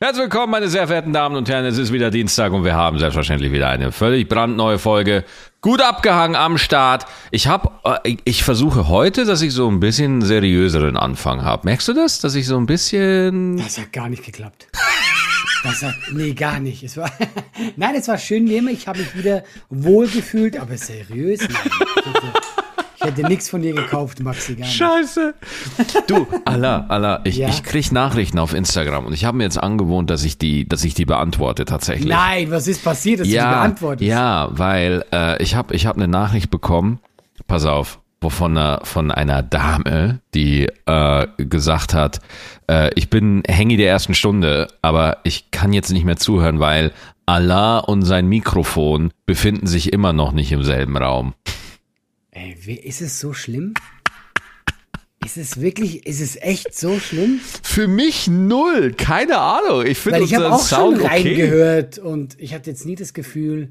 Herzlich 0.00 0.22
willkommen, 0.22 0.52
meine 0.52 0.68
sehr 0.68 0.86
verehrten 0.86 1.12
Damen 1.12 1.34
und 1.34 1.48
Herren. 1.48 1.64
Es 1.64 1.76
ist 1.76 1.92
wieder 1.92 2.12
Dienstag 2.12 2.52
und 2.52 2.62
wir 2.62 2.76
haben 2.76 3.00
selbstverständlich 3.00 3.50
wieder 3.50 3.68
eine 3.68 3.90
völlig 3.90 4.28
brandneue 4.28 4.78
Folge. 4.78 5.24
Gut 5.60 5.82
abgehangen 5.82 6.36
am 6.36 6.56
Start. 6.56 7.06
Ich 7.32 7.48
habe, 7.48 7.72
äh, 8.04 8.16
ich 8.22 8.44
versuche 8.44 8.86
heute, 8.86 9.24
dass 9.24 9.42
ich 9.42 9.52
so 9.52 9.68
ein 9.68 9.80
bisschen 9.80 10.22
seriöseren 10.22 10.96
Anfang 10.96 11.42
habe. 11.42 11.62
Merkst 11.64 11.88
du 11.88 11.94
das, 11.94 12.20
dass 12.20 12.36
ich 12.36 12.46
so 12.46 12.56
ein 12.58 12.66
bisschen? 12.66 13.56
Das 13.56 13.76
hat 13.76 13.92
gar 13.92 14.08
nicht 14.08 14.24
geklappt. 14.24 14.68
Das 15.64 15.82
hat, 15.82 15.96
nee, 16.12 16.32
gar 16.32 16.60
nicht. 16.60 16.84
Es 16.84 16.96
war, 16.96 17.10
nein, 17.76 17.96
es 17.96 18.06
war 18.06 18.18
schön, 18.18 18.44
Nehme. 18.44 18.70
Ich 18.70 18.86
habe 18.86 19.00
mich 19.00 19.16
wieder 19.16 19.42
wohlgefühlt, 19.68 20.60
aber 20.60 20.76
seriös. 20.76 21.40
Nein. 21.40 21.72
Ich 23.00 23.04
hätte 23.04 23.22
nichts 23.28 23.48
von 23.48 23.62
dir 23.62 23.74
gekauft, 23.74 24.20
Maxi. 24.20 24.54
Gar 24.56 24.66
nicht. 24.66 24.76
Scheiße. 24.76 25.34
Du, 26.08 26.26
Allah, 26.44 26.84
Allah, 26.88 27.20
ich, 27.24 27.36
Ja? 27.36 27.48
ich 27.48 27.62
krieg 27.62 27.92
Nachrichten 27.92 28.38
auf 28.40 28.54
Instagram 28.54 29.06
und 29.06 29.12
ich 29.12 29.24
habe 29.24 29.36
mir 29.36 29.44
jetzt 29.44 29.62
angewohnt, 29.62 30.10
dass 30.10 30.24
ich 30.24 30.36
die, 30.38 30.68
dass 30.68 30.82
ich 30.82 30.94
die 30.94 31.04
beantworte 31.04 31.64
tatsächlich. 31.64 32.08
Nein, 32.08 32.50
was 32.50 32.66
ist 32.66 32.82
passiert, 32.82 33.20
dass 33.20 33.26
du 33.26 33.30
die 33.30 33.36
ja, 33.36 33.50
beantwortest? 33.50 34.08
ja, 34.08 34.48
weil 34.50 35.04
äh, 35.12 35.40
ich 35.42 35.54
habe 35.54 35.74
ich 35.76 35.86
hab 35.86 35.96
eine 35.96 36.08
Nachricht 36.08 36.50
bekommen, 36.50 36.98
pass 37.46 37.64
auf, 37.66 38.00
wovon 38.20 38.58
einer, 38.58 38.80
von 38.82 39.12
einer 39.12 39.42
Dame, 39.44 40.18
die 40.34 40.66
äh, 40.86 41.26
gesagt 41.36 41.94
hat, 41.94 42.18
äh, 42.68 42.90
ich 42.96 43.10
bin 43.10 43.42
Hängi 43.46 43.76
der 43.76 43.90
ersten 43.90 44.14
Stunde, 44.14 44.66
aber 44.82 45.18
ich 45.22 45.52
kann 45.52 45.72
jetzt 45.72 45.92
nicht 45.92 46.04
mehr 46.04 46.16
zuhören, 46.16 46.58
weil 46.58 46.92
Allah 47.26 47.78
und 47.78 48.02
sein 48.02 48.26
Mikrofon 48.26 49.12
befinden 49.24 49.68
sich 49.68 49.92
immer 49.92 50.12
noch 50.12 50.32
nicht 50.32 50.50
im 50.50 50.64
selben 50.64 50.96
Raum. 50.96 51.34
Ey, 52.38 52.54
ist 52.84 53.00
es 53.00 53.18
so 53.18 53.32
schlimm? 53.32 53.74
Ist 55.24 55.36
es 55.36 55.60
wirklich, 55.60 56.06
ist 56.06 56.20
es 56.20 56.36
echt 56.36 56.72
so 56.72 57.00
schlimm? 57.00 57.40
Für 57.64 57.88
mich 57.88 58.28
null, 58.28 58.92
keine 58.92 59.38
Ahnung. 59.38 59.84
Ich 59.84 59.98
finde 59.98 60.22
ich 60.22 60.36
habe 60.36 60.52
auch 60.52 60.62
Sound 60.62 60.98
schon 60.98 61.06
okay. 61.06 61.08
reingehört 61.08 61.98
und 61.98 62.36
ich 62.38 62.54
hatte 62.54 62.70
jetzt 62.70 62.86
nie 62.86 62.94
das 62.94 63.12
Gefühl, 63.12 63.70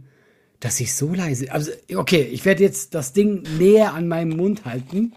dass 0.59 0.81
ich 0.81 0.93
so 0.95 1.13
leise. 1.13 1.49
Also, 1.49 1.71
okay, 1.95 2.27
ich 2.29 2.43
werde 2.43 2.61
jetzt 2.63 2.93
das 2.93 3.13
Ding 3.13 3.43
näher 3.57 3.93
an 3.93 4.09
meinem 4.09 4.35
Mund 4.35 4.65
halten. 4.65 5.13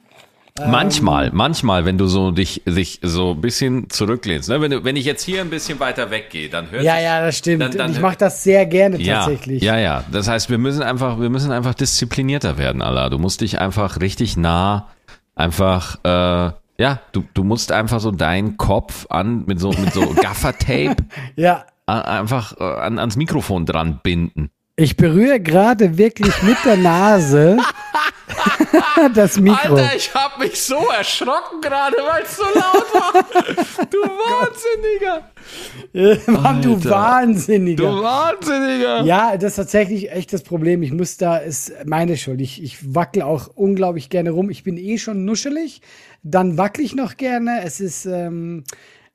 Manchmal, 0.58 1.30
manchmal, 1.32 1.84
wenn 1.84 1.96
du 1.98 2.06
so 2.06 2.30
dich, 2.32 2.62
dich 2.66 2.98
so 3.02 3.32
ein 3.32 3.40
bisschen 3.40 3.88
zurücklehnst, 3.88 4.48
ne? 4.48 4.60
wenn, 4.60 4.70
du, 4.70 4.84
wenn 4.84 4.96
ich 4.96 5.04
jetzt 5.04 5.22
hier 5.22 5.40
ein 5.40 5.50
bisschen 5.50 5.80
weiter 5.80 6.10
weggehe, 6.10 6.48
dann 6.48 6.70
hört 6.70 6.82
Ja, 6.82 6.94
sich, 6.96 7.04
ja, 7.04 7.20
das 7.24 7.38
stimmt. 7.38 7.62
Dann- 7.62 7.70
dann- 7.72 7.92
ich 7.92 8.00
mache 8.00 8.16
das 8.16 8.42
sehr 8.42 8.66
gerne 8.66 9.00
ja, 9.00 9.20
tatsächlich. 9.20 9.62
ja, 9.62 9.78
ja. 9.78 10.04
Das 10.10 10.28
heißt, 10.28 10.50
wir 10.50 10.58
müssen 10.58 10.82
einfach, 10.82 11.20
wir 11.20 11.30
müssen 11.30 11.52
einfach 11.52 11.74
disziplinierter 11.74 12.58
werden, 12.58 12.82
Allah. 12.82 13.08
Du 13.08 13.18
musst 13.18 13.40
dich 13.40 13.58
einfach 13.60 14.00
richtig 14.00 14.36
nah, 14.36 14.88
einfach, 15.34 15.96
äh, 16.04 16.52
ja, 16.78 17.00
du, 17.12 17.24
du 17.34 17.44
musst 17.44 17.72
einfach 17.72 18.00
so 18.00 18.10
deinen 18.10 18.56
Kopf 18.56 19.06
an 19.10 19.44
mit 19.46 19.60
so 19.60 19.70
mit 19.70 19.92
so 19.92 20.14
Gaffertape 20.20 20.96
ja. 21.36 21.64
a- 21.86 22.00
einfach 22.00 22.58
äh, 22.58 22.64
an, 22.64 22.98
ans 22.98 23.16
Mikrofon 23.16 23.66
dran 23.66 24.00
binden. 24.02 24.50
Ich 24.76 24.96
berühre 24.96 25.40
gerade 25.40 25.98
wirklich 25.98 26.42
mit 26.42 26.56
der 26.64 26.78
Nase 26.78 27.58
das 29.14 29.38
Mikro. 29.38 29.74
Alter, 29.74 29.96
ich 29.96 30.14
hab 30.14 30.38
mich 30.38 30.62
so 30.62 30.88
erschrocken 30.96 31.60
gerade, 31.60 31.96
weil 31.96 32.22
es 32.22 32.36
so 32.36 32.44
laut 32.44 32.86
war. 32.94 33.86
Du 33.86 33.98
Wahnsinniger. 35.92 36.32
Mann, 36.42 36.62
du. 36.62 36.84
Wahnsinniger. 36.84 37.84
Du 37.84 38.02
Wahnsinniger. 38.02 39.02
Ja, 39.02 39.36
das 39.36 39.52
ist 39.52 39.56
tatsächlich 39.56 40.10
echt 40.12 40.32
das 40.32 40.42
Problem. 40.42 40.82
Ich 40.82 40.92
muss 40.92 41.16
da, 41.16 41.38
ist 41.38 41.72
meine 41.84 42.16
Schuld. 42.16 42.40
Ich, 42.40 42.62
ich 42.62 42.94
wackel 42.94 43.22
auch 43.22 43.48
unglaublich 43.54 44.10
gerne 44.10 44.30
rum. 44.30 44.50
Ich 44.50 44.62
bin 44.62 44.76
eh 44.76 44.98
schon 44.98 45.24
nuschelig. 45.24 45.80
Dann 46.22 46.58
wackel 46.58 46.84
ich 46.84 46.94
noch 46.94 47.16
gerne. 47.16 47.62
Es 47.64 47.80
ist, 47.80 48.06
ähm, 48.06 48.64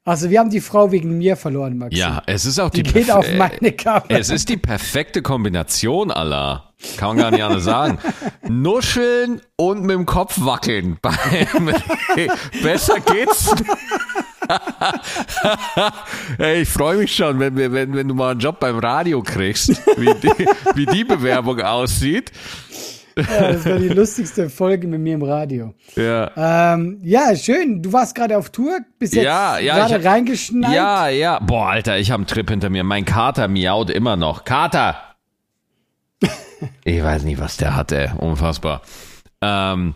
also 0.03 0.29
wir 0.29 0.39
haben 0.39 0.49
die 0.49 0.61
Frau 0.61 0.91
wegen 0.91 1.17
mir 1.17 1.35
verloren, 1.35 1.77
Max. 1.77 1.97
Ja, 1.97 2.21
es 2.25 2.45
ist 2.45 2.59
auch 2.59 2.69
die, 2.69 2.83
Die 2.83 2.93
geht 2.93 3.11
auf 3.11 3.27
äh, 3.27 3.37
meine 3.37 3.71
Kappe. 3.71 4.13
Es 4.15 4.29
ist 4.29 4.49
die 4.49 4.57
perfekte 4.57 5.21
Kombination 5.21 6.11
aller. 6.11 6.64
Kann 6.97 7.09
man 7.09 7.17
gar 7.17 7.31
nicht 7.31 7.43
anders 7.43 7.63
sagen. 7.63 7.97
Nuscheln 8.47 9.41
und 9.57 9.81
mit 9.81 9.95
dem 9.95 10.05
Kopf 10.05 10.37
wackeln. 10.39 10.97
Besser 12.63 12.99
geht's. 12.99 13.53
hey, 16.37 16.61
ich 16.61 16.69
freue 16.69 16.97
mich 16.97 17.15
schon, 17.15 17.39
wenn, 17.39 17.55
wenn, 17.55 17.93
wenn 17.93 18.07
du 18.07 18.13
mal 18.13 18.31
einen 18.31 18.39
Job 18.39 18.59
beim 18.59 18.77
Radio 18.77 19.21
kriegst, 19.21 19.69
wie 19.97 20.13
die, 20.21 20.47
wie 20.75 20.85
die 20.85 21.03
Bewerbung 21.03 21.61
aussieht. 21.61 22.31
Ja, 23.17 23.53
das 23.53 23.65
war 23.65 23.77
die 23.77 23.87
lustigste 23.89 24.49
Folge 24.49 24.87
mit 24.87 24.99
mir 24.99 25.15
im 25.15 25.23
Radio. 25.23 25.73
Ja. 25.95 26.73
Ähm, 26.73 26.99
ja, 27.01 27.33
schön. 27.35 27.81
Du 27.81 27.93
warst 27.93 28.13
gerade 28.13 28.37
auf 28.37 28.49
Tour, 28.49 28.79
bis 28.99 29.13
jetzt 29.13 29.23
Ja, 29.23 29.57
ja, 29.57 29.87
gerade 29.87 30.03
reingeschneit. 30.03 30.73
Ja, 30.73 31.07
ja. 31.07 31.39
Boah, 31.39 31.69
Alter, 31.69 31.97
ich 31.97 32.11
habe 32.11 32.21
einen 32.21 32.27
Trip 32.27 32.49
hinter 32.49 32.69
mir. 32.69 32.83
Mein 32.83 33.05
Kater 33.05 33.47
miaut 33.47 33.89
immer 33.89 34.17
noch. 34.17 34.43
Kater! 34.43 35.14
Ich 36.83 37.03
weiß 37.03 37.23
nicht, 37.23 37.39
was 37.39 37.57
der 37.57 37.75
hat, 37.75 37.91
ey. 37.91 38.09
Unfassbar. 38.17 38.81
Ähm, 39.41 39.95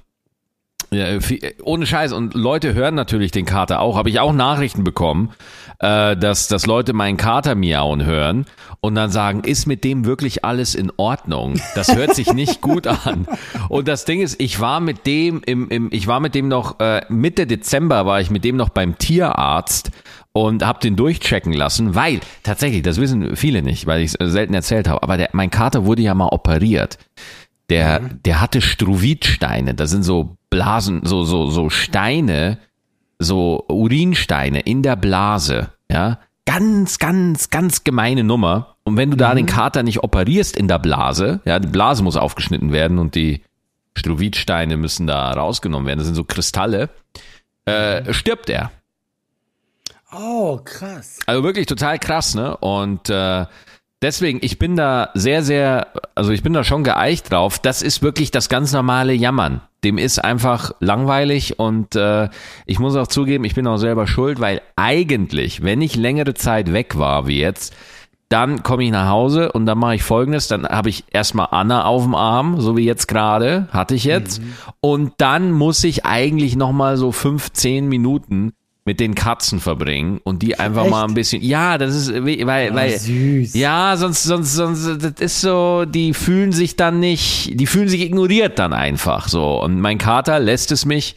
ja, 0.91 1.19
viel- 1.19 1.53
ohne 1.63 1.85
Scheiß. 1.85 2.11
Und 2.13 2.33
Leute 2.33 2.73
hören 2.73 2.95
natürlich 2.95 3.31
den 3.31 3.45
Kater 3.45 3.79
auch. 3.79 3.95
Habe 3.95 4.09
ich 4.09 4.19
auch 4.19 4.33
Nachrichten 4.33 4.83
bekommen, 4.83 5.31
äh, 5.79 6.17
dass, 6.17 6.47
dass 6.47 6.65
Leute 6.65 6.93
meinen 6.93 7.15
Kater 7.17 7.53
miauen 7.55 8.03
hören 8.05 8.45
und 8.81 8.95
dann 8.95 9.11
sagen, 9.11 9.43
ist 9.43 9.65
mit 9.67 9.83
dem 9.83 10.05
wirklich 10.05 10.43
alles 10.43 10.73
in 10.75 10.91
Ordnung? 10.97 11.59
Das 11.75 11.95
hört 11.95 12.15
sich 12.15 12.33
nicht 12.33 12.59
gut 12.61 12.87
an. 12.87 13.27
Und 13.69 13.87
das 13.87 14.05
Ding 14.05 14.19
ist, 14.21 14.41
ich 14.41 14.59
war 14.59 14.79
mit 14.79 15.05
dem 15.05 15.41
im, 15.45 15.69
im 15.69 15.89
ich 15.91 16.07
war 16.07 16.19
mit 16.19 16.33
dem 16.35 16.47
noch 16.47 16.79
äh, 16.79 17.01
Mitte 17.09 17.45
Dezember 17.47 18.05
war 18.05 18.19
ich 18.19 18.29
mit 18.31 18.43
dem 18.43 18.57
noch 18.57 18.69
beim 18.69 18.97
Tierarzt 18.97 19.91
und 20.33 20.65
habe 20.65 20.79
den 20.79 20.95
durchchecken 20.95 21.53
lassen, 21.53 21.95
weil 21.95 22.19
tatsächlich, 22.43 22.83
das 22.83 22.99
wissen 22.99 23.35
viele 23.35 23.61
nicht, 23.61 23.85
weil 23.87 24.01
ich 24.01 24.15
es 24.19 24.31
selten 24.31 24.53
erzählt 24.53 24.87
habe, 24.87 25.03
aber 25.03 25.17
der, 25.17 25.29
mein 25.33 25.49
Kater 25.49 25.85
wurde 25.85 26.01
ja 26.01 26.13
mal 26.13 26.29
operiert. 26.29 26.97
Der, 27.69 27.99
der 27.99 28.41
hatte 28.41 28.61
Struvitsteine, 28.61 29.75
das 29.75 29.91
sind 29.91 30.03
so 30.03 30.37
Blasen, 30.49 31.01
so, 31.03 31.23
so, 31.23 31.49
so 31.49 31.69
Steine, 31.69 32.57
so 33.19 33.65
Urinsteine 33.67 34.61
in 34.61 34.81
der 34.81 34.95
Blase, 34.95 35.69
ja. 35.91 36.19
Ganz, 36.45 36.97
ganz, 36.97 37.51
ganz 37.51 37.83
gemeine 37.83 38.23
Nummer. 38.23 38.75
Und 38.83 38.97
wenn 38.97 39.11
du 39.11 39.17
da 39.17 39.35
den 39.35 39.45
Kater 39.45 39.83
nicht 39.83 40.03
operierst 40.03 40.57
in 40.57 40.67
der 40.67 40.79
Blase, 40.79 41.41
ja, 41.45 41.59
die 41.59 41.67
Blase 41.67 42.01
muss 42.01 42.17
aufgeschnitten 42.17 42.71
werden 42.71 42.97
und 42.97 43.13
die 43.13 43.43
Struvitsteine 43.95 44.75
müssen 44.75 45.05
da 45.05 45.31
rausgenommen 45.31 45.85
werden, 45.85 45.99
das 45.99 46.07
sind 46.07 46.15
so 46.15 46.23
Kristalle, 46.23 46.89
äh, 47.65 48.11
stirbt 48.13 48.49
er. 48.49 48.71
Oh, 50.11 50.59
krass. 50.63 51.19
Also 51.25 51.43
wirklich 51.43 51.67
total 51.67 51.99
krass, 51.99 52.33
ne? 52.33 52.57
Und 52.57 53.09
äh, 53.09 53.45
deswegen, 54.01 54.39
ich 54.41 54.57
bin 54.57 54.75
da 54.75 55.11
sehr, 55.13 55.43
sehr, 55.43 55.87
also 56.15 56.31
ich 56.31 56.41
bin 56.41 56.53
da 56.53 56.63
schon 56.63 56.83
geeicht 56.83 57.31
drauf. 57.31 57.59
Das 57.59 57.81
ist 57.81 58.01
wirklich 58.01 58.31
das 58.31 58.49
ganz 58.49 58.71
normale 58.71 59.13
Jammern. 59.13 59.61
Dem 59.83 59.97
ist 59.97 60.23
einfach 60.23 60.71
langweilig 60.79 61.59
und 61.59 61.95
äh, 61.95 62.27
ich 62.65 62.79
muss 62.79 62.95
auch 62.95 63.07
zugeben, 63.07 63.45
ich 63.45 63.55
bin 63.55 63.67
auch 63.67 63.77
selber 63.77 64.07
schuld, 64.07 64.39
weil 64.39 64.61
eigentlich, 64.75 65.63
wenn 65.63 65.81
ich 65.81 65.95
längere 65.95 66.33
Zeit 66.33 66.73
weg 66.73 66.97
war 66.97 67.27
wie 67.27 67.39
jetzt, 67.39 67.73
dann 68.27 68.61
komme 68.61 68.83
ich 68.83 68.91
nach 68.91 69.07
Hause 69.07 69.51
und 69.51 69.65
dann 69.65 69.77
mache 69.77 69.95
ich 69.95 70.03
folgendes, 70.03 70.47
dann 70.47 70.67
habe 70.67 70.89
ich 70.89 71.05
erstmal 71.11 71.47
Anna 71.51 71.85
auf 71.85 72.03
dem 72.03 72.13
Arm, 72.13 72.59
so 72.59 72.77
wie 72.77 72.85
jetzt 72.85 73.07
gerade, 73.07 73.67
hatte 73.71 73.95
ich 73.95 74.03
jetzt. 74.03 74.41
Und 74.81 75.13
dann 75.17 75.51
muss 75.51 75.83
ich 75.83 76.05
eigentlich 76.05 76.55
nochmal 76.55 76.97
so 76.97 77.11
fünf, 77.11 77.51
zehn 77.53 77.87
Minuten 77.87 78.53
mit 78.89 78.99
den 78.99 79.13
Katzen 79.13 79.59
verbringen 79.59 80.19
und 80.23 80.41
die 80.41 80.57
einfach 80.57 80.89
mal 80.89 81.03
Echt? 81.03 81.09
ein 81.09 81.13
bisschen. 81.13 81.43
Ja, 81.43 81.77
das 81.77 81.93
ist, 81.93 82.11
weil, 82.11 82.73
weil. 82.73 82.97
süß. 82.97 83.53
Ja, 83.53 83.95
sonst, 83.95 84.23
sonst, 84.23 84.55
sonst, 84.55 84.97
das 84.99 85.13
ist 85.19 85.41
so, 85.41 85.85
die 85.85 86.15
fühlen 86.15 86.51
sich 86.51 86.75
dann 86.75 86.99
nicht, 86.99 87.51
die 87.53 87.67
fühlen 87.67 87.87
sich 87.87 88.01
ignoriert 88.01 88.57
dann 88.57 88.73
einfach 88.73 89.27
so. 89.27 89.61
Und 89.61 89.79
mein 89.79 89.99
Kater 89.99 90.39
lässt 90.39 90.71
es 90.71 90.87
mich 90.87 91.15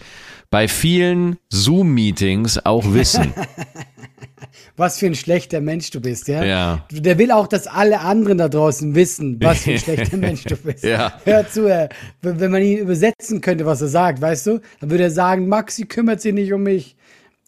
bei 0.50 0.68
vielen 0.68 1.38
Zoom-Meetings 1.48 2.66
auch 2.66 2.92
wissen. 2.92 3.32
Was 4.76 4.98
für 4.98 5.06
ein 5.06 5.14
schlechter 5.14 5.62
Mensch 5.62 5.90
du 5.92 6.00
bist, 6.02 6.28
ja? 6.28 6.44
Ja. 6.44 6.86
Der 6.90 7.16
will 7.16 7.30
auch, 7.30 7.46
dass 7.46 7.66
alle 7.66 8.00
anderen 8.00 8.36
da 8.36 8.48
draußen 8.48 8.94
wissen, 8.94 9.38
was 9.42 9.62
für 9.62 9.72
ein 9.72 9.78
schlechter 9.86 10.16
Mensch 10.16 10.44
du 10.44 10.56
bist. 10.56 10.84
Ja. 10.84 11.20
Hör 11.24 11.48
zu, 11.48 11.66
er, 11.66 11.88
wenn 12.20 12.40
wenn 12.40 12.50
man 12.50 12.62
ihn 12.62 12.78
übersetzen 12.78 13.40
könnte, 13.40 13.64
was 13.64 13.80
er 13.80 13.88
sagt, 13.88 14.20
weißt 14.20 14.46
du, 14.46 14.60
dann 14.80 14.90
würde 14.90 15.04
er 15.04 15.10
sagen, 15.10 15.48
Maxi 15.48 15.84
kümmert 15.84 16.20
sich 16.20 16.34
nicht 16.34 16.52
um 16.52 16.62
mich. 16.62 16.96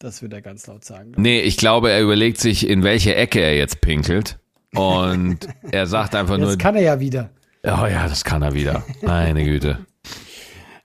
Das 0.04 0.20
würde 0.20 0.36
er 0.36 0.42
ganz 0.42 0.66
laut 0.66 0.84
sagen. 0.84 1.14
Nee, 1.16 1.40
ich 1.40 1.56
glaube, 1.56 1.90
er 1.90 2.02
überlegt 2.02 2.38
sich, 2.38 2.68
in 2.68 2.82
welche 2.82 3.14
Ecke 3.14 3.40
er 3.40 3.56
jetzt 3.56 3.80
pinkelt. 3.80 4.38
Und 4.74 5.48
er 5.72 5.86
sagt 5.86 6.14
einfach 6.14 6.36
nur, 6.36 6.48
Das 6.48 6.58
kann 6.58 6.76
er 6.76 6.82
ja 6.82 7.00
wieder. 7.00 7.30
oh 7.62 7.86
ja, 7.86 8.06
das 8.06 8.22
kann 8.22 8.42
er 8.42 8.52
wieder. 8.52 8.84
Meine 9.00 9.42
Güte. 9.44 9.78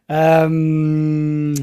Ähm, 0.07 1.53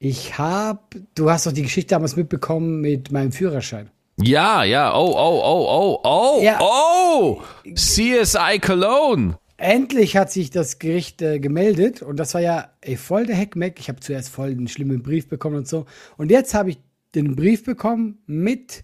ich 0.00 0.36
habe, 0.38 0.80
du 1.14 1.30
hast 1.30 1.46
doch 1.46 1.52
die 1.52 1.62
Geschichte 1.62 1.90
damals 1.94 2.16
mitbekommen 2.16 2.80
mit 2.80 3.12
meinem 3.12 3.30
Führerschein. 3.30 3.88
Ja, 4.20 4.64
ja, 4.64 4.92
oh, 4.92 5.14
oh, 5.16 5.40
oh, 5.44 5.66
oh, 5.70 6.00
oh, 6.02 6.42
Ja. 6.42 6.58
oh, 6.60 7.42
CSI 7.76 8.58
Cologne. 8.60 9.38
Endlich 9.62 10.16
hat 10.16 10.32
sich 10.32 10.50
das 10.50 10.80
Gericht 10.80 11.22
äh, 11.22 11.38
gemeldet 11.38 12.02
und 12.02 12.16
das 12.16 12.34
war 12.34 12.40
ja 12.40 12.70
ey, 12.80 12.96
voll 12.96 13.26
der 13.26 13.36
Heckmeck. 13.36 13.78
Ich 13.78 13.88
habe 13.88 14.00
zuerst 14.00 14.28
voll 14.28 14.50
einen 14.50 14.66
schlimmen 14.66 15.04
Brief 15.04 15.28
bekommen 15.28 15.54
und 15.54 15.68
so. 15.68 15.86
Und 16.16 16.32
jetzt 16.32 16.52
habe 16.52 16.70
ich 16.70 16.78
den 17.14 17.36
Brief 17.36 17.62
bekommen 17.62 18.18
mit 18.26 18.82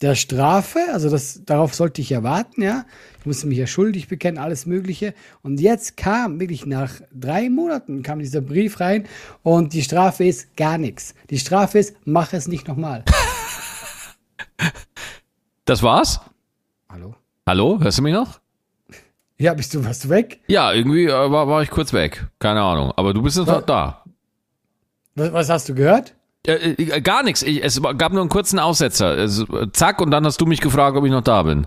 der 0.00 0.14
Strafe, 0.14 0.78
also 0.92 1.10
das, 1.10 1.44
darauf 1.44 1.74
sollte 1.74 2.00
ich 2.00 2.10
ja 2.10 2.22
warten, 2.22 2.62
ja. 2.62 2.86
Ich 3.18 3.26
musste 3.26 3.48
mich 3.48 3.58
ja 3.58 3.66
schuldig 3.66 4.06
bekennen, 4.06 4.38
alles 4.38 4.66
Mögliche. 4.66 5.14
Und 5.42 5.60
jetzt 5.60 5.96
kam 5.96 6.38
wirklich 6.38 6.64
nach 6.64 7.00
drei 7.12 7.50
Monaten 7.50 8.04
kam 8.04 8.20
dieser 8.20 8.40
Brief 8.40 8.78
rein 8.78 9.08
und 9.42 9.72
die 9.72 9.82
Strafe 9.82 10.26
ist 10.26 10.56
gar 10.56 10.78
nichts. 10.78 11.16
Die 11.30 11.40
Strafe 11.40 11.80
ist, 11.80 11.96
mach 12.04 12.32
es 12.32 12.46
nicht 12.46 12.68
nochmal. 12.68 13.04
Das 15.64 15.82
war's? 15.82 16.20
Hallo? 16.88 17.16
Hallo, 17.46 17.80
hörst 17.80 17.98
du 17.98 18.02
mich 18.02 18.14
noch? 18.14 18.39
Ja, 19.40 19.54
bist 19.54 19.72
du, 19.72 19.82
warst 19.82 20.04
du 20.04 20.10
weg? 20.10 20.38
Ja, 20.48 20.70
irgendwie 20.70 21.06
äh, 21.06 21.30
war, 21.30 21.48
war 21.48 21.62
ich 21.62 21.70
kurz 21.70 21.94
weg. 21.94 22.26
Keine 22.40 22.60
Ahnung. 22.60 22.92
Aber 22.96 23.14
du 23.14 23.22
bist 23.22 23.38
jetzt 23.38 23.46
noch 23.46 23.62
da. 23.62 24.04
Was, 25.14 25.32
was 25.32 25.48
hast 25.48 25.68
du 25.70 25.74
gehört? 25.74 26.14
Äh, 26.46 26.72
äh, 26.72 27.00
gar 27.00 27.22
nichts. 27.22 27.42
Ich, 27.42 27.64
es 27.64 27.80
gab 27.80 28.12
nur 28.12 28.20
einen 28.20 28.28
kurzen 28.28 28.58
Aussetzer. 28.58 29.16
Es, 29.16 29.42
zack, 29.72 30.02
und 30.02 30.10
dann 30.10 30.26
hast 30.26 30.42
du 30.42 30.46
mich 30.46 30.60
gefragt, 30.60 30.94
ob 30.94 31.06
ich 31.06 31.10
noch 31.10 31.22
da 31.22 31.42
bin. 31.44 31.66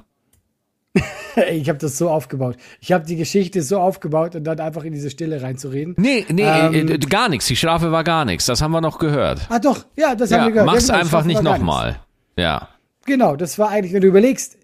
ich 1.49 1.67
habe 1.67 1.79
das 1.79 1.97
so 1.97 2.11
aufgebaut. 2.11 2.57
Ich 2.79 2.91
habe 2.91 3.07
die 3.07 3.15
Geschichte 3.15 3.63
so 3.63 3.79
aufgebaut 3.79 4.35
und 4.35 4.43
dann 4.43 4.59
einfach 4.59 4.83
in 4.83 4.93
diese 4.93 5.09
Stille 5.09 5.41
reinzureden. 5.41 5.95
Nee, 5.97 6.27
nee, 6.29 6.43
ähm, 6.43 6.89
äh, 6.89 6.99
gar 6.99 7.27
nichts. 7.27 7.47
Die 7.47 7.55
Strafe 7.55 7.91
war 7.91 8.03
gar 8.03 8.23
nichts. 8.23 8.45
Das 8.45 8.61
haben 8.61 8.71
wir 8.71 8.81
noch 8.81 8.99
gehört. 8.99 9.47
Ah, 9.49 9.57
doch, 9.57 9.83
ja, 9.95 10.13
das 10.13 10.29
ja, 10.29 10.37
haben 10.37 10.45
wir 10.45 10.51
gehört. 10.51 10.67
Mach's 10.67 10.89
ja, 10.89 10.93
genau, 10.93 11.05
einfach 11.05 11.23
nicht 11.23 11.41
nochmal. 11.41 11.99
Ja. 12.37 12.67
Genau, 13.07 13.35
das 13.35 13.57
war 13.57 13.69
eigentlich, 13.69 13.93
wenn 13.93 14.01
du 14.01 14.07
überlegst, 14.09 14.57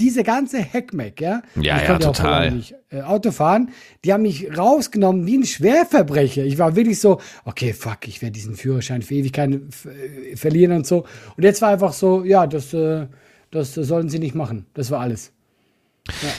diese 0.00 0.24
ganze 0.24 0.58
Heckmeck, 0.58 1.20
ja. 1.20 1.42
Ja, 1.54 1.76
ich 1.76 1.88
ja, 1.88 1.98
total. 1.98 2.50
Nicht, 2.50 2.74
äh, 2.90 3.02
Auto 3.02 3.30
fahren, 3.30 3.70
die 4.04 4.12
haben 4.12 4.22
mich 4.22 4.56
rausgenommen 4.56 5.26
wie 5.26 5.38
ein 5.38 5.44
Schwerverbrecher. 5.44 6.44
Ich 6.44 6.58
war 6.58 6.74
wirklich 6.74 6.98
so, 7.00 7.20
okay, 7.44 7.72
fuck, 7.72 8.08
ich 8.08 8.22
werde 8.22 8.32
diesen 8.32 8.56
Führerschein 8.56 9.02
für 9.02 9.14
Ewigkeiten 9.14 9.68
äh, 9.84 10.36
verlieren 10.36 10.72
und 10.72 10.86
so. 10.86 11.04
Und 11.36 11.44
jetzt 11.44 11.62
war 11.62 11.68
einfach 11.68 11.92
so, 11.92 12.24
ja, 12.24 12.46
das, 12.46 12.72
äh, 12.74 13.06
das 13.50 13.74
sollen 13.74 14.08
sie 14.08 14.18
nicht 14.18 14.34
machen. 14.34 14.66
Das 14.74 14.90
war 14.90 15.00
alles. 15.00 15.32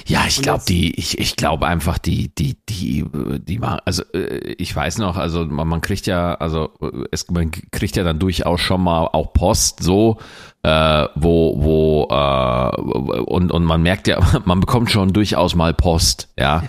Ja, 0.06 0.22
ja 0.22 0.28
ich 0.28 0.42
glaube, 0.42 0.64
die, 0.68 0.98
ich, 1.00 1.20
ich 1.20 1.36
glaube 1.36 1.68
einfach, 1.68 1.98
die, 1.98 2.34
die, 2.36 2.58
die, 2.68 3.06
die 3.40 3.60
machen, 3.60 3.80
also 3.86 4.04
äh, 4.14 4.56
ich 4.58 4.76
weiß 4.76 4.98
noch, 5.00 5.18
also 5.18 5.46
man, 5.46 5.68
man 5.68 5.82
kriegt 5.82 6.08
ja, 6.08 6.36
also 6.36 6.72
es, 7.12 7.30
man 7.30 7.52
kriegt 7.72 7.96
ja 7.96 8.04
dann 8.04 8.20
durchaus 8.20 8.62
schon 8.62 8.82
mal 8.84 9.06
auch 9.06 9.34
Post 9.34 9.84
so, 9.84 10.18
äh, 10.64 11.08
wo, 11.16 11.56
wo, 11.58 12.08
äh, 12.12 13.22
und, 13.22 13.52
und 13.52 13.64
man 13.64 13.82
merkt 13.82 14.08
ja, 14.08 14.20
man 14.46 14.60
bekommt 14.60 14.92
schon 14.92 15.14
durchaus 15.14 15.56
mal 15.56 15.74
Post, 15.74 16.30
ja. 16.38 16.64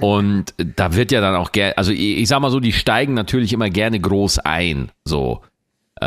Und 0.00 0.54
da 0.56 0.94
wird 0.94 1.12
ja 1.12 1.20
dann 1.20 1.36
auch 1.36 1.52
gerne, 1.52 1.76
also 1.78 1.92
ich, 1.92 2.18
ich 2.18 2.28
sag 2.28 2.40
mal 2.40 2.50
so, 2.50 2.60
die 2.60 2.72
steigen 2.72 3.14
natürlich 3.14 3.52
immer 3.52 3.70
gerne 3.70 4.00
groß 4.00 4.40
ein, 4.40 4.90
so. 5.04 5.42
Äh, 6.00 6.06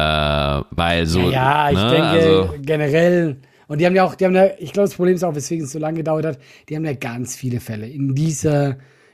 weil 0.71 1.05
so. 1.05 1.19
Ja, 1.29 1.69
ja 1.69 1.71
ich 1.71 1.77
ne, 1.77 1.89
denke 1.89 2.07
also, 2.07 2.53
generell 2.61 3.41
und 3.71 3.77
die 3.77 3.85
haben 3.85 3.95
ja 3.95 4.03
auch, 4.03 4.15
die 4.15 4.25
haben 4.25 4.35
ja, 4.35 4.49
ich 4.59 4.73
glaube, 4.73 4.89
das 4.89 4.95
Problem 4.95 5.15
ist 5.15 5.23
auch, 5.23 5.33
weswegen 5.33 5.63
es 5.63 5.71
so 5.71 5.79
lange 5.79 5.99
gedauert 5.99 6.25
hat, 6.25 6.39
die 6.67 6.75
haben 6.75 6.83
ja 6.83 6.91
ganz 6.91 7.37
viele 7.37 7.61
Fälle 7.61 7.87
in 7.87 8.13
dieser, 8.15 8.71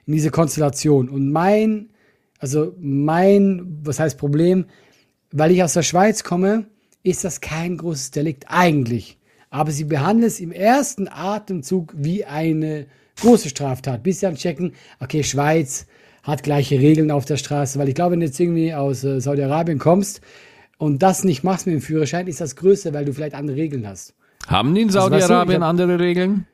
in 0.07 0.13
dieser 0.13 0.31
Konstellation. 0.31 1.09
Und 1.09 1.31
mein, 1.31 1.91
also 2.39 2.73
mein, 2.79 3.77
was 3.83 3.99
heißt 3.99 4.17
Problem, 4.17 4.65
weil 5.31 5.51
ich 5.51 5.61
aus 5.61 5.73
der 5.73 5.83
Schweiz 5.83 6.23
komme, 6.23 6.65
ist 7.03 7.23
das 7.23 7.39
kein 7.39 7.77
großes 7.77 8.09
Delikt 8.09 8.45
eigentlich. 8.47 9.19
Aber 9.51 9.69
sie 9.69 9.83
behandeln 9.83 10.25
es 10.25 10.39
im 10.39 10.51
ersten 10.51 11.07
Atemzug 11.07 11.93
wie 11.95 12.25
eine 12.25 12.87
große 13.21 13.49
Straftat, 13.49 14.01
bis 14.01 14.21
sie 14.21 14.25
dann 14.25 14.37
checken, 14.37 14.73
okay, 14.99 15.23
Schweiz 15.23 15.85
hat 16.23 16.41
gleiche 16.41 16.79
Regeln 16.79 17.11
auf 17.11 17.25
der 17.25 17.37
Straße, 17.37 17.77
weil 17.77 17.89
ich 17.89 17.95
glaube, 17.95 18.13
wenn 18.13 18.21
du 18.21 18.25
jetzt 18.25 18.39
irgendwie 18.39 18.73
aus 18.73 19.03
äh, 19.03 19.21
Saudi-Arabien 19.21 19.77
kommst 19.77 20.21
und 20.79 21.03
das 21.03 21.23
nicht 21.23 21.43
machst 21.43 21.67
mit 21.67 21.75
dem 21.75 21.81
Führerschein, 21.81 22.25
ist 22.25 22.41
das 22.41 22.55
größer, 22.55 22.91
weil 22.95 23.05
du 23.05 23.13
vielleicht 23.13 23.35
andere 23.35 23.55
Regeln 23.55 23.87
hast. 23.87 24.16
Haben 24.47 24.73
die 24.73 24.81
in 24.81 24.89
Saudi-Arabien 24.89 25.61
also, 25.61 25.69
andere 25.69 25.99
Regeln? 25.99 26.47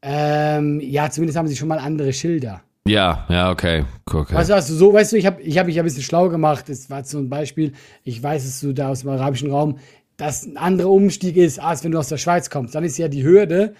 Ähm, 0.00 0.80
ja, 0.80 1.10
zumindest 1.10 1.38
haben 1.38 1.48
sie 1.48 1.56
schon 1.56 1.68
mal 1.68 1.78
andere 1.78 2.12
Schilder. 2.12 2.62
Ja, 2.86 3.26
ja, 3.28 3.50
okay. 3.50 3.84
okay. 4.12 4.34
Also, 4.34 4.54
also 4.54 4.74
so, 4.74 4.92
weißt 4.92 5.12
du, 5.12 5.16
ich 5.16 5.26
habe 5.26 5.40
ich 5.42 5.58
hab 5.58 5.66
mich 5.66 5.78
ein 5.78 5.84
bisschen 5.84 6.02
schlau 6.02 6.28
gemacht. 6.28 6.68
Das 6.68 6.90
war 6.90 7.04
so 7.04 7.18
ein 7.18 7.28
Beispiel. 7.28 7.72
Ich 8.02 8.20
weiß 8.22 8.44
es 8.44 8.60
so 8.60 8.72
da 8.72 8.88
aus 8.88 9.00
dem 9.00 9.10
arabischen 9.10 9.50
Raum, 9.50 9.78
dass 10.16 10.44
ein 10.44 10.56
anderer 10.56 10.90
Umstieg 10.90 11.36
ist, 11.36 11.60
als 11.60 11.84
wenn 11.84 11.92
du 11.92 11.98
aus 11.98 12.08
der 12.08 12.16
Schweiz 12.16 12.50
kommst. 12.50 12.74
Dann 12.74 12.84
ist 12.84 12.98
ja 12.98 13.08
die 13.08 13.22
Hürde 13.22 13.74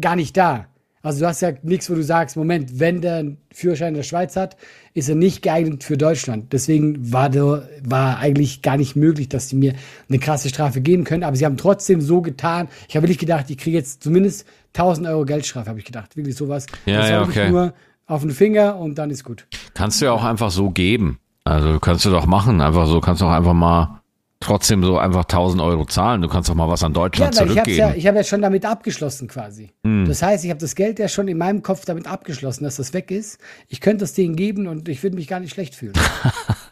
gar 0.00 0.14
nicht 0.14 0.36
da. 0.36 0.66
Also 1.02 1.20
du 1.20 1.26
hast 1.26 1.40
ja 1.40 1.52
nichts, 1.62 1.88
wo 1.90 1.94
du 1.94 2.02
sagst, 2.02 2.36
Moment, 2.36 2.78
wenn 2.78 3.00
der 3.00 3.16
einen 3.16 3.38
Führerschein 3.52 3.88
in 3.88 3.94
der 3.94 4.02
Schweiz 4.02 4.36
hat, 4.36 4.56
ist 4.92 5.08
er 5.08 5.14
nicht 5.14 5.40
geeignet 5.40 5.82
für 5.82 5.96
Deutschland. 5.96 6.52
Deswegen 6.52 7.12
war, 7.12 7.30
der, 7.30 7.68
war 7.82 8.18
eigentlich 8.18 8.60
gar 8.60 8.76
nicht 8.76 8.96
möglich, 8.96 9.28
dass 9.30 9.48
sie 9.48 9.56
mir 9.56 9.74
eine 10.08 10.18
krasse 10.18 10.50
Strafe 10.50 10.82
geben 10.82 11.04
können. 11.04 11.24
Aber 11.24 11.36
sie 11.36 11.46
haben 11.46 11.56
trotzdem 11.56 12.02
so 12.02 12.20
getan. 12.20 12.68
Ich 12.88 12.96
habe 12.96 13.04
wirklich 13.04 13.18
gedacht, 13.18 13.48
ich 13.48 13.56
kriege 13.56 13.78
jetzt 13.78 14.02
zumindest 14.02 14.46
1000 14.74 15.06
Euro 15.08 15.24
Geldstrafe, 15.24 15.70
habe 15.70 15.78
ich 15.78 15.86
gedacht. 15.86 16.16
Wirklich 16.16 16.36
sowas. 16.36 16.66
Ja, 16.84 17.08
ja, 17.08 17.22
okay. 17.22 17.50
Nur 17.50 17.72
auf 18.06 18.20
den 18.20 18.30
Finger 18.30 18.76
und 18.76 18.96
dann 18.96 19.10
ist 19.10 19.24
gut. 19.24 19.46
Kannst 19.72 20.00
du 20.00 20.06
ja 20.06 20.12
auch 20.12 20.24
einfach 20.24 20.50
so 20.50 20.70
geben. 20.70 21.18
Also 21.44 21.78
kannst 21.78 22.04
du 22.04 22.10
doch 22.10 22.26
machen. 22.26 22.60
Einfach 22.60 22.86
so, 22.86 23.00
kannst 23.00 23.22
du 23.22 23.26
auch 23.26 23.32
einfach 23.32 23.54
mal 23.54 23.99
trotzdem 24.40 24.82
so 24.82 24.98
einfach 24.98 25.22
1000 25.22 25.62
Euro 25.62 25.84
zahlen. 25.84 26.22
Du 26.22 26.28
kannst 26.28 26.48
doch 26.48 26.54
mal 26.54 26.68
was 26.68 26.82
an 26.82 26.94
Deutschland 26.94 27.34
ja, 27.34 27.42
zurückgeben. 27.42 27.70
Ich 27.70 27.82
habe 27.82 27.92
ja, 27.92 27.96
ich 27.96 28.06
hab 28.06 28.14
ja 28.16 28.24
schon 28.24 28.40
damit 28.40 28.64
abgeschlossen 28.64 29.28
quasi. 29.28 29.70
Hm. 29.84 30.06
Das 30.06 30.22
heißt, 30.22 30.44
ich 30.44 30.50
habe 30.50 30.60
das 30.60 30.74
Geld 30.74 30.98
ja 30.98 31.08
schon 31.08 31.28
in 31.28 31.36
meinem 31.36 31.62
Kopf 31.62 31.84
damit 31.84 32.06
abgeschlossen, 32.06 32.64
dass 32.64 32.76
das 32.76 32.94
weg 32.94 33.10
ist. 33.10 33.38
Ich 33.68 33.80
könnte 33.80 33.98
das 33.98 34.14
denen 34.14 34.36
geben 34.36 34.66
und 34.66 34.88
ich 34.88 35.02
würde 35.02 35.16
mich 35.16 35.28
gar 35.28 35.40
nicht 35.40 35.52
schlecht 35.52 35.74
fühlen. 35.74 35.92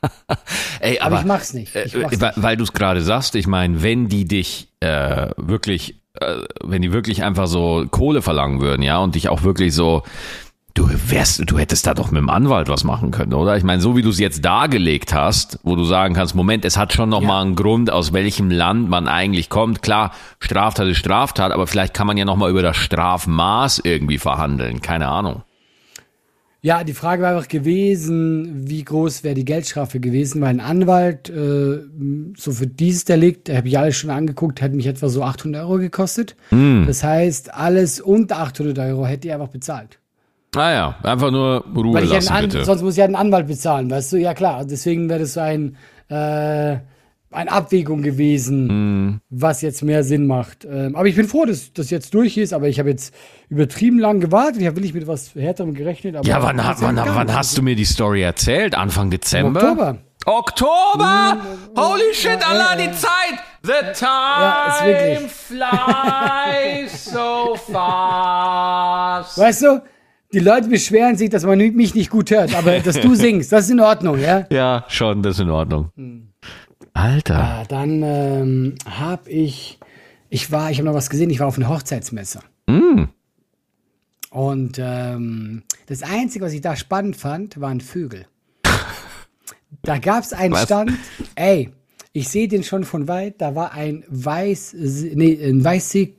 Ey, 0.80 0.98
aber, 0.98 1.06
aber, 1.06 1.20
ich 1.20 1.26
mach's 1.26 1.52
nicht. 1.52 1.74
Ich 1.76 1.94
mach's 1.94 2.16
äh, 2.16 2.26
nicht. 2.26 2.42
Weil 2.42 2.56
du 2.56 2.64
es 2.64 2.72
gerade 2.72 3.02
sagst, 3.02 3.34
ich 3.34 3.46
meine, 3.46 3.82
wenn 3.82 4.08
die 4.08 4.24
dich 4.24 4.68
äh, 4.80 5.28
wirklich, 5.36 6.00
äh, 6.20 6.36
wenn 6.64 6.80
die 6.80 6.92
wirklich 6.92 7.22
einfach 7.22 7.48
so 7.48 7.86
Kohle 7.90 8.22
verlangen 8.22 8.60
würden, 8.62 8.82
ja, 8.82 8.98
und 8.98 9.14
dich 9.14 9.28
auch 9.28 9.42
wirklich 9.42 9.74
so 9.74 10.04
du 10.74 10.88
wärst, 11.10 11.42
du 11.50 11.58
hättest 11.58 11.86
da 11.86 11.94
doch 11.94 12.10
mit 12.10 12.20
dem 12.20 12.30
Anwalt 12.30 12.68
was 12.68 12.84
machen 12.84 13.10
können, 13.10 13.34
oder? 13.34 13.56
Ich 13.56 13.64
meine, 13.64 13.80
so 13.82 13.96
wie 13.96 14.02
du 14.02 14.10
es 14.10 14.18
jetzt 14.18 14.44
dargelegt 14.44 15.12
hast, 15.12 15.58
wo 15.62 15.76
du 15.76 15.84
sagen 15.84 16.14
kannst, 16.14 16.34
Moment, 16.34 16.64
es 16.64 16.76
hat 16.76 16.92
schon 16.92 17.08
noch 17.08 17.22
ja. 17.22 17.28
mal 17.28 17.42
einen 17.42 17.56
Grund, 17.56 17.90
aus 17.90 18.12
welchem 18.12 18.50
Land 18.50 18.88
man 18.88 19.08
eigentlich 19.08 19.48
kommt. 19.48 19.82
Klar, 19.82 20.12
Straftat 20.38 20.86
ist 20.88 20.98
Straftat, 20.98 21.52
aber 21.52 21.66
vielleicht 21.66 21.94
kann 21.94 22.06
man 22.06 22.16
ja 22.16 22.24
noch 22.24 22.36
mal 22.36 22.50
über 22.50 22.62
das 22.62 22.76
Strafmaß 22.76 23.80
irgendwie 23.84 24.18
verhandeln. 24.18 24.80
Keine 24.80 25.08
Ahnung. 25.08 25.42
Ja, 26.60 26.82
die 26.82 26.92
Frage 26.92 27.22
war 27.22 27.36
einfach 27.36 27.48
gewesen, 27.48 28.68
wie 28.68 28.82
groß 28.82 29.22
wäre 29.22 29.36
die 29.36 29.44
Geldstrafe 29.44 30.00
gewesen, 30.00 30.40
weil 30.40 30.48
ein 30.48 30.60
Anwalt, 30.60 31.30
äh, 31.30 31.78
so 32.36 32.50
für 32.50 32.66
dieses 32.66 33.04
Delikt, 33.04 33.48
habe 33.48 33.68
ich 33.68 33.78
alles 33.78 33.96
schon 33.96 34.10
angeguckt, 34.10 34.60
hätte 34.60 34.74
mich 34.74 34.86
etwa 34.86 35.08
so 35.08 35.22
800 35.22 35.62
Euro 35.62 35.78
gekostet. 35.78 36.34
Mm. 36.50 36.84
Das 36.86 37.04
heißt, 37.04 37.54
alles 37.54 38.00
unter 38.00 38.40
800 38.40 38.76
Euro 38.80 39.06
hätte 39.06 39.28
ich 39.28 39.34
einfach 39.34 39.48
bezahlt. 39.48 40.00
Ah 40.56 40.72
ja, 40.72 40.96
einfach 41.02 41.30
nur 41.30 41.64
Ruhe 41.74 41.94
Weil 41.94 42.04
ich 42.04 42.10
lassen, 42.10 42.32
einen 42.32 42.48
bitte. 42.48 42.64
Sonst 42.64 42.82
muss 42.82 42.94
ich 42.94 42.98
ja 42.98 43.04
einen 43.04 43.16
Anwalt 43.16 43.46
bezahlen, 43.46 43.90
weißt 43.90 44.12
du? 44.12 44.16
Ja 44.16 44.34
klar, 44.34 44.64
deswegen 44.64 45.08
wäre 45.08 45.20
das 45.20 45.34
so 45.34 45.40
ein, 45.40 45.76
äh, 46.08 46.78
eine 47.30 47.52
Abwägung 47.52 48.00
gewesen, 48.02 49.10
mm. 49.10 49.20
was 49.28 49.60
jetzt 49.60 49.82
mehr 49.82 50.02
Sinn 50.02 50.26
macht. 50.26 50.64
Ähm, 50.64 50.96
aber 50.96 51.06
ich 51.06 51.16
bin 51.16 51.28
froh, 51.28 51.44
dass 51.44 51.72
das 51.74 51.90
jetzt 51.90 52.14
durch 52.14 52.38
ist, 52.38 52.54
aber 52.54 52.68
ich 52.68 52.78
habe 52.78 52.88
jetzt 52.88 53.14
übertrieben 53.50 53.98
lang 53.98 54.20
gewartet. 54.20 54.62
Ich 54.62 54.66
habe 54.66 54.76
wirklich 54.76 54.94
mit 54.94 55.06
was 55.06 55.34
härterem 55.34 55.74
gerechnet. 55.74 56.24
ja, 56.24 56.42
wann, 56.42 56.64
hat, 56.64 56.80
wann, 56.80 56.96
wann 56.96 57.34
hast 57.34 57.58
du 57.58 57.62
mir 57.62 57.76
die 57.76 57.84
Story 57.84 58.22
erzählt? 58.22 58.74
Anfang 58.74 59.10
Dezember? 59.10 59.60
Im 59.60 59.66
Oktober. 59.66 59.98
Oktober! 60.24 61.36
Mm, 61.36 61.78
Holy 61.78 62.12
shit, 62.12 62.40
ja, 62.40 62.48
Allah, 62.48 62.76
die 62.76 62.92
Zeit! 62.92 63.38
The 63.62 63.92
time 63.94 64.08
ja, 64.40 65.18
flies 65.28 67.04
so 67.04 67.56
fast. 67.72 69.38
Weißt 69.38 69.62
du, 69.62 69.82
die 70.32 70.40
Leute 70.40 70.68
beschweren 70.68 71.16
sich, 71.16 71.30
dass 71.30 71.44
man 71.44 71.58
mich 71.58 71.94
nicht 71.94 72.10
gut 72.10 72.30
hört, 72.30 72.54
aber 72.54 72.80
dass 72.80 73.00
du 73.00 73.14
singst, 73.16 73.52
das 73.52 73.64
ist 73.64 73.70
in 73.70 73.80
Ordnung, 73.80 74.18
ja? 74.18 74.46
Ja, 74.50 74.84
schon, 74.88 75.22
das 75.22 75.36
ist 75.36 75.40
in 75.40 75.50
Ordnung. 75.50 75.90
Hm. 75.96 76.28
Alter. 76.92 77.34
Ja, 77.34 77.64
dann 77.64 78.02
ähm, 78.02 78.74
habe 78.84 79.30
ich, 79.30 79.78
ich 80.28 80.50
war, 80.50 80.70
ich 80.70 80.78
habe 80.78 80.88
noch 80.88 80.94
was 80.94 81.10
gesehen, 81.10 81.30
ich 81.30 81.40
war 81.40 81.46
auf 81.46 81.56
einer 81.56 81.68
Hochzeitsmesse. 81.68 82.40
Mm. 82.66 83.04
Und 84.30 84.78
ähm, 84.78 85.62
das 85.86 86.02
Einzige, 86.02 86.44
was 86.44 86.52
ich 86.52 86.60
da 86.60 86.76
spannend 86.76 87.16
fand, 87.16 87.60
waren 87.60 87.80
Vögel. 87.80 88.26
da 89.82 89.98
gab 89.98 90.24
es 90.24 90.32
einen 90.32 90.54
was? 90.54 90.64
Stand, 90.64 90.92
ey, 91.36 91.70
ich 92.12 92.28
sehe 92.28 92.48
den 92.48 92.64
schon 92.64 92.84
von 92.84 93.06
weit, 93.06 93.40
da 93.40 93.54
war 93.54 93.72
ein 93.72 94.04
weiß, 94.08 94.74
nee, 95.14 95.38
ein 95.40 95.64
Weißsee, 95.64 96.14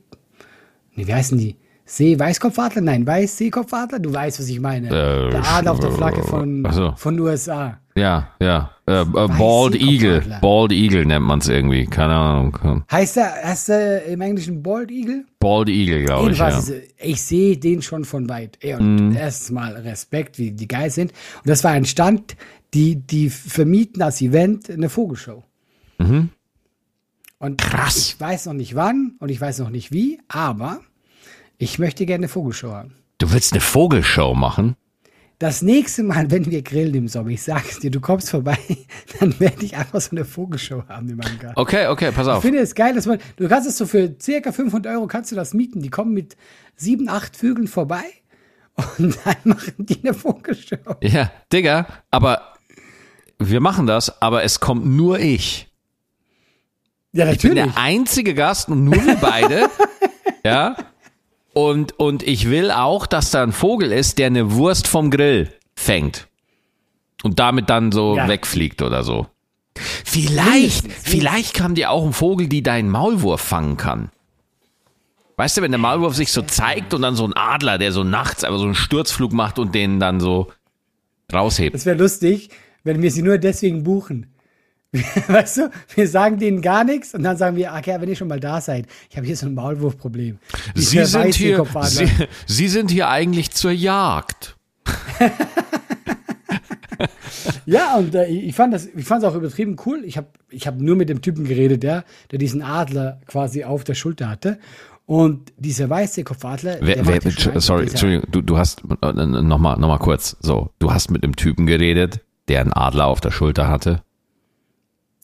nee, 0.94 1.06
wie 1.06 1.14
heißen 1.14 1.36
die? 1.36 1.56
See-Weißkopfadler? 1.90 2.82
Nein, 2.82 3.04
Weiß-Seekopfadler? 3.04 3.98
Du 3.98 4.12
weißt, 4.14 4.38
was 4.38 4.48
ich 4.48 4.60
meine. 4.60 4.86
Äh, 4.86 5.30
der 5.30 5.44
Adler 5.44 5.72
auf 5.72 5.80
der 5.80 5.90
Flagge 5.90 6.22
von, 6.22 6.64
so. 6.70 6.92
von 6.96 7.18
USA. 7.18 7.80
Ja, 7.96 8.28
ja. 8.40 8.70
Äh, 8.86 9.00
äh, 9.00 9.04
Bald 9.04 9.74
Eagle. 9.74 10.38
Bald 10.40 10.70
Eagle 10.70 11.04
nennt 11.04 11.26
man 11.26 11.40
es 11.40 11.48
irgendwie. 11.48 11.86
Keine 11.86 12.14
Ahnung. 12.14 12.84
Heißt 12.92 13.16
er, 13.16 13.42
heißt 13.42 13.70
er 13.70 14.04
im 14.04 14.20
Englischen 14.20 14.62
Bald 14.62 14.92
Eagle? 14.92 15.24
Bald 15.40 15.68
Eagle, 15.68 16.04
glaube 16.04 16.30
ich. 16.30 16.38
Ja. 16.38 16.62
Ich 16.98 17.22
sehe 17.22 17.56
den 17.56 17.82
schon 17.82 18.04
von 18.04 18.28
weit. 18.28 18.58
Ey, 18.60 18.74
und 18.74 19.10
mm. 19.10 19.16
erstens 19.16 19.50
mal 19.50 19.72
Respekt, 19.72 20.38
wie 20.38 20.52
die 20.52 20.68
geil 20.68 20.90
sind. 20.90 21.10
Und 21.38 21.48
das 21.48 21.64
war 21.64 21.72
ein 21.72 21.86
Stand, 21.86 22.36
die, 22.72 22.96
die 22.96 23.30
vermieten 23.30 24.00
als 24.00 24.22
Event 24.22 24.70
eine 24.70 24.88
Vogelshow. 24.88 25.42
Mhm. 25.98 26.30
Und 27.40 27.60
Krass. 27.60 27.96
ich 27.96 28.20
weiß 28.20 28.46
noch 28.46 28.52
nicht 28.52 28.76
wann 28.76 29.16
und 29.18 29.28
ich 29.28 29.40
weiß 29.40 29.58
noch 29.58 29.70
nicht 29.70 29.90
wie, 29.92 30.20
aber 30.28 30.80
ich 31.60 31.78
möchte 31.78 32.06
gerne 32.06 32.22
eine 32.24 32.28
Vogelshow 32.28 32.72
haben. 32.72 32.94
Du 33.18 33.32
willst 33.32 33.52
eine 33.52 33.60
Vogelshow 33.60 34.34
machen? 34.34 34.76
Das 35.38 35.60
nächste 35.62 36.02
Mal, 36.02 36.30
wenn 36.30 36.50
wir 36.50 36.62
grillen 36.62 36.94
im 36.94 37.08
Sommer, 37.08 37.28
ich 37.30 37.42
sag's 37.42 37.78
dir, 37.80 37.90
du 37.90 38.00
kommst 38.00 38.30
vorbei, 38.30 38.58
dann 39.20 39.38
werde 39.40 39.64
ich 39.64 39.76
einfach 39.76 40.00
so 40.00 40.10
eine 40.12 40.24
Vogelshow 40.24 40.84
haben 40.88 41.08
in 41.10 41.16
meinem 41.16 41.38
Garten. 41.38 41.60
Okay, 41.60 41.86
okay, 41.88 42.10
pass 42.12 42.26
Ich 42.26 42.32
auf. 42.32 42.42
finde 42.42 42.58
es 42.60 42.74
geil, 42.74 42.94
dass 42.94 43.06
man, 43.06 43.18
du 43.36 43.46
kannst 43.48 43.68
es 43.68 43.76
so 43.76 43.86
für 43.86 44.14
circa 44.20 44.52
500 44.52 44.92
Euro 44.94 45.06
kannst 45.06 45.32
du 45.32 45.36
das 45.36 45.52
mieten. 45.54 45.80
Die 45.82 45.90
kommen 45.90 46.12
mit 46.14 46.36
sieben, 46.76 47.08
acht 47.10 47.36
Vögeln 47.36 47.68
vorbei 47.68 48.02
und 48.98 49.18
dann 49.24 49.36
machen 49.44 49.74
die 49.78 49.98
eine 50.02 50.14
Vogelshow. 50.14 50.76
Ja, 51.02 51.30
Digga, 51.52 51.86
aber 52.10 52.54
wir 53.38 53.60
machen 53.60 53.86
das, 53.86 54.20
aber 54.22 54.44
es 54.44 54.60
kommt 54.60 54.86
nur 54.86 55.18
ich. 55.20 55.68
Ja, 57.12 57.30
Ich 57.30 57.42
bin 57.42 57.54
natürlich. 57.54 57.74
der 57.74 57.82
einzige 57.82 58.34
Gast 58.34 58.68
und 58.68 58.84
nur 58.84 58.94
wir 59.04 59.16
beide. 59.16 59.68
ja. 60.44 60.74
Und, 61.52 61.98
und 61.98 62.22
ich 62.22 62.48
will 62.48 62.70
auch, 62.70 63.06
dass 63.06 63.30
da 63.30 63.42
ein 63.42 63.52
Vogel 63.52 63.92
ist, 63.92 64.18
der 64.18 64.28
eine 64.28 64.52
Wurst 64.52 64.86
vom 64.86 65.10
Grill 65.10 65.52
fängt. 65.74 66.28
Und 67.22 67.38
damit 67.38 67.68
dann 67.68 67.92
so 67.92 68.16
Ja. 68.16 68.28
wegfliegt 68.28 68.82
oder 68.82 69.02
so. 69.04 69.26
Vielleicht, 69.76 70.84
Mindestens, 70.84 70.94
vielleicht 71.12 71.54
kam 71.54 71.74
dir 71.74 71.90
auch 71.90 72.04
ein 72.04 72.12
Vogel, 72.12 72.48
die 72.48 72.62
deinen 72.62 72.90
Maulwurf 72.90 73.40
fangen 73.40 73.76
kann. 73.76 74.10
Weißt 75.36 75.56
du, 75.56 75.62
wenn 75.62 75.70
der 75.70 75.78
Maulwurf 75.78 76.14
sich 76.14 76.32
so 76.32 76.42
zeigt 76.42 76.92
und 76.92 77.02
dann 77.02 77.16
so 77.16 77.24
ein 77.24 77.32
Adler, 77.34 77.78
der 77.78 77.92
so 77.92 78.04
nachts 78.04 78.44
einfach 78.44 78.58
so 78.58 78.64
einen 78.66 78.74
Sturzflug 78.74 79.32
macht 79.32 79.58
und 79.58 79.74
den 79.74 79.98
dann 79.98 80.20
so 80.20 80.52
raushebt. 81.32 81.74
Das 81.74 81.86
wäre 81.86 81.96
lustig, 81.96 82.50
wenn 82.84 83.00
wir 83.00 83.10
sie 83.10 83.22
nur 83.22 83.38
deswegen 83.38 83.82
buchen. 83.84 84.26
Weißt 85.28 85.56
du, 85.58 85.70
wir 85.94 86.08
sagen 86.08 86.38
denen 86.38 86.62
gar 86.62 86.82
nichts 86.82 87.14
und 87.14 87.22
dann 87.22 87.36
sagen 87.36 87.56
wir, 87.56 87.72
okay, 87.76 87.96
wenn 88.00 88.08
ihr 88.08 88.16
schon 88.16 88.28
mal 88.28 88.40
da 88.40 88.60
seid, 88.60 88.86
ich 89.08 89.16
habe 89.16 89.26
hier 89.26 89.36
so 89.36 89.46
ein 89.46 89.54
Maulwurfproblem. 89.54 90.38
Sie 90.74 91.04
sind, 91.04 91.34
hier. 91.34 91.64
Sie, 91.84 92.08
Sie 92.46 92.68
sind 92.68 92.90
hier 92.90 93.08
eigentlich 93.08 93.52
zur 93.52 93.70
Jagd. 93.70 94.56
Ja, 97.66 97.96
und 97.96 98.14
äh, 98.14 98.26
ich 98.26 98.54
fand 98.54 98.74
das, 98.74 98.86
ich 98.86 99.04
fand 99.04 99.22
es 99.22 99.30
auch 99.30 99.34
übertrieben 99.34 99.76
cool. 99.86 100.02
Ich 100.04 100.16
habe 100.16 100.26
ich 100.50 100.66
hab 100.66 100.78
nur 100.78 100.96
mit 100.96 101.08
dem 101.08 101.22
Typen 101.22 101.44
geredet, 101.44 101.82
der, 101.82 102.04
der 102.30 102.38
diesen 102.38 102.62
Adler 102.62 103.20
quasi 103.26 103.64
auf 103.64 103.84
der 103.84 103.94
Schulter 103.94 104.28
hatte. 104.28 104.58
Und 105.06 105.52
dieser 105.56 105.88
Weißseekopfadler, 105.90 106.78
Wer, 106.80 106.96
der 106.96 107.06
wer, 107.06 107.14
macht 107.24 107.44
ja 107.44 107.60
sorry, 107.60 107.86
Entschuldigung, 107.88 108.30
du, 108.30 108.42
du 108.42 108.58
hast 108.58 108.82
äh, 109.02 109.12
nochmal 109.12 109.78
noch 109.78 109.88
mal 109.88 109.98
kurz, 109.98 110.36
so, 110.40 110.70
du 110.78 110.92
hast 110.92 111.10
mit 111.10 111.24
einem 111.24 111.36
Typen 111.36 111.66
geredet, 111.66 112.20
der 112.48 112.60
einen 112.60 112.72
Adler 112.72 113.06
auf 113.06 113.20
der 113.20 113.30
Schulter 113.30 113.68
hatte. 113.68 114.02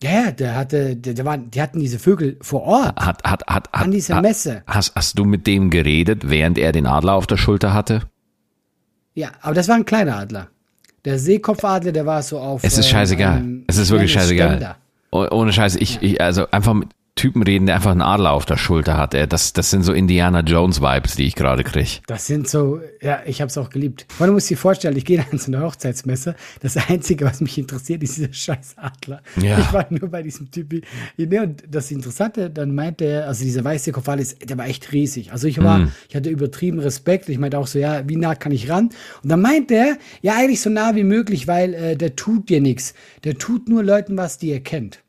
Ja, 0.02 0.10
ja, 0.10 0.30
der 0.30 0.54
hatte, 0.56 0.94
der, 0.96 1.14
der 1.14 1.24
waren, 1.24 1.50
die 1.50 1.60
hatten 1.62 1.80
diese 1.80 1.98
Vögel 1.98 2.36
vor 2.42 2.62
Ort 2.64 2.96
Hat, 3.00 3.24
hat, 3.24 3.46
hat, 3.46 3.46
hat, 3.48 3.68
an 3.72 3.90
dieser 3.90 4.16
hat, 4.16 4.22
Messe. 4.22 4.62
Hast, 4.66 4.94
hast 4.94 5.18
du 5.18 5.24
mit 5.24 5.46
dem 5.46 5.70
geredet, 5.70 6.28
während 6.28 6.58
er 6.58 6.72
den 6.72 6.86
Adler 6.86 7.14
auf 7.14 7.26
der 7.26 7.38
Schulter 7.38 7.72
hatte? 7.72 8.02
Ja, 9.14 9.30
aber 9.40 9.54
das 9.54 9.68
war 9.68 9.76
ein 9.76 9.86
kleiner 9.86 10.16
Adler. 10.18 10.48
Der 11.06 11.18
Seekopfadler, 11.18 11.92
der 11.92 12.04
war 12.04 12.22
so 12.22 12.38
auf. 12.38 12.62
Es 12.64 12.76
ist 12.76 12.86
äh, 12.86 12.90
scheißegal. 12.90 13.36
einem 13.36 13.64
Es 13.68 13.78
ist 13.78 13.90
wirklich 13.90 14.12
scheißegal. 14.12 14.48
Ständer. 14.48 14.76
Oh- 15.12 15.26
Ohne 15.30 15.52
Scheiße, 15.52 15.78
ich, 15.78 16.02
ich, 16.02 16.20
also 16.20 16.50
einfach 16.50 16.74
mit 16.74 16.88
Typen 17.16 17.42
reden, 17.42 17.64
der 17.64 17.76
einfach 17.76 17.92
einen 17.92 18.02
Adler 18.02 18.32
auf 18.32 18.44
der 18.44 18.58
Schulter 18.58 18.98
hat. 18.98 19.14
Das, 19.14 19.54
das 19.54 19.70
sind 19.70 19.82
so 19.84 19.94
Indiana 19.94 20.40
Jones 20.40 20.82
Vibes, 20.82 21.16
die 21.16 21.24
ich 21.24 21.34
gerade 21.34 21.64
krieg. 21.64 22.02
Das 22.06 22.26
sind 22.26 22.46
so, 22.46 22.80
ja, 23.00 23.20
ich 23.24 23.40
habe 23.40 23.48
es 23.48 23.56
auch 23.56 23.70
geliebt. 23.70 24.06
Man 24.18 24.30
muss 24.30 24.48
sich 24.48 24.58
vorstellen, 24.58 24.94
ich 24.96 25.06
gehe 25.06 25.24
da 25.30 25.36
zu 25.38 25.50
einer 25.50 25.62
Hochzeitsmesse. 25.62 26.36
Das 26.60 26.76
Einzige, 26.76 27.24
was 27.24 27.40
mich 27.40 27.56
interessiert, 27.56 28.02
ist 28.02 28.18
dieser 28.18 28.32
scheiß 28.32 28.76
Adler. 28.76 29.22
Ja. 29.40 29.58
Ich 29.58 29.72
war 29.72 29.86
nur 29.88 30.10
bei 30.10 30.22
diesem 30.22 30.50
Typi. 30.50 30.82
Und 31.16 31.64
das 31.70 31.90
Interessante, 31.90 32.50
dann 32.50 32.74
meinte 32.74 33.06
er, 33.06 33.28
also 33.28 33.44
dieser 33.44 33.64
weiße 33.64 33.92
Kofal 33.92 34.20
ist, 34.20 34.48
der 34.48 34.58
war 34.58 34.66
echt 34.66 34.92
riesig. 34.92 35.32
Also 35.32 35.48
ich 35.48 35.62
war, 35.62 35.88
ich 36.10 36.16
hatte 36.16 36.28
übertrieben 36.28 36.80
Respekt. 36.80 37.30
Ich 37.30 37.38
meinte 37.38 37.58
auch 37.58 37.66
so, 37.66 37.78
ja, 37.78 38.06
wie 38.06 38.16
nah 38.16 38.34
kann 38.34 38.52
ich 38.52 38.68
ran? 38.68 38.90
Und 39.22 39.30
dann 39.30 39.40
meinte 39.40 39.74
er, 39.74 39.96
ja, 40.20 40.34
eigentlich 40.36 40.60
so 40.60 40.68
nah 40.68 40.94
wie 40.94 41.04
möglich, 41.04 41.48
weil 41.48 41.72
äh, 41.72 41.96
der 41.96 42.14
tut 42.14 42.50
dir 42.50 42.60
nichts. 42.60 42.92
Der 43.24 43.38
tut 43.38 43.70
nur 43.70 43.82
Leuten 43.82 44.18
was, 44.18 44.36
die 44.36 44.50
er 44.50 44.60
kennt. 44.60 45.00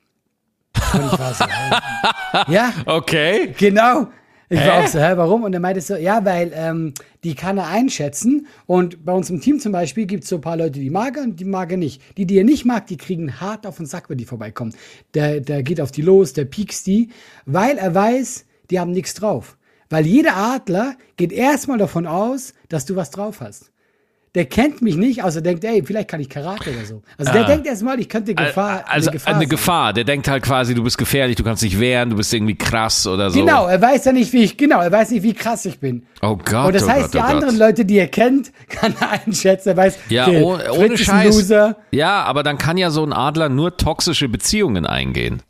Und 0.93 1.05
ich 1.13 1.19
war 1.19 1.33
so, 1.33 1.43
äh, 1.43 2.53
ja, 2.53 2.73
Okay. 2.85 3.53
Genau. 3.57 4.07
Ich 4.49 4.59
war 4.59 4.79
Hä? 4.79 4.83
auch 4.83 4.87
so, 4.87 4.99
hä, 4.99 5.11
warum? 5.17 5.43
Und 5.43 5.53
er 5.53 5.59
meinte 5.59 5.81
so, 5.81 5.97
ja, 5.97 6.23
weil 6.23 6.53
ähm, 6.55 6.93
die 7.25 7.35
kann 7.35 7.57
er 7.57 7.67
einschätzen. 7.67 8.47
Und 8.65 9.03
bei 9.03 9.11
uns 9.11 9.29
im 9.29 9.41
Team 9.41 9.59
zum 9.59 9.73
Beispiel 9.73 10.05
gibt 10.05 10.23
es 10.23 10.29
so 10.29 10.37
ein 10.37 10.41
paar 10.41 10.55
Leute, 10.55 10.79
die 10.79 10.89
mag 10.89 11.17
er 11.17 11.23
und 11.23 11.37
die 11.37 11.43
mag 11.45 11.69
er 11.69 11.77
nicht. 11.77 12.01
Die, 12.17 12.25
die 12.25 12.37
er 12.37 12.45
nicht 12.45 12.63
mag, 12.63 12.87
die 12.87 12.95
kriegen 12.95 13.41
hart 13.41 13.67
auf 13.67 13.75
den 13.75 13.85
Sack, 13.85 14.09
wenn 14.09 14.17
die 14.17 14.25
vorbeikommen. 14.25 14.73
Der, 15.15 15.41
der 15.41 15.63
geht 15.63 15.81
auf 15.81 15.91
die 15.91 16.01
los, 16.01 16.31
der 16.31 16.45
piekst 16.45 16.87
die, 16.87 17.09
weil 17.45 17.77
er 17.77 17.93
weiß, 17.93 18.45
die 18.69 18.79
haben 18.79 18.91
nichts 18.91 19.15
drauf. 19.15 19.57
Weil 19.89 20.05
jeder 20.05 20.37
Adler 20.37 20.95
geht 21.17 21.33
erstmal 21.33 21.77
davon 21.77 22.07
aus, 22.07 22.53
dass 22.69 22.85
du 22.85 22.95
was 22.95 23.11
drauf 23.11 23.41
hast. 23.41 23.71
Der 24.37 24.45
kennt 24.45 24.83
mich 24.83 24.95
nicht, 24.97 25.23
also 25.23 25.41
denkt, 25.41 25.63
ey, 25.63 25.81
vielleicht 25.83 26.09
kann 26.09 26.19
ich 26.19 26.29
Karate 26.29 26.69
oder 26.69 26.85
so. 26.85 27.01
Also 27.17 27.31
der 27.33 27.41
Ah. 27.43 27.47
denkt 27.47 27.65
erstmal, 27.65 27.99
ich 27.99 28.07
könnte 28.07 28.35
Gefahr, 28.35 28.83
also 28.87 29.09
eine 29.09 29.17
Gefahr. 29.17 29.35
eine. 29.35 29.47
Gefahr. 29.47 29.93
Der 29.93 30.03
denkt 30.03 30.27
halt 30.27 30.43
quasi, 30.43 30.75
du 30.75 30.83
bist 30.83 30.99
gefährlich, 30.99 31.35
du 31.37 31.43
kannst 31.43 31.63
dich 31.63 31.79
wehren, 31.79 32.11
du 32.11 32.17
bist 32.17 32.31
irgendwie 32.31 32.55
krass 32.55 33.07
oder 33.07 33.31
so. 33.31 33.39
Genau, 33.39 33.65
er 33.65 33.81
weiß 33.81 34.05
ja 34.05 34.11
nicht, 34.11 34.31
wie 34.33 34.43
ich, 34.43 34.55
genau, 34.55 34.79
er 34.79 34.91
weiß 34.91 35.09
nicht, 35.09 35.23
wie 35.23 35.33
krass 35.33 35.65
ich 35.65 35.79
bin. 35.79 36.03
Oh 36.21 36.35
Gott, 36.37 36.67
Und 36.67 36.75
das 36.75 36.83
oh 36.83 36.89
heißt, 36.89 37.01
Gott, 37.05 37.13
die 37.15 37.17
oh 37.17 37.21
anderen 37.21 37.57
Gott. 37.57 37.67
Leute, 37.67 37.83
die 37.85 37.97
er 37.97 38.07
kennt, 38.09 38.51
kann 38.69 38.93
er 38.99 39.09
einschätzen. 39.25 39.69
Er 39.69 39.77
weiß, 39.77 39.97
Ja, 40.09 40.27
okay, 40.27 40.41
oh, 40.43 40.57
ohne 40.77 40.97
Scheiß. 40.99 41.51
Ja, 41.89 42.21
aber 42.23 42.43
dann 42.43 42.59
kann 42.59 42.77
ja 42.77 42.91
so 42.91 43.03
ein 43.03 43.13
Adler 43.13 43.49
nur 43.49 43.75
toxische 43.75 44.29
Beziehungen 44.29 44.85
eingehen. 44.85 45.41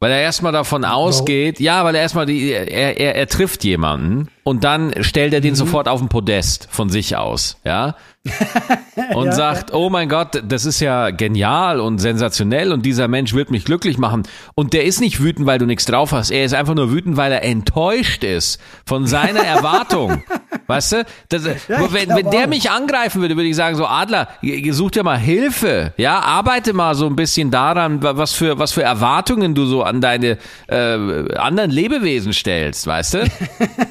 Weil 0.00 0.10
er 0.12 0.20
erstmal 0.20 0.52
davon 0.52 0.84
ausgeht, 0.84 1.60
ja, 1.60 1.84
weil 1.84 1.94
er 1.94 2.02
erstmal 2.02 2.26
die, 2.26 2.50
er, 2.52 2.68
er, 2.98 3.14
er 3.14 3.26
trifft 3.28 3.64
jemanden 3.64 4.28
und 4.42 4.62
dann 4.64 4.92
stellt 5.02 5.32
er 5.32 5.40
den 5.40 5.52
Mhm. 5.52 5.56
sofort 5.58 5.88
auf 5.88 6.00
den 6.00 6.08
Podest 6.08 6.68
von 6.70 6.90
sich 6.90 7.16
aus, 7.16 7.56
ja. 7.64 7.94
Und 9.14 9.34
sagt, 9.34 9.72
oh 9.74 9.90
mein 9.90 10.08
Gott, 10.08 10.42
das 10.46 10.64
ist 10.64 10.80
ja 10.80 11.10
genial 11.10 11.80
und 11.80 11.98
sensationell 11.98 12.72
und 12.72 12.86
dieser 12.86 13.06
Mensch 13.08 13.34
wird 13.34 13.50
mich 13.50 13.64
glücklich 13.64 13.98
machen. 13.98 14.22
Und 14.54 14.72
der 14.72 14.84
ist 14.84 15.00
nicht 15.00 15.20
wütend, 15.22 15.46
weil 15.46 15.58
du 15.58 15.66
nichts 15.66 15.84
drauf 15.84 16.12
hast. 16.12 16.30
Er 16.30 16.44
ist 16.44 16.54
einfach 16.54 16.74
nur 16.74 16.90
wütend, 16.92 17.16
weil 17.16 17.32
er 17.32 17.42
enttäuscht 17.42 18.24
ist 18.24 18.60
von 18.86 19.06
seiner 19.06 19.40
Erwartung. 19.44 20.22
weißt 20.68 20.92
du? 20.92 21.04
Das, 21.28 21.44
ich 21.44 21.68
wenn, 21.68 22.08
wenn 22.10 22.30
der 22.30 22.44
auch. 22.44 22.48
mich 22.48 22.70
angreifen 22.70 23.20
würde, 23.20 23.36
würde 23.36 23.48
ich 23.48 23.56
sagen, 23.56 23.76
so 23.76 23.84
Adler, 23.86 24.28
such 24.70 24.92
dir 24.92 25.02
mal 25.02 25.18
Hilfe. 25.18 25.92
Ja, 25.96 26.20
arbeite 26.20 26.72
mal 26.72 26.94
so 26.94 27.06
ein 27.06 27.16
bisschen 27.16 27.50
daran, 27.50 28.02
wa- 28.02 28.16
was 28.16 28.32
für, 28.32 28.58
was 28.58 28.72
für 28.72 28.82
Erwartungen 28.84 29.54
du 29.54 29.66
so 29.66 29.82
an 29.82 30.00
deine 30.00 30.38
äh, 30.68 31.36
anderen 31.36 31.70
Lebewesen 31.70 32.32
stellst, 32.32 32.86
weißt 32.86 33.14
du? 33.14 33.24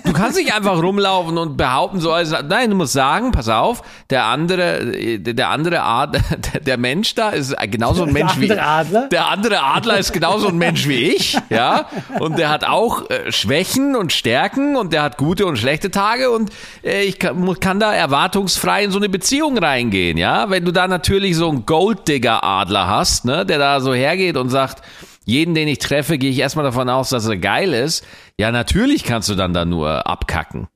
Du 0.06 0.14
kannst 0.14 0.38
nicht 0.38 0.56
einfach 0.56 0.82
rumlaufen 0.82 1.38
und 1.38 1.58
behaupten, 1.58 2.00
so, 2.00 2.12
also, 2.12 2.38
nein, 2.48 2.70
du 2.72 2.76
musst 2.76 2.94
sagen, 2.94 3.32
pass 3.32 3.50
auf, 3.50 3.82
der 4.10 4.23
andere, 4.26 4.80
äh, 4.96 5.18
der 5.20 5.50
andere 5.50 5.82
Art, 5.82 6.16
der, 6.54 6.62
der 6.62 6.78
Mensch 6.78 7.16
da 7.16 7.30
ist 7.30 7.56
genauso 7.72 8.04
ein 8.04 8.14
Der 8.14 8.26
Mensch 8.26 8.40
wie 8.40 8.52
andere 8.52 8.66
Adler? 8.66 9.10
der 9.10 9.30
andere 9.30 9.64
Adler 9.64 9.98
ist 9.98 10.14
genauso 10.14 10.48
ein 10.48 10.58
Mensch 10.58 10.88
wie 10.88 11.12
ich, 11.14 11.38
ja, 11.50 11.88
und 12.20 12.38
der 12.38 12.50
hat 12.50 12.64
auch 12.64 13.10
äh, 13.10 13.32
Schwächen 13.32 13.96
und 13.96 14.12
Stärken 14.14 14.76
und 14.76 14.94
der 14.94 15.04
hat 15.04 15.18
gute 15.18 15.46
und 15.46 15.58
schlechte 15.58 15.92
Tage 15.92 16.32
und 16.32 16.52
äh, 16.84 17.04
ich 17.04 17.20
kann 17.20 17.80
da 17.80 17.94
erwartungsfrei 17.94 18.84
in 18.84 18.92
so 18.92 18.98
eine 19.00 19.10
Beziehung 19.10 19.58
reingehen, 19.58 20.18
ja, 20.18 20.50
wenn 20.50 20.66
du 20.66 20.72
da 20.72 20.88
natürlich 20.88 21.36
so 21.36 21.50
einen 21.50 21.66
Golddigger 21.66 22.44
Adler 22.44 22.88
hast, 22.88 23.26
ne, 23.26 23.46
der 23.46 23.58
da 23.60 23.80
so 23.80 23.94
hergeht 23.94 24.38
und 24.38 24.50
sagt, 24.50 24.82
jeden, 25.26 25.56
den 25.56 25.68
ich 25.68 25.80
treffe, 25.80 26.18
gehe 26.18 26.32
ich 26.32 26.40
erstmal 26.40 26.66
davon 26.66 26.90
aus, 26.90 27.10
dass 27.10 27.26
er 27.28 27.38
geil 27.38 27.74
ist. 27.74 28.06
Ja, 28.38 28.52
natürlich 28.52 29.04
kannst 29.04 29.30
du 29.30 29.36
dann 29.36 29.54
da 29.54 29.64
nur 29.64 30.06
abkacken. 30.08 30.68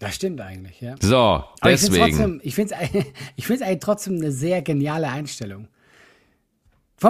Das 0.00 0.14
stimmt 0.14 0.40
eigentlich, 0.40 0.80
ja. 0.80 0.94
So, 1.00 1.16
Aber 1.16 1.72
ich 1.72 1.80
finde 1.80 1.98
deswegen. 1.98 2.40
ich 2.42 2.54
finde 2.54 2.74
es 2.74 3.04
ich 3.36 3.46
find's 3.46 3.62
eigentlich 3.62 3.80
trotzdem 3.80 4.16
eine 4.16 4.32
sehr 4.32 4.62
geniale 4.62 5.08
Einstellung. 5.08 5.68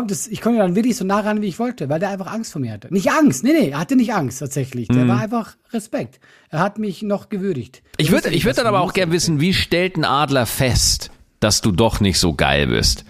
Das, 0.06 0.28
ich 0.28 0.40
konnte 0.40 0.59
dann 0.59 0.76
wirklich 0.76 0.97
so 0.97 1.04
nah 1.04 1.18
ran, 1.18 1.42
wie 1.42 1.47
ich 1.47 1.59
wollte, 1.59 1.88
weil 1.88 1.99
der 1.99 2.11
einfach 2.11 2.32
Angst 2.32 2.52
vor 2.52 2.61
mir 2.61 2.73
hatte. 2.73 2.92
Nicht 2.92 3.11
Angst, 3.11 3.42
nee, 3.42 3.52
nee, 3.52 3.70
er 3.70 3.80
hatte 3.80 3.97
nicht 3.97 4.12
Angst 4.12 4.38
tatsächlich. 4.38 4.87
Der 4.87 5.09
war 5.09 5.20
einfach 5.20 5.56
Respekt. 5.73 6.20
Er 6.49 6.61
hat 6.61 6.78
mich 6.78 7.02
noch 7.02 7.28
gewürdigt. 7.28 7.82
Mhm. 7.82 7.90
Ich 7.99 8.11
würde 8.12 8.30
ich 8.30 8.44
würd 8.44 8.59
dann 8.59 8.66
aber 8.66 8.80
auch 8.80 8.92
gern 8.92 9.11
wissen, 9.11 9.40
wie 9.40 9.52
stellt 9.52 9.97
ein 9.97 10.04
Adler 10.04 10.47
fest, 10.47 11.11
dass 11.40 11.61
du 11.61 11.73
doch 11.73 12.00
nicht 12.00 12.20
so 12.20 12.35
geil 12.35 12.68
bist? 12.68 13.04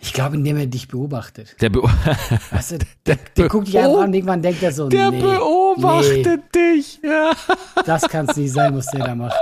Ich 0.00 0.12
glaube, 0.12 0.36
indem 0.36 0.56
er 0.56 0.66
dich 0.66 0.86
beobachtet. 0.86 1.56
Der, 1.60 1.70
be 1.70 1.82
Weißt 2.52 2.72
du, 2.72 2.78
der, 3.06 3.18
der 3.36 3.48
guckt 3.48 3.66
dich 3.66 3.76
einfach 3.78 3.98
an 3.98 4.06
und 4.08 4.14
irgendwann 4.14 4.42
denkt 4.42 4.62
er 4.62 4.70
so, 4.72 4.88
der 4.88 5.10
nee, 5.10 5.20
beobachtet 5.20 6.54
dich. 6.54 7.00
Ja. 7.02 7.32
Nee, 7.76 7.82
das 7.86 8.02
kann 8.08 8.26
es 8.28 8.36
nicht 8.36 8.52
sein, 8.52 8.74
was 8.76 8.86
der 8.86 9.04
da 9.04 9.14
macht. 9.14 9.36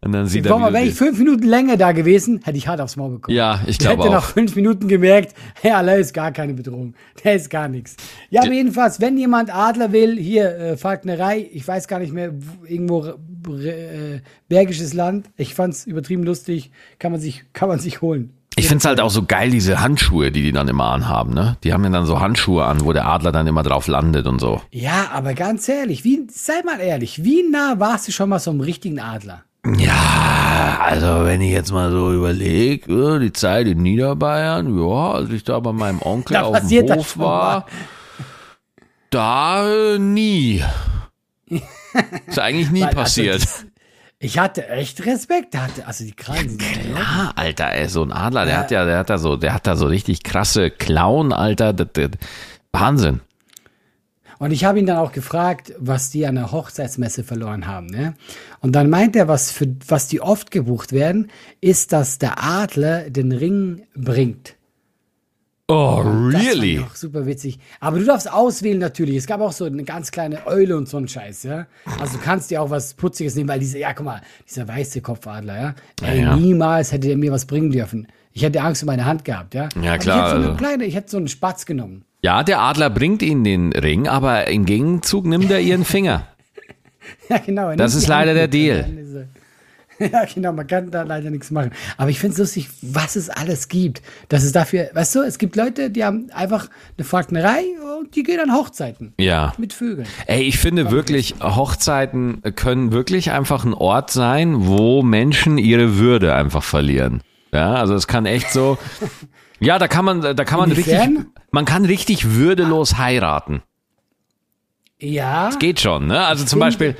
Und 0.00 0.12
dann 0.12 0.26
sieht 0.26 0.44
er, 0.46 0.58
mal, 0.58 0.72
wäre 0.72 0.84
ich 0.84 0.94
fünf 0.94 1.18
Minuten 1.18 1.44
länger 1.44 1.76
da 1.76 1.92
gewesen, 1.92 2.40
hätte 2.44 2.58
ich 2.58 2.68
hart 2.68 2.80
aufs 2.80 2.96
Maul 2.96 3.12
bekommen. 3.12 3.36
Ja, 3.36 3.60
ich 3.66 3.78
Der 3.78 3.88
glaube 3.90 4.02
hätte 4.02 4.16
auch. 4.18 4.22
nach 4.22 4.28
fünf 4.30 4.54
Minuten 4.56 4.88
gemerkt, 4.88 5.34
hey, 5.62 5.72
Allah 5.72 5.94
ist 5.94 6.12
gar 6.12 6.32
keine 6.32 6.52
Bedrohung. 6.54 6.94
Der 7.24 7.34
ist 7.34 7.48
gar 7.48 7.68
nichts. 7.68 7.96
Ja, 8.30 8.42
aber 8.42 8.52
jedenfalls, 8.52 9.00
wenn 9.00 9.16
jemand 9.16 9.54
Adler 9.54 9.92
will, 9.92 10.18
hier, 10.18 10.56
äh, 10.58 10.76
Falknerei, 10.76 11.48
ich 11.52 11.66
weiß 11.66 11.88
gar 11.88 11.98
nicht 12.00 12.12
mehr, 12.12 12.32
wo- 12.34 12.64
irgendwo 12.66 13.06
äh, 13.06 14.20
bergisches 14.48 14.92
Land. 14.94 15.30
Ich 15.36 15.54
fand's 15.54 15.86
übertrieben 15.86 16.24
lustig, 16.24 16.70
kann 16.98 17.12
man 17.12 17.20
sich, 17.20 17.44
kann 17.52 17.68
man 17.68 17.78
sich 17.78 18.02
holen. 18.02 18.32
Ich 18.58 18.68
finde 18.68 18.78
es 18.78 18.84
halt 18.86 19.00
auch 19.00 19.10
so 19.10 19.22
geil, 19.24 19.50
diese 19.50 19.80
Handschuhe, 19.80 20.32
die 20.32 20.42
die 20.42 20.52
dann 20.52 20.66
immer 20.66 20.86
anhaben, 20.86 21.34
ne? 21.34 21.58
Die 21.62 21.74
haben 21.74 21.84
ja 21.84 21.90
dann 21.90 22.06
so 22.06 22.20
Handschuhe 22.20 22.64
an, 22.64 22.84
wo 22.84 22.92
der 22.94 23.06
Adler 23.06 23.30
dann 23.30 23.46
immer 23.46 23.62
drauf 23.62 23.86
landet 23.86 24.26
und 24.26 24.40
so. 24.40 24.62
Ja, 24.70 25.10
aber 25.12 25.34
ganz 25.34 25.68
ehrlich, 25.68 26.04
wie, 26.04 26.26
sei 26.30 26.62
mal 26.64 26.80
ehrlich, 26.80 27.22
wie 27.22 27.42
nah 27.48 27.74
warst 27.78 28.08
du 28.08 28.12
schon 28.12 28.30
mal 28.30 28.38
so 28.38 28.50
einem 28.50 28.60
richtigen 28.60 28.98
Adler? 28.98 29.42
Ja, 29.78 30.78
also 30.80 31.24
wenn 31.26 31.40
ich 31.42 31.50
jetzt 31.50 31.70
mal 31.72 31.90
so 31.90 32.12
überlege, 32.14 33.18
die 33.20 33.32
Zeit 33.32 33.66
in 33.66 33.82
Niederbayern, 33.82 34.78
ja, 34.78 35.10
als 35.12 35.30
ich 35.30 35.44
da 35.44 35.60
bei 35.60 35.72
meinem 35.72 36.00
Onkel 36.00 36.34
Da 36.34 36.42
auf 36.42 36.66
dem 36.66 36.88
Hof 36.94 37.18
war, 37.18 37.66
da 39.10 39.68
äh, 39.68 39.98
nie. 39.98 40.62
Ist 42.26 42.38
eigentlich 42.38 42.70
nie 42.70 42.84
also, 42.84 42.96
passiert. 42.96 43.42
das- 43.42 43.66
Ich 44.18 44.38
hatte 44.38 44.68
echt 44.68 45.04
Respekt, 45.04 45.52
da 45.52 45.64
hatte, 45.64 45.86
also 45.86 46.04
die 46.04 46.12
Krallen 46.12 46.58
ja, 46.58 47.02
Ah, 47.02 47.32
Alter, 47.36 47.72
ey, 47.72 47.88
so 47.88 48.02
ein 48.02 48.12
Adler, 48.12 48.46
der 48.46 48.58
hat 48.58 48.70
ja, 48.70 48.86
der 48.86 48.98
hat 48.98 49.10
da 49.10 49.18
so, 49.18 49.36
der 49.36 49.52
hat 49.52 49.66
da 49.66 49.76
so 49.76 49.86
richtig 49.86 50.22
krasse 50.22 50.70
Klauen, 50.70 51.34
Alter. 51.34 51.74
Das, 51.74 51.88
das, 51.92 52.10
Wahnsinn. 52.72 53.20
Und 54.38 54.50
ich 54.50 54.64
habe 54.64 54.78
ihn 54.78 54.86
dann 54.86 54.98
auch 54.98 55.12
gefragt, 55.12 55.72
was 55.78 56.10
die 56.10 56.26
an 56.26 56.34
der 56.34 56.52
Hochzeitsmesse 56.52 57.24
verloren 57.24 57.66
haben. 57.66 57.86
Ne? 57.86 58.14
Und 58.60 58.72
dann 58.72 58.90
meint 58.90 59.16
er, 59.16 59.28
was, 59.28 59.50
für, 59.50 59.74
was 59.86 60.08
die 60.08 60.20
oft 60.20 60.50
gebucht 60.50 60.92
werden, 60.92 61.30
ist, 61.60 61.92
dass 61.92 62.18
der 62.18 62.42
Adler 62.42 63.08
den 63.08 63.32
Ring 63.32 63.86
bringt. 63.94 64.56
Oh, 65.68 66.30
Das 66.30 66.40
really? 66.42 66.78
auch 66.78 66.94
super 66.94 67.26
witzig. 67.26 67.58
Aber 67.80 67.98
du 67.98 68.04
darfst 68.04 68.32
auswählen 68.32 68.78
natürlich. 68.78 69.16
Es 69.16 69.26
gab 69.26 69.40
auch 69.40 69.50
so 69.50 69.64
eine 69.64 69.82
ganz 69.82 70.12
kleine 70.12 70.46
Eule 70.46 70.76
und 70.76 70.88
so 70.88 70.96
ein 70.96 71.08
Scheiß, 71.08 71.42
ja. 71.42 71.66
Also 72.00 72.18
du 72.18 72.22
kannst 72.24 72.52
dir 72.52 72.62
auch 72.62 72.70
was 72.70 72.94
Putziges 72.94 73.34
nehmen, 73.34 73.48
weil 73.48 73.58
diese, 73.58 73.78
ja, 73.78 73.92
guck 73.92 74.06
mal, 74.06 74.20
dieser 74.48 74.68
weiße 74.68 75.00
Kopfadler, 75.00 75.60
ja. 75.60 75.74
Ey, 76.02 76.20
ja. 76.22 76.36
niemals 76.36 76.92
hätte 76.92 77.08
er 77.08 77.16
mir 77.16 77.32
was 77.32 77.46
bringen 77.46 77.70
dürfen. 77.72 78.06
Ich 78.32 78.42
hätte 78.44 78.60
Angst 78.60 78.82
um 78.84 78.86
meine 78.86 79.04
Hand 79.06 79.24
gehabt, 79.24 79.54
ja. 79.54 79.68
Ja, 79.82 79.94
Aber 79.94 79.98
klar, 79.98 80.16
Ich 80.18 80.22
hätte 80.22 80.30
so 80.30 80.36
eine 80.36 80.46
also. 80.52 80.56
kleine, 80.56 80.84
ich 80.84 80.94
hätte 80.94 81.10
so 81.10 81.16
einen 81.16 81.28
Spatz 81.28 81.66
genommen. 81.66 82.04
Ja, 82.22 82.44
der 82.44 82.60
Adler 82.60 82.90
bringt 82.90 83.22
ihnen 83.22 83.42
den 83.42 83.72
Ring, 83.72 84.06
aber 84.06 84.46
im 84.48 84.66
Gegenzug 84.66 85.26
nimmt 85.26 85.50
er 85.50 85.60
ihren 85.60 85.84
Finger. 85.84 86.28
Ja, 87.28 87.38
genau. 87.38 87.74
Das 87.76 87.94
ist 87.94 88.08
leider 88.08 88.34
der 88.34 88.48
Deal. 88.48 88.84
und 88.84 88.96
dann 88.96 88.98
ist 88.98 89.14
er- 89.14 89.28
Ja, 90.12 90.24
genau, 90.32 90.52
man 90.52 90.66
kann 90.66 90.90
da 90.90 91.02
leider 91.02 91.30
nichts 91.30 91.50
machen. 91.50 91.70
Aber 91.96 92.10
ich 92.10 92.18
finde 92.18 92.32
es 92.34 92.38
lustig, 92.38 92.68
was 92.82 93.16
es 93.16 93.30
alles 93.30 93.68
gibt. 93.68 94.02
Das 94.28 94.44
ist 94.44 94.54
dafür, 94.54 94.90
weißt 94.92 95.14
du, 95.14 95.22
es 95.22 95.38
gibt 95.38 95.56
Leute, 95.56 95.90
die 95.90 96.04
haben 96.04 96.28
einfach 96.34 96.68
eine 96.98 97.04
Falknerei 97.04 97.64
und 97.98 98.14
die 98.14 98.22
gehen 98.22 98.40
an 98.40 98.52
Hochzeiten 98.54 99.14
Ja. 99.18 99.52
mit 99.58 99.72
Vögeln. 99.72 100.06
Ey, 100.26 100.42
ich 100.42 100.58
finde 100.58 100.90
wirklich, 100.90 101.34
Hochzeiten 101.40 102.42
können 102.56 102.92
wirklich 102.92 103.30
einfach 103.30 103.64
ein 103.64 103.74
Ort 103.74 104.10
sein, 104.10 104.66
wo 104.66 105.02
Menschen 105.02 105.56
ihre 105.58 105.96
Würde 105.98 106.34
einfach 106.34 106.62
verlieren. 106.62 107.22
Ja, 107.52 107.74
also 107.74 107.94
es 107.94 108.06
kann 108.06 108.26
echt 108.26 108.50
so. 108.52 108.78
Ja, 109.58 109.78
da 109.78 109.88
kann 109.88 110.04
man, 110.04 110.20
da 110.20 110.34
kann 110.44 110.58
man 110.60 110.70
richtig, 110.70 110.92
Inwiefern? 110.92 111.28
man 111.50 111.64
kann 111.64 111.86
richtig 111.86 112.32
würdelos 112.34 112.98
heiraten. 112.98 113.62
Ja, 114.98 115.50
Geht 115.58 115.80
schon, 115.80 116.06
ne? 116.06 116.20
Also 116.26 116.44
zum 116.44 116.58
Beispiel, 116.60 116.94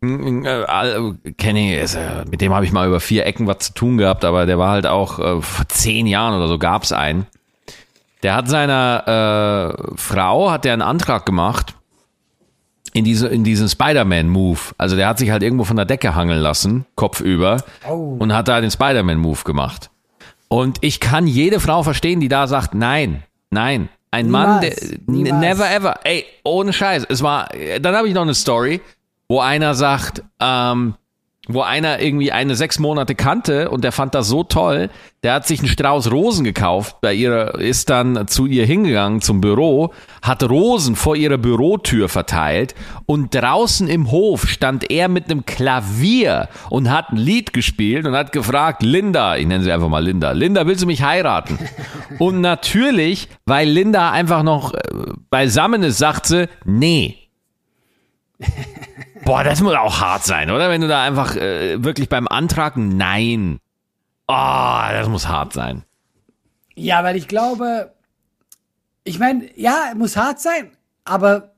Kenny, 0.00 1.74
ist, 1.74 1.94
äh, 1.96 2.24
mit 2.30 2.40
dem 2.40 2.54
habe 2.54 2.64
ich 2.64 2.72
mal 2.72 2.86
über 2.86 3.00
vier 3.00 3.26
Ecken 3.26 3.46
was 3.46 3.58
zu 3.58 3.74
tun 3.74 3.98
gehabt, 3.98 4.24
aber 4.24 4.46
der 4.46 4.58
war 4.58 4.70
halt 4.70 4.86
auch 4.86 5.18
äh, 5.18 5.42
vor 5.42 5.68
zehn 5.68 6.06
Jahren 6.06 6.34
oder 6.36 6.46
so 6.48 6.58
gab's 6.58 6.92
einen. 6.92 7.26
Der 8.22 8.34
hat 8.34 8.48
seiner 8.48 9.76
äh, 9.76 9.96
Frau 9.96 10.50
hat 10.50 10.64
der 10.64 10.72
einen 10.72 10.82
Antrag 10.82 11.26
gemacht 11.26 11.74
in 12.92 13.04
diese 13.04 13.28
in 13.28 13.44
diesen 13.44 13.68
Spider-Man-Move. 13.68 14.58
Also 14.78 14.96
der 14.96 15.08
hat 15.08 15.18
sich 15.18 15.30
halt 15.30 15.42
irgendwo 15.42 15.64
von 15.64 15.76
der 15.76 15.84
Decke 15.84 16.14
hangeln 16.14 16.40
lassen, 16.40 16.86
kopfüber, 16.94 17.62
Oh. 17.88 18.16
und 18.18 18.32
hat 18.34 18.48
da 18.48 18.60
den 18.60 18.70
Spider-Man-Move 18.70 19.42
gemacht. 19.44 19.90
Und 20.48 20.78
ich 20.80 20.98
kann 21.00 21.26
jede 21.26 21.60
Frau 21.60 21.82
verstehen, 21.82 22.20
die 22.20 22.28
da 22.28 22.46
sagt, 22.46 22.74
nein, 22.74 23.22
nein. 23.50 23.88
Ein 24.10 24.30
Mann, 24.30 24.62
der 24.62 24.70
Niemals, 24.70 25.06
niemals. 25.06 25.40
never 25.58 25.70
ever. 25.70 26.00
Ey, 26.04 26.24
ohne 26.42 26.72
Scheiß. 26.72 27.04
Es 27.10 27.22
war, 27.22 27.50
dann 27.80 27.94
habe 27.94 28.08
ich 28.08 28.14
noch 28.14 28.22
eine 28.22 28.32
Story, 28.34 28.80
wo 29.28 29.40
einer 29.40 29.74
sagt, 29.74 30.22
ähm, 30.40 30.94
wo 31.48 31.62
einer 31.62 32.00
irgendwie 32.00 32.30
eine 32.30 32.54
sechs 32.54 32.78
Monate 32.78 33.14
kannte 33.14 33.70
und 33.70 33.82
der 33.82 33.90
fand 33.90 34.14
das 34.14 34.28
so 34.28 34.44
toll, 34.44 34.90
der 35.22 35.32
hat 35.32 35.46
sich 35.46 35.60
einen 35.60 35.68
Strauß 35.68 36.12
Rosen 36.12 36.44
gekauft, 36.44 37.00
bei 37.00 37.14
ihr 37.14 37.54
ist 37.54 37.88
dann 37.88 38.28
zu 38.28 38.44
ihr 38.44 38.66
hingegangen 38.66 39.22
zum 39.22 39.40
Büro, 39.40 39.94
hat 40.20 40.42
Rosen 40.42 40.94
vor 40.94 41.16
ihrer 41.16 41.38
Bürotür 41.38 42.10
verteilt 42.10 42.74
und 43.06 43.34
draußen 43.34 43.88
im 43.88 44.10
Hof 44.10 44.46
stand 44.46 44.90
er 44.90 45.08
mit 45.08 45.30
einem 45.30 45.46
Klavier 45.46 46.50
und 46.68 46.90
hat 46.90 47.12
ein 47.12 47.16
Lied 47.16 47.54
gespielt 47.54 48.06
und 48.06 48.14
hat 48.14 48.32
gefragt, 48.32 48.82
Linda, 48.82 49.36
ich 49.36 49.46
nenne 49.46 49.64
sie 49.64 49.72
einfach 49.72 49.88
mal 49.88 50.04
Linda, 50.04 50.32
Linda, 50.32 50.66
willst 50.66 50.82
du 50.82 50.86
mich 50.86 51.02
heiraten? 51.02 51.58
Und 52.18 52.40
natürlich, 52.40 53.28
weil 53.44 53.68
Linda 53.68 54.10
einfach 54.10 54.42
noch 54.42 54.74
äh, 54.74 54.78
beisammen 55.30 55.82
ist, 55.82 55.98
sagt 55.98 56.26
sie, 56.26 56.48
nee. 56.64 57.16
Boah, 59.28 59.44
das 59.44 59.60
muss 59.60 59.74
auch 59.74 60.00
hart 60.00 60.24
sein, 60.24 60.50
oder? 60.50 60.70
Wenn 60.70 60.80
du 60.80 60.88
da 60.88 61.02
einfach 61.02 61.36
äh, 61.36 61.84
wirklich 61.84 62.08
beim 62.08 62.26
Antrag 62.26 62.78
Nein. 62.78 63.60
Oh, 64.26 64.86
das 64.90 65.06
muss 65.06 65.28
hart 65.28 65.52
sein. 65.52 65.84
ja, 66.74 67.04
weil 67.04 67.14
ich 67.14 67.28
glaube, 67.28 67.92
ich 69.04 69.18
meine, 69.18 69.50
ja, 69.54 69.92
muss 69.94 70.16
hart 70.16 70.40
sein, 70.40 70.70
aber 71.04 71.52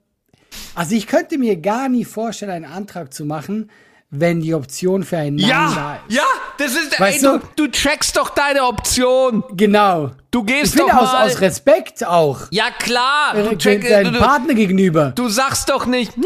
also 0.74 0.96
ich 0.96 1.06
könnte 1.06 1.38
mir 1.38 1.59
gar 1.59 1.88
nie 1.88 2.04
vorstellen, 2.04 2.50
einen 2.50 2.64
Antrag 2.64 3.14
zu 3.14 3.24
machen, 3.24 3.70
wenn 4.12 4.40
die 4.40 4.55
Option 4.55 5.05
für 5.05 5.18
ein 5.18 5.37
Nein 5.37 5.49
da 5.49 6.01
ist. 6.09 6.16
ja, 6.16 6.23
das 6.59 6.73
ist, 6.73 6.99
Weißt 6.99 7.23
ey, 7.25 7.31
du, 7.38 7.40
du- 7.55 7.66
trackst 7.70 8.16
doch 8.16 8.31
deine 8.31 8.64
Option. 8.64 9.44
Genau. 9.53 10.11
Du 10.33 10.40
Ich 10.40 10.46
gehst 10.46 10.79
doch 10.79 10.87
finde 10.88 11.01
aus, 11.01 11.12
mal. 11.12 11.27
aus 11.27 11.40
Respekt 11.40 12.05
auch. 12.05 12.40
ja 12.51 12.70
klar, 12.77 13.35
du, 13.35 13.57
check, 13.57 13.88
deinem 13.88 14.14
Partner 14.16 14.55
gegenüber. 14.55 15.12
du 15.14 15.29
sagst 15.29 15.70
doch 15.70 15.87
nicht, 15.87 16.16
ja, 16.16 16.23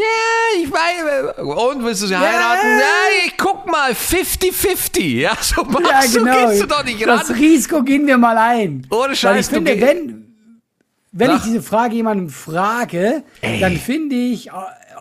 ich 0.63 0.71
weiß, 0.71 1.37
und 1.39 1.83
willst 1.83 2.01
du 2.03 2.07
sie 2.07 2.17
heiraten? 2.17 2.67
Ja, 2.79 3.25
ich 3.25 3.37
guck 3.37 3.65
mal, 3.67 3.91
50-50, 3.91 5.21
ja, 5.21 5.31
so 5.41 5.61
Ja, 5.63 5.69
machst 5.79 6.13
genau. 6.15 6.39
du, 6.41 6.47
gehst 6.49 6.61
du 6.63 6.67
doch 6.67 6.83
nicht 6.83 7.07
ran. 7.07 7.19
Das 7.19 7.29
Risiko 7.35 7.81
gehen 7.83 8.05
wir 8.07 8.17
mal 8.17 8.37
ein. 8.37 8.85
Ohne 8.91 9.09
Weil 9.09 9.15
Scheiß, 9.15 9.45
ich 9.45 9.49
du 9.49 9.55
finde, 9.55 9.81
wenn, 9.81 10.25
wenn 11.11 11.27
Sag. 11.29 11.37
ich 11.37 11.43
diese 11.43 11.61
Frage 11.61 11.95
jemandem 11.95 12.29
frage, 12.29 13.23
dann 13.41 13.77
finde 13.77 14.15
ich, 14.15 14.51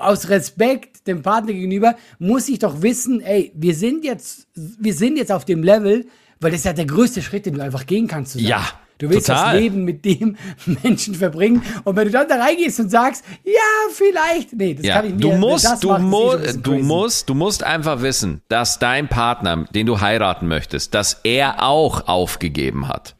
aus 0.07 0.29
Respekt 0.29 1.07
dem 1.07 1.23
Partner 1.23 1.53
gegenüber, 1.53 1.97
muss 2.19 2.49
ich 2.49 2.59
doch 2.61 2.83
wissen, 2.83 3.21
ey, 3.21 3.53
wir 3.55 3.75
sind 3.75 4.05
jetzt, 4.05 4.47
wir 4.55 4.95
sind 4.95 5.17
jetzt 5.19 5.33
auf 5.33 5.45
dem 5.45 5.63
Level, 5.63 6.07
weil 6.41 6.51
das 6.51 6.61
ist 6.61 6.67
ja 6.67 6.73
der 6.73 6.87
größte 6.87 7.23
Schritt, 7.23 7.47
den 7.47 7.55
du 7.55 7.63
einfach 7.63 7.87
gehen 7.87 8.07
kannst 8.07 8.33
zusammen. 8.33 8.49
Ja, 8.49 8.65
Du 8.99 9.11
willst 9.11 9.27
total. 9.27 9.55
das 9.55 9.61
Leben 9.61 9.85
mit 9.85 10.05
dem 10.05 10.37
Menschen 10.85 11.17
verbringen. 11.17 11.63
Und 11.83 11.97
wenn 11.97 12.05
du 12.07 12.13
dann 12.13 12.29
da 12.29 12.37
reingehst 12.37 12.79
und 12.79 12.91
sagst, 12.91 13.25
ja, 13.43 13.53
vielleicht. 13.93 14.53
Nee, 14.53 14.75
das 14.75 14.87
Ja, 14.87 14.95
kann 14.95 15.07
ich 15.07 15.13
nicht. 15.15 15.25
du 15.25 15.33
musst, 15.33 15.65
das 15.65 15.81
du, 15.81 15.89
macht, 15.89 16.01
eh 16.01 16.05
mu 16.05 16.31
du 16.63 16.71
crazy. 16.71 16.83
musst, 16.85 17.29
du 17.29 17.35
musst 17.35 17.65
einfach 17.65 18.03
wissen, 18.03 18.41
dass 18.49 18.79
dein 18.79 19.09
Partner, 19.09 19.65
den 19.75 19.87
du 19.87 20.01
heiraten 20.01 20.47
möchtest, 20.47 20.95
dass 20.95 21.21
er 21.25 21.65
auch 21.65 22.07
aufgegeben 22.07 22.87
hat. 22.87 23.17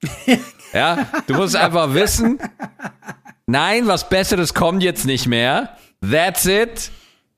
ja, 0.72 1.08
du 1.26 1.34
musst 1.34 1.56
einfach 1.56 1.92
wissen, 1.94 2.38
nein, 3.48 3.88
was 3.88 4.08
Besseres 4.08 4.54
kommt 4.54 4.82
jetzt 4.82 5.04
nicht 5.04 5.26
mehr. 5.26 5.70
That's 6.00 6.46
it. 6.46 6.90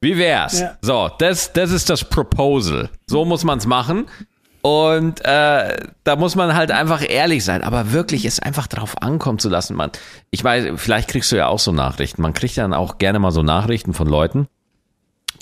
Wie 0.03 0.17
wär's? 0.17 0.61
Ja. 0.61 0.77
So, 0.83 1.11
das, 1.19 1.53
das 1.53 1.71
ist 1.71 1.91
das 1.91 2.05
Proposal. 2.05 2.91
So 3.07 3.25
muss 3.25 3.45
man's 3.45 3.67
machen. 3.67 4.07
Und 4.63 5.25
äh, 5.25 5.87
da 6.05 6.17
muss 6.17 6.37
man 6.37 6.55
halt 6.55 6.71
einfach 6.71 7.03
ehrlich 7.09 7.45
sein, 7.45 7.63
aber 7.63 7.93
wirklich 7.93 8.27
es 8.27 8.41
einfach 8.41 8.67
drauf 8.67 9.01
ankommen 9.03 9.39
zu 9.39 9.49
lassen, 9.49 9.75
man. 9.75 9.91
Ich 10.31 10.45
weiß, 10.45 10.73
vielleicht 10.77 11.09
kriegst 11.09 11.33
du 11.33 11.37
ja 11.37 11.49
auch 11.49 11.59
so 11.59 11.73
Nachrichten. 11.73 12.21
Man 12.21 12.35
kriegt 12.35 12.59
dann 12.59 12.75
auch 12.75 12.99
gerne 12.99 13.19
mal 13.19 13.31
so 13.31 13.43
Nachrichten 13.43 13.95
von 13.95 14.07
Leuten, 14.07 14.49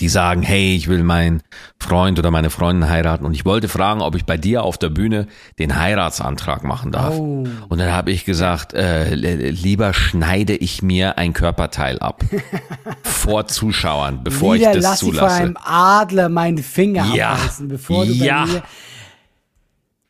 die 0.01 0.09
sagen, 0.09 0.43
hey, 0.43 0.75
ich 0.77 0.89
will 0.89 1.03
meinen 1.03 1.43
Freund 1.81 2.19
oder 2.19 2.31
meine 2.31 2.51
Freundin 2.51 2.89
heiraten 2.89 3.25
und 3.25 3.35
ich 3.35 3.45
wollte 3.45 3.69
fragen, 3.69 4.01
ob 4.01 4.15
ich 4.15 4.25
bei 4.25 4.37
dir 4.37 4.63
auf 4.63 4.79
der 4.79 4.89
Bühne 4.91 5.27
den 5.59 5.77
Heiratsantrag 5.79 6.63
machen 6.65 6.93
darf. 6.93 7.15
Oh. 7.17 7.47
Und 7.69 7.79
dann 7.79 7.93
habe 7.93 8.11
ich 8.13 8.25
gesagt, 8.25 8.75
äh, 8.75 9.15
li- 9.15 9.51
lieber 9.51 9.93
schneide 9.95 10.55
ich 10.55 10.83
mir 10.83 11.19
ein 11.19 11.33
Körperteil 11.33 11.99
ab 11.99 12.23
vor 13.03 13.47
Zuschauern, 13.49 14.23
bevor 14.25 14.55
Wieder 14.55 14.71
ich 14.71 14.77
das 14.77 14.85
lass 14.85 15.03
ich 15.03 15.09
von 15.09 15.17
zulasse. 15.17 15.35
einem 15.43 15.57
Adler 15.63 16.29
meinen 16.29 16.59
Finger 16.59 17.07
Ja. 17.15 17.31
abreißen, 17.33 17.69
bevor 17.69 18.07
du 18.07 18.13
Ja. 18.13 18.45
bei 18.45 18.53
mir. 18.53 18.63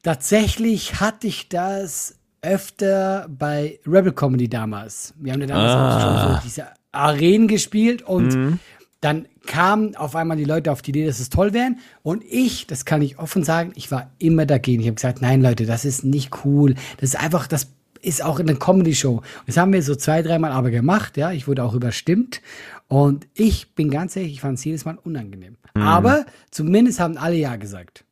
Tatsächlich 0.03 1.01
hatte 1.01 1.27
ich 1.27 1.49
das 1.49 2.15
öfter 2.41 3.27
bei 3.29 3.81
Rebel 3.87 4.13
Comedy 4.13 4.49
damals. 4.49 5.13
Wir 5.19 5.33
haben 5.33 5.41
ja 5.41 5.47
damals 5.49 5.73
Ah. 5.73 5.97
auch 5.97 6.01
schon 6.25 6.35
so 6.35 6.41
diese 6.45 6.67
Arenen 6.93 7.49
gespielt 7.49 8.03
und 8.03 8.35
Mhm. 8.35 8.59
dann 9.01 9.27
kamen 9.49 9.97
auf 9.97 10.15
einmal 10.15 10.37
die 10.37 10.45
Leute 10.45 10.71
auf 10.71 10.81
die 10.83 10.91
Idee, 10.91 11.07
dass 11.07 11.19
es 11.19 11.29
toll 11.31 11.53
wären. 11.53 11.79
Und 12.03 12.23
ich, 12.25 12.67
das 12.69 12.85
kann 12.85 13.03
ich 13.03 13.19
offen 13.19 13.43
sagen, 13.43 13.73
ich 13.75 13.91
war 13.91 14.11
immer 14.19 14.47
dagegen. 14.47 14.81
Ich 14.81 14.87
habe 14.87 14.95
gesagt, 14.95 15.21
nein 15.21 15.43
Leute, 15.43 15.67
das 15.67 15.85
ist 15.85 16.05
nicht 16.05 16.45
cool. 16.45 16.75
Das 17.01 17.11
ist 17.11 17.17
einfach, 17.21 17.47
das 17.49 17.69
ist 18.01 18.23
auch 18.23 18.39
in 18.39 18.49
einer 18.49 18.59
Comedy-Show. 18.59 19.23
Das 19.47 19.57
haben 19.57 19.73
wir 19.73 19.83
so 19.83 19.97
zwei, 19.97 20.23
dreimal 20.23 20.53
aber 20.53 20.71
gemacht, 20.71 21.17
ja. 21.17 21.33
Ich 21.33 21.49
wurde 21.49 21.65
auch 21.65 21.75
überstimmt. 21.75 22.41
Und 22.87 23.27
ich 23.35 23.75
bin 23.75 23.91
ganz 23.91 24.15
ehrlich, 24.15 24.35
ich 24.35 24.41
fand 24.41 24.59
es 24.59 24.65
jedes 24.65 24.85
Mal 24.85 24.99
unangenehm. 25.03 25.57
Mhm. 25.75 25.83
Aber 25.83 26.25
zumindest 26.53 27.01
haben 27.01 27.17
alle 27.19 27.35
Ja 27.37 27.57
gesagt. 27.57 28.05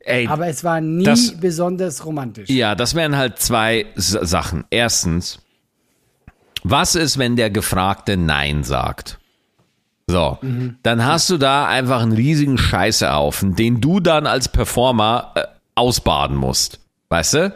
Ey, 0.00 0.26
Aber 0.26 0.46
es 0.48 0.62
war 0.62 0.80
nie 0.82 1.04
Das- 1.04 1.40
besonders 1.40 2.04
romantisch. 2.04 2.50
Ja, 2.50 2.74
das 2.74 2.94
wären 2.94 3.16
halt 3.16 3.38
zwei 3.38 3.86
Sachen. 3.96 4.64
Erstens, 4.70 5.38
was 6.62 6.94
ist, 6.94 7.16
wenn 7.18 7.36
der 7.36 7.48
Gefragte 7.50 8.16
Nein 8.16 8.62
sagt? 8.62 9.18
So, 10.08 10.38
dann 10.84 11.04
hast 11.04 11.30
du 11.30 11.36
da 11.36 11.66
einfach 11.66 12.00
einen 12.00 12.12
riesigen 12.12 12.58
Scheißehaufen, 12.58 13.56
den 13.56 13.80
du 13.80 13.98
dann 13.98 14.26
als 14.26 14.48
Performer 14.48 15.32
äh, 15.34 15.42
ausbaden 15.74 16.36
musst. 16.36 16.78
Weißt 17.08 17.34
du? 17.34 17.54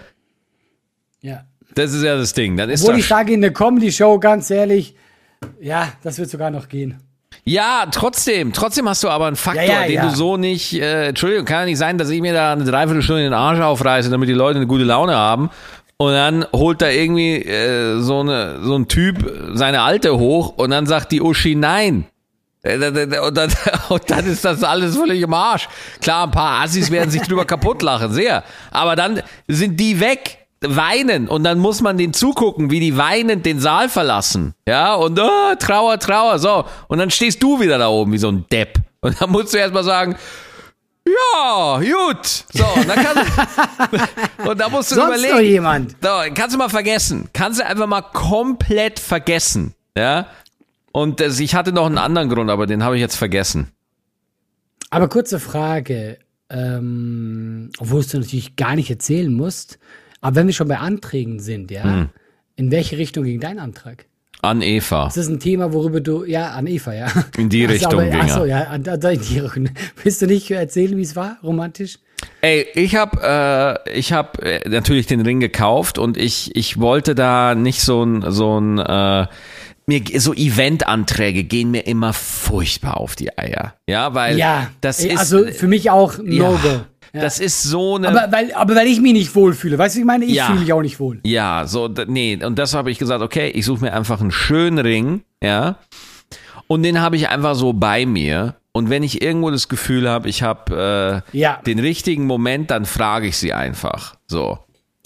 Ja. 1.21 1.45
Das 1.77 1.93
ist 1.93 2.03
ja 2.03 2.17
das 2.17 2.33
Ding. 2.33 2.57
Dann 2.57 2.69
ist 2.69 2.83
Obwohl 2.83 2.99
ich 2.99 3.07
sage 3.07 3.33
in 3.33 3.41
der 3.41 3.53
Comedy-Show, 3.53 4.19
ganz 4.19 4.51
ehrlich, 4.51 4.97
ja, 5.61 5.93
das 6.03 6.19
wird 6.19 6.29
sogar 6.29 6.51
noch 6.51 6.69
gehen. 6.69 6.99
Ja, 7.45 7.87
trotzdem. 7.91 8.53
Trotzdem 8.53 8.89
hast 8.89 9.05
du 9.05 9.09
aber 9.09 9.27
einen 9.27 9.37
Faktor, 9.37 9.63
Ja, 9.63 9.83
ja, 9.83 9.87
den 9.87 9.95
ja. 9.95 10.09
du 10.09 10.15
so 10.15 10.37
nicht. 10.37 10.75
Äh, 10.75 11.09
Entschuldigung, 11.09 11.45
kann 11.47 11.61
ja 11.61 11.65
nicht 11.67 11.79
sein, 11.79 11.99
dass 11.99 12.11
ich 12.11 12.21
mir 12.21 12.35
da 12.35 12.53
eine 12.53 12.65
Dreiviertelstunde 12.65 13.23
den 13.23 13.33
Arsch 13.33 13.61
aufreiße, 13.61 14.11
damit 14.11 14.29
die 14.29 14.35
Leute 14.35 14.57
eine 14.57 14.67
gute 14.67 14.85
Laune 14.85 15.15
haben. 15.15 15.51
Und 15.97 16.13
dann 16.13 16.47
holt 16.53 16.83
da 16.83 16.89
irgendwie 16.89 17.37
äh, 17.37 18.01
so, 18.01 18.21
eine, 18.21 18.61
so 18.63 18.75
ein 18.77 18.89
Typ 18.89 19.53
seine 19.55 19.83
Alte 19.83 20.19
hoch 20.19 20.55
und 20.57 20.71
dann 20.71 20.87
sagt 20.87 21.13
die 21.13 21.21
Uschi 21.21 21.55
nein. 21.55 22.07
Äh, 22.63 22.77
Und 23.21 23.37
dann, 23.37 23.51
und 23.89 24.11
dann 24.11 24.27
ist 24.27 24.45
das 24.45 24.63
alles 24.63 24.97
völlig 24.97 25.23
im 25.23 25.33
Arsch. 25.35 25.69
Klar, 26.01 26.25
ein 26.27 26.31
paar 26.31 26.63
Assis 26.63 26.91
werden 26.91 27.11
sich 27.11 27.23
drüber 27.23 27.45
kaputt 27.45 27.83
lachen, 27.83 28.13
sehr. 28.13 28.45
Aber 28.71 28.97
dann 28.97 29.23
sind 29.49 29.79
die 29.81 30.01
weg, 30.01 30.39
weinen 30.63 31.27
und 31.27 31.43
dann 31.45 31.59
muss 31.59 31.81
man 31.81 31.97
denen 31.97 32.13
zugucken, 32.13 32.71
wie 32.71 32.81
die 32.81 32.97
weinend 32.99 33.47
den 33.47 33.61
Saal 33.61 33.89
verlassen. 33.89 34.55
Ja, 34.69 34.95
und 34.95 35.19
oh, 35.19 35.55
Trauer, 35.59 35.99
Trauer, 35.99 36.39
so. 36.39 36.65
Und 36.89 36.99
dann 36.99 37.11
stehst 37.11 37.43
du 37.43 37.61
wieder 37.61 37.79
da 37.79 37.89
oben 37.89 38.13
wie 38.13 38.19
so 38.19 38.29
ein 38.29 38.45
Depp. 38.53 38.75
Und 39.01 39.19
dann 39.21 39.31
musst 39.31 39.55
du 39.55 39.59
erstmal 39.59 39.85
sagen, 39.85 40.17
ja, 41.07 41.79
gut. 41.79 42.27
So, 42.53 42.65
und 42.77 42.87
dann 42.89 42.99
kannst, 43.03 44.07
und 44.47 44.61
da 44.61 44.69
musst 44.69 44.91
du 44.91 44.97
Sonst 44.97 45.09
überlegen. 45.09 45.33
noch 45.35 45.41
jemand. 45.41 45.91
So, 46.03 46.09
kannst 46.35 46.55
du 46.55 46.59
mal 46.59 46.69
vergessen. 46.69 47.29
Kannst 47.33 47.59
du 47.61 47.67
einfach 47.67 47.87
mal 47.87 48.03
komplett 48.03 48.99
vergessen. 49.01 49.75
Ja. 49.97 50.27
Und 50.93 51.21
ich 51.21 51.55
hatte 51.55 51.73
noch 51.73 51.87
einen 51.87 51.99
anderen 51.99 52.29
Grund, 52.29 52.51
aber 52.51 52.67
den 52.67 52.83
habe 52.83 52.97
ich 52.97 53.01
jetzt 53.01 53.17
vergessen. 53.17 53.69
Aber 54.91 55.09
kurze 55.09 55.39
Frage, 55.39 56.19
ähm, 56.51 57.71
obwohl 57.79 58.03
du 58.05 58.19
natürlich 58.19 58.57
gar 58.57 58.75
nicht 58.75 58.91
erzählen 58.91 59.33
musst, 59.33 59.79
aber 60.21 60.37
wenn 60.37 60.47
wir 60.47 60.55
schon 60.55 60.69
bei 60.69 60.79
Anträgen 60.79 61.39
sind, 61.39 61.71
ja, 61.71 61.85
Hm. 61.85 62.09
in 62.57 62.71
welche 62.71 62.99
Richtung 62.99 63.25
ging 63.25 63.41
dein 63.41 63.59
Antrag? 63.59 64.07
An 64.43 64.63
Eva. 64.63 65.05
Das 65.05 65.19
ist 65.19 65.29
ein 65.29 65.39
Thema, 65.39 65.73
worüber 65.73 66.01
du, 66.01 66.25
ja, 66.25 66.53
an 66.53 66.67
Eva, 66.67 66.95
ja. 66.95 67.09
In 67.37 67.51
die 67.51 67.65
Ach 67.67 67.69
so, 67.69 67.73
Richtung 67.75 68.01
ging 68.01 68.13
er. 68.13 68.21
Achso, 68.23 68.45
ja, 68.47 68.63
an, 68.65 68.87
an, 68.89 69.01
in 69.13 69.21
die 69.21 69.39
Richtung. 69.39 69.69
Willst 70.03 70.23
du 70.23 70.27
nicht 70.27 70.51
erzählen, 70.51 70.97
wie 70.97 71.03
es 71.03 71.15
war, 71.15 71.37
romantisch? 71.43 71.99
Ey, 72.41 72.67
ich 72.75 72.97
habe 72.97 73.81
äh, 73.87 73.99
ich 73.99 74.13
habe 74.13 74.43
äh, 74.43 74.69
natürlich 74.69 75.07
den 75.07 75.21
Ring 75.21 75.41
gekauft 75.41 75.99
und 75.99 76.17
ich 76.17 76.55
ich 76.57 76.79
wollte 76.81 77.15
da 77.15 77.55
nicht 77.55 77.81
so 77.83 78.03
ein 78.03 78.31
so 78.31 78.59
ein 78.59 78.79
äh, 78.79 79.27
mir 79.91 80.03
so 80.21 80.33
Eventanträge 80.33 81.45
gehen 81.45 81.71
mir 81.71 81.87
immer 81.87 82.13
furchtbar 82.13 82.97
auf 82.99 83.17
die 83.17 83.37
Eier. 83.37 83.75
Ja, 83.89 84.15
weil 84.15 84.39
Ja, 84.39 84.71
das 84.81 85.01
ey, 85.01 85.13
ist 85.13 85.19
also 85.19 85.45
für 85.47 85.67
mich 85.69 85.91
auch 85.91 86.15
ja, 86.19 86.23
No-Go. 86.51 86.81
Ja. 87.13 87.23
Das 87.23 87.41
ist 87.41 87.65
so 87.65 87.97
eine 87.97 88.09
aber, 88.09 88.31
weil, 88.33 88.53
aber 88.55 88.77
weil 88.77 88.87
ich 88.87 89.01
mich 89.01 89.13
nicht 89.13 89.35
wohlfühle. 89.35 89.77
Weißt 89.77 89.97
du, 89.97 90.01
ich 90.01 90.07
meine? 90.07 90.25
Ich 90.25 90.35
Ja. 90.35 90.47
fühle 90.47 90.61
mich 90.61 90.73
auch 90.73 90.81
nicht 90.83 91.01
wohl. 91.01 91.19
Ja, 91.25 91.67
so, 91.67 91.89
nee, 92.07 92.39
und 92.43 92.57
das 92.57 92.73
habe 92.75 92.91
ich 92.93 92.99
gesagt, 93.01 93.21
okay, 93.23 93.49
ich 93.49 93.65
suche 93.65 93.81
mir 93.85 93.93
einfach 93.93 94.21
einen 94.21 94.31
schönen 94.31 94.79
Ring, 94.79 95.23
ja, 95.43 95.77
und 96.69 96.85
den 96.85 97.01
habe 97.01 97.17
ich 97.17 97.29
einfach 97.29 97.57
so 97.57 97.73
bei 97.73 98.07
mir. 98.07 98.55
Und 98.73 98.89
wenn 98.91 99.03
ich 99.03 99.21
irgendwo 99.21 99.51
das 99.51 99.69
Gefühl 99.69 100.09
habe, 100.09 100.29
ich 100.29 100.45
habe 100.45 101.25
äh, 101.35 101.37
Ja. 101.37 101.61
den 101.67 101.81
richtigen 101.81 102.27
Moment, 102.27 102.71
dann 102.71 102.85
frage 102.85 103.27
ich 103.27 103.37
sie 103.37 103.53
einfach. 103.53 104.15
So. 104.29 104.61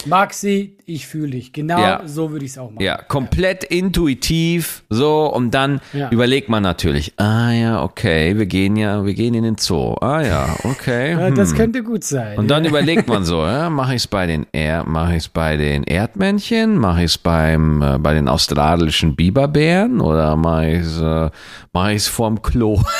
Maxi, 0.05 0.77
ich 0.85 1.07
fühle 1.07 1.31
dich. 1.31 1.51
Genau 1.51 1.79
Ja. 1.79 2.01
so 2.05 2.31
würde 2.31 2.45
ich 2.45 2.51
es 2.51 2.57
auch 2.59 2.69
machen. 2.69 2.83
Ja, 2.83 3.01
komplett 3.01 3.63
intuitiv, 3.63 4.83
so, 4.89 5.25
und 5.33 5.49
dann 5.51 5.81
Ja. 5.93 6.09
überlegt 6.11 6.47
man 6.47 6.61
natürlich, 6.61 7.13
ah 7.17 7.49
ja, 7.51 7.81
okay, 7.81 8.37
wir 8.37 8.45
gehen 8.45 8.75
ja, 8.75 9.03
wir 9.03 9.15
gehen 9.15 9.33
in 9.33 9.43
den 9.43 9.57
Zoo. 9.57 9.95
Ah 10.01 10.21
ja, 10.21 10.55
okay. 10.63 11.13
Ja, 11.13 11.27
hm. 11.27 11.35
das 11.35 11.55
könnte 11.55 11.81
gut 11.81 12.03
sein. 12.03 12.37
Und 12.37 12.49
dann 12.49 12.65
überlegt 12.65 13.07
man 13.07 13.25
so, 13.25 13.37
ja, 13.47 13.69
mache 13.71 13.95
ich 13.95 14.03
es 14.03 14.07
bei 14.07 14.27
den 14.27 14.45
er 14.51 14.83
mache 14.83 15.15
ich 15.15 15.31
bei 15.31 15.57
den 15.57 15.83
Erdmännchen, 15.83 16.77
mache 16.77 16.99
ich 16.99 17.05
es 17.11 17.17
beim 17.17 17.81
äh, 17.81 17.97
bei 17.97 18.13
den 18.13 18.27
australischen 18.27 19.15
Biberbären 19.15 20.01
oder 20.01 20.35
mache 20.35 20.69
ich 20.71 20.79
es 20.81 21.01
äh, 21.01 21.31
mache 21.73 21.91
ich 21.93 21.97
es 21.97 22.07
vorm 22.07 22.43
Klo? 22.43 22.79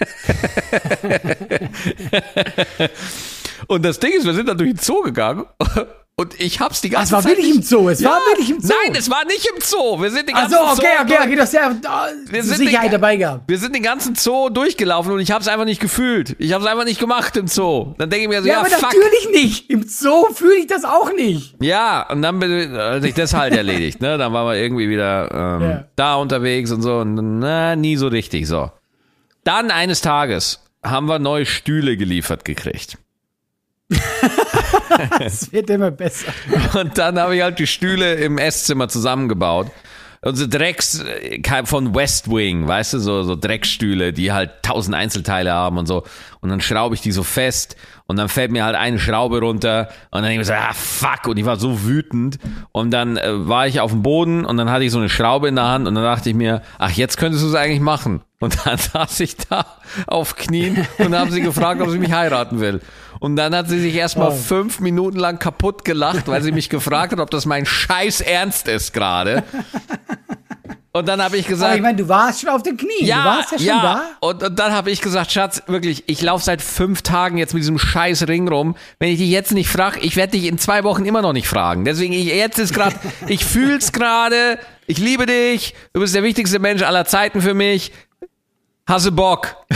Und 3.66 3.84
das 3.84 3.98
Ding 3.98 4.12
ist, 4.16 4.24
wir 4.24 4.34
sind 4.34 4.48
dann 4.48 4.56
durch 4.58 4.70
den 4.70 4.78
Zoo 4.78 5.02
gegangen 5.02 5.44
und 6.20 6.38
ich 6.40 6.60
hab's 6.60 6.80
die 6.80 6.90
ganze 6.90 7.12
war 7.12 7.22
Zeit 7.22 7.32
wirklich 7.32 7.46
nicht- 7.48 7.56
im 7.56 7.62
Zoo, 7.62 7.88
es 7.88 8.04
war 8.04 8.18
wirklich 8.26 8.50
im 8.50 8.60
Zoo. 8.60 8.72
Nein, 8.84 8.94
es 8.96 9.08
war 9.10 9.24
nicht 9.24 9.46
im 9.46 9.60
Zoo. 9.62 10.00
Wir 10.02 10.10
sind 10.10 10.28
den 10.28 10.34
ganzen 10.34 10.50
so, 10.56 10.60
okay, 10.60 10.74
Zoo 10.98 11.02
okay, 11.04 11.18
okay, 11.24 11.36
das 11.36 11.48
ist 11.52 11.54
ja 11.54 11.74
Wir 12.28 12.38
äh, 12.38 12.42
sind 12.42 12.56
Sicherheit 12.58 12.92
dabei 12.92 13.16
gehabt. 13.16 13.44
wir 13.48 13.58
sind 13.58 13.74
den 13.74 13.82
ganzen 13.82 14.14
Zoo 14.14 14.48
durchgelaufen 14.50 15.12
und 15.12 15.20
ich 15.20 15.30
habe 15.30 15.40
es 15.42 15.48
einfach 15.48 15.64
nicht 15.64 15.80
gefühlt. 15.80 16.36
Ich 16.38 16.52
habe 16.52 16.62
es 16.64 16.70
einfach 16.70 16.84
nicht 16.84 17.00
gemacht 17.00 17.36
im 17.36 17.46
Zoo. 17.46 17.94
Dann 17.98 18.10
denke 18.10 18.24
ich 18.24 18.28
mir 18.28 18.42
so, 18.42 18.48
Ja, 18.48 18.54
ja, 18.54 18.60
aber 18.60 18.68
fuck. 18.68 18.92
natürlich 18.94 19.28
nicht. 19.44 19.70
Im 19.70 19.82
Zoo 19.88 20.26
fühle 20.34 20.56
ich 20.56 20.66
das 20.66 20.84
auch 20.84 21.12
nicht. 21.12 21.54
Ja, 21.60 22.06
und 22.10 22.22
dann 22.22 22.38
bin- 22.38 22.72
hat 22.76 23.02
sich 23.02 23.14
das 23.14 23.32
halt 23.34 23.54
erledigt. 23.56 24.00
Ne? 24.00 24.18
Dann 24.18 24.32
waren 24.32 24.46
wir 24.46 24.56
irgendwie 24.56 24.88
wieder 24.88 25.30
ähm, 25.32 25.62
Ja. 25.62 25.84
da 25.96 26.14
unterwegs 26.16 26.70
und 26.70 26.82
so. 26.82 26.98
Und 26.98 27.38
na, 27.38 27.76
nie 27.76 27.96
so 27.96 28.08
richtig 28.08 28.46
so. 28.46 28.70
Dann 29.44 29.70
eines 29.70 30.00
Tages 30.02 30.60
haben 30.84 31.06
wir 31.06 31.18
neue 31.18 31.46
Stühle 31.46 31.96
geliefert 31.96 32.44
gekriegt. 32.44 32.98
Es 35.20 35.52
wird 35.52 35.70
immer 35.70 35.90
besser. 35.90 36.32
Und 36.78 36.98
dann 36.98 37.18
habe 37.18 37.36
ich 37.36 37.42
halt 37.42 37.58
die 37.58 37.66
Stühle 37.66 38.14
im 38.14 38.38
Esszimmer 38.38 38.88
zusammengebaut. 38.88 39.70
Unsere 40.22 40.50
Drecks 40.50 41.02
äh, 41.02 41.64
von 41.64 41.94
West 41.94 42.30
Wing, 42.30 42.68
weißt 42.68 42.92
du, 42.92 42.98
so, 42.98 43.22
so 43.22 43.36
Dreckstühle, 43.36 44.12
die 44.12 44.32
halt 44.32 44.50
tausend 44.62 44.94
Einzelteile 44.94 45.52
haben 45.52 45.78
und 45.78 45.86
so. 45.86 46.04
Und 46.42 46.50
dann 46.50 46.60
schraube 46.60 46.94
ich 46.94 47.00
die 47.00 47.12
so 47.12 47.22
fest 47.22 47.76
und 48.06 48.16
dann 48.16 48.28
fällt 48.28 48.50
mir 48.50 48.64
halt 48.64 48.76
eine 48.76 48.98
Schraube 48.98 49.40
runter 49.40 49.88
und 50.10 50.20
dann 50.20 50.24
denke 50.24 50.42
ich 50.42 50.46
so, 50.46 50.52
ah 50.52 50.74
fuck, 50.74 51.26
und 51.26 51.38
ich 51.38 51.46
war 51.46 51.56
so 51.56 51.84
wütend. 51.84 52.38
Und 52.70 52.90
dann 52.90 53.16
äh, 53.16 53.48
war 53.48 53.66
ich 53.66 53.80
auf 53.80 53.92
dem 53.92 54.02
Boden 54.02 54.44
und 54.44 54.58
dann 54.58 54.70
hatte 54.70 54.84
ich 54.84 54.90
so 54.90 54.98
eine 54.98 55.08
Schraube 55.08 55.48
in 55.48 55.56
der 55.56 55.68
Hand 55.68 55.88
und 55.88 55.94
dann 55.94 56.04
dachte 56.04 56.28
ich 56.28 56.34
mir, 56.34 56.60
ach, 56.78 56.90
jetzt 56.90 57.16
könntest 57.16 57.42
du 57.42 57.48
es 57.48 57.54
eigentlich 57.54 57.80
machen. 57.80 58.20
Und 58.40 58.58
dann 58.66 58.76
saß 58.92 59.20
ich 59.20 59.38
da 59.38 59.64
auf 60.06 60.36
Knien 60.36 60.86
und 60.98 61.14
haben 61.16 61.30
sie 61.30 61.40
gefragt, 61.40 61.80
ob 61.80 61.88
sie 61.88 61.98
mich 61.98 62.12
heiraten 62.12 62.60
will. 62.60 62.82
Und 63.20 63.36
dann 63.36 63.54
hat 63.54 63.68
sie 63.68 63.78
sich 63.78 63.94
erstmal 63.94 64.28
Oh. 64.28 64.34
fünf 64.34 64.80
Minuten 64.80 65.18
lang 65.18 65.38
kaputt 65.38 65.84
gelacht, 65.84 66.26
weil 66.26 66.42
sie 66.42 66.50
mich 66.52 66.68
gefragt 66.70 67.12
hat, 67.12 67.20
ob 67.20 67.30
das 67.30 67.46
mein 67.46 67.64
Scheiß 67.66 68.20
Ernst 68.22 68.66
ist 68.66 68.92
gerade. 68.92 69.44
Und 70.92 71.06
dann 71.06 71.22
habe 71.22 71.36
ich 71.36 71.44
Aber 71.44 71.50
gesagt, 71.54 71.76
ich 71.76 71.82
meine, 71.82 71.98
du 71.98 72.08
warst 72.08 72.40
schon 72.40 72.50
auf 72.50 72.64
den 72.64 72.76
Knien. 72.76 73.06
ja, 73.06 73.18
du 73.22 73.24
warst 73.28 73.52
ja 73.52 73.58
schon 73.58 73.66
da. 73.82 74.02
Und, 74.18 74.42
und 74.42 74.58
dann 74.58 74.72
habe 74.72 74.90
ich 74.90 75.00
gesagt, 75.00 75.30
Schatz, 75.30 75.62
wirklich, 75.68 76.02
ich 76.08 76.20
laufe 76.20 76.44
seit 76.44 76.60
fünf 76.60 77.02
Tagen 77.02 77.38
jetzt 77.38 77.54
mit 77.54 77.62
diesem 77.62 77.78
scheiß 77.78 78.26
Ring 78.26 78.48
rum. 78.48 78.74
Wenn 78.98 79.10
ich 79.10 79.18
dich 79.18 79.30
jetzt 79.30 79.52
nicht 79.52 79.68
frage, 79.68 80.00
ich 80.00 80.16
werde 80.16 80.32
dich 80.32 80.46
in 80.46 80.58
zwei 80.58 80.82
Wochen 80.82 81.04
immer 81.04 81.22
noch 81.22 81.32
nicht 81.32 81.46
fragen. 81.46 81.84
Deswegen, 81.84 82.12
ich, 82.12 82.24
jetzt 82.26 82.58
ist 82.58 82.74
gerade, 82.74 82.96
ich 83.28 83.44
fühl's 83.44 83.92
gerade, 83.92 84.58
ich 84.88 84.98
liebe 84.98 85.26
dich, 85.26 85.74
du 85.92 86.00
bist 86.00 86.12
der 86.14 86.24
wichtigste 86.24 86.58
Mensch 86.58 86.82
aller 86.82 87.04
Zeiten 87.04 87.40
für 87.40 87.54
mich. 87.54 87.92
Hasse 88.90 89.12
Bock. 89.12 89.56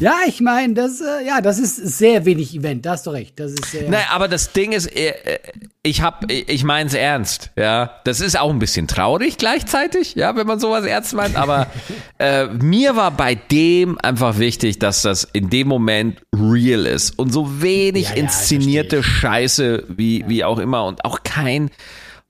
Ja, 0.00 0.16
ich 0.26 0.40
meine, 0.40 0.74
das, 0.74 1.00
äh, 1.00 1.24
ja, 1.24 1.40
das 1.40 1.58
ist 1.58 1.76
sehr 1.76 2.24
wenig 2.24 2.54
Event. 2.54 2.84
Da 2.84 2.92
hast 2.92 3.06
du 3.06 3.10
recht. 3.10 3.38
Das 3.38 3.52
ist 3.52 3.70
sehr. 3.70 3.88
Nein, 3.88 4.04
aber 4.10 4.26
das 4.26 4.52
Ding 4.52 4.72
ist, 4.72 4.86
äh, 4.86 5.10
äh, 5.10 5.38
ich 5.84 6.02
hab, 6.02 6.30
ich 6.30 6.64
mein's 6.64 6.94
ernst, 6.94 7.50
ja. 7.56 8.00
Das 8.04 8.20
ist 8.20 8.38
auch 8.38 8.50
ein 8.50 8.58
bisschen 8.58 8.88
traurig 8.88 9.38
gleichzeitig, 9.38 10.16
ja, 10.16 10.34
wenn 10.34 10.46
man 10.46 10.58
sowas 10.58 10.84
ernst 10.84 11.14
meint. 11.14 11.36
Aber 11.36 11.68
äh, 12.18 12.46
mir 12.46 12.96
war 12.96 13.12
bei 13.12 13.36
dem 13.36 13.96
einfach 14.00 14.38
wichtig, 14.38 14.80
dass 14.80 15.02
das 15.02 15.28
in 15.32 15.48
dem 15.48 15.68
Moment 15.68 16.20
real 16.34 16.86
ist 16.86 17.16
und 17.16 17.32
so 17.32 17.62
wenig 17.62 18.08
Ja, 18.08 18.16
ja, 18.16 18.22
inszenierte 18.22 19.02
Scheiße 19.02 19.84
wie 19.88 20.24
wie 20.26 20.42
auch 20.42 20.58
immer 20.58 20.84
und 20.86 21.04
auch 21.04 21.22
kein, 21.22 21.70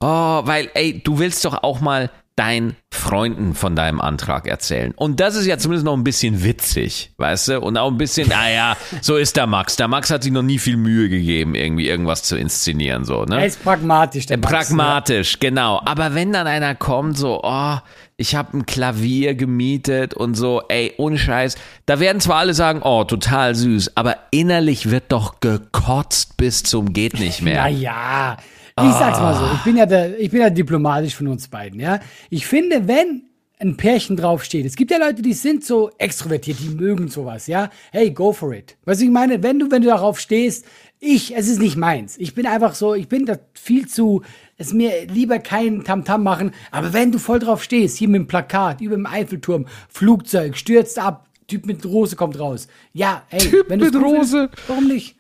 oh, 0.00 0.42
weil 0.44 0.70
ey, 0.74 1.00
du 1.02 1.18
willst 1.18 1.44
doch 1.46 1.62
auch 1.62 1.80
mal 1.80 2.10
deinen 2.36 2.76
Freunden 2.90 3.54
von 3.54 3.76
deinem 3.76 4.00
Antrag 4.00 4.48
erzählen. 4.48 4.92
Und 4.96 5.20
das 5.20 5.36
ist 5.36 5.46
ja 5.46 5.56
zumindest 5.56 5.84
noch 5.84 5.96
ein 5.96 6.02
bisschen 6.02 6.42
witzig, 6.42 7.12
weißt 7.16 7.48
du? 7.48 7.60
Und 7.60 7.76
auch 7.76 7.90
ein 7.90 7.96
bisschen, 7.96 8.28
naja, 8.28 8.76
so 9.02 9.16
ist 9.16 9.36
der 9.36 9.46
Max. 9.46 9.76
Der 9.76 9.86
Max 9.86 10.10
hat 10.10 10.24
sich 10.24 10.32
noch 10.32 10.42
nie 10.42 10.58
viel 10.58 10.76
Mühe 10.76 11.08
gegeben, 11.08 11.54
irgendwie 11.54 11.86
irgendwas 11.86 12.24
zu 12.24 12.36
inszenieren, 12.36 13.04
so, 13.04 13.24
ne? 13.24 13.40
er 13.40 13.46
ist 13.46 13.62
pragmatisch. 13.62 14.26
Der 14.26 14.38
Max, 14.38 14.50
Pragmatisch, 14.52 15.38
genau. 15.38 15.80
Aber 15.84 16.14
wenn 16.14 16.32
dann 16.32 16.48
einer 16.48 16.74
kommt, 16.74 17.16
so, 17.16 17.40
oh, 17.44 17.76
ich 18.16 18.34
habe 18.34 18.56
ein 18.58 18.66
Klavier 18.66 19.34
gemietet 19.34 20.14
und 20.14 20.34
so, 20.34 20.62
ey, 20.68 20.94
ohne 20.96 21.18
Scheiß, 21.18 21.56
da 21.86 22.00
werden 22.00 22.20
zwar 22.20 22.36
alle 22.38 22.54
sagen, 22.54 22.80
oh, 22.82 23.04
total 23.04 23.54
süß, 23.54 23.96
aber 23.96 24.16
innerlich 24.30 24.90
wird 24.90 25.12
doch 25.12 25.40
gekotzt 25.40 26.36
bis 26.36 26.62
zum 26.64 26.92
geht 26.92 27.18
nicht 27.18 27.42
mehr. 27.42 27.62
Naja, 27.62 28.36
ich 28.80 28.92
sag's 28.92 29.20
mal 29.20 29.34
so, 29.34 29.44
ich 29.54 29.62
bin 29.62 29.76
ja 29.76 29.87
der, 29.87 30.18
ich 30.18 30.30
bin 30.30 30.40
ja 30.40 30.50
diplomatisch 30.50 31.14
von 31.14 31.28
uns 31.28 31.48
beiden, 31.48 31.78
ja. 31.80 32.00
Ich 32.30 32.46
finde, 32.46 32.88
wenn 32.88 33.22
ein 33.60 33.76
Pärchen 33.76 34.16
draufsteht. 34.16 34.66
Es 34.66 34.74
gibt 34.74 34.90
ja 34.90 34.98
Leute, 34.98 35.22
die 35.22 35.32
sind 35.32 35.64
so 35.64 35.90
extrovertiert, 35.98 36.58
die 36.60 36.70
mögen 36.70 37.08
sowas, 37.08 37.46
ja. 37.46 37.70
Hey, 37.92 38.10
go 38.10 38.32
for 38.32 38.52
it. 38.52 38.76
Was 38.84 39.00
ich 39.00 39.10
meine, 39.10 39.42
wenn 39.42 39.58
du, 39.58 39.70
wenn 39.70 39.82
du 39.82 39.88
darauf 39.88 40.18
stehst, 40.18 40.66
ich, 40.98 41.37
es 41.37 41.48
ist 41.48 41.60
nicht 41.60 41.76
meins. 41.76 42.16
Ich 42.18 42.34
bin 42.34 42.46
einfach 42.46 42.74
so, 42.74 42.94
ich 42.94 43.08
bin 43.08 43.26
da 43.26 43.38
viel 43.52 43.87
zu, 43.87 44.22
es 44.56 44.72
mir 44.72 45.06
lieber 45.06 45.38
kein 45.38 45.84
Tamtam 45.84 46.24
machen. 46.24 46.50
Aber 46.72 46.92
wenn 46.92 47.12
du 47.12 47.18
voll 47.18 47.38
drauf 47.38 47.62
stehst, 47.62 47.96
hier 47.96 48.08
mit 48.08 48.22
dem 48.22 48.26
Plakat, 48.26 48.80
über 48.80 48.96
dem 48.96 49.06
Eiffelturm, 49.06 49.66
Flugzeug, 49.88 50.56
stürzt 50.56 50.98
ab, 50.98 51.28
Typ 51.46 51.66
mit 51.66 51.84
Rose 51.84 52.16
kommt 52.16 52.38
raus. 52.38 52.68
Ja, 52.92 53.22
hey, 53.28 53.40
Typ 53.40 53.68
wenn 53.68 53.78
du 53.78 53.87
mit 53.87 53.96
Rose. 53.96 54.50
warum 54.66 54.88
nicht? 54.88 55.16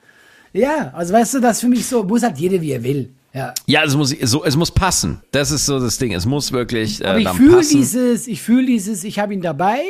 Ja, 0.52 0.92
also 0.94 1.12
weißt 1.12 1.34
du, 1.34 1.40
das 1.40 1.60
für 1.60 1.68
mich 1.68 1.86
so, 1.86 2.02
muss 2.02 2.22
halt 2.22 2.38
jeder, 2.38 2.60
wie 2.60 2.72
er 2.72 2.82
will. 2.82 3.14
Ja. 3.34 3.52
Ja, 3.66 3.82
es 3.84 3.96
muss, 3.96 4.10
so, 4.10 4.44
es 4.44 4.56
muss 4.56 4.70
passen. 4.70 5.20
Das 5.32 5.50
ist 5.50 5.66
so 5.66 5.80
das 5.80 5.98
Ding. 5.98 6.12
Es 6.14 6.24
muss 6.24 6.52
wirklich 6.52 7.02
äh, 7.02 7.06
Aber 7.06 7.18
ich 7.18 7.28
fühle 7.30 7.60
dieses, 7.60 8.28
ich 8.28 8.40
fühle 8.40 8.66
dieses, 8.66 9.02
ich 9.04 9.18
habe 9.18 9.34
ihn 9.34 9.42
dabei 9.42 9.80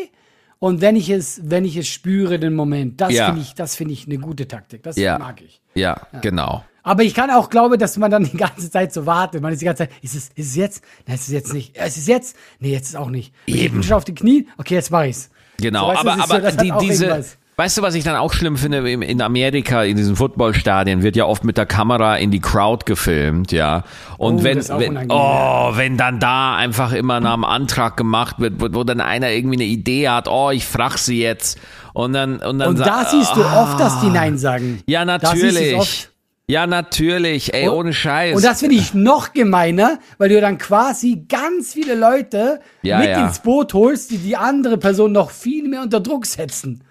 und 0.59 0.81
wenn 0.81 0.97
ich 0.97 1.11
es, 1.11 1.41
wenn 1.45 1.67
ich 1.67 1.77
es 1.77 1.87
spüre, 1.87 2.39
den 2.39 2.55
Moment, 2.55 3.01
das 3.01 3.13
Ja. 3.13 3.27
finde 3.27 3.43
ich, 3.43 3.55
das 3.55 3.77
finde 3.77 3.93
ich 3.93 4.07
eine 4.07 4.19
gute 4.19 4.49
Taktik. 4.49 4.83
Das 4.83 4.97
ja. 4.97 5.19
mag 5.19 5.43
ich. 5.43 5.61
Ja, 5.75 6.07
genau. 6.23 6.65
Aber 6.83 7.03
ich 7.03 7.15
kann 7.15 7.31
auch 7.31 7.51
glauben, 7.51 7.79
dass 7.79 7.97
man 7.97 8.11
dann 8.11 8.25
die 8.25 8.37
ganze 8.37 8.71
Zeit 8.71 8.93
so 8.93 9.07
wartet. 9.07 9.43
Man 9.43 9.53
ist 9.53 9.61
die 9.61 9.65
ganze 9.67 9.85
Zeit, 9.89 9.91
ist 10.03 10.15
es, 10.15 10.29
ist 10.35 10.49
es 10.49 10.57
jetzt? 10.57 10.85
Nein, 11.07 11.17
ist 11.17 11.23
es 11.29 11.33
jetzt 11.33 11.53
nicht. 11.53 11.77
Ja, 11.77 11.85
Ist 11.85 11.97
es 11.97 12.07
jetzt? 12.07 12.37
Nee, 12.61 12.73
jetzt 12.73 12.89
ist 12.89 12.97
auch 12.97 13.09
nicht. 13.11 13.33
Eben. 13.47 13.59
Ich 13.59 13.73
bin 13.73 13.83
schon 13.83 13.97
auf 13.97 14.05
die 14.05 14.15
Knie. 14.15 14.47
Okay, 14.59 14.75
jetzt 14.75 14.91
mach 14.91 15.05
ich's. 15.05 15.31
Genau, 15.59 15.89
So, 15.89 15.95
weißt 15.95 16.01
aber, 16.01 16.23
aber 16.23 16.51
so, 16.51 16.57
die, 16.59 16.73
diese. 16.87 17.25
Weißt 17.57 17.79
du, 17.79 17.83
was 17.83 17.95
ich 17.95 18.05
dann 18.05 18.17
auch 18.17 18.33
schlimm 18.33 18.57
finde, 18.57 18.79
in 18.91 19.23
Amerika, 19.23 19.83
in 19.85 19.97
diesen 19.97 20.17
Footballstadien 20.17 21.03
wird 21.03 21.17
ja 21.17 21.25
oft 21.27 21.45
mit 21.45 21.57
der 21.57 21.67
Kamera 21.67 22.17
in 22.17 22.31
die 22.31 22.41
Crowd 22.41 22.85
gefilmt, 22.87 23.53
ja. 23.53 23.85
Und 24.19 24.41
Oh, 24.41 24.45
wenn, 24.45 24.59
wenn, 24.69 25.07
oh, 25.11 25.71
wenn 25.75 25.97
dann 25.97 26.21
da 26.21 26.57
einfach 26.57 26.93
immer 26.93 27.21
nach 27.21 27.35
dem 27.35 27.45
Antrag 27.45 27.97
gemacht 27.97 28.37
wird, 28.39 28.55
wo, 28.61 28.67
wo 28.73 28.85
dann 28.85 29.01
einer 29.01 29.31
irgendwie 29.31 29.57
eine 29.57 29.65
Idee 29.65 30.09
hat, 30.09 30.29
oh, 30.29 30.51
ich 30.51 30.65
frag 30.67 30.99
sie 30.99 31.21
jetzt. 31.21 31.59
Und 31.93 32.13
dann, 32.13 32.39
und 32.39 32.59
dann 32.59 32.71
Und 32.71 32.79
da 32.81 33.05
siehst 33.05 33.37
du 33.37 33.41
oft, 33.45 33.79
dass 33.79 34.01
die 34.01 34.11
Nein 34.11 34.37
sagen. 34.39 34.83
ja, 34.87 35.05
natürlich. 35.05 36.09
Ja, 36.47 36.67
natürlich, 36.67 37.55
ey, 37.55 37.69
Und- 37.69 37.75
ohne 37.75 37.93
Scheiß. 37.95 38.37
Und 38.37 38.45
das 38.45 38.61
finde 38.61 38.75
ich 38.75 38.93
noch 38.93 39.33
gemeiner, 39.33 39.99
weil 40.19 40.29
du 40.29 40.39
dann 40.43 40.59
quasi 40.59 41.25
ganz 41.27 41.73
viele 41.73 41.95
Leute 41.95 42.61
Ja, 42.83 42.99
mit 42.99 43.09
ja. 43.09 43.27
ins 43.27 43.39
Boot 43.39 43.73
holst, 43.73 44.11
die 44.11 44.19
die 44.19 44.37
andere 44.37 44.77
Person 44.77 45.13
noch 45.13 45.31
viel 45.31 45.67
mehr 45.69 45.81
unter 45.81 46.01
Druck 46.01 46.27
setzen. 46.27 46.85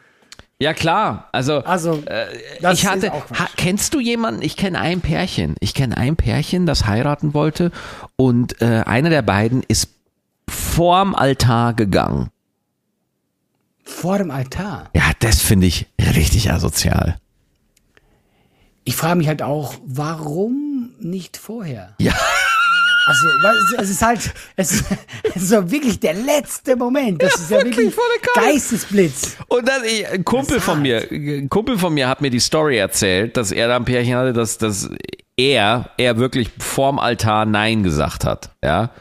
Ja, 0.63 0.73
klar. 0.73 1.30
Also, 1.32 1.63
Also, 1.65 2.02
Äh, 2.06 2.26
ich 2.73 2.86
hatte, 2.88 3.12
ha, 3.12 3.47
kennst 3.58 3.93
du 3.93 3.99
jemanden? 3.99 4.41
Ich 4.41 4.58
kenne 4.58 4.80
ein 4.80 5.02
Pärchen. 5.02 5.56
Ich 5.60 5.73
kenne 5.73 5.97
ein 5.97 6.15
Pärchen, 6.15 6.65
das 6.65 6.86
heiraten 6.88 7.34
wollte 7.34 7.71
und 8.15 8.62
äh, 8.62 8.84
einer 8.86 9.10
der 9.10 9.21
beiden 9.21 9.62
ist 9.67 9.89
vorm 10.49 11.13
Altar 11.15 11.73
gegangen. 11.73 12.30
vor 13.84 14.17
dem 14.17 14.32
Altar. 14.32 14.89
Ja, 14.95 15.12
das 15.19 15.41
finde 15.41 15.67
ich 15.67 15.88
richtig 15.99 16.52
asozial. 16.52 17.17
Ich 18.86 18.95
frage 18.95 19.15
mich 19.17 19.28
halt 19.28 19.41
auch, 19.41 19.76
warum 19.86 20.91
nicht 20.99 21.38
vorher? 21.38 21.95
Ja. 21.99 22.13
Also, 23.05 23.27
es- 23.81 23.89
ist 23.89 24.01
halt, 24.01 24.33
es 24.55 24.71
ist, 24.71 24.85
es 25.23 25.35
ist 25.35 25.49
so 25.49 25.69
wirklich 25.71 25.99
der 25.99 26.13
letzte 26.13 26.75
Moment. 26.75 27.21
Das 27.21 27.35
ist 27.35 27.51
ja 27.51 27.57
wirklich, 27.57 27.87
wirklich. 27.95 28.33
Geistesblitz. 28.35 29.35
Und 29.47 29.67
dann, 29.67 29.83
ich, 29.83 30.07
ein 30.07 30.23
Kumpel 30.23 30.55
Das 30.55 30.63
von 30.65 30.81
mir, 30.81 31.05
ein 31.11 31.49
Kumpel 31.49 31.77
von 31.77 31.93
mir 31.93 32.07
hat 32.07 32.21
mir 32.21 32.29
die 32.29 32.39
Story 32.39 32.77
erzählt, 32.77 33.35
dass 33.37 33.51
er 33.51 33.67
da 33.67 33.75
ein 33.75 33.85
Pärchen 33.85 34.15
hatte, 34.15 34.33
dass, 34.33 34.57
dass 34.57 34.89
er, 35.35 35.89
er 35.97 36.17
wirklich 36.17 36.49
vorm 36.59 36.99
Altar 36.99 37.45
Nein 37.45 37.83
gesagt 37.83 38.23
hat, 38.25 38.51
ja. 38.63 38.91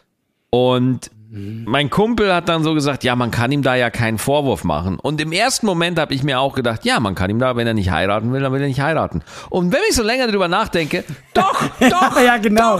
Und 0.51 1.11
mein 1.35 1.89
Kumpel 1.89 2.35
hat 2.35 2.51
dann 2.51 2.63
so 2.63 2.75
gesagt, 2.75 3.05
ja, 3.05 3.17
man 3.17 3.31
kann 3.31 3.51
ihm 3.53 3.63
da 3.63 3.75
ja 3.75 3.89
keinen 3.89 4.19
Vorwurf 4.19 4.65
machen. 4.65 4.99
Und 4.99 5.19
im 5.19 5.33
ersten 5.33 5.65
Moment 5.65 5.99
habe 5.99 6.13
ich 6.13 6.23
mir 6.23 6.39
auch 6.39 6.55
gedacht, 6.55 6.85
ja, 6.85 7.01
man 7.01 7.15
kann 7.15 7.31
ihm 7.31 7.39
da, 7.39 7.57
wenn 7.57 7.67
er 7.67 7.73
nicht 7.73 7.91
heiraten 7.91 8.33
will, 8.35 8.41
dann 8.43 8.53
will 8.53 8.61
er 8.61 8.69
nicht 8.69 8.81
heiraten. 8.83 9.23
Und 9.49 9.73
wenn 9.73 9.81
ich 9.89 9.97
so 9.97 10.03
länger 10.03 10.27
drüber 10.29 10.49
nachdenke, 10.49 11.05
doch, 11.35 11.63
doch, 11.81 12.21
ja, 12.21 12.37
genau. 12.37 12.77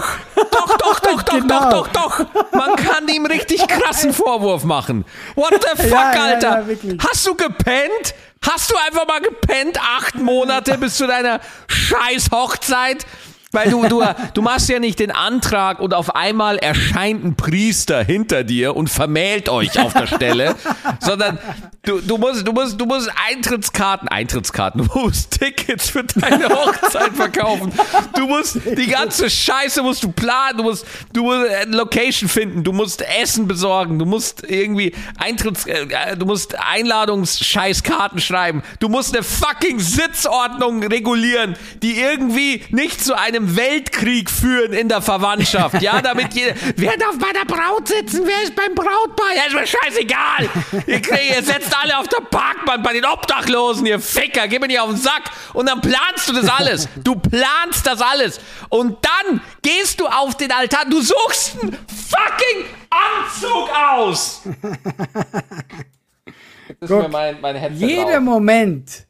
doch, 0.51 0.77
doch, 0.77 0.99
doch, 0.99 1.21
doch, 1.23 1.39
Genau. 1.39 1.71
doch, 1.71 1.87
doch, 1.87 2.19
doch. 2.19 2.25
Man 2.51 2.75
kann 2.75 3.07
ihm 3.07 3.25
richtig 3.25 3.67
krassen 3.67 4.13
Vorwurf 4.13 4.63
machen. 4.65 5.03
What 5.33 5.53
the 5.75 5.81
fuck, 5.89 5.91
Ja, 6.15 6.23
Alter? 6.23 6.63
ja. 6.83 6.93
Hast 7.09 7.25
du 7.25 7.33
gepennt? 7.33 8.13
Hast 8.47 8.69
du 8.69 8.75
einfach 8.85 9.07
mal 9.07 9.21
gepennt? 9.21 9.79
Acht 9.97 10.15
Monate 10.19 10.77
bis 10.77 10.97
zu 10.97 11.07
deiner 11.07 11.39
scheiß 11.67 12.29
Hochzeit? 12.31 13.05
Weil 13.53 13.69
du, 13.69 13.87
du, 13.87 14.03
du 14.33 14.41
machst 14.41 14.67
ja 14.67 14.79
nicht 14.79 14.97
den 14.97 15.11
Antrag 15.11 15.79
und 15.79 15.93
auf 15.93 16.15
einmal 16.15 16.57
erscheint 16.57 17.23
ein 17.23 17.35
Priester 17.35 18.03
hinter 18.03 18.43
dir 18.43 18.75
und 18.75 18.89
vermählt 18.89 19.47
euch 19.47 19.79
auf 19.79 19.93
der 19.93 20.07
Stelle, 20.07 20.55
sondern 20.99 21.37
du, 21.83 22.01
du 22.01 22.17
musst, 22.17 22.47
du 22.47 22.51
musst, 22.51 22.81
du 22.81 22.87
musst 22.87 23.11
Eintrittskarten, 23.29 24.07
Eintrittskarten, 24.07 24.87
du 24.87 24.99
musst 24.99 25.39
Tickets 25.39 25.91
für 25.91 26.03
deine 26.03 26.49
Hochzeit 26.49 27.15
verkaufen. 27.15 27.71
Du 28.15 28.25
musst, 28.25 28.57
die 28.65 28.87
ganze 28.87 29.29
Scheiße 29.29 29.83
musst 29.83 30.03
du 30.03 30.11
planen, 30.11 30.57
du 30.57 30.63
musst, 30.63 30.87
du 31.13 31.21
musst 31.21 31.47
eine 31.47 31.77
Location 31.77 32.27
finden, 32.27 32.63
du 32.63 32.73
musst 32.73 33.03
Essen 33.21 33.47
besorgen, 33.47 33.99
du 33.99 34.05
musst 34.05 34.49
irgendwie 34.49 34.95
Eintritts, 35.19 35.67
äh, 35.67 36.17
du 36.17 36.25
musst 36.25 36.55
Einladungsscheißkarten 36.59 38.19
schreiben, 38.19 38.63
du 38.79 38.89
musst 38.89 39.13
eine 39.13 39.23
fucking 39.23 39.79
Sitzordnung 39.79 40.81
regulieren, 40.81 41.55
die 41.83 41.99
irgendwie 41.99 42.63
nicht 42.71 43.03
zu 43.03 43.15
einem 43.15 43.42
Weltkrieg 43.55 44.29
führen 44.29 44.73
in 44.73 44.89
der 44.89 45.01
Verwandtschaft, 45.01 45.81
ja, 45.81 46.01
damit 46.03 46.33
jeder, 46.33 46.53
wer 46.75 46.97
darf 46.97 47.17
bei 47.17 47.31
der 47.31 47.45
Braut 47.45 47.87
sitzen, 47.87 48.21
wer 48.25 48.43
ist 48.43 48.55
beim 48.55 48.73
Brautpaar, 48.75 49.35
ja, 49.35 49.43
ist 49.47 49.53
mir 49.53 49.67
scheißegal, 49.67 50.49
ihr, 50.87 51.01
kriegt, 51.01 51.35
ihr 51.35 51.43
setzt 51.43 51.75
alle 51.77 51.97
auf 51.97 52.07
der 52.07 52.21
Parkbank 52.21 52.83
bei 52.83 52.93
den 52.93 53.05
Obdachlosen, 53.05 53.85
ihr 53.85 53.99
Ficker, 53.99 54.47
gib 54.47 54.61
mir 54.61 54.67
nicht 54.67 54.79
auf 54.79 54.89
den 54.89 54.97
Sack 54.97 55.31
und 55.53 55.67
dann 55.67 55.81
planst 55.81 56.27
du 56.27 56.33
das 56.33 56.49
alles, 56.49 56.87
du 57.03 57.15
planst 57.15 57.85
das 57.85 58.01
alles. 58.01 58.39
Und 58.69 58.97
dann 59.03 59.41
gehst 59.61 59.99
du 59.99 60.07
auf 60.07 60.35
den 60.35 60.51
Altar, 60.51 60.85
du 60.89 61.01
suchst 61.01 61.61
einen 61.61 61.73
fucking 61.73 62.65
Anzug 62.89 63.69
aus. 63.75 64.41
Das 66.79 66.89
ist 66.89 66.97
mir 66.97 67.09
mein, 67.09 67.41
mein 67.41 67.55
Headset 67.55 67.85
Jeder 67.85 68.19
Moment, 68.19 69.05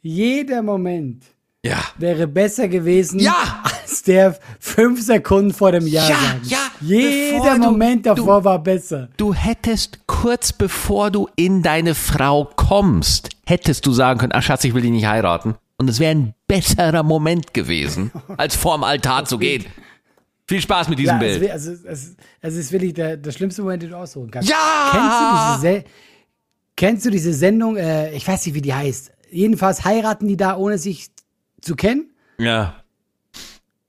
jeder 0.00 0.62
Moment 0.62 1.24
Ja. 1.64 1.78
wäre 1.96 2.26
besser 2.26 2.66
gewesen 2.66 3.20
Ja. 3.20 3.62
als 3.62 4.02
der 4.02 4.36
fünf 4.58 5.00
Sekunden 5.00 5.52
vor 5.52 5.70
dem 5.70 5.86
Ja. 5.86 6.08
Ja, 6.08 6.16
sagen. 6.16 6.40
ja, 6.44 6.58
Jeder 6.80 7.54
du- 7.56 7.60
Moment 7.70 8.04
davor 8.06 8.42
war 8.42 8.58
besser. 8.60 9.08
Du 9.16 9.32
hättest 9.32 10.06
kurz 10.08 10.52
bevor 10.52 11.12
du 11.12 11.28
in 11.36 11.62
deine 11.62 11.94
Frau 11.94 12.50
kommst, 12.56 13.28
hättest 13.46 13.86
du 13.86 13.92
sagen 13.92 14.18
können, 14.18 14.32
ach 14.34 14.42
Schatz, 14.42 14.64
ich 14.64 14.74
will 14.74 14.82
dich 14.82 14.90
nicht 14.90 15.06
heiraten. 15.06 15.54
Und 15.78 15.88
es 15.88 16.00
wäre 16.00 16.10
ein 16.12 16.34
besserer 16.48 17.04
Moment 17.04 17.54
gewesen, 17.54 18.10
als 18.36 18.56
vorm 18.56 18.82
Altar 18.82 19.24
zu 19.24 19.38
gehen. 19.38 19.64
Viel 20.48 20.60
Spaß 20.60 20.88
mit 20.88 20.98
diesem 20.98 21.14
Ja, 21.14 21.18
Bild. 21.20 21.40
wär- 21.42 21.52
also, 21.52 21.70
es, 21.72 22.16
es 22.40 22.54
ist 22.56 22.72
wirklich 22.72 22.94
der, 22.94 23.16
der 23.16 23.30
schlimmste 23.30 23.62
Moment, 23.62 23.84
den 23.84 23.90
du 23.90 23.96
aussuchen 23.96 24.32
kannst. 24.32 24.50
Ja! 24.50 24.56
Kennst 24.90 25.62
du 25.62 25.68
diese, 25.68 25.76
Se 25.78 25.84
kennst 26.76 27.06
du 27.06 27.10
diese 27.10 27.32
Sendung, 27.32 27.76
äh, 27.76 28.12
ich 28.12 28.26
weiß 28.26 28.44
nicht, 28.46 28.54
wie 28.56 28.60
die 28.62 28.74
heißt. 28.74 29.12
Jedenfalls 29.30 29.84
heiraten 29.84 30.26
die 30.26 30.36
da, 30.36 30.56
ohne 30.56 30.76
sich 30.78 31.06
zu 31.62 31.74
kennen. 31.76 32.10
Ja. 32.38 32.82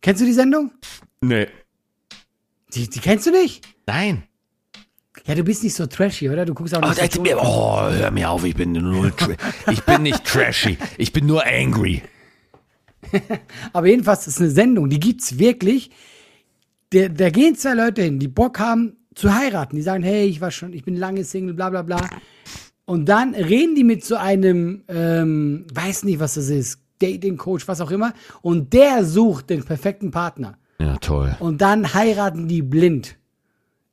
Kennst 0.02 0.22
du 0.22 0.26
die 0.26 0.34
Sendung? 0.34 0.72
Nee. 1.22 1.48
Die, 2.74 2.90
die 2.90 3.00
kennst 3.00 3.28
du 3.28 3.32
nicht? 3.32 3.68
Nein. 3.86 4.24
Ja, 5.26 5.36
du 5.36 5.44
bist 5.44 5.64
nicht 5.64 5.76
so 5.76 5.86
trashy, 5.86 6.30
oder? 6.30 6.44
Du 6.46 6.54
guckst 6.54 6.76
auch 6.76 6.82
Oh, 6.82 6.90
nicht 6.90 7.02
das, 7.02 7.14
so 7.14 7.22
mir, 7.22 7.38
oh, 7.40 7.90
hör 7.90 8.12
mir 8.12 8.30
auf, 8.30 8.44
ich 8.44 8.56
bin 8.56 8.74
null 8.74 9.14
Ich 9.72 9.82
bin 9.84 10.02
nicht 10.04 10.26
trashy. 10.26 10.78
Ich 10.98 11.14
bin 11.14 11.26
nur 11.26 11.46
angry. 11.46 12.02
Aber 13.74 13.88
jedenfalls 13.88 14.28
ist 14.28 14.40
eine 14.40 14.50
Sendung, 14.50 14.90
die 14.90 15.00
gibt's 15.00 15.38
wirklich. 15.38 15.92
Da, 16.90 17.08
da 17.08 17.30
gehen 17.30 17.56
zwei 17.56 17.74
Leute 17.74 18.02
hin, 18.04 18.20
die 18.20 18.28
Bock 18.28 18.60
haben 18.60 18.98
zu 19.16 19.34
heiraten. 19.34 19.76
Die 19.76 19.82
sagen, 19.82 20.04
hey, 20.04 20.26
ich 20.26 20.42
war 20.42 20.52
schon, 20.52 20.74
ich 20.74 20.84
bin 20.84 20.96
lange 20.98 21.24
Single, 21.24 21.54
bla 21.54 21.70
bla 21.70 21.84
bla. 21.84 22.10
Und 22.86 23.08
dann 23.08 23.34
reden 23.34 23.76
die 23.76 23.84
mit 23.86 24.04
so 24.04 24.16
einem, 24.16 24.84
ähm, 24.90 25.66
weiß 25.74 26.04
nicht, 26.04 26.20
was 26.20 26.34
das 26.34 26.50
ist, 26.50 26.80
Dating-Coach, 27.04 27.68
was 27.68 27.82
auch 27.82 27.92
immer. 27.92 28.14
Und 28.42 28.74
der 28.74 29.04
sucht 29.04 29.50
den 29.50 29.64
perfekten 29.64 30.12
Partner. 30.12 30.58
Ja, 30.80 30.98
toll. 30.98 31.36
Und 31.40 31.62
dann 31.62 31.94
heiraten 31.94 32.48
die 32.48 32.62
blind. 32.62 33.18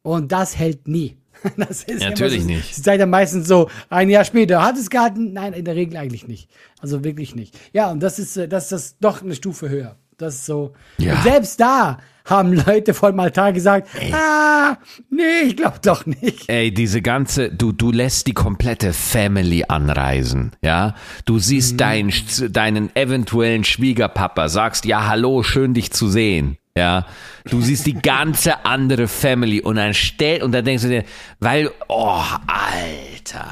Und 0.03 0.33
das 0.33 0.59
hält 0.59 0.89
nie. 0.89 1.17
Das 1.57 1.85
ist 1.85 2.03
Natürlich 2.03 2.35
immer 2.35 2.43
so, 2.43 2.49
nicht. 2.49 2.75
Sie 2.75 2.83
sagt 2.83 3.01
dann 3.01 3.11
meistens 3.11 3.49
so, 3.49 3.71
ein 3.89 4.11
Jahr 4.11 4.25
später, 4.25 4.63
hat 4.63 4.77
es 4.77 4.91
gehalten? 4.91 5.33
Nein, 5.33 5.55
in 5.55 5.65
der 5.65 5.75
Regel 5.75 5.97
eigentlich 5.97 6.29
nicht. 6.29 6.51
Also 6.81 7.03
wirklich 7.03 7.35
nicht. 7.35 7.59
Ja, 7.73 7.91
und 7.91 8.01
das 8.01 8.19
ist, 8.19 8.37
äh, 8.37 8.47
das 8.47 8.65
ist 8.65 8.73
das 8.73 8.99
doch 8.99 9.23
eine 9.23 9.35
Stufe 9.35 9.71
höher. 9.71 9.97
Das 10.21 10.35
ist 10.35 10.47
so. 10.47 10.75
Ja. 10.99 11.15
Und 11.15 11.23
selbst 11.23 11.61
da 11.61 11.99
haben 12.27 12.53
Leute 12.53 12.95
vor 12.95 13.11
dem 13.11 13.21
Altar 13.21 13.53
gesagt, 13.53 13.89
ah, 14.13 14.77
nee, 15.11 15.49
ich 15.49 15.57
glaube 15.57 15.79
doch 15.83 16.07
nicht. 16.07 16.49
Ey, 16.49 16.73
diese 16.73 17.03
ganze, 17.03 17.51
du, 17.51 17.73
du 17.73 17.91
lässt 17.91 18.27
die 18.27 18.35
komplette 18.35 18.93
Family 18.93 19.65
anreisen, 19.67 20.53
ja? 20.63 20.95
Du 21.25 21.39
siehst 21.39 21.81
deinen, 21.81 22.13
deinen 22.51 22.95
eventuellen 22.95 23.65
Schwiegerpapa, 23.65 24.49
sagst, 24.49 24.85
ja, 24.85 25.09
hallo, 25.09 25.43
schön 25.43 25.75
dich 25.75 25.91
zu 25.91 26.09
sehen, 26.09 26.59
ja? 26.77 27.07
du 27.47 27.61
siehst 27.61 27.87
die 27.87 27.95
ganze 27.95 28.65
andere 28.65 29.09
Family 29.09 29.61
und 29.61 29.77
dann 29.77 29.95
stellt, 29.95 30.43
und 30.43 30.53
dann 30.53 30.65
denkst 30.65 30.83
du 30.85 30.89
dir, 30.89 31.05
weil, 31.41 31.71
oh, 31.89 32.23
Alter, 32.47 33.49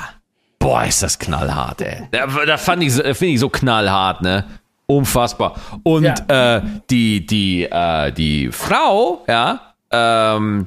boah, 0.59 0.85
ist 0.85 1.03
das 1.03 1.19
knallhart, 1.19 1.81
ey. 1.81 2.03
Da, 2.11 2.27
da 2.27 2.57
fand 2.59 2.83
ich, 2.83 2.93
finde 2.93 3.27
ich 3.27 3.41
so 3.41 3.49
knallhart, 3.49 4.23
ne? 4.23 4.45
Unfassbar. 4.91 5.55
Und 5.83 6.05
Ja. 6.05 6.57
äh, 6.57 6.63
die, 6.89 7.25
die, 7.27 7.65
äh, 7.65 8.11
die 8.11 8.51
Frau, 8.51 9.23
ja, 9.29 9.75
ähm, 9.91 10.67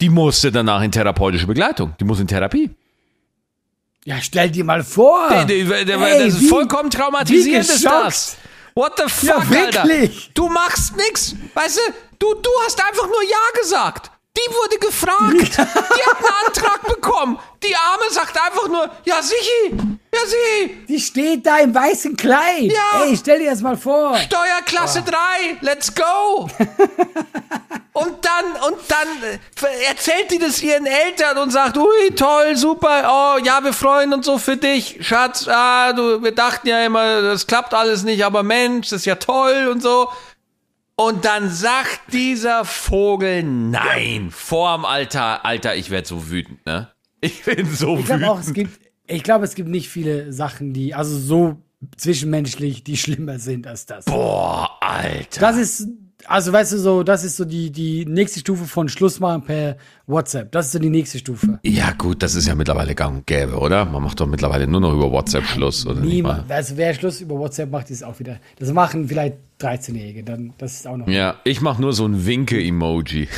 die 0.00 0.08
musste 0.08 0.50
danach 0.50 0.80
in 0.82 0.90
therapeutische 0.90 1.46
Begleitung. 1.46 1.94
Die 2.00 2.04
muss 2.04 2.18
in 2.20 2.26
Therapie. 2.26 2.70
Ja, 4.06 4.16
stell 4.22 4.50
dir 4.50 4.64
mal 4.64 4.82
vor. 4.82 5.28
Die- 5.46 5.46
die- 5.46 5.64
die- 5.64 5.72
Ey, 5.74 5.84
das 5.84 6.34
ist 6.34 6.40
wie- 6.40 6.48
vollkommen 6.48 6.88
traumatisierend 6.90 7.68
ist 7.68 7.84
das. 7.84 8.38
What 8.74 8.92
the 8.96 9.12
fuck, 9.12 9.44
Ja, 9.50 9.60
Alter? 9.66 9.86
Du 10.32 10.48
machst 10.48 10.96
nix. 10.96 11.34
Weißt 11.52 11.76
du, 11.76 11.92
du, 12.18 12.34
du 12.40 12.50
hast 12.64 12.82
einfach 12.82 13.06
nur 13.08 13.22
Ja 13.28 13.60
gesagt. 13.60 14.10
Die 14.36 14.54
wurde 14.54 14.78
gefragt. 14.78 15.58
Die 15.58 16.02
hat 16.06 16.16
einen 16.18 16.46
Antrag 16.46 16.86
bekommen. 16.86 17.38
Die 17.62 17.74
Arme 17.74 18.04
sagt 18.10 18.40
einfach 18.40 18.68
nur, 18.68 18.88
ja, 19.04 19.20
Sichi, 19.20 19.76
ja, 20.14 20.20
Sichi, 20.24 20.86
Die 20.88 21.00
steht 21.00 21.44
da 21.44 21.58
im 21.58 21.74
weißen 21.74 22.16
Kleid. 22.16 22.70
Ja. 22.72 23.02
Ey, 23.04 23.16
stell 23.16 23.40
dir 23.40 23.50
das 23.50 23.60
mal 23.60 23.76
vor. 23.76 24.16
Steuerklasse 24.16 25.02
3, 25.02 25.16
let's 25.60 25.92
go. 25.94 26.48
und 27.92 28.24
dann, 28.24 28.72
und 28.72 28.78
dann 28.88 29.08
äh, 29.22 29.84
erzählt 29.88 30.30
die 30.30 30.38
das 30.38 30.62
ihren 30.62 30.86
Eltern 30.86 31.36
und 31.38 31.50
sagt, 31.50 31.76
ui, 31.76 32.10
toll, 32.16 32.56
super, 32.56 33.34
oh, 33.36 33.38
ja, 33.44 33.62
wir 33.62 33.72
freuen 33.72 34.12
uns 34.14 34.26
so 34.26 34.38
für 34.38 34.56
dich, 34.56 34.98
Schatz, 35.00 35.48
ah, 35.48 35.92
du, 35.92 36.22
wir 36.22 36.32
dachten 36.32 36.68
ja 36.68 36.84
immer, 36.84 37.20
das 37.20 37.46
klappt 37.46 37.74
alles 37.74 38.04
nicht, 38.04 38.24
aber 38.24 38.42
Mensch, 38.42 38.88
das 38.90 39.00
ist 39.00 39.06
ja 39.06 39.16
toll 39.16 39.68
und 39.70 39.82
so. 39.82 40.08
Und 41.00 41.24
dann 41.24 41.48
sagt 41.48 42.12
dieser 42.12 42.66
Vogel 42.66 43.42
nein, 43.42 44.28
vorm 44.30 44.84
Alter, 44.84 45.46
Alter, 45.46 45.74
ich 45.74 45.90
werd 45.90 46.06
so 46.06 46.28
wütend, 46.28 46.64
ne? 46.66 46.90
Ich 47.22 47.42
bin 47.44 47.66
so 47.74 47.96
Ich 47.96 48.04
glaube 48.04 48.20
wütend. 48.20 48.24
auch, 48.24 48.40
es 48.40 48.52
gibt, 48.52 48.78
ich 49.06 49.22
glaube, 49.22 49.46
es 49.46 49.54
gibt 49.54 49.70
nicht 49.70 49.88
viele 49.88 50.30
Sachen, 50.32 50.74
die, 50.74 50.94
also 50.94 51.18
so 51.18 51.56
zwischenmenschlich, 51.96 52.84
die 52.84 52.98
schlimmer 52.98 53.38
sind 53.38 53.66
als 53.66 53.86
das. 53.86 54.04
Boah, 54.04 54.76
Alter. 54.82 55.40
Das 55.40 55.56
ist, 55.56 55.88
also 56.26 56.52
weißt 56.52 56.72
du 56.72 56.78
so, 56.78 57.02
das 57.02 57.24
ist 57.24 57.36
so 57.36 57.44
die, 57.44 57.70
die 57.70 58.04
nächste 58.06 58.40
Stufe 58.40 58.64
von 58.64 58.88
Schluss 58.88 59.20
machen 59.20 59.42
per 59.42 59.76
WhatsApp. 60.06 60.52
Das 60.52 60.66
ist 60.66 60.72
so 60.72 60.78
die 60.78 60.90
nächste 60.90 61.18
Stufe. 61.18 61.58
Ja, 61.62 61.92
gut, 61.92 62.22
das 62.22 62.34
ist 62.34 62.46
ja 62.46 62.54
mittlerweile 62.54 62.94
gang 62.94 63.18
und 63.18 63.26
gäbe, 63.26 63.58
oder? 63.58 63.84
Man 63.84 64.02
macht 64.02 64.20
doch 64.20 64.26
mittlerweile 64.26 64.66
nur 64.66 64.80
noch 64.80 64.92
über 64.92 65.10
WhatsApp 65.10 65.44
Schluss, 65.44 65.86
oder 65.86 66.00
Niemand, 66.00 66.50
also 66.50 66.76
wer 66.76 66.94
Schluss 66.94 67.20
über 67.20 67.38
WhatsApp 67.38 67.70
macht, 67.70 67.90
ist 67.90 68.02
auch 68.02 68.18
wieder, 68.18 68.38
das 68.58 68.72
machen 68.72 69.08
vielleicht 69.08 69.36
13-Jährige, 69.60 70.24
dann, 70.24 70.52
das 70.58 70.74
ist 70.74 70.86
auch 70.86 70.96
noch 70.96 71.08
Ja, 71.08 71.36
ich 71.44 71.60
mach 71.60 71.78
nur 71.78 71.92
so 71.92 72.06
ein 72.06 72.26
Winke-Emoji. 72.26 73.28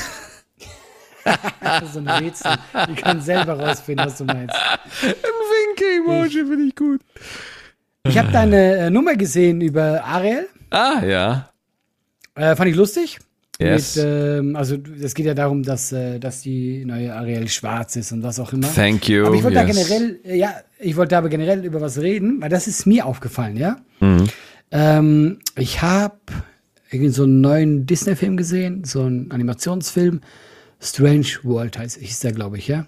so 1.93 1.99
ein 1.99 2.09
Rätsel. 2.09 2.53
Die 2.89 2.95
kann 2.95 3.21
selber 3.21 3.55
rausfinden, 3.59 4.07
was 4.07 4.19
du 4.19 4.25
meinst. 4.25 4.55
Ein 5.03 5.15
Winke-Emoji 5.15 6.45
finde 6.47 6.65
ich 6.69 6.77
gut. 6.77 7.01
Ich 8.05 8.19
habe 8.19 8.33
deine 8.33 8.77
äh, 8.77 8.91
Nummer 8.91 9.15
gesehen 9.15 9.61
über 9.61 10.05
Ariel. 10.05 10.49
Ah, 10.71 11.05
ja. 11.05 11.52
Äh, 12.35 12.57
fand 12.57 12.71
ich 12.71 12.77
lustig. 12.77 13.19
Yes. 13.61 13.97
Mit, 13.97 14.05
ähm, 14.07 14.57
also 14.57 14.77
es 15.01 15.15
geht 15.15 15.27
ja 15.27 15.35
darum, 15.35 15.63
dass, 15.63 15.93
äh, 15.93 16.19
dass 16.19 16.41
die 16.41 16.85
neue 16.85 17.15
Ariel 17.15 17.49
schwarz 17.49 17.97
ist 17.97 18.13
und 18.13 18.23
was 18.23 18.41
auch 18.41 18.53
immer. 18.53 18.73
Thank 18.73 19.09
you. 19.09 19.27
aber 19.27 19.37
ich 19.37 19.43
wollte 19.43 19.57
da 19.57 19.67
yes. 19.67 19.89
generell, 19.89 20.21
äh, 20.25 20.37
ja, 20.37 20.55
ich 20.79 20.97
wollte 20.97 21.17
aber 21.17 21.29
generell 21.29 21.65
über 21.65 21.81
was 21.81 21.99
reden, 21.99 22.41
weil 22.41 22.49
das 22.49 22.67
ist 22.67 22.87
mir 22.87 23.07
aufgefallen, 23.07 23.57
ja. 23.57 23.77
Mhm. 24.01 24.29
Ähm, 24.71 25.39
ich 25.57 25.83
habe 25.83 26.17
irgendwie 26.91 27.11
so 27.11 27.25
einen 27.25 27.41
neuen 27.41 27.87
Disney-Film 27.87 28.37
gesehen, 28.37 28.85
so 28.85 29.03
einen 29.03 29.31
Animationsfilm. 29.31 30.21
Strange 30.81 31.27
World 31.43 31.79
heißt, 31.79 31.99
hieß 31.99 32.21
der, 32.21 32.33
glaube 32.33 32.59
ich, 32.59 32.69
ja. 32.69 32.87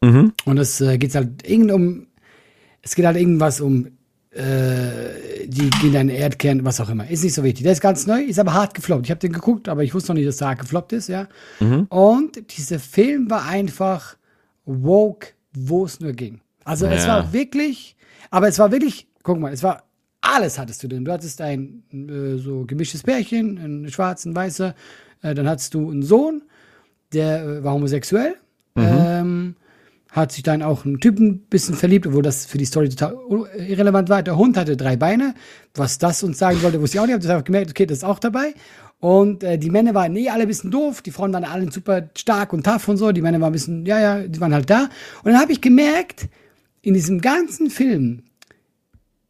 Mhm. 0.00 0.32
Und 0.44 0.58
es 0.58 0.80
äh, 0.80 0.98
geht 0.98 1.14
halt 1.14 1.48
irgend 1.48 1.70
um, 1.70 2.06
es 2.82 2.94
geht 2.94 3.06
halt 3.06 3.16
irgendwas 3.16 3.60
um 3.60 3.88
äh, 4.34 5.46
die 5.46 5.68
gehen 5.70 5.92
den 5.92 6.08
Erdkern, 6.08 6.64
was 6.64 6.80
auch 6.80 6.88
immer. 6.88 7.08
Ist 7.08 7.22
nicht 7.24 7.34
so 7.34 7.42
wichtig. 7.44 7.64
Der 7.64 7.72
ist 7.72 7.80
ganz 7.80 8.06
neu, 8.06 8.22
ist 8.22 8.38
aber 8.38 8.54
hart 8.54 8.74
gefloppt. 8.74 9.04
Ich 9.06 9.10
habe 9.10 9.20
den 9.20 9.32
geguckt, 9.32 9.68
aber 9.68 9.82
ich 9.84 9.94
wusste 9.94 10.12
noch 10.12 10.16
nicht, 10.16 10.28
dass 10.28 10.38
der 10.38 10.48
hart 10.48 10.60
gefloppt 10.60 10.92
ist, 10.92 11.08
ja. 11.08 11.28
Mhm. 11.60 11.84
Und 11.90 12.56
dieser 12.56 12.78
Film 12.78 13.28
war 13.30 13.44
einfach 13.46 14.16
woke, 14.64 15.28
wo 15.52 15.84
es 15.84 16.00
nur 16.00 16.12
ging. 16.12 16.40
Also 16.64 16.86
es 16.86 17.04
Ja. 17.04 17.08
war 17.18 17.32
wirklich, 17.32 17.96
aber 18.30 18.48
es 18.48 18.58
war 18.58 18.70
wirklich, 18.72 19.06
guck 19.22 19.38
mal, 19.38 19.52
es 19.52 19.62
war 19.62 19.84
alles 20.24 20.56
hattest 20.58 20.82
du 20.84 20.88
drin. 20.88 21.04
Du 21.04 21.12
hattest 21.12 21.40
ein 21.40 21.82
äh, 21.92 22.38
so 22.38 22.64
gemischtes 22.64 23.02
Pärchen, 23.02 23.58
ein 23.58 23.90
schwarz, 23.90 24.24
ein 24.24 24.34
weißer. 24.36 24.74
Äh, 25.20 25.34
dann 25.34 25.48
hattest 25.48 25.74
du 25.74 25.90
einen 25.90 26.02
Sohn, 26.04 26.42
der 27.12 27.42
äh, 27.42 27.64
war 27.64 27.74
homosexuell. 27.74 28.36
Ähm, 28.76 29.56
hat 30.14 30.30
sich 30.30 30.42
dann 30.42 30.62
auch 30.62 30.84
einen 30.84 31.00
Typen 31.00 31.26
ein 31.26 31.38
bisschen 31.48 31.74
verliebt, 31.74 32.06
obwohl 32.06 32.22
das 32.22 32.44
für 32.44 32.58
die 32.58 32.66
Story 32.66 32.90
total 32.90 33.16
irrelevant 33.56 34.10
war. 34.10 34.22
Der 34.22 34.36
Hund 34.36 34.58
hatte 34.58 34.76
drei 34.76 34.94
Beine. 34.96 35.34
Was 35.74 35.96
das 35.96 36.22
uns 36.22 36.36
sagen 36.38 36.62
wollte, 36.62 36.80
wusste 36.82 36.98
ich 36.98 37.00
auch 37.00 37.06
nicht. 37.06 37.24
Ich 37.24 37.30
habe 37.30 37.42
gemerkt, 37.42 37.70
okay, 37.70 37.86
das 37.86 37.98
ist 37.98 38.04
auch 38.04 38.18
dabei. 38.18 38.52
Und 39.00 39.42
äh, 39.42 39.56
die 39.58 39.70
Männer 39.70 39.94
waren 39.94 40.14
eh 40.14 40.28
alle 40.28 40.42
ein 40.42 40.48
bisschen 40.48 40.70
doof. 40.70 41.00
Die 41.00 41.10
Frauen 41.12 41.32
waren 41.32 41.44
alle 41.44 41.72
super 41.72 42.10
stark 42.16 42.52
und 42.52 42.64
tough 42.64 42.86
und 42.88 42.98
so. 42.98 43.10
Die 43.10 43.22
Männer 43.22 43.40
waren 43.40 43.48
ein 43.50 43.52
bisschen, 43.54 43.86
ja, 43.86 43.98
ja, 44.00 44.20
die 44.28 44.38
waren 44.38 44.52
halt 44.54 44.68
da. 44.68 44.90
Und 45.24 45.32
dann 45.32 45.40
habe 45.40 45.50
ich 45.50 45.62
gemerkt, 45.62 46.28
in 46.82 46.92
diesem 46.92 47.20
ganzen 47.22 47.70
Film, 47.70 48.22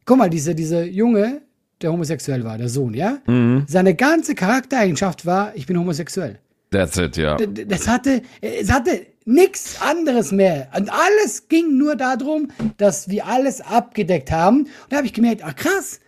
guck 0.05 0.17
mal, 0.17 0.29
dieser, 0.29 0.53
dieser 0.53 0.83
Junge, 0.83 1.41
der 1.81 1.93
homosexuell 1.93 2.43
war, 2.43 2.57
der 2.57 2.67
Sohn, 2.69 2.93
ja? 2.93 3.19
Seine 3.67 3.95
ganze 3.95 4.35
Charaktereigenschaft 4.35 5.25
war, 5.25 5.55
ich 5.55 5.65
bin 5.65 5.77
homosexuell. 5.79 6.39
That's 6.71 6.97
it, 6.97 7.15
ja. 7.17 7.37
D- 7.37 7.65
Das 7.65 7.87
hatte, 7.87 8.21
es 8.41 8.71
hatte 8.71 9.05
nichts 9.25 9.81
anderes 9.81 10.31
mehr. 10.31 10.69
Und 10.75 10.91
alles 10.91 11.47
ging 11.49 11.77
nur 11.77 11.95
darum, 11.95 12.49
dass 12.77 13.09
wir 13.09 13.27
alles 13.27 13.61
abgedeckt 13.61 14.31
haben. 14.31 14.63
Und 14.63 14.69
da 14.89 14.97
habe 14.97 15.07
ich 15.07 15.13
gemerkt, 15.13 15.41
ach 15.43 15.55
krass. 15.55 15.99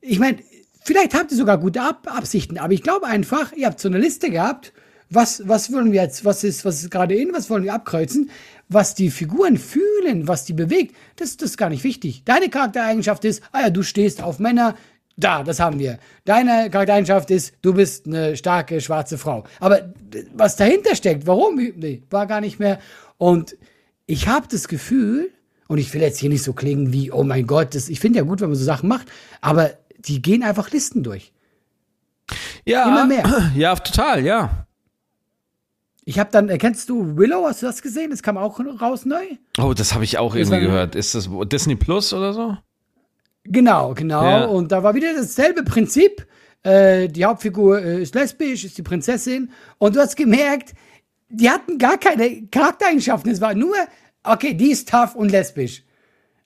Ich 0.00 0.18
meine, 0.18 0.38
vielleicht 0.82 1.14
habt 1.14 1.30
ihr 1.30 1.36
sogar 1.36 1.58
gute 1.58 1.82
Ab 1.82 2.06
Absichten, 2.10 2.58
aber 2.58 2.72
ich 2.72 2.82
glaube 2.82 3.06
einfach, 3.06 3.52
ihr 3.52 3.66
habt 3.66 3.80
so 3.80 3.88
eine 3.88 3.98
Liste 3.98 4.30
gehabt. 4.30 4.72
Was, 5.12 5.48
was 5.48 5.72
wollen 5.72 5.90
wir 5.90 6.02
jetzt, 6.02 6.24
was 6.24 6.44
ist, 6.44 6.64
was 6.64 6.82
ist 6.82 6.90
gerade 6.90 7.16
in, 7.16 7.32
was 7.32 7.50
wollen 7.50 7.64
wir 7.64 7.74
abkreuzen? 7.74 8.30
Was 8.68 8.94
die 8.94 9.10
Figuren 9.10 9.58
fühlen, 9.58 10.28
was 10.28 10.44
die 10.44 10.52
bewegt, 10.52 10.94
das, 11.16 11.36
das 11.36 11.50
ist 11.50 11.56
gar 11.56 11.68
nicht 11.68 11.82
wichtig. 11.82 12.22
Deine 12.24 12.48
Charaktereigenschaft 12.48 13.24
ist, 13.24 13.42
ah 13.50 13.62
ja, 13.62 13.70
du 13.70 13.82
stehst 13.82 14.22
auf 14.22 14.38
Männer, 14.38 14.76
da, 15.20 15.42
das 15.42 15.60
haben 15.60 15.78
wir. 15.78 15.98
Deine 16.24 16.70
Charaktereigenschaft 16.70 17.30
ist, 17.30 17.54
du 17.62 17.74
bist 17.74 18.06
eine 18.06 18.36
starke 18.36 18.80
schwarze 18.80 19.18
Frau. 19.18 19.44
Aber 19.60 19.92
was 20.34 20.56
dahinter 20.56 20.94
steckt, 20.94 21.26
warum? 21.26 21.56
Nee, 21.56 22.02
war 22.10 22.26
gar 22.26 22.40
nicht 22.40 22.58
mehr. 22.58 22.78
Und 23.18 23.56
ich 24.06 24.28
habe 24.28 24.46
das 24.50 24.66
Gefühl, 24.68 25.30
und 25.68 25.78
ich 25.78 25.94
will 25.94 26.00
jetzt 26.02 26.18
hier 26.18 26.30
nicht 26.30 26.42
so 26.42 26.52
klingen 26.52 26.92
wie, 26.92 27.12
oh 27.12 27.22
mein 27.22 27.46
Gott, 27.46 27.74
das, 27.74 27.88
ich 27.88 28.00
finde 28.00 28.18
ja 28.18 28.24
gut, 28.24 28.40
wenn 28.40 28.48
man 28.48 28.58
so 28.58 28.64
Sachen 28.64 28.88
macht, 28.88 29.06
aber 29.40 29.70
die 29.98 30.20
gehen 30.20 30.42
einfach 30.42 30.70
Listen 30.70 31.02
durch. 31.02 31.32
Ja, 32.64 32.88
Immer 32.88 33.06
mehr. 33.06 33.52
Ja, 33.54 33.76
total, 33.76 34.24
ja. 34.24 34.66
Ich 36.04 36.18
habe 36.18 36.30
dann, 36.32 36.48
äh, 36.48 36.58
kennst 36.58 36.88
du 36.88 37.16
Willow? 37.16 37.46
Hast 37.46 37.62
du 37.62 37.66
das 37.66 37.82
gesehen? 37.82 38.10
Das 38.10 38.22
kam 38.22 38.36
auch 38.36 38.58
raus 38.80 39.04
neu. 39.04 39.22
Oh, 39.58 39.74
das 39.74 39.94
habe 39.94 40.02
ich 40.02 40.18
auch 40.18 40.34
irgendwie 40.34 40.60
gehört. 40.60 40.94
Ist 40.96 41.14
das 41.14 41.28
Disney 41.44 41.76
Plus 41.76 42.12
oder 42.12 42.32
so? 42.32 42.56
Genau, 43.44 43.94
genau. 43.94 44.24
Ja. 44.24 44.44
Und 44.44 44.72
da 44.72 44.82
war 44.82 44.94
wieder 44.94 45.14
dasselbe 45.14 45.62
Prinzip. 45.62 46.26
Äh, 46.62 47.08
die 47.08 47.24
Hauptfigur 47.24 47.82
äh, 47.82 48.02
ist 48.02 48.14
lesbisch, 48.14 48.64
ist 48.64 48.76
die 48.76 48.82
Prinzessin. 48.82 49.50
Und 49.78 49.96
du 49.96 50.00
hast 50.00 50.16
gemerkt, 50.16 50.74
die 51.28 51.48
hatten 51.48 51.78
gar 51.78 51.96
keine 51.96 52.46
Charaktereigenschaften. 52.48 53.30
Es 53.30 53.40
war 53.40 53.54
nur, 53.54 53.74
okay, 54.24 54.54
die 54.54 54.70
ist 54.70 54.88
tough 54.88 55.14
und 55.14 55.30
lesbisch. 55.30 55.84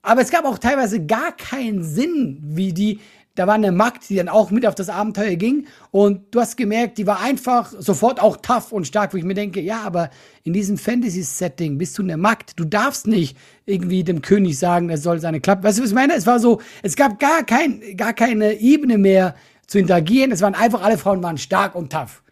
Aber 0.03 0.21
es 0.21 0.31
gab 0.31 0.45
auch 0.45 0.59
teilweise 0.59 1.05
gar 1.05 1.33
keinen 1.33 1.83
Sinn, 1.83 2.39
wie 2.43 2.73
die. 2.73 3.01
Da 3.37 3.49
war 3.49 3.55
eine 3.55 3.73
Magd, 3.73 4.09
die 4.09 4.17
dann 4.17 4.29
auch 4.29 4.53
mit 4.53 4.65
auf 4.65 4.77
das 4.77 4.89
Abenteuer 4.89 5.35
ging. 5.35 5.67
Und 5.91 6.33
du 6.33 6.41
hast 6.41 6.57
gemerkt, 6.57 6.99
die 6.99 7.07
war 7.07 7.21
einfach 7.21 7.73
sofort 7.77 8.21
auch 8.21 8.37
tough 8.37 8.71
und 8.71 8.87
stark, 8.87 9.13
wo 9.13 9.17
ich 9.17 9.25
mir 9.25 9.35
denke, 9.35 9.61
ja, 9.61 9.83
aber 9.83 10.11
in 10.45 10.53
diesem 10.53 10.79
Fantasy-Setting 10.79 11.77
bist 11.77 11.99
du 11.99 12.03
eine 12.03 12.17
Magd. 12.17 12.59
Du 12.59 12.65
darfst 12.65 13.07
nicht 13.09 13.37
irgendwie 13.67 14.05
dem 14.05 14.23
König 14.23 14.59
sagen, 14.59 14.89
er 14.89 14.99
soll 14.99 15.19
seine 15.19 15.41
Klappe. 15.41 15.65
Weißt 15.65 15.79
du, 15.79 15.83
was 15.83 15.91
ich 15.91 15.95
meine? 15.95 16.15
Es 16.15 16.27
war 16.27 16.39
so, 16.39 16.61
es 16.83 16.95
gab 16.95 17.19
gar, 17.19 17.43
kein, 17.43 17.83
gar 17.97 18.13
keine 18.13 18.55
Ebene 18.55 18.99
mehr 18.99 19.35
zu 19.67 19.79
interagieren. 19.79 20.31
Es 20.31 20.41
waren 20.41 20.55
einfach, 20.55 20.83
alle 20.83 20.99
Frauen 20.99 21.23
waren 21.23 21.39
stark 21.39 21.75
und 21.75 21.91
tough. 21.93 22.24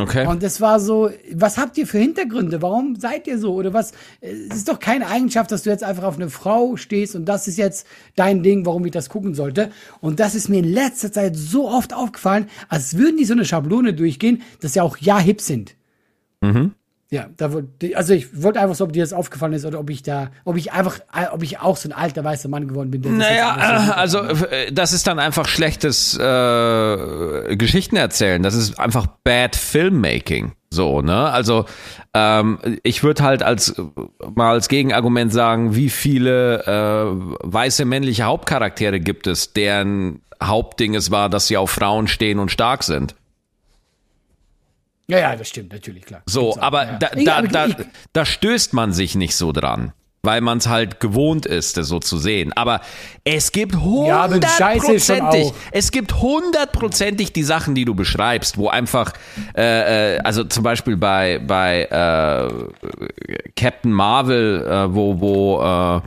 Okay. 0.00 0.28
Und 0.28 0.44
das 0.44 0.60
war 0.60 0.78
so, 0.78 1.10
was 1.32 1.58
habt 1.58 1.76
ihr 1.76 1.84
für 1.84 1.98
Hintergründe? 1.98 2.62
Warum 2.62 2.94
seid 2.94 3.26
ihr 3.26 3.36
so? 3.36 3.54
Oder 3.54 3.72
was? 3.72 3.92
Es 4.20 4.58
ist 4.58 4.68
doch 4.68 4.78
keine 4.78 5.08
Eigenschaft, 5.08 5.50
dass 5.50 5.64
du 5.64 5.70
jetzt 5.70 5.82
einfach 5.82 6.04
auf 6.04 6.14
eine 6.14 6.30
Frau 6.30 6.76
stehst 6.76 7.16
und 7.16 7.24
das 7.24 7.48
ist 7.48 7.58
jetzt 7.58 7.84
dein 8.14 8.44
Ding, 8.44 8.64
warum 8.64 8.84
ich 8.86 8.92
das 8.92 9.08
gucken 9.08 9.34
sollte. 9.34 9.72
Und 10.00 10.20
das 10.20 10.36
ist 10.36 10.48
mir 10.48 10.60
in 10.60 10.72
letzter 10.72 11.10
Zeit 11.10 11.34
so 11.36 11.68
oft 11.68 11.92
aufgefallen, 11.92 12.48
als 12.68 12.96
würden 12.96 13.16
die 13.16 13.24
so 13.24 13.34
eine 13.34 13.44
Schablone 13.44 13.92
durchgehen, 13.92 14.42
dass 14.60 14.74
sie 14.74 14.80
auch 14.80 14.98
ja 14.98 15.18
hip 15.18 15.40
sind. 15.40 15.74
Ja, 17.10 17.26
da 17.38 17.54
wollte, 17.54 17.96
also 17.96 18.12
ich 18.12 18.42
wollte 18.42 18.60
einfach 18.60 18.74
so, 18.74 18.84
ob 18.84 18.92
dir 18.92 19.02
das 19.02 19.14
aufgefallen 19.14 19.54
ist 19.54 19.64
oder 19.64 19.80
ob 19.80 19.88
ich 19.88 20.02
da, 20.02 20.30
ob 20.44 20.58
ich 20.58 20.72
einfach, 20.72 20.98
äh, 21.14 21.26
ob 21.32 21.42
ich 21.42 21.58
auch 21.58 21.78
so 21.78 21.88
ein 21.88 21.92
alter 21.92 22.22
weißer 22.22 22.50
Mann 22.50 22.68
geworden 22.68 22.90
bin. 22.90 23.16
Naja, 23.16 23.56
äh, 23.56 23.92
also 23.92 24.18
äh, 24.20 24.70
das 24.70 24.92
ist 24.92 25.06
dann 25.06 25.18
einfach 25.18 25.48
schlechtes 25.48 26.18
äh, 26.18 27.56
Geschichten 27.56 27.96
erzählen. 27.96 28.42
Das 28.42 28.54
ist 28.54 28.78
einfach 28.78 29.06
bad 29.24 29.56
Filmmaking. 29.56 30.52
So, 30.68 31.00
ne? 31.00 31.30
Also 31.30 31.64
ähm, 32.12 32.58
ich 32.82 33.02
würde 33.02 33.22
halt 33.22 33.42
als 33.42 33.74
mal 34.34 34.50
als 34.50 34.68
Gegenargument 34.68 35.32
sagen, 35.32 35.74
wie 35.74 35.88
viele 35.88 36.62
äh, 36.66 37.38
weiße 37.42 37.86
männliche 37.86 38.24
Hauptcharaktere 38.24 39.00
gibt 39.00 39.26
es, 39.26 39.54
deren 39.54 40.20
Hauptding 40.42 40.94
es 40.94 41.10
war, 41.10 41.30
dass 41.30 41.46
sie 41.46 41.56
auf 41.56 41.70
Frauen 41.70 42.06
stehen 42.06 42.38
und 42.38 42.50
stark 42.50 42.84
sind. 42.84 43.14
Ja, 45.10 45.18
ja, 45.18 45.36
das 45.36 45.48
stimmt, 45.48 45.72
natürlich, 45.72 46.04
klar. 46.04 46.22
So, 46.26 46.50
auch, 46.52 46.58
aber 46.58 46.84
ja. 46.84 46.98
da, 46.98 47.42
da, 47.42 47.42
da, 47.42 47.74
da 48.12 48.24
stößt 48.26 48.74
man 48.74 48.92
sich 48.92 49.14
nicht 49.14 49.34
so 49.34 49.52
dran. 49.52 49.92
Weil 50.22 50.40
man 50.40 50.58
es 50.58 50.66
halt 50.66 50.98
gewohnt 50.98 51.46
ist, 51.46 51.76
das 51.76 51.86
so 51.86 52.00
zu 52.00 52.18
sehen. 52.18 52.52
Aber 52.52 52.80
es 53.22 53.52
gibt 53.52 53.74
Ja, 53.74 54.28
hundertprozentig, 54.28 55.46
auch. 55.46 55.54
es 55.70 55.92
gibt 55.92 56.12
hundertprozentig 56.20 57.32
die 57.32 57.44
Sachen, 57.44 57.76
die 57.76 57.84
du 57.84 57.94
beschreibst, 57.94 58.58
wo 58.58 58.68
einfach, 58.68 59.12
äh, 59.56 60.16
äh, 60.16 60.18
also 60.18 60.42
zum 60.42 60.64
Beispiel 60.64 60.96
bei, 60.96 61.38
bei 61.38 61.84
äh, 61.84 63.50
Captain 63.54 63.92
Marvel, 63.92 64.66
äh, 64.66 64.92
wo, 64.92 65.20
wo, 65.20 65.62
äh, 65.62 66.00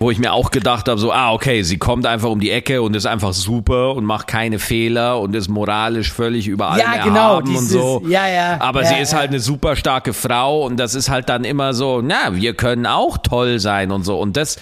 wo 0.00 0.10
ich 0.10 0.18
mir 0.18 0.32
auch 0.32 0.50
gedacht 0.50 0.88
habe, 0.88 0.98
so, 0.98 1.12
ah, 1.12 1.32
okay, 1.32 1.62
sie 1.62 1.78
kommt 1.78 2.04
einfach 2.04 2.28
um 2.28 2.40
die 2.40 2.50
Ecke 2.50 2.82
und 2.82 2.96
ist 2.96 3.06
einfach 3.06 3.32
super 3.32 3.94
und 3.94 4.04
macht 4.04 4.26
keine 4.26 4.58
Fehler 4.58 5.20
und 5.20 5.36
ist 5.36 5.46
moralisch 5.48 6.12
völlig 6.12 6.48
über 6.48 6.70
allem 6.72 6.80
Ja, 6.80 7.04
genau, 7.04 7.16
erhaben 7.34 7.46
und 7.46 7.52
dieses- 7.54 7.70
so. 7.70 8.02
ja, 8.08 8.26
ja, 8.28 8.60
Aber 8.60 8.82
ja, 8.82 8.88
sie 8.88 8.94
ist 8.96 9.12
ja. 9.12 9.18
halt 9.18 9.28
eine 9.30 9.38
super 9.38 9.76
starke 9.76 10.12
Frau 10.12 10.64
und 10.66 10.78
das 10.78 10.96
ist 10.96 11.10
halt 11.10 11.28
dann 11.28 11.44
immer 11.44 11.74
so, 11.74 12.00
na, 12.02 12.34
wir 12.34 12.54
können 12.54 12.86
auch 12.86 13.18
toll 13.18 13.60
sein 13.60 13.92
und 13.92 14.02
so. 14.04 14.18
Und 14.18 14.36
das, 14.36 14.56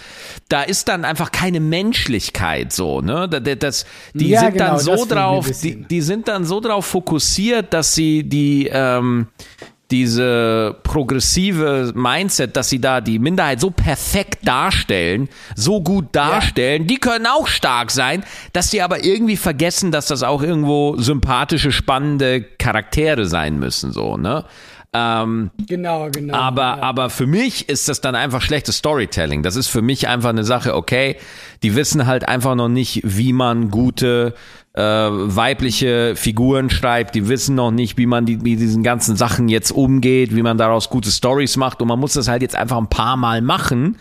da 0.51 0.63
ist 0.63 0.89
dann 0.89 1.07
einfach 1.07 1.33
keine 1.33 1.61
Menschlichkeit 1.61 2.71
so, 2.73 3.01
ne? 3.01 3.27
Da- 3.29 3.41
da- 3.41 3.55
Das, 3.55 3.87
die 4.13 4.29
Ja, 4.29 4.41
sind 4.41 4.53
genau, 4.53 4.67
dann 4.67 4.79
so 4.81 5.05
drauf, 5.07 5.47
die, 5.63 5.83
die 5.83 6.01
sind 6.03 6.29
dann 6.29 6.45
so 6.45 6.61
drauf 6.61 6.85
fokussiert, 6.85 7.73
dass 7.73 7.95
sie 7.95 8.23
die, 8.29 8.69
ähm, 8.71 9.29
diese 9.93 10.75
progressive 10.83 11.93
Mindset, 11.95 12.57
dass 12.57 12.71
sie 12.71 12.81
da 12.81 13.01
die 13.01 13.19
Minderheit 13.19 13.61
so 13.61 13.71
perfekt 13.71 14.39
darstellen, 14.49 15.29
so 15.55 15.83
gut 15.83 16.07
darstellen, 16.13 16.87
die 16.87 16.97
können 16.97 17.27
auch 17.27 17.47
stark 17.47 17.91
sein, 17.91 18.25
dass 18.55 18.71
sie 18.71 18.81
aber 18.81 19.05
irgendwie 19.05 19.37
vergessen, 19.37 19.93
dass 19.93 20.07
das 20.07 20.23
auch 20.23 20.43
irgendwo 20.43 20.97
sympathische, 20.97 21.71
spannende 21.71 22.43
Charaktere 22.43 23.27
sein 23.27 23.59
müssen, 23.59 23.93
so, 23.93 24.17
ne? 24.17 24.45
Ähm, 24.95 25.51
Genau, 25.67 26.11
genau. 26.11 26.35
aber, 26.37 26.63
ja. 26.63 26.83
aber 26.83 27.11
für 27.11 27.27
mich 27.27 27.69
ist 27.69 27.89
das 27.89 28.01
dann 28.03 28.15
einfach 28.15 28.43
schlechtes 28.43 28.77
Storytelling. 28.77 29.43
Das 29.43 29.57
ist 29.57 29.69
für 29.69 29.81
mich 29.81 30.07
einfach 30.07 30.31
eine 30.31 30.45
Sache, 30.45 30.75
okay, 30.75 31.17
die 31.63 31.75
wissen 31.77 32.07
halt 32.07 32.29
einfach 32.29 32.55
noch 32.55 32.69
nicht, 32.69 33.01
wie 33.05 33.33
man 33.33 33.71
gute 33.71 34.35
äh, 34.75 34.81
weibliche 34.81 36.15
Figuren 36.17 36.71
schreibt. 36.71 37.15
Die 37.15 37.29
wissen 37.29 37.55
noch 37.55 37.71
nicht, 37.71 37.99
wie 37.99 38.07
man 38.07 38.25
die, 38.25 38.37
mit 38.37 38.59
diesen 38.59 38.83
ganzen 38.83 39.17
Sachen 39.17 39.49
jetzt 39.49 39.71
umgeht, 39.71 40.35
wie 40.35 40.43
man 40.43 40.57
daraus 40.57 40.89
gute 40.89 41.11
Stories 41.11 41.57
macht. 41.57 41.83
Und 41.83 41.89
man 41.89 41.99
muss 41.99 42.15
das 42.15 42.29
halt 42.29 42.43
jetzt 42.43 42.57
einfach 42.57 42.79
ein 42.79 42.89
paar 42.89 43.17
Mal 43.17 43.43
machen, 43.43 43.99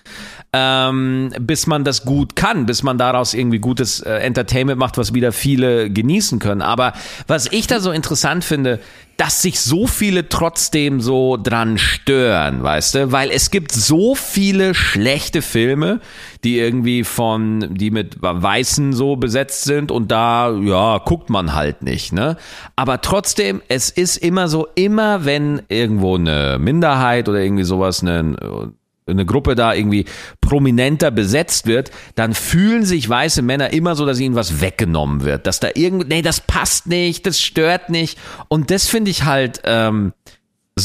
ähm, 0.54 1.34
bis 1.40 1.68
man 1.68 1.84
das 1.84 2.06
gut 2.06 2.36
kann, 2.36 2.66
bis 2.66 2.84
man 2.84 2.98
daraus 2.98 3.34
irgendwie 3.34 3.60
gutes 3.60 4.00
äh, 4.00 4.14
Entertainment 4.20 4.80
macht, 4.80 4.98
was 4.98 5.14
wieder 5.14 5.32
viele 5.32 5.90
genießen 5.90 6.40
können. 6.40 6.62
Aber 6.62 6.94
was 7.28 7.52
ich 7.52 7.68
da 7.68 7.80
so 7.80 7.92
interessant 7.92 8.44
finde, 8.44 8.80
dass 9.18 9.42
sich 9.42 9.60
so 9.60 9.86
viele 9.86 10.30
trotzdem 10.30 11.00
so 11.00 11.38
dran 11.38 11.78
stören, 11.78 12.64
weißt 12.64 12.96
du? 12.96 13.12
Weil 13.12 13.30
es 13.30 13.52
gibt 13.52 13.72
so 13.72 14.16
viele 14.16 14.74
schlechte 14.74 15.44
Filme, 15.44 16.00
die 16.44 16.58
irgendwie 16.58 17.04
von, 17.04 17.76
die 17.76 17.92
mit 17.92 18.18
Weißen 18.22 18.94
so 18.94 19.16
besetzt 19.16 19.64
sind 19.64 19.92
und 19.92 20.12
da, 20.12 20.52
ja, 20.52 20.98
guckt 21.00 21.30
man 21.30 21.54
halt 21.54 21.84
nicht, 21.84 22.14
ne? 22.14 22.38
Aber 22.76 23.02
trotzdem, 23.02 23.62
es 23.68 23.90
ist 23.90 24.18
immer 24.18 24.48
so, 24.48 24.68
immer 24.76 25.26
wenn 25.26 25.62
irgendwo 25.70 26.16
eine 26.16 26.58
Minderheit 26.60 27.30
oder 27.30 27.40
irgendwie 27.40 27.64
sowas, 27.64 28.02
eine, 28.02 28.74
eine 29.08 29.26
Gruppe 29.26 29.56
da 29.56 29.74
irgendwie 29.74 30.06
prominenter 30.40 31.12
besetzt 31.12 31.68
wird, 31.68 31.92
dann 32.16 32.34
fühlen 32.34 32.86
sich 32.86 33.08
weiße 33.08 33.42
Männer 33.42 33.72
immer 33.72 33.96
so, 33.96 34.06
dass 34.06 34.20
ihnen 34.20 34.36
was 34.36 34.62
weggenommen 34.62 35.24
wird. 35.24 35.46
Dass 35.46 35.60
da 35.60 35.70
irgend, 35.76 36.10
nee, 36.10 36.22
das 36.22 36.40
passt 36.40 36.88
nicht, 36.88 37.26
das 37.26 37.40
stört 37.40 37.90
nicht. 37.90 38.18
Und 38.48 38.72
das 38.72 38.88
finde 38.88 39.12
ich 39.12 39.26
halt 39.26 39.62
ähm, 39.66 40.14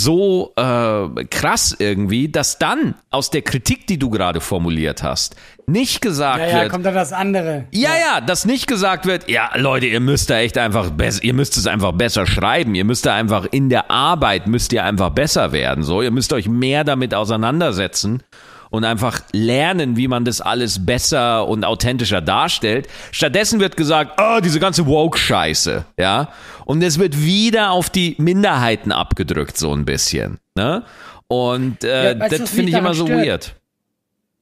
so 0.02 0.52
äh, 0.56 1.24
krass 1.24 1.74
irgendwie, 1.78 2.28
dass 2.28 2.58
dann 2.58 2.94
aus 3.10 3.30
der 3.30 3.42
Kritik, 3.42 3.86
die 3.86 3.98
du 3.98 4.10
gerade 4.10 4.40
formuliert 4.40 5.02
hast, 5.02 5.36
nicht 5.66 6.00
gesagt 6.00 6.40
ja, 6.40 6.48
ja, 6.48 6.60
wird, 6.62 6.70
kommt 6.70 6.86
dann 6.86 6.94
das 6.94 7.12
andere. 7.12 7.64
ja, 7.72 7.90
ja, 7.90 8.20
dass 8.20 8.44
nicht 8.44 8.66
gesagt 8.66 9.06
wird, 9.06 9.28
ja, 9.28 9.50
Leute, 9.56 9.86
ihr 9.86 10.00
müsst 10.00 10.30
da 10.30 10.38
echt 10.38 10.58
einfach 10.58 10.90
besser, 10.90 11.24
ihr 11.24 11.34
müsst 11.34 11.56
es 11.56 11.66
einfach 11.66 11.92
besser 11.92 12.26
schreiben, 12.26 12.74
ihr 12.74 12.84
müsst 12.84 13.06
da 13.06 13.14
einfach 13.14 13.46
in 13.50 13.68
der 13.68 13.90
Arbeit 13.90 14.46
müsst 14.46 14.72
ihr 14.72 14.84
einfach 14.84 15.10
besser 15.10 15.52
werden, 15.52 15.82
so, 15.82 16.02
ihr 16.02 16.10
müsst 16.10 16.32
euch 16.32 16.48
mehr 16.48 16.84
damit 16.84 17.14
auseinandersetzen 17.14 18.22
und 18.70 18.84
einfach 18.84 19.20
lernen, 19.32 19.96
wie 19.96 20.08
man 20.08 20.24
das 20.24 20.40
alles 20.40 20.84
besser 20.84 21.46
und 21.48 21.64
authentischer 21.64 22.20
darstellt. 22.20 22.88
Stattdessen 23.12 23.60
wird 23.60 23.76
gesagt, 23.76 24.20
oh, 24.20 24.40
diese 24.42 24.60
ganze 24.60 24.86
Woke-Scheiße, 24.86 25.84
ja, 25.98 26.28
und 26.64 26.82
es 26.82 26.98
wird 26.98 27.22
wieder 27.22 27.70
auf 27.70 27.90
die 27.90 28.16
Minderheiten 28.18 28.92
abgedrückt, 28.92 29.56
so 29.56 29.72
ein 29.72 29.84
bisschen, 29.84 30.38
ne? 30.54 30.84
Und 31.28 31.82
äh, 31.84 32.16
Ja, 32.16 32.28
das 32.28 32.50
finde 32.50 32.70
ich 32.70 32.76
immer 32.76 32.94
so 32.94 33.06
stört? 33.06 33.26
weird. 33.26 33.54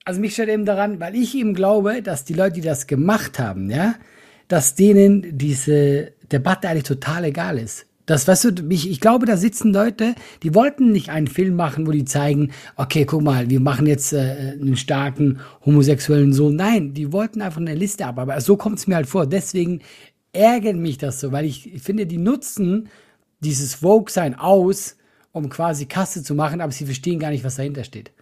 Also 0.05 0.21
mich 0.21 0.35
stört 0.35 0.51
eben 0.51 0.67
daran, 0.67 1.01
weil 1.01 1.15
ich 1.15 1.35
eben 1.35 1.55
glaube, 1.55 2.03
dass 2.03 2.25
die 2.25 2.35
Leute, 2.35 2.57
die 2.57 2.61
das 2.61 2.87
gemacht 2.87 3.39
haben, 3.39 3.71
ja, 3.71 3.95
dass 4.49 4.75
denen 4.75 5.39
diese 5.39 6.13
Debatte 6.31 6.69
eigentlich 6.69 6.85
total 6.85 7.25
egal 7.25 7.59
ist. 7.59 7.87
Das, 8.07 8.29
weißt 8.29 8.45
du, 8.45 8.69
ich, 8.69 8.91
ich 8.91 9.01
glaube, 9.01 9.25
da 9.25 9.37
sitzen 9.39 9.73
Leute, 9.73 10.15
die 10.43 10.55
wollten 10.55 10.93
nicht 10.93 11.09
einen 11.09 11.27
Film 11.27 11.55
machen, 11.57 11.87
wo 11.87 11.91
die 11.91 12.05
zeigen, 12.05 12.51
okay, 12.77 13.07
guck 13.07 13.23
mal, 13.23 13.49
wir 13.49 13.61
machen 13.61 13.87
jetzt 13.87 14.13
äh, 14.13 14.57
einen 14.61 14.77
starken 14.77 15.41
homosexuellen 15.65 16.35
Sohn. 16.35 16.55
Nein, 16.57 16.93
die 16.93 17.13
wollten 17.13 17.41
einfach 17.41 17.61
eine 17.61 17.75
Liste 17.75 18.05
ab. 18.07 18.19
Aber 18.19 18.39
so 18.43 18.57
kommt 18.59 18.79
es 18.79 18.87
mir 18.87 18.97
halt 18.97 19.07
vor. 19.07 19.27
Deswegen 19.27 19.81
ärgert 20.33 20.77
mich 20.77 20.99
das 20.99 21.19
so, 21.21 21.33
weil 21.33 21.47
ich 21.47 21.71
finde, 21.83 22.05
die 22.07 22.19
nutzen 22.19 22.89
dieses 23.41 23.77
Vogue-Sein 23.77 24.35
aus, 24.35 24.97
um 25.33 25.49
quasi 25.49 25.87
Kasse 25.87 26.23
zu 26.23 26.35
machen, 26.35 26.61
aber 26.61 26.73
sie 26.73 26.85
verstehen 26.85 27.19
gar 27.19 27.31
nicht, 27.31 27.45
was 27.45 27.57
dahinter 27.57 27.85
steht. 27.85 28.13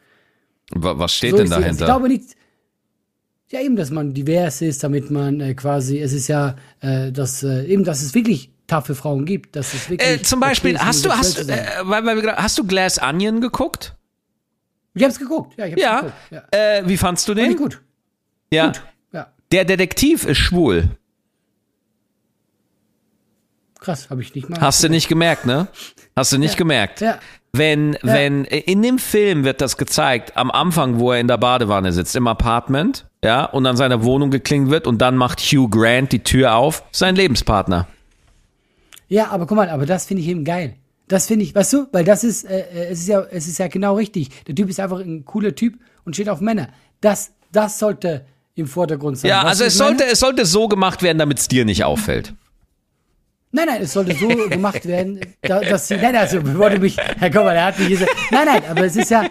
Wa- 0.74 0.98
Was 0.98 1.12
steht 1.14 1.30
So 1.32 1.36
denn 1.38 1.46
ich 1.46 1.50
das. 1.50 1.60
dahinter? 1.60 1.80
Ich 1.80 1.86
glaube 1.86 2.08
nicht. 2.08 2.36
Ja, 3.50 3.60
eben, 3.60 3.76
dass 3.76 3.90
man 3.90 4.14
divers 4.14 4.62
ist, 4.62 4.82
damit 4.82 5.10
man 5.10 5.40
äh, 5.40 5.54
quasi, 5.54 5.98
es 5.98 6.12
ist 6.12 6.28
ja, 6.28 6.56
äh, 6.80 7.12
dass, 7.12 7.42
äh, 7.42 7.64
eben, 7.66 7.84
dass 7.84 8.00
es 8.02 8.14
wirklich 8.14 8.50
taffe 8.72 8.94
Frauen 8.94 9.24
gibt, 9.26 9.54
dass 9.56 9.74
es 9.74 9.90
wirklich. 9.90 10.08
Äh, 10.08 10.22
zum 10.22 10.40
Beispiel, 10.40 10.74
okay 10.76 10.82
ist, 10.82 10.86
hast 10.88 11.04
du, 11.04 11.10
hast, 11.10 11.48
äh, 11.48 11.66
weil, 11.82 12.04
weil 12.06 12.22
wir, 12.22 12.36
hast 12.36 12.56
du 12.58 12.64
Glass 12.64 13.00
Onion 13.02 13.40
geguckt? 13.40 13.94
ich 14.94 15.04
hab's 15.04 15.18
geguckt, 15.18 15.56
ja, 15.56 15.66
ich 15.66 15.72
hab's 15.72 15.82
Ja. 15.82 15.96
geguckt. 16.00 16.14
Ja. 16.30 16.78
Äh, 16.78 16.88
wie 16.88 16.96
fandst 16.96 17.28
du 17.28 17.32
Fand 17.32 17.44
den? 17.44 17.50
ich 17.52 17.56
gut. 17.56 17.80
Ja. 18.52 18.66
Gut. 18.66 18.82
Ja. 19.12 19.26
Der 19.52 19.64
Detektiv 19.64 20.24
ist 20.24 20.38
schwul. 20.38 20.90
Krass, 23.80 24.10
habe 24.10 24.22
ich 24.22 24.34
nicht 24.34 24.48
mal. 24.48 24.60
Hast 24.60 24.82
du 24.84 24.88
nicht 24.88 25.08
gemerkt, 25.08 25.44
ne? 25.44 25.66
Hast 26.14 26.32
du 26.32 26.38
nicht 26.38 26.56
gemerkt? 26.56 27.00
Ja. 27.00 27.18
Wenn, 27.52 27.98
wenn, 28.02 28.44
in 28.44 28.80
dem 28.80 28.98
Film 28.98 29.44
wird 29.44 29.60
das 29.60 29.76
gezeigt, 29.76 30.36
am 30.36 30.50
Anfang, 30.50 30.98
wo 30.98 31.12
er 31.12 31.20
in 31.20 31.28
der 31.28 31.36
Badewanne 31.36 31.92
sitzt, 31.92 32.16
im 32.16 32.26
Apartment, 32.26 33.06
ja, 33.22 33.44
und 33.44 33.66
an 33.66 33.76
seiner 33.76 34.02
Wohnung 34.04 34.30
geklingelt 34.30 34.70
wird 34.70 34.86
und 34.86 34.98
dann 34.98 35.16
macht 35.16 35.40
Hugh 35.40 35.68
Grant 35.68 36.12
die 36.12 36.22
Tür 36.22 36.54
auf, 36.54 36.84
sein 36.92 37.16
Lebenspartner. 37.16 37.86
Ja, 39.12 39.28
aber 39.28 39.46
guck 39.46 39.58
mal, 39.58 39.68
aber 39.68 39.84
das 39.84 40.06
finde 40.06 40.22
ich 40.22 40.28
eben 40.30 40.42
geil. 40.42 40.76
Das 41.06 41.26
finde 41.26 41.44
ich, 41.44 41.54
weißt 41.54 41.74
du, 41.74 41.86
weil 41.92 42.02
das 42.02 42.24
ist, 42.24 42.44
äh, 42.44 42.60
äh, 42.60 42.86
es 42.92 43.00
ist 43.00 43.08
ja, 43.08 43.20
es 43.30 43.46
ist 43.46 43.58
ja 43.58 43.68
genau 43.68 43.96
richtig. 43.96 44.30
Der 44.46 44.54
Typ 44.54 44.70
ist 44.70 44.80
einfach 44.80 45.00
ein 45.00 45.26
cooler 45.26 45.54
Typ 45.54 45.78
und 46.06 46.14
steht 46.14 46.30
auf 46.30 46.40
Männer. 46.40 46.70
Das, 47.02 47.32
das 47.52 47.78
sollte 47.78 48.24
im 48.54 48.66
Vordergrund 48.66 49.18
sein. 49.18 49.28
Ja, 49.28 49.42
also 49.42 49.64
es 49.64 49.66
was 49.66 49.74
ich 49.74 49.80
meine? 49.80 49.98
sollte, 49.98 50.12
es 50.12 50.18
sollte 50.18 50.46
so 50.46 50.66
gemacht 50.66 51.02
werden, 51.02 51.18
damit 51.18 51.40
es 51.40 51.48
dir 51.48 51.66
nicht 51.66 51.84
auffällt. 51.84 52.32
Nein, 53.50 53.66
nein, 53.66 53.82
es 53.82 53.92
sollte 53.92 54.14
so 54.14 54.28
gemacht 54.48 54.86
werden, 54.86 55.20
da, 55.42 55.60
dass 55.60 55.88
sie, 55.88 55.96
nein, 55.96 56.16
also 56.16 56.40
du 56.40 56.78
mich, 56.78 56.96
Herr 56.96 57.30
Kommmer, 57.30 57.52
der 57.52 57.66
hat 57.66 57.78
mich 57.78 57.90
gesagt, 57.90 58.10
nein, 58.30 58.46
nein, 58.46 58.62
aber 58.66 58.86
es 58.86 58.96
ist 58.96 59.10
ja, 59.10 59.26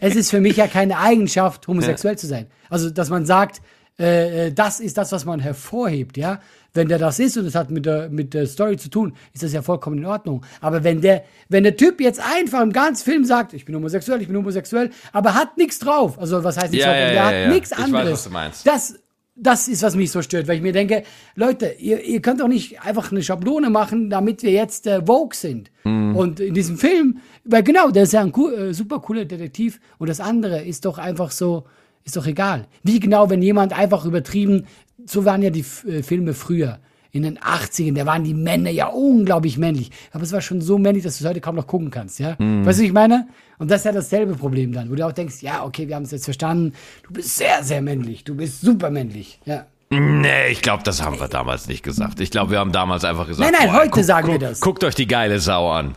es 0.00 0.16
ist 0.16 0.30
für 0.30 0.42
mich 0.42 0.58
ja 0.58 0.66
keine 0.66 0.98
Eigenschaft, 0.98 1.66
homosexuell 1.66 2.18
zu 2.18 2.26
sein. 2.26 2.48
Also, 2.68 2.90
dass 2.90 3.08
man 3.08 3.24
sagt, 3.24 3.62
äh, 3.98 4.46
äh, 4.46 4.52
das 4.52 4.80
ist 4.80 4.98
das, 4.98 5.12
was 5.12 5.24
man 5.24 5.40
hervorhebt, 5.40 6.16
ja. 6.16 6.40
Wenn 6.76 6.88
der 6.88 6.98
das 6.98 7.20
ist 7.20 7.36
und 7.36 7.46
es 7.46 7.54
hat 7.54 7.70
mit 7.70 7.86
der, 7.86 8.08
mit 8.08 8.34
der 8.34 8.46
Story 8.46 8.76
zu 8.76 8.90
tun, 8.90 9.14
ist 9.32 9.44
das 9.44 9.52
ja 9.52 9.62
vollkommen 9.62 9.98
in 9.98 10.06
Ordnung. 10.06 10.44
Aber 10.60 10.82
wenn 10.82 11.00
der, 11.00 11.22
wenn 11.48 11.62
der 11.62 11.76
Typ 11.76 12.00
jetzt 12.00 12.20
einfach 12.20 12.60
im 12.62 12.72
ganzen 12.72 13.04
Film 13.04 13.24
sagt, 13.24 13.52
ich 13.52 13.64
bin 13.64 13.76
homosexuell, 13.76 14.20
ich 14.20 14.26
bin 14.26 14.36
homosexuell, 14.36 14.90
aber 15.12 15.34
hat 15.34 15.56
nichts 15.56 15.78
drauf, 15.78 16.18
also 16.18 16.42
was 16.42 16.56
heißt 16.56 16.72
nichts 16.72 16.84
Ja, 16.84 16.90
drauf, 16.92 17.00
ja, 17.00 17.06
der 17.06 17.14
ja, 17.14 17.24
hat 17.26 17.34
ja. 17.34 17.48
nichts 17.48 17.70
Ich 17.70 17.78
weiß, 17.78 17.84
anderes. 17.84 18.12
was 18.12 18.24
du 18.24 18.30
meinst. 18.30 18.66
Das, 18.66 18.98
das 19.36 19.68
ist, 19.68 19.82
was 19.84 19.94
mich 19.94 20.10
so 20.10 20.22
stört, 20.22 20.48
weil 20.48 20.56
ich 20.56 20.62
mir 20.62 20.72
denke, 20.72 21.04
Leute, 21.36 21.76
ihr, 21.78 22.02
ihr 22.04 22.20
könnt 22.20 22.40
doch 22.40 22.48
nicht 22.48 22.82
einfach 22.82 23.12
eine 23.12 23.22
Schablone 23.22 23.70
machen, 23.70 24.10
damit 24.10 24.42
wir 24.42 24.50
jetzt 24.50 24.88
äh, 24.88 25.00
Vogue 25.06 25.34
sind. 25.34 25.70
Mhm. 25.84 26.16
Und 26.16 26.40
in 26.40 26.54
diesem 26.54 26.76
Film, 26.76 27.18
weil 27.44 27.62
genau, 27.62 27.90
der 27.90 28.02
ist 28.02 28.12
ja 28.12 28.20
ein 28.22 28.32
cool, 28.36 28.52
äh, 28.52 28.74
super 28.74 28.98
cooler 28.98 29.24
Detektiv 29.24 29.78
und 29.98 30.08
das 30.08 30.18
andere 30.18 30.64
ist 30.64 30.84
doch 30.84 30.98
einfach 30.98 31.30
so, 31.30 31.66
ist 32.04 32.16
doch 32.16 32.26
egal. 32.26 32.66
Wie 32.82 33.00
genau, 33.00 33.30
wenn 33.30 33.42
jemand 33.42 33.72
einfach 33.72 34.04
übertrieben, 34.04 34.66
so 35.04 35.24
waren 35.24 35.42
ja 35.42 35.50
die 35.50 35.60
F 35.60 35.84
äh, 35.84 36.02
Filme 36.02 36.34
früher. 36.34 36.78
In 37.12 37.22
den 37.22 37.38
80ern, 37.38 37.94
da 37.94 38.06
waren 38.06 38.24
die 38.24 38.34
Männer 38.34 38.70
ja 38.70 38.88
unglaublich 38.88 39.56
männlich. 39.56 39.92
Aber 40.10 40.24
es 40.24 40.32
war 40.32 40.40
schon 40.40 40.60
so 40.60 40.78
männlich, 40.78 41.04
dass 41.04 41.16
du 41.16 41.22
es 41.22 41.30
heute 41.30 41.40
kaum 41.40 41.54
noch 41.54 41.68
gucken 41.68 41.92
kannst, 41.92 42.18
ja? 42.18 42.34
Mhm. 42.40 42.66
Weißt 42.66 42.80
du, 42.80 42.82
wie 42.82 42.86
ich 42.88 42.92
meine? 42.92 43.28
Und 43.60 43.70
das 43.70 43.82
ist 43.82 43.84
ja 43.84 43.92
dasselbe 43.92 44.34
Problem 44.34 44.72
dann, 44.72 44.90
wo 44.90 44.96
du 44.96 45.06
auch 45.06 45.12
denkst, 45.12 45.36
ja, 45.40 45.64
okay, 45.64 45.86
wir 45.86 45.94
haben 45.94 46.02
es 46.02 46.10
jetzt 46.10 46.24
verstanden. 46.24 46.72
Du 47.04 47.12
bist 47.12 47.36
sehr, 47.36 47.62
sehr 47.62 47.82
männlich. 47.82 48.24
Du 48.24 48.34
bist 48.34 48.62
super 48.62 48.90
männlich, 48.90 49.40
ja. 49.44 49.66
Nee, 49.90 50.48
ich 50.48 50.60
glaube, 50.60 50.82
das 50.82 51.02
haben 51.02 51.20
wir 51.20 51.28
damals 51.28 51.68
nicht 51.68 51.84
gesagt. 51.84 52.18
Ich 52.18 52.32
glaube, 52.32 52.50
wir 52.50 52.58
haben 52.58 52.72
damals 52.72 53.04
einfach 53.04 53.28
gesagt, 53.28 53.48
Nein, 53.48 53.60
nein, 53.60 53.70
boah, 53.70 53.80
heute 53.82 53.90
guck, 53.90 54.02
sagen 54.02 54.26
wir 54.26 54.34
guck, 54.34 54.48
das. 54.48 54.60
Guckt 54.60 54.82
euch 54.82 54.96
die 54.96 55.06
geile 55.06 55.38
Sau 55.38 55.70
an. 55.70 55.96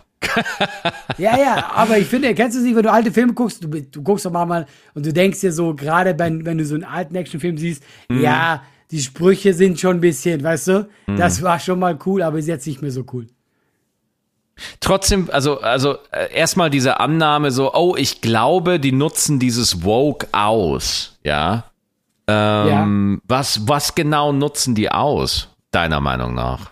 Ja, 1.17 1.37
ja, 1.37 1.71
aber 1.73 1.97
ich 1.97 2.07
finde, 2.07 2.33
kennst 2.35 2.55
du 2.55 2.59
es 2.59 2.65
nicht, 2.65 2.75
wenn 2.75 2.83
du 2.83 2.91
alte 2.91 3.11
Filme 3.11 3.33
guckst, 3.33 3.63
du, 3.63 3.67
du 3.67 4.01
guckst 4.03 4.25
doch 4.25 4.31
mal 4.31 4.65
und 4.93 5.05
du 5.05 5.13
denkst 5.13 5.41
dir 5.41 5.51
so, 5.51 5.73
gerade 5.73 6.17
wenn, 6.17 6.45
wenn 6.45 6.57
du 6.57 6.65
so 6.65 6.75
einen 6.75 6.83
alten 6.83 7.15
Actionfilm 7.15 7.57
siehst, 7.57 7.83
Mhm. 8.09 8.21
ja, 8.21 8.63
die 8.91 9.01
Sprüche 9.01 9.53
sind 9.53 9.79
schon 9.79 9.97
ein 9.97 10.01
bisschen, 10.01 10.43
weißt 10.43 10.67
du, 10.69 10.89
das 11.07 11.41
war 11.41 11.59
schon 11.59 11.79
mal 11.79 11.97
cool, 12.05 12.21
aber 12.21 12.37
ist 12.39 12.47
jetzt 12.47 12.65
nicht 12.67 12.81
mehr 12.81 12.91
so 12.91 13.03
cool. 13.13 13.27
Trotzdem, 14.79 15.29
also, 15.31 15.59
also 15.61 15.97
äh, 16.11 16.33
erstmal 16.33 16.69
diese 16.69 16.99
Annahme 16.99 17.51
so, 17.51 17.73
oh, 17.75 17.95
ich 17.95 18.21
glaube, 18.21 18.79
die 18.79 18.91
nutzen 18.91 19.39
dieses 19.39 19.83
Woke 19.83 20.27
aus, 20.31 21.17
ja. 21.23 21.65
Ähm, 22.27 23.21
Was, 23.27 23.67
was 23.67 23.93
genau 23.95 24.31
nutzen 24.33 24.73
die 24.73 24.89
aus, 24.91 25.49
deiner 25.71 26.01
Meinung 26.01 26.33
nach? 26.33 26.71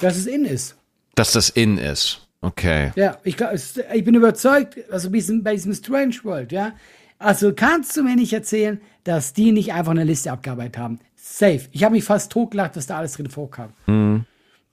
Dass 0.00 0.16
es 0.16 0.26
in 0.26 0.44
ist. 0.44 0.76
Dass 1.14 1.32
das 1.32 1.48
in 1.50 1.78
ist. 1.78 2.26
Okay. 2.40 2.90
Ja, 2.96 3.18
ich, 3.22 3.36
glaub, 3.36 3.52
ich 3.54 4.04
bin 4.04 4.14
überzeugt, 4.14 4.78
also 4.90 5.10
bei 5.10 5.18
diesem, 5.18 5.74
Strange 5.74 6.16
World, 6.24 6.52
ja. 6.52 6.72
Also 7.18 7.52
kannst 7.54 7.96
du 7.96 8.02
mir 8.02 8.16
nicht 8.16 8.32
erzählen, 8.32 8.80
dass 9.04 9.32
die 9.32 9.52
nicht 9.52 9.72
einfach 9.72 9.92
eine 9.92 10.04
Liste 10.04 10.32
abgearbeitet 10.32 10.78
haben. 10.78 10.98
Safe. 11.14 11.60
Ich 11.70 11.84
habe 11.84 11.94
mich 11.94 12.04
fast 12.04 12.32
totgelacht, 12.32 12.76
was 12.76 12.86
da 12.86 12.98
alles 12.98 13.12
drin 13.12 13.30
vorkam. 13.30 13.72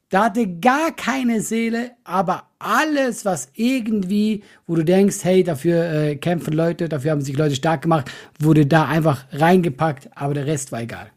Da 0.10 0.26
hatte 0.26 0.48
gar 0.48 0.92
keine 0.96 1.42
Seele, 1.42 1.92
aber 2.04 2.48
alles, 2.58 3.24
was 3.26 3.50
irgendwie, 3.54 4.44
wo 4.66 4.76
du 4.76 4.84
denkst, 4.84 5.18
hey, 5.22 5.44
dafür 5.44 5.84
äh, 5.84 6.16
kämpfen 6.16 6.54
Leute, 6.54 6.90
dafür 6.90 7.12
haben 7.12 7.22
sich 7.22 7.38
Leute 7.38 7.54
stark 7.54 7.84
gemacht, 7.84 8.12
wurde 8.40 8.66
da 8.66 8.88
einfach 8.88 9.26
reingepackt, 9.32 10.10
aber 10.16 10.34
der 10.34 10.48
Rest 10.48 10.72
war 10.72 10.82
egal. 10.82 11.12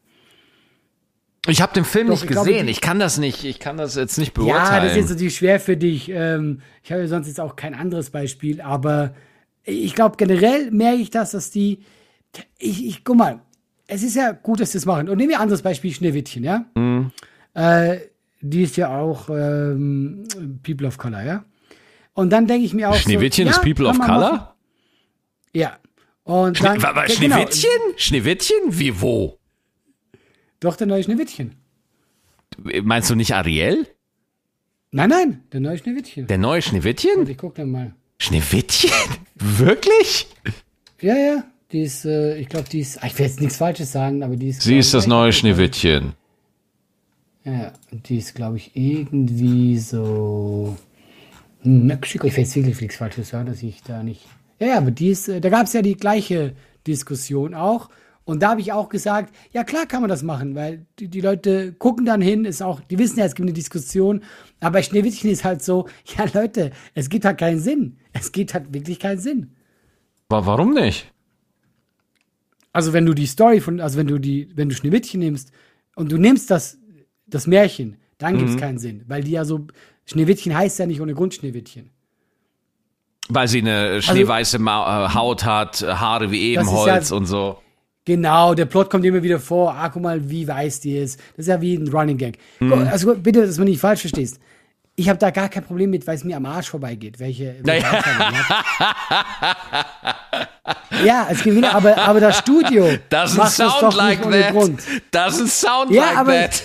Ich 1.49 1.61
habe 1.61 1.72
den 1.74 1.84
Film 1.84 2.07
Doch, 2.07 2.12
nicht 2.14 2.22
ich 2.24 2.30
glaube, 2.30 2.49
gesehen. 2.51 2.66
die- 2.66 2.72
ich 2.72 2.80
kann 2.80 2.99
das 3.01 3.18
nicht, 3.18 3.45
ich 3.45 3.59
kann 3.59 3.76
das 3.76 3.97
jetzt 3.97 4.16
nicht 4.18 4.36
Ja, 4.38 4.43
beurteilen. 4.45 4.82
das 4.84 4.93
ist 4.93 4.99
jetzt 4.99 5.11
natürlich 5.11 5.36
schwer 5.36 5.59
für 5.59 5.76
dich. 5.76 6.09
Ähm, 6.09 6.61
ich 6.84 6.93
habe 6.93 7.03
ja 7.03 7.09
sonst 7.09 7.26
jetzt 7.26 7.40
auch 7.40 7.57
kein 7.57 7.74
anderes 7.74 8.11
Beispiel, 8.11 8.61
aber 8.61 9.14
ich 9.64 9.95
glaube 9.95 10.16
generell 10.16 10.70
merke 10.70 11.01
ich 11.03 11.11
das, 11.11 11.32
dass 11.32 11.51
die, 11.51 11.80
ich, 12.59 12.86
ich 12.86 13.05
guck 13.05 13.16
mal, 13.16 13.40
es 13.88 14.03
ist 14.05 14.14
ja 14.14 14.30
gut, 14.32 14.61
dass 14.61 14.72
sie 14.72 14.78
das 14.78 14.86
machen. 14.86 15.09
Und 15.09 15.16
nehmen 15.18 15.30
wir 15.30 15.38
ein 15.38 15.43
anderes 15.43 15.62
Beispiel, 15.62 15.93
Schneewittchen, 15.93 16.45
ja? 16.45 16.64
Mhm. 16.76 17.11
Äh, 17.55 17.99
die 18.40 18.62
ist 18.62 18.76
ja 18.76 18.97
auch 18.97 19.28
ähm, 19.28 20.24
People 20.62 20.86
of 20.86 20.97
Color, 20.97 21.22
ja? 21.24 21.45
Und 22.14 22.30
dann 22.30 22.47
denke 22.47 22.64
ich 22.64 22.72
mir 22.74 22.88
auch 22.90 22.95
Schneewittchen 22.97 23.47
so, 23.47 23.51
ist 23.51 23.57
ja, 23.57 23.62
People 23.62 23.86
of 23.88 23.99
Color? 23.99 24.32
machen. 24.32 24.47
Ja. 25.55 25.76
Und 26.24 26.57
Schne 26.57 26.78
dann, 26.78 26.80
ja, 26.80 26.93
genau. 26.93 27.09
Schneewittchen? 27.09 27.70
Schneewittchen? 27.97 28.57
Wie 28.68 29.01
wo? 29.01 29.38
Doch, 30.62 30.76
der 30.76 30.86
neue 30.86 31.02
Schneewittchen. 31.02 31.56
Meinst 32.84 33.10
du 33.10 33.16
nicht 33.16 33.34
Ariel? 33.34 33.84
Nein, 34.92 35.10
nein, 35.10 35.42
der 35.52 35.58
neue 35.58 35.76
Schneewittchen. 35.76 36.28
Der 36.28 36.38
neue 36.38 36.62
Schneewittchen? 36.62 37.28
Ich 37.28 37.36
guck 37.36 37.56
dann 37.56 37.70
mal. 37.72 37.94
Schneewittchen? 38.18 38.92
Wirklich? 39.34 40.28
Ja, 41.00 41.16
ja, 41.16 41.44
die 41.72 41.82
ist, 41.82 42.04
äh, 42.04 42.36
ich 42.38 42.48
glaube, 42.48 42.68
die 42.68 42.78
ist, 42.78 43.00
ich 43.04 43.18
will 43.18 43.26
jetzt 43.26 43.40
nichts 43.40 43.56
Falsches 43.56 43.90
sagen, 43.90 44.22
aber 44.22 44.36
die 44.36 44.50
ist. 44.50 44.62
Sie 44.62 44.78
ist 44.78 44.94
das 44.94 45.08
neue 45.08 45.32
Schneewittchen. 45.32 46.12
Ja, 47.42 47.72
und 47.90 48.08
die 48.08 48.18
ist, 48.18 48.36
glaube 48.36 48.58
ich, 48.58 48.70
irgendwie 48.74 49.78
so 49.78 50.76
Mexiko. 51.64 52.28
Ich 52.28 52.36
will 52.36 52.44
jetzt 52.44 52.54
wirklich 52.54 52.80
nichts 52.80 52.96
Falsches 52.96 53.30
sagen, 53.30 53.46
dass 53.46 53.64
ich 53.64 53.82
da 53.82 54.04
nicht. 54.04 54.24
Ja, 54.60 54.68
ja, 54.68 54.78
aber 54.78 54.92
die 54.92 55.08
ist, 55.08 55.26
äh, 55.26 55.40
da 55.40 55.48
gab 55.48 55.66
es 55.66 55.72
ja 55.72 55.82
die 55.82 55.96
gleiche 55.96 56.54
Diskussion 56.86 57.52
auch. 57.52 57.90
Und 58.25 58.41
da 58.43 58.51
habe 58.51 58.61
ich 58.61 58.73
auch 58.73 58.89
gesagt, 58.89 59.35
ja 59.53 59.64
klar 59.64 59.87
kann 59.87 60.01
man 60.01 60.09
das 60.09 60.23
machen, 60.23 60.55
weil 60.55 60.87
die, 60.99 61.09
die 61.09 61.20
Leute 61.20 61.73
gucken 61.73 62.05
dann 62.07 62.20
hin, 62.20 62.45
ist 62.45 62.62
auch, 62.62 62.81
die 62.81 62.99
wissen 62.99 63.18
ja, 63.18 63.25
es 63.25 63.35
gibt 63.35 63.47
eine 63.47 63.53
Diskussion, 63.53 64.23
aber 64.61 64.75
bei 64.75 64.83
Schneewittchen 64.83 65.29
ist 65.31 65.45
halt 65.45 65.62
so, 65.62 65.89
ja 66.16 66.27
Leute, 66.33 66.70
es 66.95 67.09
gibt 67.09 67.25
halt 67.25 67.39
keinen 67.39 67.59
Sinn. 67.59 67.99
Es 68.12 68.31
gibt 68.31 68.55
halt 68.55 68.73
wirklich 68.73 69.01
keinen 69.01 69.18
Sinn. 69.18 69.53
Wa- 70.29 70.47
Warum 70.47 70.73
nicht? 70.75 71.11
Also 72.73 72.93
wenn 72.93 73.05
du 73.07 73.12
die 73.14 73.27
Story 73.27 73.61
von, 73.61 73.81
also 73.81 73.99
wenn 73.99 74.07
du 74.07 74.18
die, 74.18 74.49
wenn 74.55 74.68
du 74.68 74.75
Schneewittchen 74.75 75.20
nimmst 75.20 75.51
und 75.97 76.11
du 76.11 76.16
nimmst 76.16 76.51
das, 76.51 76.79
das 77.27 77.47
Märchen, 77.47 77.97
dann 78.18 78.35
Mhm. 78.35 78.39
gibt 78.39 78.51
es 78.51 78.57
keinen 78.57 78.79
Sinn. 78.79 79.03
Weil 79.09 79.25
die 79.25 79.33
ja 79.33 79.45
so, 79.45 79.66
Schneewittchen 80.07 80.57
heißt 80.57 80.79
ja 80.79 80.87
nicht 80.87 81.01
ohne 81.01 81.14
Grund 81.14 81.35
Schneewittchen. 81.35 81.91
Weil 83.29 83.49
sie 83.49 83.61
eine 83.61 84.01
schneeweiße 84.03 84.59
Ma 84.59 85.07
äh, 85.07 85.14
Haut 85.14 85.45
hat, 85.45 85.83
Haare 85.83 86.31
wie 86.31 86.41
Ebenholz 86.53 87.11
ja- 87.11 87.16
und 87.16 87.27
so. 87.27 87.59
Genau, 88.05 88.55
der 88.55 88.64
Plot 88.66 88.90
kommt 88.90 89.05
immer 89.05 89.22
wieder 89.22 89.38
vor. 89.38 89.74
Ah, 89.74 89.88
guck 89.88 90.03
mal, 90.03 90.28
wie 90.28 90.46
weiß 90.48 90.80
die 90.80 90.96
ist. 90.96 91.20
Das 91.36 91.44
ist 91.44 91.48
ja 91.48 91.61
wie 91.61 91.74
ein 91.76 91.86
Running 91.88 92.16
Gag. 92.18 92.38
Mhm. 92.59 92.72
Also 92.90 93.14
bitte, 93.14 93.46
dass 93.46 93.55
du 93.57 93.61
mich 93.62 93.70
nicht 93.70 93.80
falsch 93.80 94.00
verstehst. 94.00 94.40
Ich 94.96 95.09
habe 95.09 95.18
da 95.18 95.30
gar 95.30 95.48
kein 95.48 95.62
Problem 95.64 95.88
mit, 95.90 96.07
weil 96.07 96.16
es 96.16 96.24
mir 96.24 96.36
am 96.36 96.44
Arsch 96.44 96.68
vorbeigeht. 96.68 97.18
Welche, 97.18 97.57
welche 97.62 97.90
hat. 97.90 98.05
ja, 101.05 101.28
es 101.30 101.42
geht 101.42 101.55
wieder, 101.57 101.74
aber, 101.74 101.96
aber 101.96 102.20
das 102.20 102.38
Studio 102.38 102.84
Doesn't 103.11 103.36
macht 103.36 103.46
das 103.46 103.57
sound 103.57 103.82
doch 103.82 103.96
like 103.96 104.18
nicht 104.18 104.26
ohne 104.26 104.40
that. 104.42 104.53
Grund. 104.53 104.80
Doesn't 105.12 105.46
sound 105.48 105.90
Ja, 105.90 106.05
like 106.07 106.16
aber- 106.18 106.32
that. 106.32 106.62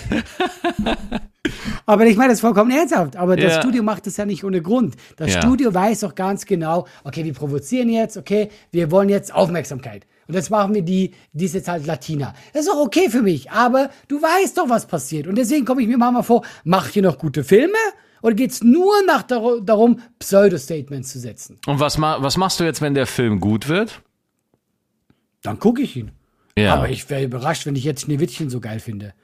Aber 1.86 2.04
ich 2.04 2.18
meine 2.18 2.32
das 2.32 2.40
vollkommen 2.40 2.70
ernsthaft. 2.70 3.16
Aber 3.16 3.34
das 3.34 3.54
Ja. 3.54 3.60
Studio 3.62 3.82
macht 3.82 4.06
das 4.06 4.18
ja 4.18 4.26
nicht 4.26 4.44
ohne 4.44 4.60
Grund. 4.60 4.96
Das 5.16 5.32
Ja. 5.32 5.40
Studio 5.40 5.72
weiß 5.72 6.00
doch 6.00 6.14
ganz 6.14 6.44
genau, 6.44 6.86
okay, 7.04 7.24
wir 7.24 7.32
provozieren 7.32 7.88
jetzt, 7.88 8.18
okay, 8.18 8.50
wir 8.70 8.90
wollen 8.90 9.08
jetzt 9.08 9.32
Aufmerksamkeit. 9.34 10.04
Und 10.28 10.34
jetzt 10.34 10.50
machen 10.50 10.74
wir 10.74 10.82
die, 10.82 11.14
die 11.32 11.46
ist 11.46 11.54
jetzt 11.54 11.68
halt 11.68 11.86
Latina. 11.86 12.34
Das 12.52 12.66
ist 12.66 12.70
auch 12.70 12.84
okay 12.84 13.08
für 13.08 13.22
mich, 13.22 13.50
aber 13.50 13.88
du 14.08 14.20
weißt 14.20 14.58
doch, 14.58 14.68
was 14.68 14.86
passiert. 14.86 15.26
Und 15.26 15.36
deswegen 15.36 15.64
komme 15.64 15.80
ich 15.80 15.88
mir 15.88 15.96
manchmal 15.96 16.22
vor, 16.22 16.44
macht 16.64 16.94
ihr 16.96 17.02
noch 17.02 17.16
gute 17.16 17.44
Filme? 17.44 17.78
Oder 18.20 18.34
geht 18.34 18.50
es 18.50 18.62
nur 18.62 18.92
nach 19.06 19.22
dar 19.22 19.60
darum, 19.62 20.00
Pseudo-Statements 20.18 21.12
zu 21.12 21.18
setzen? 21.18 21.58
Und 21.66 21.80
was, 21.80 21.96
ma 21.96 22.20
was 22.20 22.36
machst 22.36 22.60
du 22.60 22.64
jetzt, 22.64 22.82
wenn 22.82 22.94
der 22.94 23.06
Film 23.06 23.40
gut 23.40 23.68
wird? 23.68 24.02
Dann 25.42 25.58
gucke 25.58 25.80
ich 25.80 25.96
ihn. 25.96 26.10
Ja. 26.58 26.74
Aber 26.74 26.90
ich 26.90 27.08
wäre 27.08 27.24
überrascht, 27.24 27.64
wenn 27.64 27.76
ich 27.76 27.84
jetzt 27.84 28.02
Schneewittchen 28.02 28.50
so 28.50 28.60
geil 28.60 28.80
finde. 28.80 29.14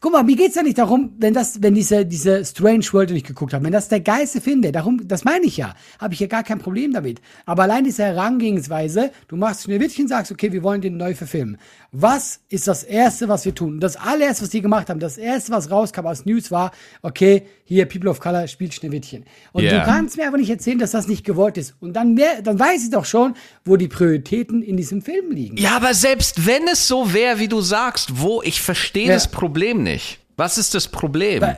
Guck 0.00 0.12
mal, 0.12 0.22
mir 0.22 0.36
geht's 0.36 0.54
ja 0.56 0.62
nicht 0.62 0.78
darum, 0.78 1.12
wenn 1.18 1.34
das, 1.34 1.62
wenn 1.62 1.74
diese, 1.74 2.04
diese 2.06 2.44
Strange 2.44 2.84
World, 2.92 3.10
die 3.10 3.14
ich 3.16 3.24
geguckt 3.24 3.52
habe, 3.54 3.64
wenn 3.64 3.72
das 3.72 3.88
der 3.88 4.00
Geiste 4.00 4.40
finde, 4.40 4.72
darum, 4.72 5.06
das 5.06 5.24
meine 5.24 5.44
ich 5.46 5.56
ja, 5.56 5.74
habe 5.98 6.14
ich 6.14 6.20
ja 6.20 6.26
gar 6.26 6.42
kein 6.44 6.58
Problem 6.58 6.92
damit. 6.92 7.20
Aber 7.46 7.64
allein 7.64 7.84
diese 7.84 8.04
Herangehensweise, 8.04 9.10
du 9.28 9.36
machst 9.36 9.64
Schneewittchen, 9.64 10.08
sagst, 10.08 10.30
okay, 10.32 10.52
wir 10.52 10.62
wollen 10.62 10.80
den 10.80 10.96
neu 10.96 11.14
verfilmen. 11.14 11.58
Was 11.92 12.40
ist 12.48 12.68
das 12.68 12.84
Erste, 12.84 13.28
was 13.28 13.44
wir 13.44 13.54
tun? 13.54 13.80
Das 13.80 13.96
allererste, 13.96 14.42
was 14.44 14.50
die 14.50 14.60
gemacht 14.60 14.88
haben, 14.90 15.00
das 15.00 15.18
Erste, 15.18 15.52
was 15.52 15.70
rauskam 15.70 16.06
als 16.06 16.24
News 16.26 16.50
war, 16.50 16.70
okay, 17.02 17.42
hier 17.64 17.86
People 17.86 18.08
of 18.08 18.20
Color 18.20 18.46
spielt 18.46 18.72
Schneewittchen. 18.74 19.24
Und 19.52 19.64
Ja. 19.64 19.78
du 19.80 19.84
kannst 19.84 20.16
mir 20.16 20.26
aber 20.26 20.38
nicht 20.38 20.48
erzählen, 20.50 20.78
dass 20.78 20.92
das 20.92 21.06
nicht 21.08 21.24
gewollt 21.24 21.58
ist. 21.58 21.74
Und 21.80 21.92
dann, 21.94 22.14
mehr, 22.14 22.40
dann 22.42 22.58
weiß 22.58 22.84
ich 22.84 22.90
doch 22.90 23.04
schon, 23.04 23.34
wo 23.64 23.76
die 23.76 23.88
Prioritäten 23.88 24.62
in 24.62 24.76
diesem 24.76 25.02
Film 25.02 25.30
liegen. 25.32 25.56
Ja, 25.58 25.76
aber 25.76 25.92
selbst 25.92 26.46
wenn 26.46 26.66
es 26.68 26.88
so 26.88 27.12
wäre, 27.12 27.38
wie 27.38 27.48
du 27.48 27.60
sagst, 27.60 28.20
wo, 28.22 28.40
ich 28.42 28.62
verstehe 28.62 29.08
Ja. 29.08 29.14
das 29.14 29.28
Problem 29.30 29.67
nicht. 29.74 30.18
Was 30.36 30.56
ist 30.58 30.74
das 30.74 30.88
Problem? 30.88 31.42
Äh, 31.42 31.56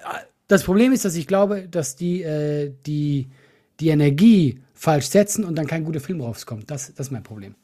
Das 0.48 0.64
Problem 0.64 0.92
ist, 0.92 1.04
dass 1.04 1.14
ich 1.14 1.26
glaube, 1.26 1.68
dass 1.68 1.94
die, 1.96 2.22
äh, 2.22 2.72
die, 2.86 3.28
die 3.78 3.88
Energie 3.88 4.60
falsch 4.74 5.06
setzen 5.06 5.44
und 5.44 5.54
dann 5.56 5.66
kein 5.66 5.84
guter 5.84 6.00
Film 6.00 6.20
rauskommt. 6.20 6.70
Das, 6.70 6.92
das 6.94 7.06
ist 7.06 7.10
mein 7.12 7.22
Problem. 7.22 7.54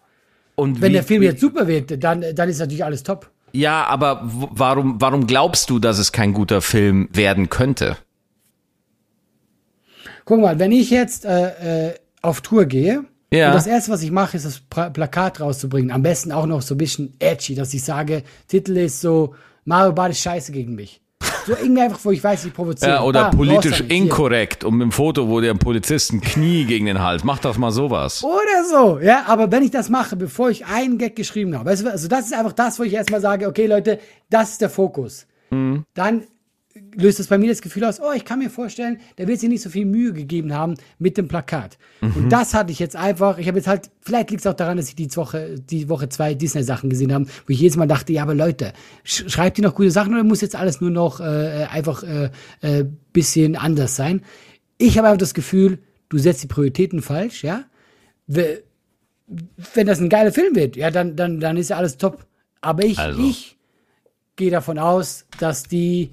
Und 0.54 0.80
Wenn 0.80 0.90
wie- 0.90 0.94
der 0.94 1.02
Film 1.02 1.22
jetzt 1.22 1.40
super 1.40 1.66
wird, 1.66 2.02
dann, 2.02 2.24
dann 2.34 2.48
ist 2.48 2.58
natürlich 2.60 2.84
alles 2.84 3.02
top. 3.02 3.30
Ja, 3.52 3.84
aber 3.86 4.20
warum, 4.24 5.00
warum 5.00 5.26
glaubst 5.26 5.70
du, 5.70 5.78
dass 5.78 5.98
es 5.98 6.12
kein 6.12 6.32
guter 6.34 6.60
Film 6.62 7.08
werden 7.12 7.48
könnte? 7.48 7.96
Guck 10.24 10.40
mal, 10.40 10.58
wenn 10.58 10.72
ich 10.72 10.90
jetzt 10.90 11.24
äh, 11.24 11.88
äh, 11.90 11.94
auf 12.22 12.40
Tour 12.40 12.64
gehe, 12.66 13.04
Ja. 13.32 13.48
und 13.48 13.54
das 13.54 13.66
erste, 13.66 13.92
was 13.92 14.02
ich 14.02 14.10
mache, 14.10 14.36
ist 14.36 14.44
das 14.46 14.60
Pra 14.60 14.90
Plakat 14.90 15.40
rauszubringen. 15.40 15.90
Am 15.90 16.02
besten 16.02 16.32
auch 16.32 16.46
noch 16.46 16.62
so 16.62 16.74
ein 16.74 16.78
bisschen 16.78 17.14
edgy, 17.18 17.54
dass 17.54 17.72
ich 17.74 17.84
sage, 17.84 18.22
Titel 18.48 18.76
ist 18.76 19.00
so, 19.00 19.34
Mario 19.66 19.92
Bart 19.92 20.12
ist 20.12 20.20
scheiße 20.20 20.52
gegen 20.52 20.74
mich. 20.74 21.00
So 21.46 21.52
irgendwie 21.52 21.82
einfach, 21.82 22.00
wo 22.02 22.10
ich 22.10 22.22
weiß, 22.22 22.44
ich 22.44 22.54
provoziere. 22.54 22.92
Ja, 22.92 23.02
oder 23.02 23.24
Bam, 23.30 23.36
politisch 23.36 23.80
inkorrekt 23.80 24.64
und 24.64 24.74
mit 24.74 24.84
dem 24.84 24.92
Foto, 24.92 25.28
wo 25.28 25.40
der 25.40 25.54
Polizist 25.54 26.12
ein 26.12 26.20
Knie 26.20 26.64
gegen 26.64 26.86
den 26.86 27.00
Hals. 27.00 27.24
Mach 27.24 27.38
doch 27.38 27.56
mal 27.58 27.70
sowas. 27.70 28.24
Oder 28.24 28.64
so, 28.68 28.98
ja, 29.00 29.24
aber 29.26 29.50
wenn 29.52 29.62
ich 29.62 29.70
das 29.70 29.88
mache, 29.88 30.16
bevor 30.16 30.50
ich 30.50 30.66
einen 30.66 30.98
Gag 30.98 31.14
geschrieben 31.14 31.56
habe, 31.56 31.70
weißt 31.70 31.84
du, 31.84 31.90
also 31.90 32.08
das 32.08 32.26
ist 32.26 32.34
einfach 32.34 32.52
das, 32.52 32.78
wo 32.78 32.84
ich 32.84 32.94
erstmal 32.94 33.20
sage, 33.20 33.46
okay, 33.48 33.66
Leute, 33.66 33.98
das 34.30 34.52
ist 34.52 34.60
der 34.60 34.70
Fokus. 34.70 35.26
Dann 35.50 36.24
löst 36.98 37.20
es 37.20 37.26
bei 37.28 37.36
mir 37.38 37.48
das 37.50 37.60
Gefühl 37.62 37.84
aus, 37.84 38.00
oh, 38.00 38.12
ich 38.14 38.24
kann 38.24 38.38
mir 38.38 38.48
vorstellen, 38.50 38.98
der 39.18 39.28
wird 39.28 39.38
sich 39.38 39.48
nicht 39.48 39.62
so 39.62 39.68
viel 39.70 39.84
Mühe 39.84 40.12
gegeben 40.12 40.54
haben 40.54 40.74
mit 40.98 41.16
dem 41.18 41.28
Plakat. 41.28 41.78
Und 42.00 42.30
das 42.30 42.54
hatte 42.54 42.72
ich 42.72 42.78
jetzt 42.78 42.96
einfach, 42.96 43.38
ich 43.38 43.46
habe 43.48 43.58
jetzt 43.58 43.68
halt, 43.68 43.90
vielleicht 44.00 44.30
liegt 44.30 44.40
es 44.40 44.46
auch 44.46 44.54
daran, 44.54 44.76
dass 44.78 44.88
ich 44.88 44.94
die 44.96 45.14
Woche, 45.16 45.56
die 45.58 45.88
Woche 45.88 46.08
zwei 46.08 46.34
Disney-Sachen 46.34 46.88
gesehen 46.90 47.12
habe, 47.12 47.26
wo 47.26 47.52
ich 47.52 47.60
jedes 47.60 47.76
Mal 47.76 47.86
dachte, 47.86 48.12
ja, 48.12 48.22
aber 48.22 48.34
Leute, 48.34 48.72
sch 49.04 49.24
schreibt 49.28 49.58
ihr 49.58 49.64
noch 49.64 49.74
gute 49.74 49.90
Sachen 49.90 50.14
oder 50.14 50.24
muss 50.24 50.40
jetzt 50.40 50.56
alles 50.56 50.80
nur 50.80 50.90
noch 50.90 51.20
äh, 51.20 51.66
einfach 51.70 52.02
äh, 52.02 52.30
äh, 52.62 52.84
bisschen 53.12 53.56
anders 53.56 53.94
sein? 53.96 54.22
Ich 54.78 54.96
habe 54.98 55.08
einfach 55.08 55.18
das 55.18 55.34
Gefühl, 55.34 55.78
du 56.08 56.18
setzt 56.18 56.42
die 56.42 56.48
Prioritäten 56.48 57.02
falsch, 57.02 57.44
ja? 57.44 57.64
We- 58.26 58.62
Wenn 59.74 59.86
das 59.86 60.00
ein 60.00 60.08
geiler 60.08 60.32
Film 60.32 60.54
wird, 60.54 60.76
ja, 60.76 60.90
dann, 60.90 61.16
dann, 61.16 61.40
dann 61.40 61.56
ist 61.56 61.70
ja 61.70 61.76
alles 61.76 61.96
top. 61.98 62.26
Aber 62.60 62.84
ich, 62.84 62.98
Also. 62.98 63.20
ich 63.22 63.56
gehe 64.36 64.50
davon 64.50 64.78
aus, 64.78 65.26
dass 65.40 65.64
die, 65.64 66.10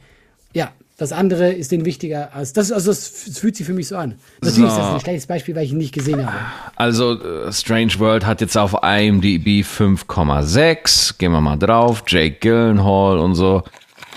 ja, 0.53 0.71
das 0.97 1.11
andere 1.11 1.51
ist 1.51 1.71
denen 1.71 1.85
wichtiger 1.85 2.33
als 2.33 2.53
das. 2.53 2.71
Also 2.71 2.91
es 2.91 3.27
es 3.27 3.39
fühlt 3.39 3.55
sich 3.55 3.65
für 3.65 3.73
mich 3.73 3.87
so 3.87 3.97
an. 3.97 4.15
Natürlich 4.41 4.69
ist 4.69 4.77
das 4.77 4.93
ein 4.93 4.99
schlechtes 4.99 5.25
Beispiel, 5.27 5.55
weil 5.55 5.65
ich 5.65 5.71
ihn 5.71 5.79
nicht 5.79 5.93
gesehen 5.93 6.25
habe. 6.25 6.37
Also, 6.75 7.19
äh, 7.19 7.51
Strange 7.51 7.93
World 7.97 8.25
hat 8.25 8.41
jetzt 8.41 8.57
auf 8.57 8.75
IMDb 8.83 9.65
5,6. 9.65 11.17
Gehen 11.17 11.31
wir 11.31 11.41
mal 11.41 11.57
drauf. 11.57 12.03
Jake 12.07 12.37
Gyllenhaal 12.39 13.17
und 13.17 13.35
so. 13.35 13.63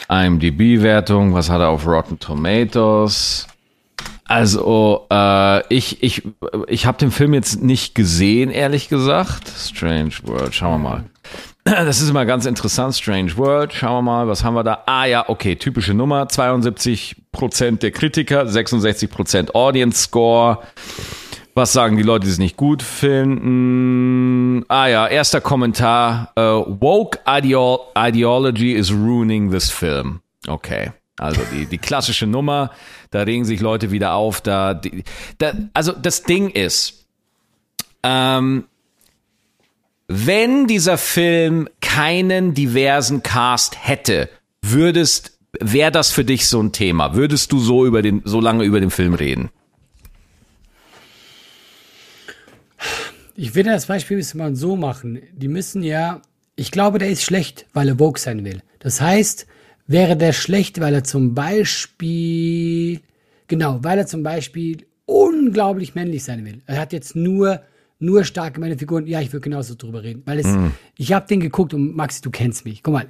IMDb-Wertung. 0.09 1.35
Was 1.35 1.51
hat 1.51 1.61
er 1.61 1.71
auf 1.71 1.87
Rotten 1.87 2.19
Tomatoes? 2.19 3.47
Also, 4.27 5.07
äh, 5.11 5.75
ich, 5.75 6.03
ich, 6.03 6.23
ich 6.67 6.85
habe 6.85 6.99
den 6.99 7.11
Film 7.11 7.33
jetzt 7.33 7.63
nicht 7.63 7.95
gesehen, 7.95 8.51
ehrlich 8.51 8.89
gesagt. 8.89 9.49
Strange 9.49 10.13
World, 10.25 10.55
schauen 10.55 10.83
wir 10.83 10.91
mal. 10.91 11.05
Das 11.67 12.01
ist 12.01 12.09
immer 12.09 12.25
ganz 12.25 12.47
interessant, 12.47 12.95
Strange 12.95 13.37
World. 13.37 13.73
Schauen 13.73 13.97
wir 13.97 14.03
mal, 14.03 14.29
was 14.29 14.45
haben 14.45 14.55
wir 14.55 14.63
da? 14.63 14.85
Ah 14.87 15.05
ja, 15.07 15.29
okay, 15.29 15.57
typische 15.57 15.95
Nummer. 15.95 16.27
72% 16.27 17.79
der 17.81 17.91
Kritiker, 17.91 18.45
66% 18.45 19.53
Audience 19.53 20.05
Score. 20.05 20.61
Was 21.55 21.73
sagen 21.73 21.97
die 21.97 22.05
Leute, 22.05 22.27
die 22.27 22.31
es 22.31 22.39
nicht 22.39 22.57
gut 22.57 22.85
finden? 22.85 24.65
Ah 24.69 24.87
ja, 24.87 25.09
erster 25.09 25.41
Kommentar. 25.41 26.31
Äh, 26.37 26.43
woke 26.43 27.19
Ideol 27.27 27.81
Ideology 27.99 28.73
is 28.73 28.93
ruining 28.93 29.51
this 29.51 29.69
film. 29.69 30.21
Okay. 30.47 30.93
Also 31.19 31.41
die, 31.53 31.67
die 31.67 31.79
klassische 31.79 32.29
Nummer, 32.29 32.71
da 33.11 33.23
regen 33.23 33.45
sich 33.45 33.61
Leute 33.61 33.91
wieder 33.91 34.15
auf. 34.15 34.41
Da, 34.41 34.75
die, 34.75 35.03
da, 35.39 35.53
also 35.75 35.91
das 35.91 36.23
Ding 36.23 36.51
ist, 36.51 37.07
ähm, 38.05 38.67
wenn 40.09 40.67
dieser 40.67 40.99
Film 40.99 41.69
keinen 41.81 42.55
diversen 42.55 43.23
Cast 43.23 43.87
hätte, 43.87 44.29
würdest, 44.63 45.39
wäre 45.61 45.91
das 45.91 46.13
für 46.13 46.25
dich 46.25 46.47
so 46.47 46.63
ein 46.63 46.73
Thema? 46.73 47.15
Würdest 47.15 47.53
du 47.53 47.59
so 47.59 47.87
über 47.87 48.03
den, 48.03 48.23
so 48.25 48.41
lange 48.41 48.65
über 48.65 48.81
den 48.81 48.91
Film 48.91 49.15
reden? 49.15 49.51
Ich 53.35 53.55
würde 53.55 53.71
das 53.71 53.87
Beispiel 53.87 54.25
mal 54.35 54.57
so 54.57 54.77
machen. 54.77 55.21
Die 55.33 55.49
müssen 55.49 55.83
ja, 55.83 56.23
ich 56.55 56.71
glaube, 56.71 56.99
der 56.99 57.11
ist 57.11 57.23
schlecht, 57.23 57.67
weil 57.75 57.89
er 57.89 57.99
woke 57.99 58.19
sein 58.19 58.45
will. 58.45 58.63
Das 58.79 59.01
heißt, 59.01 59.47
wäre 59.87 60.17
der 60.17 60.33
schlecht, 60.33 60.81
weil 60.81 60.95
er 60.95 61.05
zum 61.05 61.35
Beispiel, 61.35 63.01
genau, 63.47 63.81
weil 63.83 63.99
er 63.99 64.07
zum 64.07 64.23
Beispiel 64.23 64.87
unglaublich 65.05 65.95
männlich 65.95 66.25
sein 66.25 66.45
will. 66.45 66.63
Er 66.67 66.79
hat 66.79 66.93
jetzt 66.93 67.15
nur, 67.15 67.61
nur 67.99 68.25
starke 68.25 68.61
Männerfiguren. 68.61 69.07
Ja, 69.07 69.21
ich 69.21 69.33
würde 69.33 69.43
genauso 69.43 69.75
drüber 69.75 70.03
reden. 70.03 70.23
Weil 70.25 70.39
es, 70.41 70.47
ich 70.97 71.13
habe 71.13 71.27
den 71.27 71.41
geguckt 71.41 71.75
und 71.75 71.97
Maxi, 71.97 72.21
du 72.21 72.31
kennst 72.31 72.65
mich. 72.65 72.83
Guck 72.83 72.95
mal, 72.95 73.07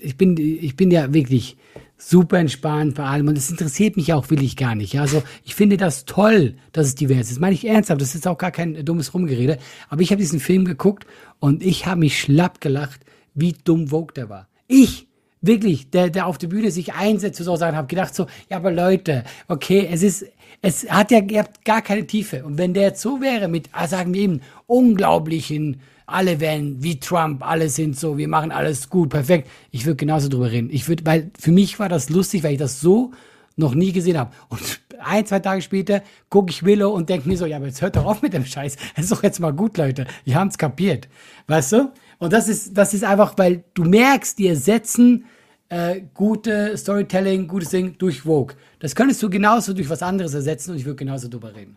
ich 0.00 0.16
bin, 0.16 0.36
ich 0.36 0.76
bin 0.76 0.90
ja 0.90 1.12
wirklich 1.12 1.56
super 1.98 2.38
entspannt 2.38 2.94
bei 2.94 3.04
allem 3.04 3.28
und 3.28 3.36
es 3.36 3.50
interessiert 3.50 3.96
mich 3.96 4.12
auch 4.14 4.30
wirklich 4.30 4.56
gar 4.56 4.74
nicht. 4.74 4.94
Ja, 4.94 5.02
also 5.02 5.22
ich 5.44 5.54
finde 5.54 5.76
das 5.76 6.06
toll, 6.06 6.54
dass 6.72 6.86
es 6.86 6.94
divers 6.94 7.26
ist. 7.26 7.32
Das 7.32 7.38
meine 7.40 7.54
ich 7.54 7.66
ernsthaft. 7.66 8.00
Das 8.00 8.14
ist 8.14 8.26
auch 8.26 8.38
gar 8.38 8.50
kein 8.50 8.84
dummes 8.84 9.12
Rumgerede. 9.12 9.58
Aber 9.88 10.00
ich 10.00 10.10
habe 10.10 10.20
diesen 10.20 10.40
Film 10.40 10.64
geguckt 10.64 11.06
und 11.38 11.62
ich 11.62 11.86
habe 11.86 12.00
mich 12.00 12.18
schlapp 12.18 12.60
gelacht, 12.60 13.00
wie 13.34 13.54
dumm 13.64 13.88
Vogue 13.88 14.14
der 14.14 14.30
war. 14.30 14.48
Ich 14.66 15.08
wirklich, 15.42 15.90
der, 15.90 16.10
der 16.10 16.26
auf 16.26 16.38
der 16.38 16.48
Bühne 16.48 16.70
sich 16.70 16.92
einsetzt, 16.94 17.42
so 17.42 17.56
sagen, 17.56 17.76
habe 17.76 17.86
gedacht 17.86 18.14
so, 18.14 18.26
ja, 18.48 18.58
aber 18.58 18.70
Leute, 18.70 19.24
okay, 19.48 19.88
es 19.90 20.02
ist, 20.02 20.26
es 20.62 20.88
hat 20.90 21.10
ja, 21.10 21.20
gar 21.64 21.82
keine 21.82 22.06
Tiefe. 22.06 22.44
Und 22.44 22.58
wenn 22.58 22.74
der 22.74 22.84
jetzt 22.84 23.00
so 23.00 23.20
wäre 23.20 23.48
mit, 23.48 23.68
ah, 23.72 23.86
sagen 23.86 24.12
wir 24.12 24.20
eben, 24.20 24.40
unglaublichen, 24.66 25.80
alle 26.06 26.40
werden 26.40 26.82
wie 26.82 26.98
Trump, 26.98 27.46
alle 27.46 27.68
sind 27.68 27.98
so, 27.98 28.18
wir 28.18 28.28
machen 28.28 28.52
alles 28.52 28.90
gut, 28.90 29.10
perfekt. 29.10 29.48
Ich 29.70 29.86
würde 29.86 29.96
genauso 29.96 30.28
drüber 30.28 30.50
reden. 30.50 30.68
Ich 30.70 30.88
würde, 30.88 31.06
weil 31.06 31.30
für 31.38 31.52
mich 31.52 31.78
war 31.78 31.88
das 31.88 32.10
lustig, 32.10 32.42
weil 32.42 32.52
ich 32.52 32.58
das 32.58 32.80
so 32.80 33.12
noch 33.56 33.74
nie 33.74 33.92
gesehen 33.92 34.18
habe. 34.18 34.32
Und 34.48 34.60
ein, 34.98 35.24
zwei 35.24 35.38
Tage 35.38 35.62
später 35.62 36.02
gucke 36.28 36.50
ich 36.50 36.64
Willow 36.64 36.90
und 36.90 37.08
denke 37.08 37.28
mir 37.28 37.36
so, 37.36 37.46
ja, 37.46 37.56
aber 37.56 37.66
jetzt 37.66 37.80
hört 37.80 37.96
doch 37.96 38.04
auf 38.04 38.22
mit 38.22 38.34
dem 38.34 38.44
Scheiß. 38.44 38.76
Das 38.96 39.04
ist 39.04 39.12
doch 39.12 39.22
jetzt 39.22 39.40
mal 39.40 39.52
gut, 39.52 39.78
Leute. 39.78 40.06
Wir 40.24 40.34
haben 40.34 40.48
es 40.48 40.58
kapiert. 40.58 41.08
Weißt 41.46 41.72
du? 41.72 41.92
Und 42.18 42.32
das 42.32 42.48
ist, 42.48 42.76
das 42.76 42.92
ist 42.92 43.04
einfach, 43.04 43.34
weil 43.38 43.64
du 43.74 43.84
merkst, 43.84 44.38
die 44.38 44.48
ersetzen 44.48 45.24
äh, 45.70 46.02
gute 46.14 46.76
Storytelling, 46.76 47.48
gutes 47.48 47.70
Ding 47.70 47.96
durch 47.98 48.20
Vogue. 48.22 48.54
Das 48.80 48.94
könntest 48.94 49.22
du 49.22 49.30
genauso 49.30 49.72
durch 49.72 49.88
was 49.88 50.02
anderes 50.02 50.34
ersetzen 50.34 50.72
und 50.72 50.76
ich 50.76 50.84
würde 50.84 50.96
genauso 50.96 51.28
drüber 51.28 51.54
reden. 51.54 51.76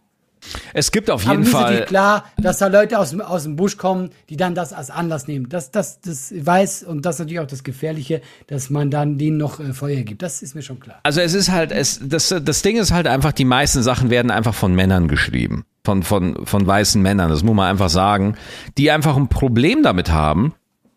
Es 0.74 0.92
gibt 0.92 1.10
auf 1.10 1.24
Aber 1.24 1.32
jeden 1.32 1.44
ist 1.44 1.52
Fall. 1.52 1.62
natürlich 1.64 1.86
klar, 1.86 2.26
dass 2.36 2.58
da 2.58 2.68
Leute 2.68 3.00
aus, 3.00 3.12
dem- 3.12 3.22
aus 3.22 3.44
dem 3.44 3.56
Busch 3.56 3.78
kommen, 3.78 4.10
die 4.30 4.36
dann 4.36 4.56
das 4.56 4.74
als 4.74 4.90
Anlass 4.90 5.26
nehmen. 5.26 5.48
Das, 5.48 5.72
das, 5.72 6.02
das 6.02 6.34
weiß 6.38 6.84
und 6.84 7.06
das 7.06 7.16
ist 7.16 7.20
natürlich 7.20 7.40
auch 7.40 7.48
das 7.48 7.64
Gefährliche, 7.64 8.20
dass 8.48 8.70
man 8.70 8.92
dann 8.92 9.18
denen 9.18 9.38
noch 9.38 9.62
äh, 9.62 9.72
Feuer 9.72 10.02
gibt. 10.02 10.22
Das 10.22 10.42
ist 10.42 10.54
mir 10.54 10.62
schon 10.62 10.82
klar. 10.82 11.00
Also 11.04 11.22
es 11.22 11.34
ist 11.34 11.50
halt, 11.50 11.72
es, 11.72 12.02
das, 12.04 12.36
das 12.44 12.62
Ding 12.62 12.76
ist 12.76 12.92
halt 12.92 13.08
einfach, 13.08 13.32
die 13.32 13.46
meisten 13.46 13.84
Sachen 13.84 14.10
werden 14.10 14.32
einfach 14.32 14.54
von 14.54 14.76
Männern 14.76 15.08
geschrieben. 15.08 15.64
Von, 15.86 16.04
von, 16.04 16.46
von 16.46 16.68
weißen 16.68 17.02
Männern, 17.02 17.30
das 17.30 17.44
muss 17.44 17.56
man 17.56 17.70
einfach 17.70 17.90
sagen, 17.90 18.36
die 18.78 18.92
einfach 18.92 19.16
ein 19.18 19.28
Problem 19.30 19.82
damit 19.84 20.12
haben, 20.12 20.54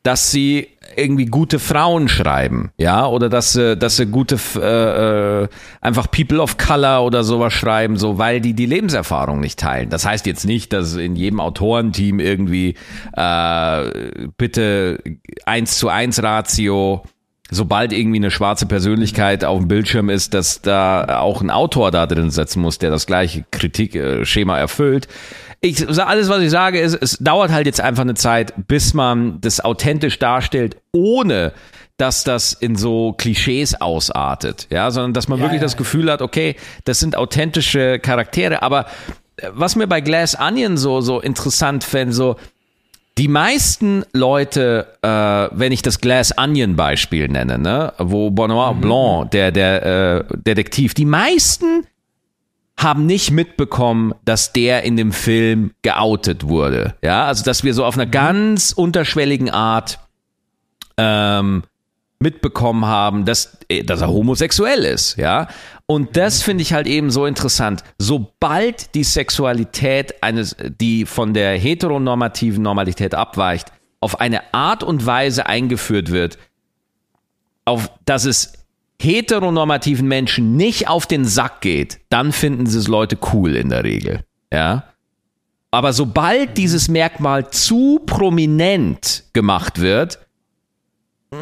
dass 0.06 0.30
sie 0.30 0.68
irgendwie 0.94 1.26
gute 1.26 1.58
Frauen 1.58 2.08
schreiben, 2.08 2.70
ja, 2.76 3.06
oder 3.06 3.28
dass 3.28 3.54
sie, 3.54 3.76
dass 3.76 3.96
sie 3.96 4.06
gute, 4.06 4.38
äh, 4.54 5.42
äh, 5.42 5.48
einfach 5.80 6.08
People 6.12 6.40
of 6.40 6.58
Color 6.58 7.04
oder 7.04 7.24
sowas 7.24 7.52
schreiben, 7.52 7.96
so, 7.96 8.16
weil 8.16 8.40
die 8.40 8.54
die 8.54 8.66
Lebenserfahrung 8.66 9.40
nicht 9.40 9.58
teilen. 9.58 9.90
Das 9.90 10.06
heißt 10.06 10.24
jetzt 10.26 10.46
nicht, 10.46 10.72
dass 10.72 10.94
in 10.94 11.16
jedem 11.16 11.40
Autorenteam 11.40 12.20
irgendwie 12.20 12.76
äh, 13.16 13.90
bitte 14.38 15.02
eins 15.44 15.76
zu 15.76 15.88
eins 15.88 16.22
Ratio 16.22 17.02
sobald 17.50 17.92
irgendwie 17.92 18.18
eine 18.18 18.30
schwarze 18.30 18.66
Persönlichkeit 18.66 19.44
auf 19.44 19.60
dem 19.60 19.68
Bildschirm 19.68 20.08
ist, 20.08 20.34
dass 20.34 20.62
da 20.62 21.20
auch 21.20 21.40
ein 21.40 21.50
Autor 21.50 21.90
da 21.90 22.06
drin 22.06 22.30
setzen 22.30 22.60
muss, 22.60 22.78
der 22.78 22.90
das 22.90 23.06
gleiche 23.06 23.44
Kritikschema 23.50 24.58
erfüllt. 24.58 25.06
Ich, 25.60 25.88
alles, 25.98 26.28
was 26.28 26.42
ich 26.42 26.50
sage, 26.50 26.80
ist, 26.80 26.94
es 26.94 27.18
dauert 27.18 27.50
halt 27.50 27.66
jetzt 27.66 27.80
einfach 27.80 28.02
eine 28.02 28.14
Zeit, 28.14 28.52
bis 28.68 28.94
man 28.94 29.40
das 29.40 29.60
authentisch 29.60 30.18
darstellt, 30.18 30.76
ohne 30.92 31.52
dass 31.96 32.24
das 32.24 32.52
in 32.52 32.76
so 32.76 33.14
Klischees 33.16 33.80
ausartet, 33.80 34.66
ja, 34.70 34.90
sondern 34.90 35.14
dass 35.14 35.28
man 35.28 35.38
Ja, 35.38 35.44
wirklich 35.44 35.60
ja, 35.60 35.66
das. 35.66 35.76
Gefühl 35.76 36.10
hat, 36.10 36.20
okay, 36.20 36.56
das 36.84 37.00
sind 37.00 37.16
authentische 37.16 37.98
Charaktere, 37.98 38.62
aber 38.62 38.86
äh, 39.36 39.48
was 39.52 39.76
mir 39.76 39.86
bei 39.86 40.00
Glass 40.00 40.38
Onion 40.38 40.76
so, 40.76 41.00
so 41.00 41.20
interessant 41.20 41.84
fände, 41.84 42.12
so, 42.12 42.36
die 43.18 43.28
meisten 43.28 44.04
Leute, 44.12 44.88
äh, 45.00 45.08
wenn 45.58 45.72
ich 45.72 45.80
das 45.80 46.02
Glass 46.02 46.36
Onion 46.36 46.76
Beispiel 46.76 47.28
nenne, 47.28 47.58
ne, 47.58 47.94
wo 47.96 48.30
Benoit 48.30 48.78
Blanc, 48.78 49.30
der, 49.30 49.52
der 49.52 49.86
äh, 49.86 50.24
Detektiv, 50.36 50.92
die 50.92 51.06
meisten 51.06 51.86
haben 52.78 53.06
nicht 53.06 53.30
mitbekommen, 53.30 54.14
dass 54.24 54.52
der 54.52 54.82
in 54.82 54.96
dem 54.96 55.12
Film 55.12 55.72
geoutet 55.82 56.46
wurde. 56.46 56.94
Ja, 57.02 57.26
also 57.26 57.42
dass 57.42 57.64
wir 57.64 57.72
so 57.74 57.84
auf 57.84 57.94
einer 57.94 58.06
ganz 58.06 58.72
unterschwelligen 58.72 59.50
Art 59.50 59.98
ähm, 60.98 61.62
mitbekommen 62.18 62.84
haben, 62.86 63.24
dass, 63.24 63.58
äh, 63.68 63.82
dass 63.82 64.00
er 64.00 64.08
homosexuell 64.08 64.84
ist, 64.84 65.16
ja. 65.16 65.48
Und 65.86 66.16
das 66.16 66.42
finde 66.42 66.62
ich 66.62 66.72
halt 66.72 66.86
eben 66.86 67.10
so 67.10 67.26
interessant. 67.26 67.84
Sobald 67.98 68.94
die 68.94 69.04
Sexualität 69.04 70.22
eines, 70.22 70.56
die 70.80 71.06
von 71.06 71.32
der 71.32 71.56
heteronormativen 71.56 72.62
Normalität 72.62 73.14
abweicht, 73.14 73.70
auf 74.00 74.20
eine 74.20 74.52
Art 74.52 74.82
und 74.82 75.06
Weise 75.06 75.46
eingeführt 75.46 76.10
wird, 76.10 76.38
auf 77.64 77.90
dass 78.04 78.24
es 78.24 78.65
heteronormativen 79.00 80.06
Menschen 80.06 80.56
nicht 80.56 80.88
auf 80.88 81.06
den 81.06 81.24
Sack 81.24 81.60
geht, 81.60 82.00
dann 82.08 82.32
finden 82.32 82.66
sie 82.66 82.78
es 82.78 82.88
Leute 82.88 83.18
cool 83.32 83.56
in 83.56 83.68
der 83.68 83.84
Regel, 83.84 84.24
ja. 84.52 84.84
Aber 85.70 85.92
sobald 85.92 86.56
dieses 86.56 86.88
Merkmal 86.88 87.50
zu 87.50 88.00
prominent 88.06 89.24
gemacht 89.32 89.80
wird, 89.80 90.18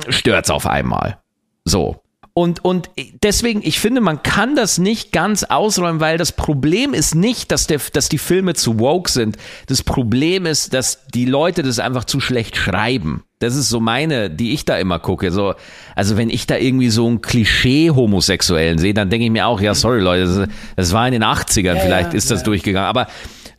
stört's 0.08 0.50
auf 0.50 0.66
einmal. 0.66 1.18
So. 1.64 2.00
Und, 2.36 2.64
und 2.64 2.90
deswegen, 3.22 3.62
ich 3.62 3.78
finde, 3.78 4.00
man 4.00 4.24
kann 4.24 4.56
das 4.56 4.78
nicht 4.78 5.12
ganz 5.12 5.44
ausräumen, 5.44 6.00
weil 6.00 6.18
das 6.18 6.32
Problem 6.32 6.92
ist 6.92 7.14
nicht, 7.14 7.52
dass, 7.52 7.68
der, 7.68 7.80
dass 7.92 8.08
die 8.08 8.18
Filme 8.18 8.54
zu 8.54 8.80
woke 8.80 9.08
sind. 9.08 9.36
Das 9.68 9.84
Problem 9.84 10.46
ist, 10.46 10.74
dass 10.74 11.06
die 11.06 11.26
Leute 11.26 11.62
das 11.62 11.78
einfach 11.78 12.04
zu 12.04 12.18
schlecht 12.18 12.56
schreiben. 12.56 13.22
Das 13.44 13.56
ist 13.56 13.68
so 13.68 13.80
meine, 13.80 14.30
die 14.30 14.52
ich 14.52 14.64
da 14.64 14.76
immer 14.76 14.98
gucke. 14.98 15.30
So, 15.30 15.54
also 15.94 16.16
wenn 16.16 16.30
ich 16.30 16.46
da 16.46 16.56
irgendwie 16.56 16.90
so 16.90 17.08
ein 17.08 17.20
Klischee-Homosexuellen 17.20 18.78
sehe, 18.78 18.94
dann 18.94 19.10
denke 19.10 19.26
ich 19.26 19.30
mir 19.30 19.46
auch, 19.46 19.60
ja, 19.60 19.74
sorry 19.74 20.00
Leute, 20.00 20.24
das, 20.24 20.48
das 20.76 20.92
war 20.92 21.06
in 21.06 21.12
den 21.12 21.24
80ern, 21.24 21.74
ja, 21.74 21.76
vielleicht 21.76 22.12
ja, 22.12 22.18
ist 22.18 22.30
das 22.30 22.40
ja. 22.40 22.44
durchgegangen. 22.44 22.88
Aber 22.88 23.06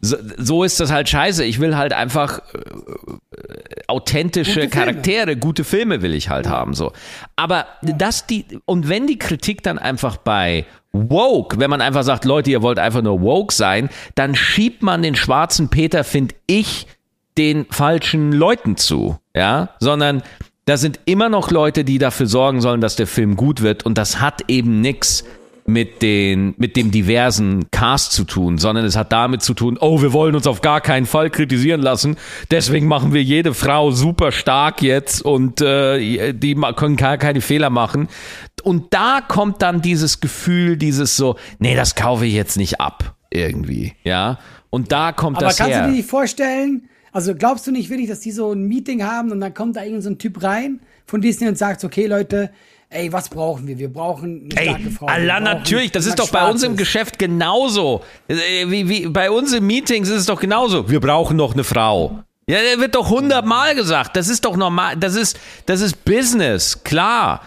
so, 0.01 0.17
so 0.38 0.63
ist 0.63 0.79
das 0.79 0.91
halt 0.91 1.09
scheiße. 1.09 1.43
Ich 1.43 1.59
will 1.59 1.75
halt 1.75 1.93
einfach 1.93 2.39
äh, 2.39 3.81
authentische 3.88 4.61
gute 4.61 4.69
Charaktere, 4.69 5.36
gute 5.36 5.63
Filme 5.63 6.01
will 6.01 6.13
ich 6.13 6.29
halt 6.29 6.47
haben, 6.47 6.73
so. 6.73 6.91
Aber 7.36 7.65
dass 7.81 8.27
die, 8.27 8.45
und 8.65 8.89
wenn 8.89 9.07
die 9.07 9.17
Kritik 9.17 9.63
dann 9.63 9.79
einfach 9.79 10.17
bei 10.17 10.65
woke, 10.91 11.59
wenn 11.59 11.69
man 11.69 11.81
einfach 11.81 12.03
sagt, 12.03 12.25
Leute, 12.25 12.51
ihr 12.51 12.61
wollt 12.61 12.79
einfach 12.79 13.01
nur 13.01 13.21
woke 13.21 13.53
sein, 13.53 13.89
dann 14.15 14.36
schiebt 14.36 14.81
man 14.81 15.01
den 15.01 15.15
schwarzen 15.15 15.69
Peter, 15.69 16.03
finde 16.03 16.36
ich, 16.47 16.88
den 17.38 17.65
falschen 17.69 18.31
Leuten 18.31 18.77
zu, 18.77 19.17
ja, 19.36 19.69
sondern 19.79 20.23
da 20.65 20.77
sind 20.77 20.99
immer 21.05 21.29
noch 21.29 21.51
Leute, 21.51 21.83
die 21.83 21.97
dafür 21.97 22.25
sorgen 22.25 22.61
sollen, 22.61 22.81
dass 22.81 22.95
der 22.95 23.07
Film 23.07 23.36
gut 23.36 23.61
wird 23.61 23.86
und 23.86 23.97
das 23.97 24.19
hat 24.19 24.49
eben 24.49 24.81
nichts 24.81 25.23
mit 25.67 26.03
den 26.03 26.53
mit 26.57 26.75
dem 26.75 26.91
diversen 26.91 27.71
Cast 27.71 28.11
zu 28.11 28.23
tun, 28.23 28.59
sondern 28.59 28.86
es 28.86 28.95
hat 28.95 29.11
damit 29.11 29.41
zu 29.41 29.55
tun, 29.55 29.77
oh, 29.81 30.01
wir 30.01 30.13
wollen 30.13 30.36
uns 30.36 30.45
auf 30.45 30.61
gar 30.61 30.79
keinen 30.79 31.07
Fall 31.07 31.31
kritisieren 31.31 31.81
lassen, 31.81 32.17
deswegen 32.51 32.88
machen 32.88 33.13
wir 33.13 33.23
jede 33.23 33.53
Frau 33.53 33.89
super 33.89 34.31
stark 34.31 34.83
jetzt 34.83 35.23
und 35.23 35.61
äh, 35.61 36.33
die 36.33 36.55
können 36.75 36.97
gar 36.97 37.17
keine 37.17 37.41
Fehler 37.41 37.71
machen. 37.71 38.07
Und 38.63 38.93
da 38.93 39.21
kommt 39.27 39.61
dann 39.61 39.81
dieses 39.81 40.19
Gefühl, 40.19 40.77
dieses 40.77 41.17
so, 41.17 41.36
nee, 41.59 41.75
das 41.75 41.95
kaufe 41.95 42.25
ich 42.25 42.33
jetzt 42.33 42.57
nicht 42.57 42.79
ab 42.79 43.15
irgendwie, 43.31 43.93
ja. 44.03 44.39
Und 44.69 44.91
da 44.91 45.11
kommt 45.11 45.38
Aber 45.38 45.47
das 45.47 45.59
her. 45.59 45.65
Aber 45.65 45.73
kannst 45.73 45.88
du 45.88 45.91
dir 45.91 45.97
nicht 45.97 46.09
vorstellen? 46.09 46.89
Also 47.16 47.34
glaubst 47.34 47.66
du 47.66 47.72
nicht 47.72 47.89
wirklich, 47.89 48.09
dass 48.09 48.20
die 48.20 48.34
so 48.34 48.51
ein 48.51 48.68
Meeting 48.68 49.01
haben 49.01 49.32
und 49.32 49.39
dann 49.39 49.53
kommt 49.53 49.78
da 49.78 49.84
irgendein 49.84 50.01
so 50.01 50.09
ein 50.09 50.18
Typ 50.18 50.43
rein 50.43 50.82
von 51.05 51.22
Disney 51.22 51.47
und 51.47 51.57
sagt, 51.57 51.86
okay, 51.86 52.07
Leute, 52.07 52.49
ey, 52.89 53.09
was 53.13 53.30
brauchen 53.30 53.66
wir? 53.68 53.80
Wir 53.80 53.88
brauchen 53.88 54.49
eine 54.51 54.61
starke 54.61 54.84
ey, 54.84 54.91
Frau. 54.91 55.05
Allah, 55.05 55.39
natürlich, 55.39 55.93
das 55.93 56.07
ist 56.07 56.20
doch 56.20 56.30
bei 56.30 56.45
uns 56.49 56.61
im 56.63 56.76
Geschäft 56.76 57.18
genauso. 57.18 58.01
Äh, 58.28 58.68
wie, 58.68 58.89
wie, 58.89 59.07
bei 59.07 59.32
uns 59.32 59.53
in 59.53 59.66
Meetings 59.66 60.09
ist 60.09 60.20
es 60.20 60.26
doch 60.26 60.41
genauso. 60.41 60.89
Wir 60.89 60.99
brauchen 60.99 61.38
noch 61.38 61.53
eine 61.53 61.63
Frau. 61.63 62.20
Ja, 62.49 62.57
der 62.61 62.82
wird 62.82 62.95
doch 62.95 63.09
hundertmal 63.09 63.76
gesagt. 63.76 64.18
Das 64.18 64.28
ist 64.28 64.43
doch 64.43 64.57
normal. 64.57 64.97
Das 64.97 65.16
ist, 65.16 65.39
das 65.68 65.80
ist 65.80 66.03
Business, 66.03 66.84
klar. 66.84 67.43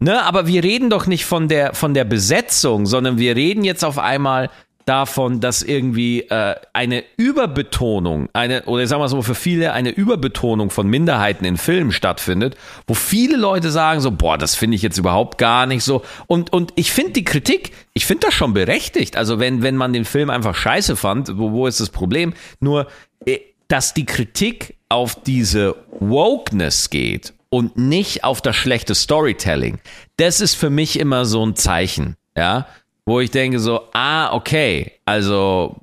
Ne, 0.00 0.20
aber 0.24 0.48
wir 0.48 0.64
reden 0.64 0.90
doch 0.90 1.06
nicht 1.06 1.24
von 1.24 1.46
der, 1.46 1.74
von 1.74 1.94
der 1.94 2.02
Besetzung, 2.02 2.86
sondern 2.86 3.16
wir 3.16 3.36
reden 3.36 3.62
jetzt 3.62 3.84
auf 3.84 4.00
einmal 4.00 4.50
davon, 4.84 5.40
dass 5.40 5.62
irgendwie 5.62 6.22
äh, 6.22 6.56
eine 6.72 7.04
Überbetonung, 7.16 8.28
eine, 8.32 8.64
oder 8.64 8.86
sagen 8.86 9.02
wir 9.02 9.08
so, 9.08 9.22
für 9.22 9.34
viele 9.34 9.72
eine 9.72 9.90
Überbetonung 9.90 10.70
von 10.70 10.88
Minderheiten 10.88 11.44
in 11.44 11.56
Filmen 11.56 11.92
stattfindet, 11.92 12.56
wo 12.86 12.94
viele 12.94 13.36
Leute 13.36 13.70
sagen 13.70 14.00
so, 14.00 14.10
boah, 14.10 14.38
das 14.38 14.54
finde 14.54 14.76
ich 14.76 14.82
jetzt 14.82 14.98
überhaupt 14.98 15.38
gar 15.38 15.66
nicht 15.66 15.84
so. 15.84 16.02
Und, 16.26 16.52
und 16.52 16.72
ich 16.76 16.92
finde 16.92 17.12
die 17.12 17.24
Kritik, 17.24 17.72
ich 17.92 18.06
finde 18.06 18.26
das 18.26 18.34
schon 18.34 18.54
berechtigt. 18.54 19.16
Also 19.16 19.38
wenn, 19.38 19.62
wenn 19.62 19.76
man 19.76 19.92
den 19.92 20.04
Film 20.04 20.30
einfach 20.30 20.54
scheiße 20.54 20.96
fand, 20.96 21.38
wo, 21.38 21.52
wo 21.52 21.66
ist 21.66 21.80
das 21.80 21.90
Problem? 21.90 22.34
Nur, 22.60 22.86
äh, 23.24 23.38
dass 23.68 23.94
die 23.94 24.06
Kritik 24.06 24.76
auf 24.88 25.22
diese 25.22 25.76
Wokeness 25.98 26.90
geht 26.90 27.32
und 27.48 27.76
nicht 27.76 28.24
auf 28.24 28.42
das 28.42 28.56
schlechte 28.56 28.94
Storytelling, 28.94 29.78
das 30.16 30.40
ist 30.40 30.54
für 30.54 30.70
mich 30.70 30.98
immer 30.98 31.24
so 31.24 31.44
ein 31.44 31.56
Zeichen. 31.56 32.16
Ja, 32.34 32.66
wo 33.06 33.20
ich 33.20 33.30
denke 33.30 33.58
so, 33.58 33.88
ah, 33.92 34.32
okay, 34.34 34.92
also 35.04 35.76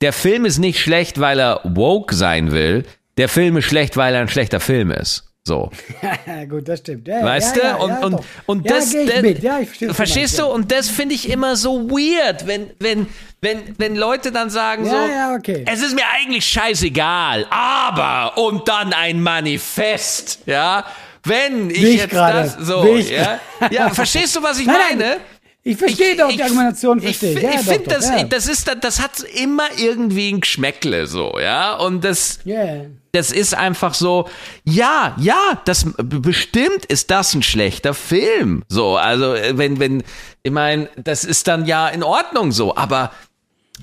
der 0.00 0.12
Film 0.12 0.44
ist 0.44 0.58
nicht 0.58 0.80
schlecht, 0.80 1.18
weil 1.20 1.38
er 1.40 1.60
woke 1.64 2.14
sein 2.14 2.52
will. 2.52 2.84
Der 3.16 3.28
Film 3.28 3.56
ist 3.56 3.64
schlecht, 3.64 3.96
weil 3.96 4.14
er 4.14 4.20
ein 4.20 4.28
schlechter 4.28 4.60
Film 4.60 4.90
ist. 4.90 5.24
So. 5.48 5.70
Ja, 6.02 6.44
gut, 6.48 6.68
das 6.68 6.80
stimmt. 6.80 7.08
Ja, 7.08 7.24
weißt 7.24 7.56
ja, 7.56 7.78
du? 7.78 7.84
und, 7.84 7.90
ja, 7.90 7.98
und, 8.06 8.20
und 8.44 8.70
das, 8.70 8.92
ich 8.92 9.08
das 9.40 9.80
ich 9.80 9.92
verstehst 9.92 10.38
du? 10.38 10.46
Und 10.46 10.70
das 10.70 10.90
finde 10.90 11.14
ich 11.14 11.30
immer 11.30 11.56
so 11.56 11.88
weird, 11.88 12.46
wenn, 12.46 12.70
wenn, 12.78 13.06
wenn, 13.40 13.62
wenn 13.78 13.96
Leute 13.96 14.30
dann 14.30 14.50
sagen 14.50 14.84
so, 14.84 14.94
okay. 15.34 15.64
es 15.66 15.82
ist 15.82 15.94
mir 15.94 16.04
eigentlich 16.20 16.44
scheißegal, 16.44 17.46
aber 17.48 18.36
und 18.36 18.68
dann 18.68 18.92
ein 18.92 19.22
Manifest, 19.22 20.40
ja. 20.44 20.84
Wenn 21.24 21.70
ich 21.70 21.82
Nicht 21.82 22.00
jetzt 22.00 22.10
grade. 22.10 22.52
das 22.56 22.66
so, 22.66 22.96
ja, 22.96 23.40
ja, 23.70 23.90
verstehst 23.94 24.36
du, 24.36 24.42
was 24.42 24.60
ich 24.60 24.66
Nein, 24.66 24.76
meine? 24.90 25.04
nein. 25.04 25.20
Ich 25.68 25.76
verstehe 25.76 26.16
doch 26.16 26.30
die 26.30 26.42
Argumentation, 26.42 26.98
verstehe 26.98 27.34
ich. 27.34 27.42
Ja, 27.42 27.50
ich 27.50 27.60
finde, 27.60 27.90
das, 27.90 28.08
ja. 28.08 28.24
das 28.24 28.48
ist, 28.48 28.74
das 28.80 29.02
hat 29.02 29.20
immer 29.20 29.66
irgendwie 29.76 30.32
ein 30.32 30.40
Geschmäckle 30.40 31.06
so, 31.06 31.38
ja. 31.38 31.74
Und 31.74 32.02
das, 32.04 32.38
yeah. 32.46 32.86
das 33.12 33.32
ist 33.32 33.54
einfach 33.54 33.92
so, 33.92 34.30
ja, 34.64 35.14
ja, 35.18 35.60
das 35.66 35.84
bestimmt 35.98 36.86
ist 36.86 37.10
das 37.10 37.34
ein 37.34 37.42
schlechter 37.42 37.92
Film. 37.92 38.64
So, 38.70 38.96
also 38.96 39.34
wenn, 39.34 39.78
wenn, 39.78 40.04
ich 40.42 40.52
meine, 40.52 40.88
das 40.96 41.24
ist 41.24 41.46
dann 41.48 41.66
ja 41.66 41.88
in 41.88 42.02
Ordnung 42.02 42.50
so, 42.50 42.74
aber 42.74 43.10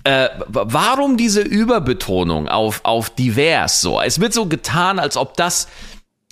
äh, 0.06 0.30
warum 0.48 1.18
diese 1.18 1.42
Überbetonung 1.42 2.48
auf, 2.48 2.80
auf 2.82 3.12
divers 3.12 3.82
so? 3.82 4.02
Es 4.02 4.20
wird 4.20 4.34
so 4.34 4.48
getan, 4.48 4.98
als 4.98 5.18
ob 5.18 5.38
das 5.38 5.68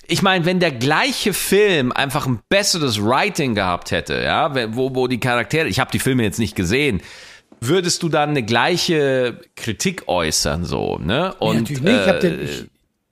ich 0.08 0.22
meine, 0.22 0.45
wenn 0.45 0.60
der 0.60 0.72
gleiche 0.72 1.34
Film 1.34 1.91
einfach 1.91 2.28
ein 2.28 2.39
besseres 2.49 3.01
Writing 3.01 3.56
gehabt 3.56 3.91
hätte, 3.91 4.22
ja, 4.22 4.54
wo, 4.76 4.93
wo 4.95 5.08
die 5.08 5.20
Charaktere, 5.20 5.68
ich 5.68 5.80
habe 5.80 5.91
die 5.91 5.99
Filme 5.99 6.24
jetzt 6.24 6.39
nicht 6.39 6.56
gesehen, 6.56 7.01
würdest 7.62 8.04
du 8.04 8.10
dann 8.10 8.32
eine 8.32 8.43
gleiche 8.43 9.39
Kritik 9.56 10.08
äußern, 10.08 10.66
so, 10.66 10.97
ne? 10.97 11.34
Und, 11.36 11.70
ja, 11.70 11.78
natürlich 11.78 11.84
nicht. 11.84 12.08
Äh, 12.08 12.14
ich, 12.14 12.20
den, 12.20 12.43
ich, 12.43 12.70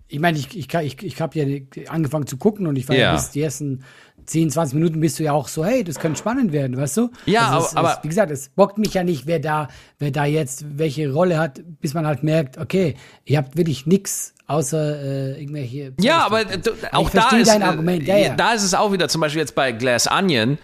ich 0.08 0.20
meine, 0.20 0.38
ich, 0.38 0.58
ich, 0.58 0.74
ich, 0.74 1.04
ich 1.04 1.22
habe 1.22 1.40
ja 1.40 1.60
angefangen 1.88 2.28
zu 2.28 2.38
gucken 2.38 2.68
und 2.68 2.76
ich 2.76 2.88
war 2.90 2.96
ja, 2.96 3.04
ja 3.04 3.14
bis 3.14 3.32
die 3.32 3.42
ersten 3.42 3.84
10, 4.26 4.50
20 4.52 4.76
Minuten 4.76 5.00
bist 5.00 5.20
du 5.20 5.24
ja 5.24 5.32
auch 5.32 5.48
so, 5.48 5.66
hey, 5.66 5.84
das 5.84 6.00
könnte 6.00 6.20
spannend 6.20 6.52
werden, 6.52 6.78
weißt 6.78 6.98
du? 6.98 7.12
Ja, 7.26 7.50
also 7.52 7.68
es, 7.68 7.76
aber, 7.76 7.94
es, 7.94 8.04
wie 8.04 8.10
gesagt, 8.10 8.32
es 8.32 8.50
bockt 8.50 8.78
mich 8.78 8.94
ja 8.94 9.04
nicht, 9.04 9.26
wer 9.26 9.40
da, 9.40 9.70
wer 10.00 10.12
da 10.12 10.26
jetzt 10.26 10.66
welche 10.78 11.12
Rolle 11.12 11.40
hat, 11.40 11.62
bis 11.80 11.94
man 11.94 12.06
halt 12.06 12.24
merkt, 12.24 12.58
okay, 12.58 12.96
ihr 13.26 13.38
habt 13.38 13.58
wirklich 13.58 13.86
nichts 13.86 14.34
außer 14.52 15.02
äh, 15.02 15.42
irgendwelche. 15.42 15.94
Ja, 16.00 16.26
aber 16.26 16.46
du, 16.46 16.72
auch 16.92 17.10
da 17.10 17.30
ist, 17.38 17.50
Argument. 17.50 18.06
Ja, 18.08 18.18
ja. 18.18 18.36
da 18.36 18.54
ist 18.54 18.64
es 18.64 18.74
auch 18.74 18.92
wieder, 18.92 19.08
zum 19.08 19.22
Beispiel 19.22 19.40
jetzt 19.40 19.56
bei 19.56 19.72
Glass 19.72 20.08
Onion, 20.08 20.58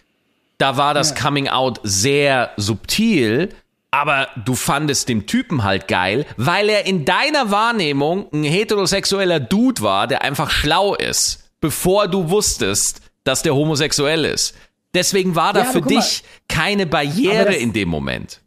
da 0.58 0.78
war 0.78 0.94
das 0.94 1.12
ja. 1.12 1.16
Coming 1.16 1.48
Out 1.48 1.80
sehr 1.84 2.52
subtil, 2.58 3.50
aber 3.92 4.28
du 4.46 4.56
fandest 4.56 5.10
den 5.10 5.26
Typen 5.26 5.64
halt 5.64 5.88
geil, 5.88 6.26
weil 6.36 6.70
er 6.70 6.86
in 6.86 7.06
deiner 7.06 7.52
Wahrnehmung 7.52 8.28
ein 8.34 8.44
heterosexueller 8.44 9.40
Dude 9.40 9.82
war, 9.82 10.08
der 10.08 10.22
einfach 10.24 10.50
schlau 10.50 10.96
ist, 10.96 11.50
bevor 11.62 12.08
du 12.08 12.30
wusstest, 12.30 13.02
dass 13.24 13.44
der 13.44 13.56
homosexuell 13.56 14.26
ist. 14.26 14.56
Deswegen 14.94 15.36
war 15.36 15.54
da 15.54 15.64
für 15.64 15.82
dich 15.82 16.24
mal, 16.24 16.30
keine 16.48 16.86
Barriere 16.86 17.54
in 17.54 17.74
dem 17.74 17.90
Moment. 17.90 18.42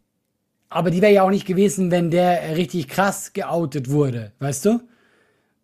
Aber 0.69 0.89
die 0.91 1.01
wäre 1.01 1.13
ja 1.13 1.23
auch 1.23 1.29
nicht 1.29 1.45
gewesen, 1.45 1.91
wenn 1.91 2.11
der 2.11 2.55
richtig 2.55 2.87
krass 2.87 3.33
geoutet 3.33 3.89
wurde, 3.89 4.31
weißt 4.39 4.65
du? 4.65 4.81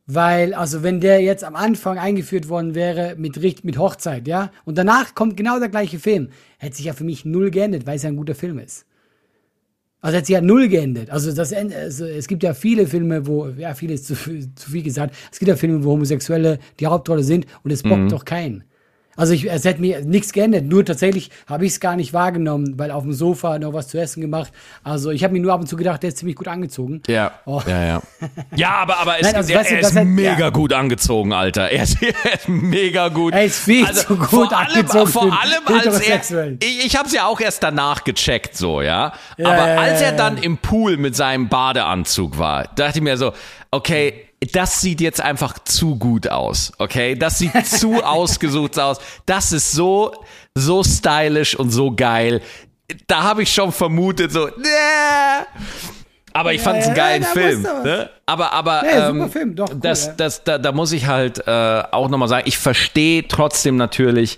Weil, 0.09 0.53
also 0.53 0.83
wenn 0.83 1.01
der 1.01 1.21
jetzt 1.21 1.43
am 1.43 1.57
Anfang 1.57 1.97
eingeführt 1.99 2.47
worden 2.47 2.75
wäre 2.75 3.15
mit, 3.17 3.37
mit 3.65 3.77
Hochzeit, 3.77 4.25
ja, 4.25 4.51
und 4.63 4.77
danach 4.77 5.15
kommt 5.15 5.35
genau 5.35 5.59
der 5.59 5.67
gleiche 5.67 5.99
Film, 5.99 6.29
hätte 6.57 6.77
sich 6.77 6.85
ja 6.85 6.93
für 6.93 7.03
mich 7.03 7.25
null 7.25 7.51
geändert, 7.51 7.85
weil 7.85 7.97
es 7.97 8.03
ja 8.03 8.09
ein 8.09 8.15
guter 8.15 8.35
Film 8.35 8.57
ist. 8.57 8.85
Also 9.99 10.15
hätte 10.15 10.27
sich 10.27 10.35
ja 10.35 10.41
null 10.41 10.69
geändert. 10.69 11.09
Also, 11.09 11.33
das, 11.33 11.51
also 11.51 12.05
es 12.05 12.27
gibt 12.27 12.43
ja 12.43 12.53
viele 12.53 12.87
Filme, 12.87 13.27
wo, 13.27 13.47
ja, 13.47 13.73
viel 13.73 13.91
ist 13.91 14.05
zu, 14.05 14.15
zu 14.15 14.71
viel 14.71 14.83
gesagt, 14.83 15.13
es 15.29 15.39
gibt 15.39 15.49
ja 15.49 15.57
Filme, 15.57 15.83
wo 15.83 15.91
Homosexuelle 15.91 16.59
die 16.79 16.87
Hauptrolle 16.87 17.23
sind 17.23 17.45
und 17.63 17.71
es 17.71 17.83
bockt 17.83 18.03
mhm. 18.03 18.09
doch 18.09 18.23
keinen. 18.23 18.63
Also 19.17 19.33
ich, 19.33 19.49
es 19.49 19.65
hätte 19.65 19.81
mir 19.81 20.01
nichts 20.01 20.31
geändert. 20.31 20.65
Nur 20.65 20.85
tatsächlich 20.85 21.31
habe 21.47 21.65
ich 21.65 21.73
es 21.73 21.79
gar 21.79 21.95
nicht 21.95 22.13
wahrgenommen, 22.13 22.77
weil 22.77 22.91
auf 22.91 23.03
dem 23.03 23.13
Sofa 23.13 23.57
noch 23.59 23.73
was 23.73 23.87
zu 23.87 23.99
essen 23.99 24.21
gemacht. 24.21 24.53
Also 24.83 25.09
ich 25.09 25.23
habe 25.23 25.33
mir 25.33 25.41
nur 25.41 25.51
ab 25.51 25.59
und 25.59 25.67
zu 25.67 25.75
gedacht, 25.75 26.03
der 26.03 26.09
ist 26.09 26.19
ziemlich 26.19 26.35
gut 26.35 26.47
angezogen. 26.47 27.01
Ja. 27.07 27.31
Oh. 27.45 27.61
Ja, 27.67 27.83
ja. 27.83 28.01
Ja, 28.55 28.69
aber, 28.75 28.99
aber 28.99 29.19
es, 29.19 29.23
Nein, 29.23 29.35
also, 29.35 29.53
er, 29.53 29.65
er, 29.65 29.79
ist 29.79 29.95
halt, 29.95 30.07
mega 30.07 30.39
ja. 30.39 30.49
gut 30.49 30.71
angezogen, 30.71 31.33
Alter. 31.33 31.69
Er 31.69 31.83
ist, 31.83 32.01
er 32.01 32.33
ist, 32.33 32.47
mega 32.47 33.09
gut. 33.09 33.33
Er 33.33 33.45
ist 33.45 33.59
viel 33.59 33.85
also, 33.85 34.01
zu 34.01 34.17
gut 34.17 34.29
vor 34.29 34.53
angezogen. 34.53 35.07
vor 35.07 35.23
allem 35.23 35.67
als 35.67 35.99
er. 36.01 36.53
Ich, 36.61 36.85
ich 36.85 36.95
habe 36.95 37.07
es 37.07 37.13
ja 37.13 37.25
auch 37.25 37.39
erst 37.39 37.63
danach 37.63 38.03
gecheckt, 38.03 38.55
so, 38.55 38.81
ja. 38.81 39.13
ja 39.37 39.47
aber 39.47 39.67
ja, 39.67 39.75
als 39.79 40.01
er 40.01 40.11
dann 40.11 40.37
im 40.37 40.57
Pool 40.57 40.97
mit 40.97 41.15
seinem 41.15 41.49
Badeanzug 41.49 42.37
war, 42.37 42.65
dachte 42.75 42.99
ich 42.99 43.03
mir 43.03 43.17
so, 43.17 43.33
okay, 43.71 44.26
das 44.53 44.81
sieht 44.81 45.01
jetzt 45.01 45.19
einfach 45.21 45.57
zu 45.59 45.95
gut 45.97 46.27
aus, 46.27 46.71
okay? 46.77 47.15
Das 47.15 47.39
sieht 47.39 47.65
zu 47.65 47.95
ausgesucht 48.03 48.79
aus. 48.79 48.99
Das 49.25 49.51
ist 49.51 49.71
so, 49.71 50.13
so 50.53 50.83
stylisch 50.83 51.55
und 51.55 51.71
so 51.71 51.91
geil. 51.95 52.41
Da 53.07 53.23
habe 53.23 53.43
ich 53.43 53.51
schon 53.51 53.71
vermutet, 53.71 54.31
so, 54.31 54.47
nee. 54.47 54.67
Aber 56.33 56.53
ich 56.53 56.59
Ja, 56.59 56.65
fand 56.65 56.79
es 56.79 56.85
einen 56.87 56.95
ja, 56.95 57.03
geilen 57.03 57.23
da 57.23 57.27
Film. 57.29 57.61
Ne? 57.83 58.09
Aber, 58.27 58.53
aber 58.53 58.85
Ja, 58.85 59.09
ähm, 59.09 59.31
Film, 59.31 59.55
doch, 59.55 59.69
cool, 59.71 59.79
das, 59.81 60.05
ja. 60.05 60.13
das, 60.13 60.43
da, 60.43 60.57
da 60.59 60.71
muss 60.71 60.91
ich 60.91 61.07
halt 61.07 61.45
äh, 61.47 61.83
auch 61.91 62.09
nochmal 62.09 62.27
sagen, 62.27 62.43
ich 62.47 62.59
verstehe 62.59 63.27
trotzdem 63.27 63.75
natürlich, 63.75 64.37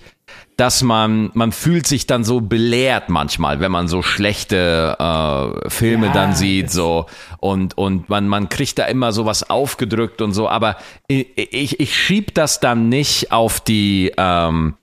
dass 0.60 0.84
man, 0.84 1.32
man 1.34 1.52
fühlt 1.52 1.88
sich 1.88 2.06
dann 2.06 2.24
so 2.24 2.42
belehrt 2.42 3.10
manchmal, 3.10 3.60
wenn 3.60 3.72
man 3.72 3.88
so 3.88 4.02
schlechte 4.02 4.98
äh, 5.00 5.70
Filme 5.70 6.08
Ja, 6.08 6.14
dann 6.14 6.36
sieht, 6.36 6.70
so 6.70 7.06
und 7.40 7.78
und 7.78 8.10
man 8.10 8.28
man 8.28 8.50
kriegt 8.50 8.78
da 8.78 8.86
immer 8.86 9.14
sowas 9.14 9.50
aufgedrückt 9.50 10.22
und 10.22 10.34
so, 10.34 10.50
aber 10.50 10.78
ich, 11.08 11.28
ich, 11.36 11.80
ich 11.80 11.96
schieb 11.96 12.34
das 12.34 12.60
dann 12.60 12.90
nicht 12.90 13.32
auf 13.32 13.62
die 13.62 14.12
ähm, 14.18 14.76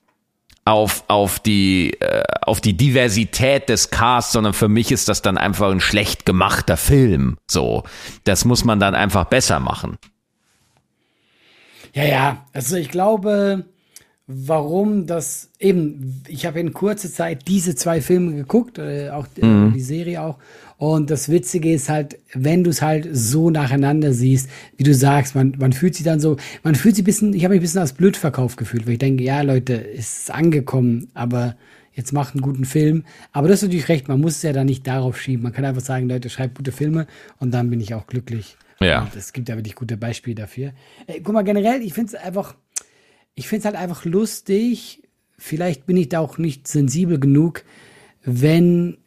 auf, 0.67 1.05
auf, 1.07 1.39
die, 1.39 1.93
äh, 2.01 2.23
auf 2.41 2.59
die 2.59 2.75
Diversität 2.75 3.69
des 3.69 3.89
Casts, 3.89 4.33
sondern 4.33 4.53
für 4.53 4.67
mich 4.67 4.91
ist 4.91 5.07
das 5.07 5.21
dann 5.21 5.37
einfach 5.37 5.71
ein 5.71 5.79
schlecht 5.79 6.25
gemachter 6.25 6.75
Film. 6.75 7.37
So, 7.47 7.83
das 8.25 8.43
muss 8.43 8.65
man 8.65 8.77
dann 8.77 8.93
einfach 8.93 9.23
besser 9.25 9.61
machen. 9.61 9.97
Ja, 11.93 12.03
ja, 12.03 12.45
also 12.51 12.75
ich 12.75 12.89
glaube, 12.89 13.65
warum 14.27 15.07
das 15.07 15.49
eben, 15.57 16.21
ich 16.27 16.45
habe 16.45 16.59
in 16.59 16.73
kurzer 16.73 17.09
Zeit 17.09 17.47
diese 17.47 17.75
zwei 17.75 18.01
Filme 18.01 18.35
geguckt, 18.35 18.77
äh, 18.77 19.09
auch 19.09 19.25
äh, 19.37 19.71
die 19.71 19.81
Serie 19.81 20.21
auch. 20.21 20.37
Und 20.77 21.09
das 21.09 21.29
Witzige 21.29 21.73
ist 21.73 21.89
halt, 21.89 22.19
wenn 22.33 22.63
du 22.63 22.69
es 22.69 22.81
halt 22.81 23.07
so 23.11 23.49
nacheinander 23.49 24.13
siehst, 24.13 24.49
wie 24.75 24.83
du 24.83 24.93
sagst, 24.93 25.33
man, 25.33 25.55
man 25.57 25.73
fühlt 25.73 25.95
sich 25.95 26.03
dann 26.03 26.19
so, 26.19 26.37
man 26.61 26.75
fühlt 26.75 26.95
sich 26.95 27.03
ein 27.03 27.05
bisschen, 27.05 27.33
ich 27.33 27.45
habe 27.45 27.53
mich 27.53 27.61
ein 27.61 27.63
bisschen 27.63 27.81
als 27.81 27.93
Blödverkauf 27.93 28.57
gefühlt, 28.57 28.85
weil 28.85 28.93
ich 28.93 28.99
denke, 28.99 29.23
ja 29.23 29.41
Leute, 29.41 29.73
ist 29.73 30.29
angekommen, 30.29 31.07
aber 31.13 31.55
jetzt 31.93 32.11
macht 32.11 32.35
einen 32.35 32.43
guten 32.43 32.65
Film. 32.65 33.05
Aber 33.31 33.47
das 33.47 33.59
ist 33.59 33.69
natürlich 33.69 33.89
recht, 33.89 34.07
man 34.07 34.19
muss 34.19 34.35
es 34.35 34.43
ja 34.43 34.53
dann 34.53 34.67
nicht 34.67 34.85
darauf 34.85 35.19
schieben. 35.19 35.41
Man 35.41 35.53
kann 35.53 35.65
einfach 35.65 35.81
sagen, 35.81 36.07
Leute, 36.07 36.29
schreibt 36.29 36.57
gute 36.57 36.71
Filme 36.71 37.07
und 37.39 37.51
dann 37.51 37.69
bin 37.69 37.79
ich 37.79 37.95
auch 37.95 38.05
glücklich. 38.05 38.57
Ja. 38.79 39.01
Und 39.01 39.15
es 39.15 39.33
gibt 39.33 39.49
ja 39.49 39.55
wirklich 39.55 39.73
gute 39.73 39.97
Beispiele 39.97 40.35
dafür. 40.35 40.73
Äh, 41.07 41.21
guck 41.21 41.33
mal, 41.33 41.43
generell, 41.43 41.81
ich 41.81 41.93
finde 41.93 42.15
es 42.15 42.23
einfach, 42.23 42.55
ich 43.37 43.47
finde 43.47 43.59
es 43.59 43.65
halt 43.65 43.75
einfach 43.75 44.03
lustig. 44.03 45.03
Vielleicht 45.37 45.85
bin 45.85 45.95
ich 45.95 46.09
da 46.09 46.19
auch 46.19 46.39
nicht 46.39 46.67
sensibel 46.67 47.19
genug, 47.19 47.63
wenn 48.23 48.97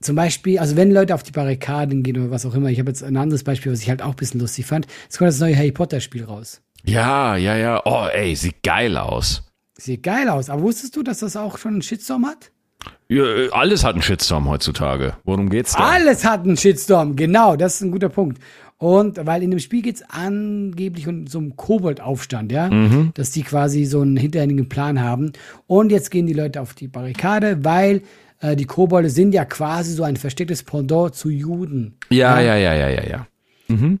zum 0.00 0.14
Beispiel, 0.14 0.60
also 0.60 0.76
wenn 0.76 0.92
Leute 0.92 1.12
auf 1.12 1.24
die 1.24 1.32
Barrikaden 1.32 2.04
gehen 2.04 2.16
oder 2.18 2.30
was 2.30 2.46
auch 2.46 2.54
immer. 2.54 2.68
Ich 2.68 2.78
habe 2.78 2.90
jetzt 2.90 3.02
ein 3.02 3.16
anderes 3.16 3.42
Beispiel, 3.42 3.72
was 3.72 3.82
ich 3.82 3.88
halt 3.88 4.00
auch 4.00 4.10
ein 4.10 4.16
bisschen 4.16 4.40
lustig 4.40 4.66
fand. 4.66 4.86
Es 5.10 5.18
kommt 5.18 5.28
das 5.28 5.40
neue 5.40 5.56
Harry 5.56 5.72
Potter 5.72 6.00
Spiel 6.00 6.22
raus. 6.22 6.62
Ja, 6.84 7.36
ja, 7.36 7.56
ja. 7.56 7.82
Oh, 7.84 8.06
ey, 8.06 8.36
sieht 8.36 8.62
geil 8.62 8.96
aus. 8.96 9.42
Sieht 9.76 10.04
geil 10.04 10.28
aus. 10.28 10.48
Aber 10.48 10.62
wusstest 10.62 10.94
du, 10.94 11.02
dass 11.02 11.18
das 11.18 11.36
auch 11.36 11.58
schon 11.58 11.72
einen 11.72 11.82
Shitstorm 11.82 12.26
hat? 12.26 12.52
Ja, 13.08 13.24
äh, 13.24 13.50
alles 13.50 13.82
hat 13.82 13.94
einen 13.94 14.02
Shitstorm 14.02 14.48
heutzutage. 14.48 15.16
Worum 15.24 15.50
geht's 15.50 15.72
da? 15.72 15.80
Alles 15.80 16.24
hat 16.24 16.44
einen 16.44 16.56
Shitstorm, 16.56 17.16
genau, 17.16 17.56
das 17.56 17.76
ist 17.76 17.80
ein 17.82 17.90
guter 17.90 18.08
Punkt. 18.08 18.40
Und 18.78 19.24
weil 19.24 19.42
in 19.42 19.50
dem 19.50 19.58
Spiel 19.58 19.80
geht's 19.80 20.02
angeblich 20.06 21.08
um 21.08 21.26
so 21.26 21.38
einen 21.38 21.56
Koboldaufstand, 21.56 22.52
ja, 22.52 22.68
dass 23.14 23.30
die 23.30 23.42
quasi 23.42 23.86
so 23.86 24.02
einen 24.02 24.18
hinterhändigen 24.18 24.68
Plan 24.68 25.00
haben. 25.00 25.32
Und 25.66 25.90
jetzt 25.90 26.10
gehen 26.10 26.26
die 26.26 26.34
Leute 26.34 26.60
auf 26.60 26.74
die 26.74 26.88
Barrikade, 26.88 27.64
weil 27.64 28.02
äh, 28.40 28.54
die 28.54 28.66
Kobolde 28.66 29.08
sind 29.08 29.32
ja 29.32 29.44
quasi 29.46 29.92
so 29.92 30.02
ein 30.02 30.16
verstecktes 30.16 30.62
Pendant 30.62 31.14
zu 31.14 31.30
Juden. 31.30 31.96
Ja, 32.10 32.38
ja, 32.40 32.56
ja, 32.56 32.74
ja, 32.74 32.88
ja, 32.90 33.08
ja. 33.08 33.26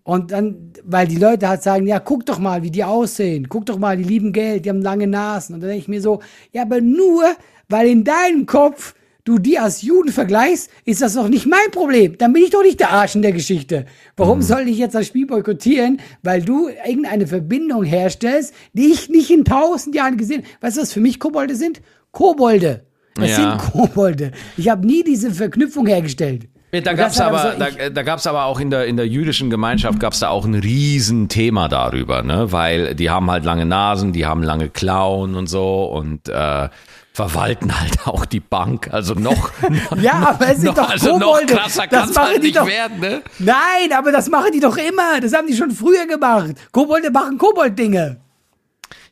Und 0.04 0.30
dann, 0.30 0.72
weil 0.84 1.08
die 1.08 1.16
Leute 1.16 1.48
halt 1.48 1.62
sagen, 1.62 1.86
ja, 1.86 1.98
guck 1.98 2.26
doch 2.26 2.38
mal, 2.38 2.62
wie 2.62 2.70
die 2.70 2.84
aussehen, 2.84 3.48
guck 3.48 3.66
doch 3.66 3.78
mal, 3.78 3.96
die 3.96 4.04
lieben 4.04 4.32
Geld, 4.32 4.64
die 4.64 4.68
haben 4.68 4.82
lange 4.82 5.06
Nasen. 5.06 5.54
Und 5.54 5.60
dann 5.60 5.70
denke 5.70 5.82
ich 5.82 5.88
mir 5.88 6.02
so, 6.02 6.20
ja, 6.52 6.62
aber 6.62 6.80
nur, 6.80 7.24
weil 7.68 7.88
in 7.88 8.04
deinem 8.04 8.46
Kopf 8.46 8.94
du 9.26 9.38
die 9.38 9.58
als 9.58 9.82
Juden 9.82 10.10
vergleichst, 10.10 10.70
ist 10.86 11.02
das 11.02 11.12
doch 11.14 11.28
nicht 11.28 11.44
mein 11.46 11.70
Problem. 11.72 12.16
Dann 12.16 12.32
bin 12.32 12.42
ich 12.42 12.50
doch 12.50 12.62
nicht 12.62 12.80
der 12.80 12.90
Arsch 12.92 13.14
in 13.14 13.20
der 13.22 13.32
Geschichte. 13.32 13.84
Warum 14.16 14.40
soll 14.40 14.68
ich 14.68 14.78
jetzt 14.78 14.94
das 14.94 15.06
Spiel 15.06 15.26
boykottieren, 15.26 16.00
weil 16.22 16.40
du 16.42 16.68
irgendeine 16.88 17.26
Verbindung 17.26 17.84
herstellst, 17.84 18.54
die 18.72 18.86
ich 18.86 19.10
nicht 19.10 19.30
in 19.30 19.44
tausend 19.44 19.94
Jahren 19.94 20.16
gesehen 20.16 20.42
habe? 20.42 20.48
Weißt 20.62 20.78
du, 20.78 20.80
was 20.80 20.92
für 20.94 21.00
mich 21.00 21.20
Kobolde 21.20 21.54
sind? 21.56 21.82
Kobolde. 22.12 22.86
Das 23.16 23.30
Ja. 23.30 23.36
sind 23.36 23.72
Kobolde. 23.72 24.32
Ich 24.56 24.68
habe 24.68 24.86
nie 24.86 25.02
diese 25.02 25.30
Verknüpfung 25.30 25.86
hergestellt. 25.86 26.48
Da 26.72 26.92
gab's 26.92 27.14
ist 27.14 27.20
aber, 27.22 27.52
so, 27.52 27.58
da, 27.58 27.88
da 27.90 28.02
gab's 28.02 28.26
aber 28.26 28.44
auch 28.44 28.60
in 28.60 28.70
der, 28.70 28.86
in 28.86 28.96
der 28.96 29.06
jüdischen 29.06 29.48
Gemeinschaft 29.50 29.98
gab's 29.98 30.18
da 30.18 30.28
auch 30.28 30.44
ein 30.44 30.54
Riesenthema 30.54 31.68
darüber, 31.68 32.22
ne? 32.22 32.52
Weil 32.52 32.94
die 32.94 33.08
haben 33.08 33.30
halt 33.30 33.44
lange 33.44 33.64
Nasen, 33.64 34.12
die 34.12 34.26
haben 34.26 34.42
lange 34.42 34.68
Klauen 34.68 35.36
und 35.36 35.46
so 35.46 35.84
und 35.86 36.28
äh, 36.28 36.68
verwalten 37.16 37.80
halt 37.80 38.06
auch 38.06 38.26
die 38.26 38.40
Bank. 38.40 38.92
Also 38.92 39.14
noch, 39.14 39.50
Ja, 40.00 40.12
aber 40.34 40.48
es 40.50 40.56
sind 40.58 40.66
noch, 40.66 40.74
doch 40.74 40.90
also 40.90 41.18
noch 41.18 41.32
Kobolde. 41.32 41.54
krasser 41.54 41.86
Das 41.86 42.00
kann's 42.00 42.14
machen 42.14 42.26
halt 42.28 42.36
die 42.42 42.46
nicht 42.48 42.56
doch- 42.58 42.66
werden, 42.66 43.00
ne? 43.00 43.22
Nein, 43.38 43.92
aber 43.96 44.12
das 44.12 44.28
machen 44.28 44.52
die 44.52 44.60
doch 44.60 44.76
immer. 44.76 45.20
Das 45.20 45.32
haben 45.32 45.46
die 45.46 45.56
schon 45.56 45.70
früher 45.70 46.06
gemacht. 46.06 46.54
Kobolde 46.72 47.10
machen 47.10 47.38
Kobold-Dinge. 47.38 48.20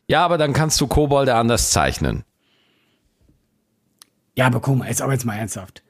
Ja, 0.07 0.23
aber 0.23 0.37
dann 0.37 0.53
kannst 0.53 0.79
du 0.79 0.85
Kobolde 0.87 1.33
anders 1.33 1.71
zeichnen. 1.71 2.23
Ja, 4.37 4.45
aber 4.47 4.59
guck 4.59 4.77
mal, 4.77 4.87
jetzt 4.87 5.01
aber 5.01 5.13
jetzt 5.13 5.25
mal 5.25 5.35
ernsthaft. 5.37 5.81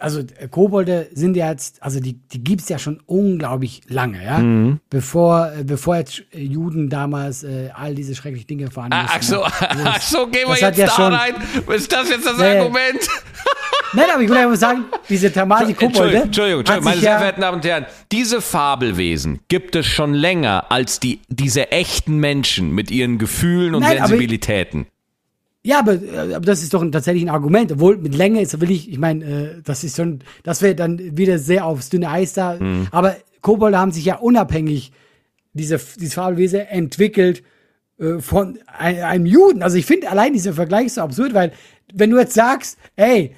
Also 0.00 0.20
äh, 0.20 0.48
Kobolde 0.50 1.08
sind 1.12 1.36
ja 1.36 1.50
jetzt, 1.50 1.82
also 1.82 2.00
die, 2.00 2.14
die 2.14 2.42
gibt's 2.42 2.68
ja 2.70 2.78
schon 2.78 3.00
unglaublich 3.06 3.82
lange, 3.86 4.24
ja. 4.24 4.38
Mhm. 4.38 4.80
Bevor, 4.88 5.52
äh, 5.52 5.62
bevor 5.62 5.96
jetzt 5.96 6.22
Juden 6.32 6.88
damals 6.88 7.44
äh, 7.44 7.68
all 7.74 7.94
diese 7.94 8.14
schrecklichen 8.14 8.46
Dinge 8.46 8.70
fahren 8.70 8.90
Ah, 8.92 9.02
mussten. 9.02 9.16
ach 9.18 9.22
so. 9.22 9.42
Also 9.66 9.82
ach 9.84 10.00
so, 10.00 10.26
gehen 10.26 10.48
wir 10.48 10.56
jetzt 10.58 10.78
ja 10.78 10.86
da 10.86 10.92
schon- 10.92 11.12
rein. 11.14 11.34
Ist 11.74 11.92
das 11.92 12.08
jetzt 12.08 12.26
das 12.26 12.38
ja. 12.40 12.60
Argument? 12.60 12.98
Nein, 13.92 14.06
aber 14.14 14.22
ich 14.22 14.30
will 14.30 14.36
einfach 14.36 14.56
sagen, 14.56 14.84
diese 15.08 15.32
Tamasi 15.32 15.74
Kobolde. 15.74 15.88
Entschuldigung, 16.22 16.22
Entschuldigung, 16.26 16.58
Entschuldigung 16.60 16.84
meine 16.84 17.00
sehr 17.00 17.10
ja, 17.10 17.18
verehrten 17.18 17.40
Damen 17.42 17.56
und 17.56 17.64
Herren. 17.64 17.86
Diese 18.12 18.40
Fabelwesen 18.40 19.40
gibt 19.48 19.74
es 19.76 19.84
schon 19.86 20.14
länger 20.14 20.70
als 20.70 21.00
die, 21.00 21.20
diese 21.28 21.72
echten 21.72 22.18
Menschen 22.18 22.70
mit 22.72 22.90
ihren 22.90 23.18
Gefühlen 23.18 23.74
und 23.74 23.82
Nein, 23.82 23.98
Sensibilitäten. 23.98 24.86
Ja, 25.62 25.78
aber, 25.80 26.02
äh, 26.02 26.34
aber 26.34 26.46
das 26.46 26.62
ist 26.62 26.72
doch 26.72 26.82
ein, 26.82 26.92
tatsächlich 26.92 27.24
ein 27.24 27.28
Argument. 27.28 27.72
Obwohl 27.72 27.98
mit 27.98 28.14
Länge 28.14 28.40
ist, 28.40 28.60
will 28.60 28.70
ich, 28.70 28.90
ich 28.90 28.98
meine, 28.98 29.24
äh, 29.24 29.62
das 29.62 29.84
ist 29.84 29.96
schon, 29.96 30.20
das 30.42 30.62
wäre 30.62 30.74
dann 30.74 31.16
wieder 31.16 31.38
sehr 31.38 31.66
aufs 31.66 31.90
dünne 31.90 32.10
Eis 32.10 32.32
da. 32.32 32.54
Mhm. 32.58 32.88
Aber 32.90 33.16
Kobolde 33.42 33.78
haben 33.78 33.92
sich 33.92 34.04
ja 34.04 34.16
unabhängig 34.16 34.92
diese, 35.52 35.80
diese 35.98 36.12
Fabelwesen 36.12 36.60
entwickelt 36.60 37.42
äh, 37.98 38.18
von 38.20 38.58
ein, 38.66 39.02
einem 39.02 39.26
Juden. 39.26 39.62
Also 39.62 39.76
ich 39.76 39.86
finde 39.86 40.10
allein 40.10 40.32
dieser 40.32 40.54
Vergleich 40.54 40.86
ist 40.86 40.94
so 40.94 41.02
absurd, 41.02 41.34
weil 41.34 41.52
wenn 41.92 42.10
du 42.10 42.18
jetzt 42.18 42.34
sagst, 42.34 42.78
ey, 42.96 43.34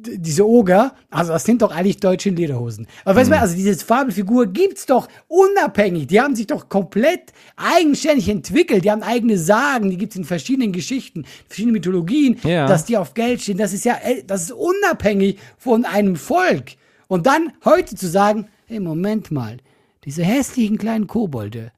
diese 0.00 0.46
Oger, 0.46 0.94
also 1.10 1.32
das 1.32 1.42
sind 1.44 1.60
doch 1.60 1.72
eigentlich 1.74 1.98
deutsche 1.98 2.30
Lederhosen. 2.30 2.86
Aber 3.04 3.16
weißt 3.16 3.30
du, 3.32 3.38
also 3.38 3.56
diese 3.56 3.84
Fabelfigur 3.84 4.46
gibt's 4.46 4.86
doch 4.86 5.08
unabhängig. 5.26 6.06
Die 6.06 6.20
haben 6.20 6.36
sich 6.36 6.46
doch 6.46 6.68
komplett 6.68 7.32
eigenständig 7.56 8.28
entwickelt. 8.28 8.84
Die 8.84 8.90
haben 8.92 9.02
eigene 9.02 9.36
Sagen, 9.38 9.90
die 9.90 9.96
gibt's 9.98 10.14
in 10.14 10.24
verschiedenen 10.24 10.70
Geschichten, 10.72 11.24
verschiedenen 11.48 11.72
Mythologien, 11.74 12.38
Ja. 12.44 12.66
dass 12.68 12.84
die 12.84 12.96
auf 12.96 13.14
Geld 13.14 13.42
stehen. 13.42 13.58
Das 13.58 13.72
ist 13.72 13.84
ja, 13.84 13.96
äh, 14.04 14.22
das 14.24 14.42
ist 14.44 14.52
unabhängig 14.52 15.38
von 15.56 15.84
einem 15.84 16.14
Volk. 16.14 16.72
Und 17.08 17.26
dann 17.26 17.52
heute 17.64 17.96
zu 17.96 18.06
sagen, 18.06 18.46
hey, 18.66 18.78
Moment 18.78 19.30
mal, 19.32 19.56
diese 20.04 20.22
hässlichen 20.22 20.78
kleinen 20.78 21.08
Kobolde, 21.08 21.72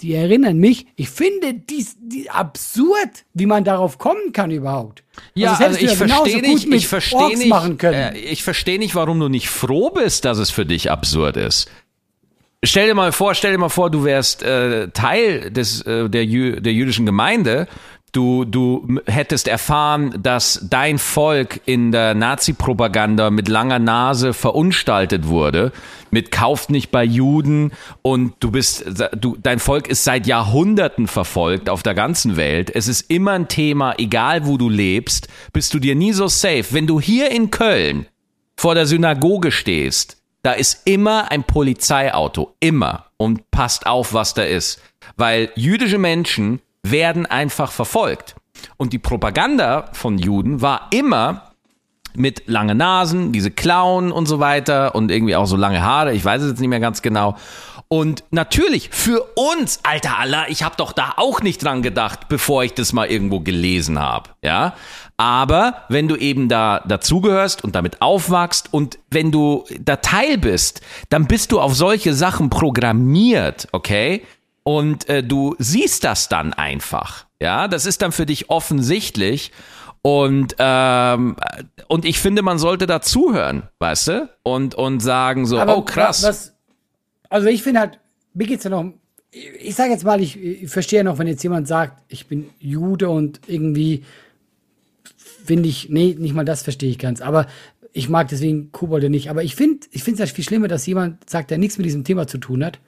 die 0.00 0.14
erinnern 0.14 0.58
mich, 0.58 0.86
ich 0.96 1.08
finde 1.08 1.54
dies 1.54 1.96
die 1.98 2.30
absurd, 2.30 3.24
wie 3.34 3.46
man 3.46 3.64
darauf 3.64 3.98
kommen 3.98 4.32
kann 4.32 4.50
überhaupt. 4.50 5.02
Ja, 5.34 5.54
also 5.54 5.78
du 5.78 5.84
ich 5.84 5.98
genauso 5.98 6.24
verstehe 6.24 6.42
nicht, 6.42 6.72
ich 6.72 6.88
verstehe 6.88 7.38
nicht, 7.38 7.82
äh, 7.82 8.16
ich 8.18 8.42
verstehe 8.42 8.78
nicht, 8.78 8.94
warum 8.94 9.18
du 9.20 9.28
nicht 9.28 9.48
froh 9.48 9.90
bist, 9.90 10.24
dass 10.24 10.38
es 10.38 10.50
für 10.50 10.66
dich 10.66 10.90
absurd 10.90 11.36
ist. 11.36 11.70
Stell 12.62 12.88
dir 12.88 12.94
mal 12.94 13.12
vor, 13.12 13.34
stell 13.34 13.52
dir 13.52 13.58
mal 13.58 13.68
vor, 13.68 13.90
du 13.90 14.04
wärst 14.04 14.42
äh, 14.42 14.88
Teil 14.88 15.50
des 15.50 15.82
äh, 15.82 16.08
der, 16.08 16.24
Jü 16.24 16.60
der 16.60 16.72
jüdischen 16.72 17.06
Gemeinde. 17.06 17.68
Du, 18.16 18.46
du 18.46 18.98
hättest 19.04 19.46
erfahren, 19.46 20.22
dass 20.22 20.66
dein 20.70 20.98
Volk 20.98 21.60
in 21.66 21.92
der 21.92 22.14
Nazi-Propaganda 22.14 23.28
mit 23.28 23.46
langer 23.46 23.78
Nase 23.78 24.32
verunstaltet 24.32 25.28
wurde, 25.28 25.70
mit 26.10 26.30
kauft 26.30 26.70
nicht 26.70 26.90
bei 26.90 27.04
Juden 27.04 27.72
und 28.00 28.32
du 28.40 28.50
bist, 28.50 28.86
du, 29.20 29.36
dein 29.42 29.58
Volk 29.58 29.86
ist 29.88 30.04
seit 30.04 30.26
Jahrhunderten 30.26 31.08
verfolgt 31.08 31.68
auf 31.68 31.82
der 31.82 31.92
ganzen 31.92 32.38
Welt. 32.38 32.74
Es 32.74 32.88
ist 32.88 33.10
immer 33.10 33.32
ein 33.32 33.48
Thema, 33.48 33.92
egal 33.98 34.46
wo 34.46 34.56
du 34.56 34.70
lebst, 34.70 35.28
bist 35.52 35.74
du 35.74 35.78
dir 35.78 35.94
nie 35.94 36.14
so 36.14 36.26
safe. 36.26 36.64
Wenn 36.70 36.86
du 36.86 36.98
hier 36.98 37.30
in 37.30 37.50
Köln 37.50 38.06
vor 38.56 38.74
der 38.74 38.86
Synagoge 38.86 39.52
stehst, 39.52 40.16
da 40.42 40.52
ist 40.52 40.86
immer 40.86 41.30
ein 41.30 41.44
Polizeiauto, 41.44 42.54
immer. 42.60 43.06
Und 43.18 43.50
passt 43.50 43.86
auf, 43.86 44.14
was 44.14 44.32
da 44.32 44.42
ist. 44.42 44.80
Weil 45.18 45.50
jüdische 45.54 45.98
Menschen 45.98 46.60
werden 46.90 47.26
einfach 47.26 47.72
verfolgt. 47.72 48.36
Und 48.76 48.92
die 48.92 48.98
Propaganda 48.98 49.86
von 49.92 50.18
Juden 50.18 50.62
war 50.62 50.88
immer 50.90 51.52
mit 52.14 52.44
lange 52.46 52.74
Nasen, 52.74 53.32
diese 53.32 53.50
Klauen 53.50 54.10
und 54.10 54.26
so 54.26 54.40
weiter 54.40 54.94
und 54.94 55.10
irgendwie 55.10 55.36
auch 55.36 55.46
so 55.46 55.56
lange 55.56 55.82
Haare, 55.82 56.14
ich 56.14 56.24
weiß 56.24 56.42
es 56.42 56.50
jetzt 56.50 56.60
nicht 56.60 56.68
mehr 56.68 56.80
ganz 56.80 57.02
genau. 57.02 57.36
Und 57.88 58.24
natürlich 58.30 58.90
für 58.90 59.24
uns, 59.36 59.80
alter 59.84 60.18
Allah, 60.18 60.46
ich 60.48 60.64
habe 60.64 60.74
doch 60.76 60.92
da 60.92 61.14
auch 61.18 61.40
nicht 61.42 61.62
dran 61.62 61.82
gedacht, 61.82 62.28
bevor 62.28 62.64
ich 62.64 62.74
das 62.74 62.92
mal 62.92 63.06
irgendwo 63.06 63.40
gelesen 63.40 64.00
habe, 64.00 64.30
ja. 64.42 64.74
Aber 65.18 65.84
wenn 65.88 66.08
du 66.08 66.16
eben 66.16 66.48
da 66.48 66.80
dazugehörst 66.86 67.62
und 67.62 67.74
damit 67.74 68.02
aufwachst 68.02 68.72
und 68.72 68.98
wenn 69.10 69.30
du 69.30 69.64
da 69.80 69.96
Teil 69.96 70.36
bist, 70.36 70.80
dann 71.10 71.26
bist 71.26 71.52
du 71.52 71.60
auf 71.60 71.74
solche 71.74 72.12
Sachen 72.12 72.50
programmiert, 72.50 73.68
okay? 73.72 74.24
Und 74.66 75.08
äh, 75.08 75.22
du 75.22 75.54
siehst 75.60 76.02
das 76.02 76.28
dann 76.28 76.52
einfach, 76.52 77.26
ja. 77.40 77.68
Das 77.68 77.86
ist 77.86 78.02
dann 78.02 78.10
für 78.10 78.26
dich 78.26 78.50
offensichtlich. 78.50 79.52
Und, 80.02 80.56
ähm, 80.58 81.36
und 81.86 82.04
ich 82.04 82.18
finde, 82.18 82.42
man 82.42 82.58
sollte 82.58 82.88
da 82.88 83.00
zuhören, 83.00 83.68
weißt 83.78 84.08
du? 84.08 84.28
Und, 84.42 84.74
und 84.74 84.98
sagen 84.98 85.46
so, 85.46 85.60
Aber 85.60 85.76
oh 85.78 85.82
krass. 85.82 86.24
Was, 86.24 86.54
also 87.28 87.46
ich 87.46 87.62
finde 87.62 87.78
halt, 87.78 88.00
mir 88.34 88.48
geht's 88.48 88.64
ja 88.64 88.70
noch, 88.70 88.92
ich 89.30 89.76
sage 89.76 89.92
jetzt 89.92 90.02
mal, 90.02 90.20
ich, 90.20 90.36
ich 90.36 90.68
verstehe 90.68 91.04
noch, 91.04 91.18
wenn 91.18 91.28
jetzt 91.28 91.44
jemand 91.44 91.68
sagt, 91.68 92.02
ich 92.08 92.26
bin 92.26 92.50
Jude 92.58 93.08
und 93.08 93.42
irgendwie 93.46 94.02
finde 95.44 95.68
ich, 95.68 95.90
nee, 95.90 96.16
nicht 96.18 96.34
mal 96.34 96.44
das 96.44 96.64
verstehe 96.64 96.90
ich 96.90 96.98
ganz, 96.98 97.20
aber 97.20 97.46
ich 97.92 98.08
mag 98.08 98.26
deswegen 98.26 98.72
Kobolde 98.72 99.10
nicht. 99.10 99.30
Aber 99.30 99.44
ich 99.44 99.54
finde, 99.54 99.86
ich 99.92 100.02
finde 100.02 100.16
es 100.16 100.28
halt 100.28 100.34
viel 100.34 100.44
schlimmer, 100.44 100.66
dass 100.66 100.86
jemand 100.86 101.30
sagt, 101.30 101.52
der 101.52 101.58
nichts 101.58 101.78
mit 101.78 101.86
diesem 101.86 102.02
Thema 102.02 102.26
zu 102.26 102.38
tun 102.38 102.64
hat, 102.64 102.80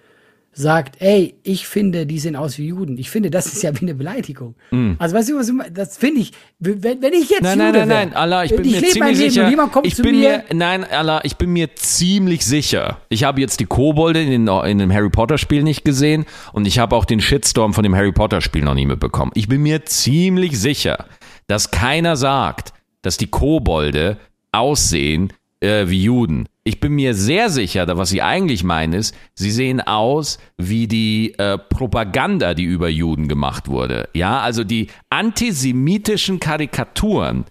sagt, 0.59 0.97
ey, 1.01 1.37
ich 1.45 1.69
finde, 1.69 2.05
die 2.05 2.19
sehen 2.19 2.35
aus 2.35 2.59
wie 2.59 2.67
Juden. 2.67 2.99
Ich 2.99 3.11
finde, 3.11 3.31
das 3.31 3.47
ist 3.47 3.63
ja 3.63 3.73
wie 3.77 3.83
eine 3.85 3.95
Beleidigung. 3.95 4.57
Also 4.99 5.15
weißt 5.17 5.29
du, 5.31 5.37
was 5.39 5.47
du 5.47 5.53
meinst? 5.53 5.79
das 5.79 5.97
finde 5.97 6.21
ich, 6.23 6.33
wenn, 6.59 6.83
wenn 6.83 7.13
ich 7.13 7.31
jetzt 7.31 7.43
Nein, 7.43 7.59
Jude 7.59 7.71
nein, 7.73 7.73
nein, 7.73 7.89
wär, 7.89 8.07
nein, 8.07 8.15
Allah, 8.15 8.45
ich 8.45 8.57
bin 8.57 8.65
ich 8.65 8.73
mir 8.73 8.89
ziemlich 8.89 9.19
Leben 9.19 9.31
sicher. 9.31 9.45
und 9.45 9.51
jemand 9.51 9.73
kommt 9.73 9.87
ich 9.87 9.95
zu 9.95 10.03
bin 10.03 10.19
mir, 10.19 10.45
mir, 10.49 10.55
nein, 10.57 10.85
Allah, 10.85 11.21
ich 11.23 11.37
bin 11.37 11.51
mir 11.51 11.75
ziemlich 11.77 12.45
sicher. 12.45 13.01
Ich 13.09 13.23
habe 13.25 13.41
jetzt 13.41 13.61
die 13.61 13.67
Kobolde 13.67 14.21
in, 14.23 14.47
den- 14.47 14.65
in 14.65 14.79
dem 14.79 14.93
Harry 14.93 15.11
Potter 15.11 15.39
Spiel 15.39 15.63
nicht 15.63 15.85
gesehen 15.85 16.27
und 16.53 16.67
ich 16.67 16.79
habe 16.81 16.97
auch 16.97 17.05
den 17.05 17.21
Shitstorm 17.21 17.73
von 17.73 17.85
dem 17.85 17.95
Harry 17.95 18.13
Potter 18.13 18.41
Spiel 18.41 18.65
noch 18.65 18.75
nie 18.75 18.87
mitbekommen. 18.87 19.31
Ich 19.35 19.47
bin 19.47 19.63
mir 19.63 19.85
ziemlich 19.85 20.59
sicher, 20.59 21.07
dass 21.47 21.71
keiner 21.71 22.17
sagt, 22.17 22.73
dass 23.03 23.17
die 23.17 23.29
Kobolde 23.29 24.17
aussehen 24.51 25.33
äh, 25.61 25.89
wie 25.89 26.03
Juden. 26.03 26.49
Ich 26.65 26.81
bin 26.81 26.93
mir 26.93 27.15
sehr 27.15 27.49
sicher, 27.51 27.87
da 27.87 27.97
was 27.97 28.11
sie 28.11 28.21
eigentlich 28.23 28.63
meinen 28.63 28.93
ist, 28.93 29.15
sie 29.35 29.51
sehen 29.51 29.81
aus 29.81 30.39
wie 30.59 30.87
die 30.87 31.35
äh, 31.39 31.57
Propaganda, 31.59 32.55
die 32.55 32.65
über 32.65 32.89
Juden 32.89 33.27
gemacht 33.29 33.69
wurde. 33.69 34.09
Ja, 34.15 34.41
also 34.41 34.65
die 34.65 34.89
antisemitischen 35.11 36.41
Karikaturen, 36.41 37.45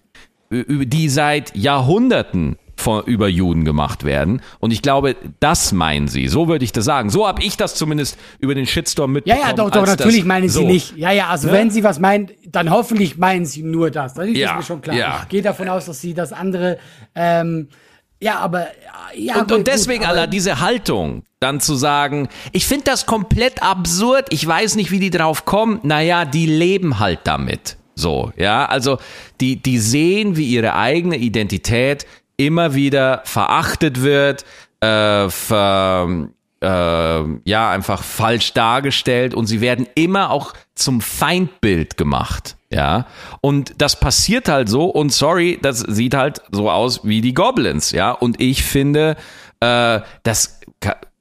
die 0.52 1.10
seit 1.10 1.56
Jahrhunderten 1.56 2.58
von, 2.80 3.04
über 3.06 3.28
Juden 3.28 3.66
gemacht 3.66 4.04
werden. 4.04 4.42
Und 4.60 4.72
ich 4.72 4.84
glaube, 4.84 5.16
das 5.40 5.72
meinen 5.74 6.08
sie. 6.08 6.28
So 6.28 6.48
würde 6.48 6.64
ich 6.64 6.72
das 6.72 6.86
sagen. 6.86 7.10
So 7.10 7.28
habe 7.28 7.42
ich 7.42 7.58
das 7.58 7.74
zumindest 7.74 8.20
über 8.40 8.54
den 8.54 8.68
Shitstorm 8.68 9.10
Ja, 9.12 9.14
mitbekommen. 9.16 9.42
ja, 9.48 9.54
doch, 9.54 9.72
doch, 9.72 9.82
als 9.82 9.98
natürlich 9.98 10.26
meinen 10.26 10.48
so. 10.48 10.60
sie 10.60 10.66
nicht. 10.68 10.96
Ja, 10.96 11.12
ja, 11.12 11.28
also 11.30 11.48
Ne? 11.48 11.54
wenn 11.54 11.72
sie 11.72 11.84
was 11.84 12.00
meinen, 12.00 12.30
dann 12.48 12.70
hoffentlich 12.70 13.18
meinen 13.18 13.46
sie 13.48 13.64
nur 13.64 13.90
das. 13.90 14.14
Das 14.14 14.28
ist 14.28 14.38
Ja, 14.38 14.58
mir 14.58 14.64
schon 14.64 14.82
klar. 14.82 14.96
ja. 14.96 15.20
Ich 15.24 15.30
gehe 15.30 15.42
davon 15.42 15.68
aus, 15.70 15.86
dass 15.88 16.00
sie 16.02 16.14
das 16.14 16.32
andere, 16.34 16.78
ähm, 17.16 17.70
ja, 18.20 18.40
aber, 18.40 18.68
ja, 19.16 19.36
Und, 19.36 19.50
gut, 19.50 19.58
und 19.60 19.68
deswegen, 19.68 20.00
gut, 20.00 20.10
Alter, 20.10 20.28
diese 20.28 20.60
Haltung, 20.60 21.24
dann 21.40 21.60
zu 21.60 21.76
sagen, 21.76 22.30
ich 22.52 22.66
finde 22.66 22.86
das 22.86 23.06
komplett 23.06 23.62
absurd, 23.62 24.28
ich 24.32 24.46
weiß 24.46 24.76
nicht, 24.76 24.92
wie 24.92 25.00
die 25.00 25.12
drauf 25.12 25.46
kommen, 25.46 25.80
naja, 25.84 26.26
die 26.26 26.48
leben 26.48 27.00
halt 27.00 27.20
damit. 27.26 27.78
So, 27.96 28.32
ja, 28.36 28.66
also 28.66 29.00
die, 29.42 29.62
die 29.62 29.80
sehen, 29.80 30.36
wie 30.36 30.48
ihre 30.48 30.76
eigene 30.76 31.18
Identität 31.18 32.06
immer 32.38 32.76
wieder 32.76 33.22
verachtet 33.26 34.02
wird, 34.02 34.46
äh, 34.82 35.30
ver, 35.30 36.28
äh, 36.62 37.24
ja, 37.46 37.70
einfach 37.72 38.04
falsch 38.04 38.54
dargestellt 38.54 39.34
und 39.34 39.48
sie 39.48 39.62
werden 39.62 39.88
immer 39.96 40.32
auch 40.32 40.54
zum 40.76 41.02
Feindbild 41.02 41.98
gemacht. 41.98 42.57
Ja, 42.70 43.08
und 43.40 43.82
das 43.82 43.98
passiert 43.98 44.50
halt 44.50 44.68
so 44.68 44.86
und 44.86 45.14
sorry, 45.14 45.58
das 45.62 45.80
sieht 45.80 46.14
halt 46.14 46.42
so 46.52 46.70
aus 46.70 47.06
wie 47.06 47.22
die 47.22 47.34
Goblins, 47.34 47.92
ja, 47.92 48.12
und 48.12 48.42
ich 48.42 48.64
finde, 48.64 49.16
äh, 49.62 50.02
das, 50.24 50.60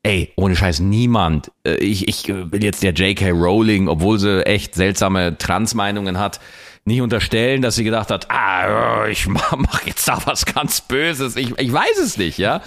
ey, 0.02 0.32
ohne 0.34 0.56
Scheiß, 0.56 0.80
niemand, 0.80 1.52
äh, 1.64 1.76
ich, 1.76 2.08
ich 2.08 2.26
will 2.26 2.64
jetzt 2.64 2.82
der 2.82 2.92
J.K. 2.94 3.30
Rowling, 3.30 3.86
obwohl 3.86 4.18
sie 4.18 4.44
echt 4.44 4.74
seltsame 4.74 5.38
Transmeinungen 5.38 6.18
hat, 6.18 6.40
nicht 6.84 7.00
unterstellen, 7.00 7.62
dass 7.62 7.76
sie 7.76 7.84
gedacht 7.84 8.10
hat, 8.10 8.28
ah, 8.28 9.06
ich 9.06 9.28
mach, 9.28 9.52
mach 9.56 9.86
jetzt 9.86 10.08
da 10.08 10.18
was 10.24 10.46
ganz 10.46 10.80
Böses, 10.80 11.36
ich, 11.36 11.56
ich 11.58 11.72
weiß 11.72 11.98
es 12.02 12.16
nicht, 12.16 12.38
ja, 12.38 12.60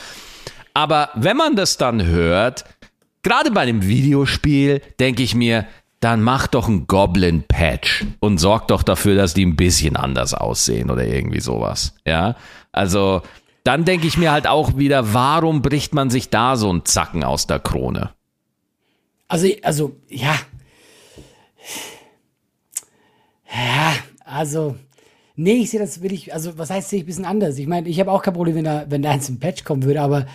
aber 0.74 1.10
wenn 1.16 1.36
man 1.36 1.58
das 1.58 1.76
dann 1.76 2.06
hört, 2.06 2.64
gerade 3.24 3.52
bei 3.52 3.62
einem 3.62 3.86
Videospiel, 3.86 4.82
denke 5.02 5.22
ich 5.24 5.36
mir, 5.36 5.66
dann 6.00 6.22
mach 6.22 6.48
doch 6.48 6.68
ein 6.68 6.88
Goblin-Patch 6.88 8.06
und 8.20 8.38
sorg 8.38 8.68
doch 8.70 8.84
dafür, 8.84 9.16
dass 9.16 9.34
die 9.34 9.46
ein 9.46 9.56
bisschen 9.56 9.96
anders 9.96 10.34
aussehen 10.34 10.90
oder 10.90 11.06
irgendwie 11.06 11.42
sowas. 11.42 11.96
Ja, 12.06 12.36
also 12.72 13.22
dann 13.64 13.86
denke 13.86 14.08
ich 14.08 14.18
mir 14.18 14.32
halt 14.32 14.48
auch 14.48 14.78
wieder, 14.78 15.14
warum 15.14 15.62
bricht 15.62 15.94
man 15.94 16.10
sich 16.10 16.30
da 16.30 16.56
so 16.56 16.70
einen 16.70 16.86
Zacken 16.86 17.24
aus 17.24 17.48
der 17.48 17.60
Krone? 17.60 18.12
Also, 19.28 19.48
also, 19.62 19.96
ja. 20.08 20.36
Ja, 23.52 23.94
also, 24.26 24.76
nee, 25.36 25.58
ich 25.58 25.70
sehe 25.70 25.80
das 25.80 26.02
will 26.02 26.14
ich, 26.14 26.34
also, 26.34 26.58
was 26.58 26.70
heißt, 26.70 26.90
sehe 26.90 27.00
ich 27.00 27.04
ein 27.04 27.08
bisschen 27.08 27.26
anders. 27.26 27.58
Ich 27.58 27.68
meine, 27.68 27.90
ich 27.90 28.00
habe 28.00 28.12
auch 28.12 28.24
kein 28.24 28.34
Problem, 28.34 28.56
wenn 28.56 28.64
da, 28.64 28.86
wenn 28.88 29.02
da 29.02 29.12
eins 29.12 29.30
im 29.30 29.40
Patch 29.40 29.66
kommen 29.66 29.84
würde, 29.84 30.02
aber 30.02 30.26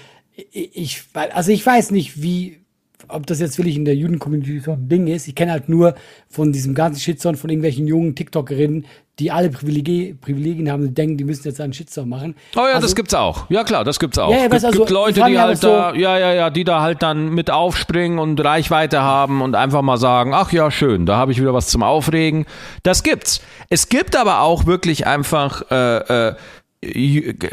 ich, 0.53 1.03
also, 1.13 1.51
ich 1.51 1.65
weiß 1.65 1.91
nicht, 1.91 2.23
wie, 2.23 2.64
ob 3.09 3.27
das 3.27 3.41
jetzt 3.41 3.59
wirklich 3.59 3.77
in 3.77 3.85
der 3.85 3.95
Juden-Community 3.97 4.61
so 4.61 4.73
ein 4.73 4.89
Ding 4.89 5.07
ist. 5.07 5.29
Ich 5.29 5.35
kenne 5.35 5.53
halt 5.53 5.69
nur 5.69 5.95
von 6.29 6.53
diesem 6.53 6.75
ganzen 6.75 7.01
Shitstorm 7.01 7.37
von 7.37 7.51
irgendwelchen 7.51 7.87
jungen 7.87 8.15
TikTokerinnen, 8.15 8.87
die 9.21 9.31
alle 9.31 9.49
Privilegien, 9.49 10.19
Privilegien 10.19 10.71
haben 10.71 10.83
und 10.89 10.99
denken, 10.99 11.17
die 11.17 11.23
müssen 11.25 11.47
jetzt 11.47 11.61
einen 11.61 11.73
Shitstorm 11.73 12.09
machen. 12.09 12.35
Oh 12.57 12.61
ja, 12.61 12.75
Also- 12.75 12.81
das 12.83 12.97
gibt's 12.97 13.15
auch. 13.15 13.49
Ja 13.49 13.63
klar, 13.63 13.85
das 13.85 14.01
gibt's 14.01 14.19
auch. 14.19 14.31
Ja, 14.31 14.37
ja, 14.39 14.43
gibt, 14.49 14.55
also, 14.65 14.79
gibt 14.79 14.91
Leute, 14.91 15.23
die 15.25 15.39
halt 15.39 15.59
so- 15.59 15.69
da, 15.69 15.95
ja, 15.95 16.19
ja, 16.19 16.33
ja, 16.33 16.51
die 16.51 16.65
da 16.65 16.81
halt 16.81 17.03
dann 17.03 17.29
mit 17.29 17.51
aufspringen 17.51 18.19
und 18.19 18.43
Reichweite 18.45 19.03
haben 19.03 19.41
und 19.41 19.55
einfach 19.55 19.83
mal 19.83 19.99
sagen, 19.99 20.33
ach 20.35 20.53
ja, 20.53 20.71
schön, 20.71 21.07
da 21.07 21.17
habe 21.17 21.31
ich 21.31 21.41
wieder 21.41 21.55
was 21.55 21.69
zum 21.69 21.83
Aufregen. 21.85 22.45
Das 22.83 23.03
gibt's. 23.05 23.41
Es 23.71 23.89
gibt 23.89 24.17
aber 24.17 24.41
auch 24.41 24.67
wirklich 24.67 25.07
einfach, 25.07 25.63
äh, 25.71 26.29
äh, 26.31 26.35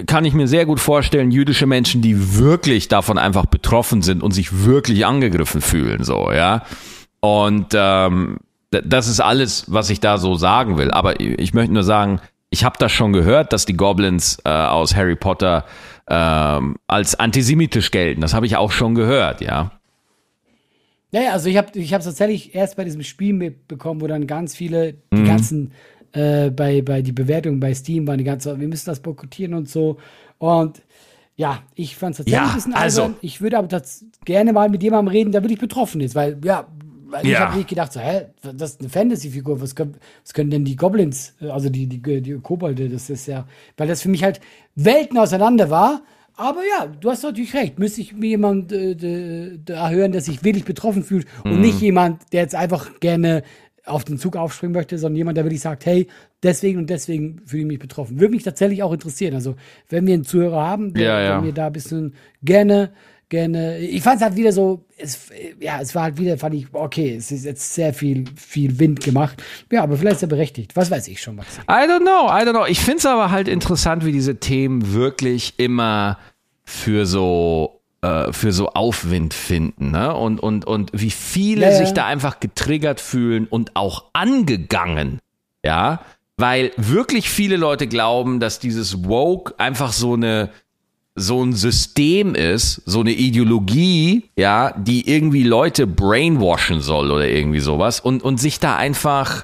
kann 0.08 0.26
ich 0.26 0.34
mir 0.34 0.48
sehr 0.48 0.66
gut 0.66 0.80
vorstellen, 0.80 1.32
jüdische 1.32 1.66
Menschen, 1.66 2.02
die 2.02 2.38
wirklich 2.38 2.88
davon 2.88 3.18
einfach 3.18 3.46
betroffen 3.46 4.02
sind 4.02 4.24
und 4.24 4.32
sich 4.32 4.66
wirklich 4.66 5.06
angegriffen 5.06 5.62
fühlen, 5.62 6.04
so, 6.04 6.32
ja. 6.32 6.64
Und 7.20 7.68
ähm, 7.74 8.38
das 8.72 9.08
ist 9.08 9.20
alles, 9.20 9.66
was 9.68 9.90
ich 9.90 10.00
da 10.00 10.18
so 10.18 10.36
sagen 10.36 10.78
will. 10.78 10.92
Aber 10.92 11.20
ich 11.20 11.54
möchte 11.54 11.74
nur 11.74 11.84
sagen, 11.84 12.20
ich 12.50 12.64
habe 12.64 12.78
das 12.80 12.92
schon 12.92 13.14
gehört, 13.14 13.54
dass 13.54 13.66
die 13.66 13.76
Goblins 13.78 14.40
äh, 14.44 14.50
aus 14.50 14.96
Harry 14.96 15.16
Potter 15.16 15.66
ähm, 16.10 16.78
als 16.88 17.20
antisemitisch 17.20 17.92
gelten. 17.92 18.22
Das 18.22 18.34
habe 18.34 18.46
ich 18.46 18.56
auch 18.58 18.72
schon 18.72 18.96
gehört, 18.96 19.42
ja. 19.42 19.72
Ja, 21.12 21.22
ja, 21.22 21.32
also 21.34 21.50
ich 21.50 21.58
habe 21.58 21.78
ich 21.78 21.92
es 21.92 22.06
tatsächlich 22.06 22.56
erst 22.56 22.78
bei 22.78 22.86
diesem 22.86 23.04
Spiel 23.04 23.34
mitbekommen, 23.34 24.02
wo 24.02 24.08
dann 24.08 24.28
ganz 24.28 24.56
viele, 24.56 24.96
Mhm. 25.12 25.18
die 25.18 25.24
ganzen, 25.24 25.72
äh, 26.14 26.50
bei, 26.50 26.82
bei 26.82 27.02
die 27.02 27.12
Bewertungen 27.12 27.60
bei 27.60 27.74
Steam 27.74 28.08
waren 28.08 28.18
die 28.18 28.24
ganze, 28.24 28.60
wir 28.60 28.68
müssen 28.68 28.86
das 28.88 29.00
boykottieren 29.00 29.54
und 29.54 29.70
so. 29.70 29.98
Und 30.38 30.82
ja, 31.36 31.64
ich 31.76 31.96
fand 31.96 32.12
es 32.14 32.18
tatsächlich 32.18 32.42
Ja, 32.42 32.50
ein 32.50 32.56
bisschen 32.56 32.74
also- 32.74 33.02
albern. 33.04 33.18
Ich 33.22 33.42
würde 33.42 33.58
aber 33.58 33.68
das 33.68 34.06
gerne 34.26 34.54
mal 34.54 34.70
mit 34.70 34.84
jemandem 34.84 35.12
reden, 35.12 35.32
der 35.32 35.42
wirklich 35.44 35.60
betroffen 35.60 36.02
ist, 36.02 36.14
weil, 36.16 36.38
ja, 36.44 36.68
weil 37.08 37.26
ich 37.26 37.32
Ja. 37.32 37.48
habe 37.48 37.58
nicht 37.58 37.70
gedacht, 37.70 37.92
so, 37.94 38.00
hä, 38.00 38.28
das 38.56 38.72
ist 38.72 38.80
eine 38.82 38.90
Fantasy-Figur, 38.90 39.60
was 39.62 39.76
können, 39.76 39.96
was 40.24 40.34
können 40.34 40.50
denn 40.52 40.66
die 40.66 40.76
Goblins, 40.76 41.34
äh, 41.42 41.48
also 41.50 41.70
die, 41.70 41.88
die, 41.88 42.22
die 42.22 42.34
Kobolde, 42.40 42.90
das 42.90 43.10
ist 43.10 43.28
ja, 43.28 43.48
weil 43.78 43.88
das 43.88 44.02
für 44.02 44.10
mich 44.10 44.24
halt 44.24 44.40
Welten 44.76 45.18
auseinander 45.18 45.70
war. 45.70 46.02
Aber 46.36 46.62
ja, 46.62 46.88
du 46.88 47.10
hast 47.12 47.24
natürlich 47.24 47.54
recht. 47.54 47.78
Müsste 47.78 48.02
ich 48.02 48.14
mir 48.14 48.30
jemand 48.30 48.72
äh, 48.72 49.58
da 49.64 49.90
hören, 49.90 50.12
der 50.14 50.22
sich 50.22 50.44
wirklich 50.44 50.64
betroffen 50.66 51.04
fühlt 51.04 51.28
und 51.44 51.56
Mhm. 51.56 51.62
nicht 51.62 51.82
jemand, 51.82 52.22
der 52.32 52.42
jetzt 52.44 52.56
einfach 52.56 53.00
gerne 53.00 53.44
auf 53.86 54.04
den 54.04 54.18
Zug 54.18 54.36
aufspringen 54.36 54.74
möchte, 54.74 54.98
sondern 54.98 55.18
jemand, 55.18 55.38
der 55.38 55.46
wirklich 55.46 55.62
sagt, 55.62 55.86
hey, 55.86 56.08
deswegen 56.44 56.80
und 56.80 56.90
deswegen 56.90 57.42
fühle 57.46 57.64
ich 57.64 57.68
mich 57.68 57.80
betroffen. 57.80 58.20
Würde 58.20 58.34
mich 58.34 58.44
tatsächlich 58.44 58.84
auch 58.84 58.94
interessieren. 58.94 59.34
Also, 59.34 59.56
wenn 59.90 60.06
wir 60.08 60.14
einen 60.14 60.24
Zuhörer 60.24 60.62
haben, 60.62 60.94
der, 60.94 61.04
Ja, 61.04 61.22
ja. 61.22 61.42
mir 61.42 61.54
da 61.54 61.68
ein 61.68 61.74
bisschen 61.74 62.14
gerne, 62.44 62.92
gerne, 63.30 63.80
ich 63.80 64.04
fand 64.04 64.18
es 64.18 64.24
halt 64.24 64.36
wieder 64.36 64.52
so, 64.52 64.86
es, 64.98 65.30
ja, 65.60 65.80
es 65.82 65.96
war 65.96 66.04
halt 66.04 66.20
wieder, 66.20 66.38
fand 66.38 66.54
ich, 66.54 66.68
okay, 66.74 67.16
es 67.16 67.32
ist 67.32 67.46
jetzt 67.46 67.74
sehr 67.74 67.94
viel, 67.94 68.26
viel 68.36 68.78
Wind 68.80 69.02
gemacht. 69.02 69.42
Ja, 69.72 69.84
aber 69.84 69.98
vielleicht 69.98 70.18
ist 70.18 70.24
er 70.24 70.28
berechtigt. 70.28 70.76
Was 70.76 70.92
weiß 70.92 71.08
ich 71.08 71.22
schon, 71.22 71.38
Max. 71.38 71.58
I 71.68 71.88
don't 71.90 72.02
know, 72.02 72.28
I 72.28 72.46
don't 72.46 72.52
know. 72.52 72.66
Ich 72.66 72.80
finde 72.82 73.00
es 73.00 73.06
aber 73.06 73.32
halt 73.32 73.48
interessant, 73.48 74.06
wie 74.06 74.12
diese 74.12 74.40
Themen 74.40 74.94
wirklich 74.94 75.56
immer 75.58 76.20
für 76.64 77.06
so 77.06 77.81
äh, 78.02 78.34
für 78.34 78.52
so 78.52 78.70
Aufwind 78.70 79.34
finden, 79.34 79.92
ne? 79.92 80.16
Und 80.16 80.40
und 80.40 80.66
und 80.66 80.92
wie 80.94 81.12
viele 81.12 81.68
Ja, 81.68 81.72
ja. 81.72 81.78
sich 81.78 81.94
da 81.94 82.06
einfach 82.06 82.40
getriggert 82.40 83.00
fühlen 83.00 83.48
und 83.48 83.76
auch 83.76 84.06
angegangen, 84.14 85.20
ja? 85.64 86.02
Weil 86.38 86.72
wirklich 86.78 87.30
viele 87.30 87.58
Leute 87.58 87.88
glauben, 87.88 88.40
dass 88.40 88.60
dieses 88.60 89.06
woke 89.08 89.54
einfach 89.60 89.94
so 89.94 90.14
eine 90.14 90.50
so 91.14 91.44
ein 91.44 91.54
System 91.54 92.36
ist, 92.36 92.82
so 92.86 93.02
eine 93.02 93.12
Ideologie, 93.12 94.30
ja, 94.38 94.74
die 94.78 95.10
irgendwie 95.10 95.44
Leute 95.44 95.86
brainwashen 95.86 96.82
soll 96.82 97.12
oder 97.12 97.28
irgendwie 97.28 97.60
sowas 97.60 98.00
und, 98.00 98.24
und 98.24 98.40
sich 98.40 98.60
da 98.60 98.78
einfach 98.78 99.44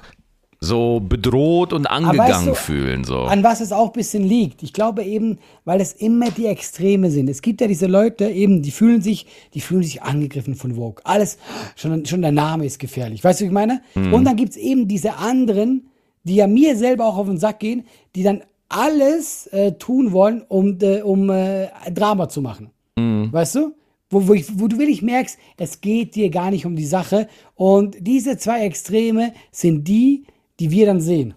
so 0.60 1.00
bedroht 1.00 1.72
und 1.72 1.86
angegangen 1.86 2.28
weißt 2.30 2.46
du, 2.48 2.54
fühlen. 2.54 3.04
So. 3.04 3.22
An 3.22 3.44
was 3.44 3.60
es 3.60 3.70
auch 3.70 3.86
ein 3.86 3.92
bisschen 3.92 4.24
liegt. 4.24 4.62
Ich 4.62 4.72
glaube 4.72 5.04
eben, 5.04 5.38
weil 5.64 5.80
es 5.80 5.92
immer 5.92 6.30
die 6.30 6.46
Extreme 6.46 7.10
sind. 7.10 7.30
Es 7.30 7.42
gibt 7.42 7.60
ja 7.60 7.68
diese 7.68 7.86
Leute 7.86 8.28
eben, 8.28 8.62
die 8.62 8.72
fühlen 8.72 9.00
sich, 9.00 9.26
die 9.54 9.60
fühlen 9.60 9.84
sich 9.84 10.02
angegriffen 10.02 10.56
von 10.56 10.74
Vogue. 10.74 11.00
Alles, 11.04 11.38
schon, 11.76 12.04
schon 12.06 12.22
der 12.22 12.32
Name 12.32 12.66
ist 12.66 12.80
gefährlich. 12.80 13.22
Weißt 13.22 13.40
du, 13.40 13.44
was 13.44 13.48
ich 13.48 13.54
meine? 13.54 13.82
Mhm. 13.94 14.12
Und 14.12 14.24
dann 14.24 14.36
gibt's 14.36 14.56
eben 14.56 14.88
diese 14.88 15.16
anderen, 15.16 15.90
die 16.24 16.36
ja 16.36 16.48
mir 16.48 16.76
selber 16.76 17.06
auch 17.06 17.18
auf 17.18 17.28
den 17.28 17.38
Sack 17.38 17.60
gehen, 17.60 17.84
die 18.16 18.24
dann 18.24 18.42
alles 18.68 19.46
äh, 19.48 19.72
tun 19.72 20.12
wollen, 20.12 20.42
um, 20.48 20.76
äh, 20.80 21.02
um 21.02 21.30
äh, 21.30 21.68
Drama 21.92 22.28
zu 22.28 22.42
machen. 22.42 22.70
Mhm. 22.96 23.32
Weißt 23.32 23.54
du? 23.54 23.74
Wo, 24.10 24.26
wo, 24.26 24.32
ich, 24.32 24.58
wo 24.58 24.68
du 24.68 24.78
wirklich 24.78 25.02
merkst, 25.02 25.38
es 25.58 25.82
geht 25.82 26.14
dir 26.14 26.30
gar 26.30 26.50
nicht 26.50 26.64
um 26.64 26.74
die 26.74 26.86
Sache. 26.86 27.28
Und 27.54 27.96
diese 28.00 28.38
zwei 28.38 28.64
Extreme 28.64 29.34
sind 29.52 29.86
die, 29.86 30.24
die 30.60 30.70
wir 30.70 30.86
dann 30.86 31.00
sehen. 31.00 31.34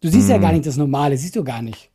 Du 0.00 0.08
siehst 0.08 0.28
mm. 0.28 0.32
ja 0.32 0.38
gar 0.38 0.48
mhm. 0.50 0.56
nicht 0.56 0.66
das 0.66 0.76
Normale, 0.76 1.16
siehst 1.16 1.36
du 1.36 1.44
gar 1.44 1.62
nicht. 1.62 1.90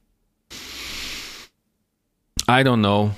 I 2.50 2.64
don't 2.64 2.80
know. 2.80 3.12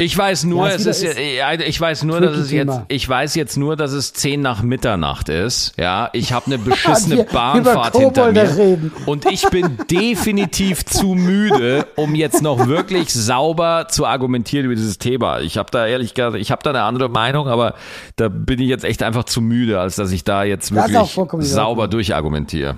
Ich 0.00 0.16
weiß 0.16 0.44
nur, 0.44 0.66
ja, 0.66 0.74
es 0.74 0.86
ist, 0.86 1.02
ist 1.02 1.18
ich 1.18 1.80
weiß 1.80 2.04
nur, 2.04 2.20
dass 2.20 2.36
es 2.36 2.50
jetzt, 2.50 2.80
ich 2.88 3.06
weiß 3.06 3.34
jetzt 3.34 3.58
nur, 3.58 3.76
dass 3.76 3.92
es 3.92 4.14
zehn 4.14 4.40
nach 4.40 4.62
Mitternacht 4.62 5.28
ist. 5.28 5.74
Ja, 5.76 6.08
ich 6.14 6.32
habe 6.32 6.46
eine 6.46 6.58
beschissene 6.58 7.24
Bahnfahrt 7.24 7.96
hinter 7.96 8.32
mir 8.32 8.56
reden. 8.56 8.92
und 9.04 9.26
ich 9.30 9.46
bin 9.50 9.76
definitiv 9.90 10.86
zu 10.86 11.08
müde, 11.08 11.86
um 11.96 12.14
jetzt 12.14 12.42
noch 12.42 12.66
wirklich 12.66 13.12
sauber 13.12 13.88
zu 13.88 14.06
argumentieren 14.06 14.64
über 14.64 14.74
dieses 14.74 14.96
Thema. 14.98 15.40
Ich 15.40 15.58
habe 15.58 15.70
da 15.70 15.86
ehrlich 15.86 16.14
gesagt, 16.14 16.36
ich 16.36 16.50
habe 16.50 16.62
da 16.62 16.70
eine 16.70 16.82
andere 16.82 17.10
Meinung, 17.10 17.48
aber 17.48 17.74
da 18.16 18.28
bin 18.28 18.58
ich 18.58 18.68
jetzt 18.68 18.84
echt 18.84 19.02
einfach 19.02 19.24
zu 19.24 19.42
müde, 19.42 19.80
als 19.80 19.96
dass 19.96 20.12
ich 20.12 20.24
da 20.24 20.44
jetzt 20.44 20.74
wirklich 20.74 21.18
sauber 21.40 21.88
durchargumentiere. 21.88 22.76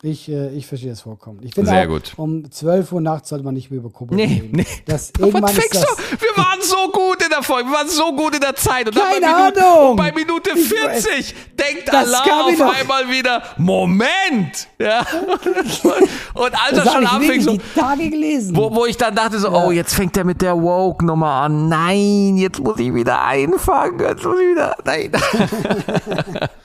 Ich, 0.00 0.28
äh, 0.28 0.50
ich 0.50 0.64
verstehe 0.64 0.90
das 0.90 1.00
vollkommen. 1.00 1.40
Ich 1.42 1.54
finde 1.54 1.70
Sehr 1.70 1.82
auch, 1.82 1.88
gut. 1.88 2.12
um 2.16 2.48
12 2.48 2.92
Uhr 2.92 3.00
nachts 3.00 3.30
sollte 3.30 3.44
man 3.44 3.54
nicht 3.54 3.68
mehr 3.68 3.80
über 3.80 3.90
Kobold 3.90 4.16
nee, 4.16 4.26
reden. 4.26 4.50
Nee. 4.52 4.66
Das, 4.86 5.10
irgendwann 5.18 5.50
ist 5.50 5.74
das 5.74 5.84
wir 6.20 6.36
waren 6.36 6.62
so 6.62 6.92
gut 6.92 7.20
in 7.20 7.30
der 7.30 7.42
Folge, 7.42 7.68
wir 7.68 7.76
waren 7.78 7.88
so 7.88 8.12
gut 8.14 8.36
in 8.36 8.40
der 8.40 8.54
Zeit. 8.54 8.86
Und 8.86 8.94
Keine 8.94 9.20
dann 9.20 9.52
bei 9.52 9.60
Ahnung. 9.60 9.96
Minute, 9.96 9.96
bei 9.96 10.12
Minute 10.12 10.56
40 10.56 11.18
ich, 11.18 11.34
denkt 11.56 11.92
Allah 11.92 12.20
auf 12.20 12.78
einmal 12.80 13.10
wieder, 13.10 13.42
Moment! 13.56 14.68
Ja. 14.78 15.00
und 16.34 16.54
als 16.54 16.78
er 16.78 16.92
schon 16.92 17.04
anfing, 17.04 17.40
so, 17.40 17.52
die 17.54 17.60
Tage 17.74 18.08
gelesen. 18.08 18.54
Wo, 18.54 18.72
wo 18.72 18.86
ich 18.86 18.96
dann 18.96 19.16
dachte 19.16 19.40
so, 19.40 19.48
ja. 19.48 19.64
oh, 19.64 19.72
jetzt 19.72 19.96
fängt 19.96 20.16
er 20.16 20.22
mit 20.22 20.40
der 20.42 20.62
Woke-Nummer 20.62 21.42
an. 21.42 21.68
Nein, 21.68 22.36
jetzt 22.36 22.60
muss 22.60 22.78
ich 22.78 22.94
wieder 22.94 23.24
einfangen. 23.24 23.98
Jetzt 23.98 24.22
muss 24.22 24.38
ich 24.38 24.48
wieder, 24.48 24.76
nein. 24.84 25.10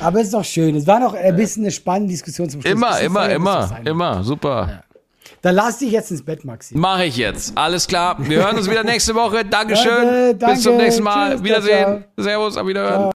Aber 0.00 0.18
es 0.20 0.26
ist 0.26 0.34
doch 0.34 0.44
schön. 0.44 0.76
Es 0.76 0.86
war 0.86 1.00
noch 1.00 1.14
ein 1.14 1.36
bisschen 1.36 1.64
eine 1.64 1.72
spannende 1.72 2.12
Diskussion 2.12 2.48
zum 2.48 2.60
Schluss. 2.60 2.72
Immer, 2.72 3.00
immer, 3.00 3.28
immer, 3.30 3.80
immer. 3.84 4.24
Super. 4.24 4.68
Ja. 4.68 4.84
Dann 5.42 5.54
lass 5.54 5.78
dich 5.78 5.92
jetzt 5.92 6.10
ins 6.10 6.22
Bett, 6.22 6.44
Maxi. 6.44 6.76
Mache 6.76 7.06
ich 7.06 7.16
jetzt. 7.16 7.56
Alles 7.56 7.86
klar. 7.86 8.16
Wir 8.18 8.44
hören 8.44 8.58
uns 8.58 8.68
wieder 8.68 8.84
nächste 8.84 9.14
Woche. 9.14 9.44
Dankeschön. 9.44 9.90
Danke, 9.90 10.34
danke. 10.36 10.54
Bis 10.54 10.62
zum 10.64 10.76
nächsten 10.76 11.02
Mal. 11.02 11.30
Tschüss, 11.32 11.44
Wiedersehen. 11.44 12.04
Servus, 12.16 12.56
auf 12.56 12.66
Wiederhören. 12.66 12.94
Ciao. 12.94 13.08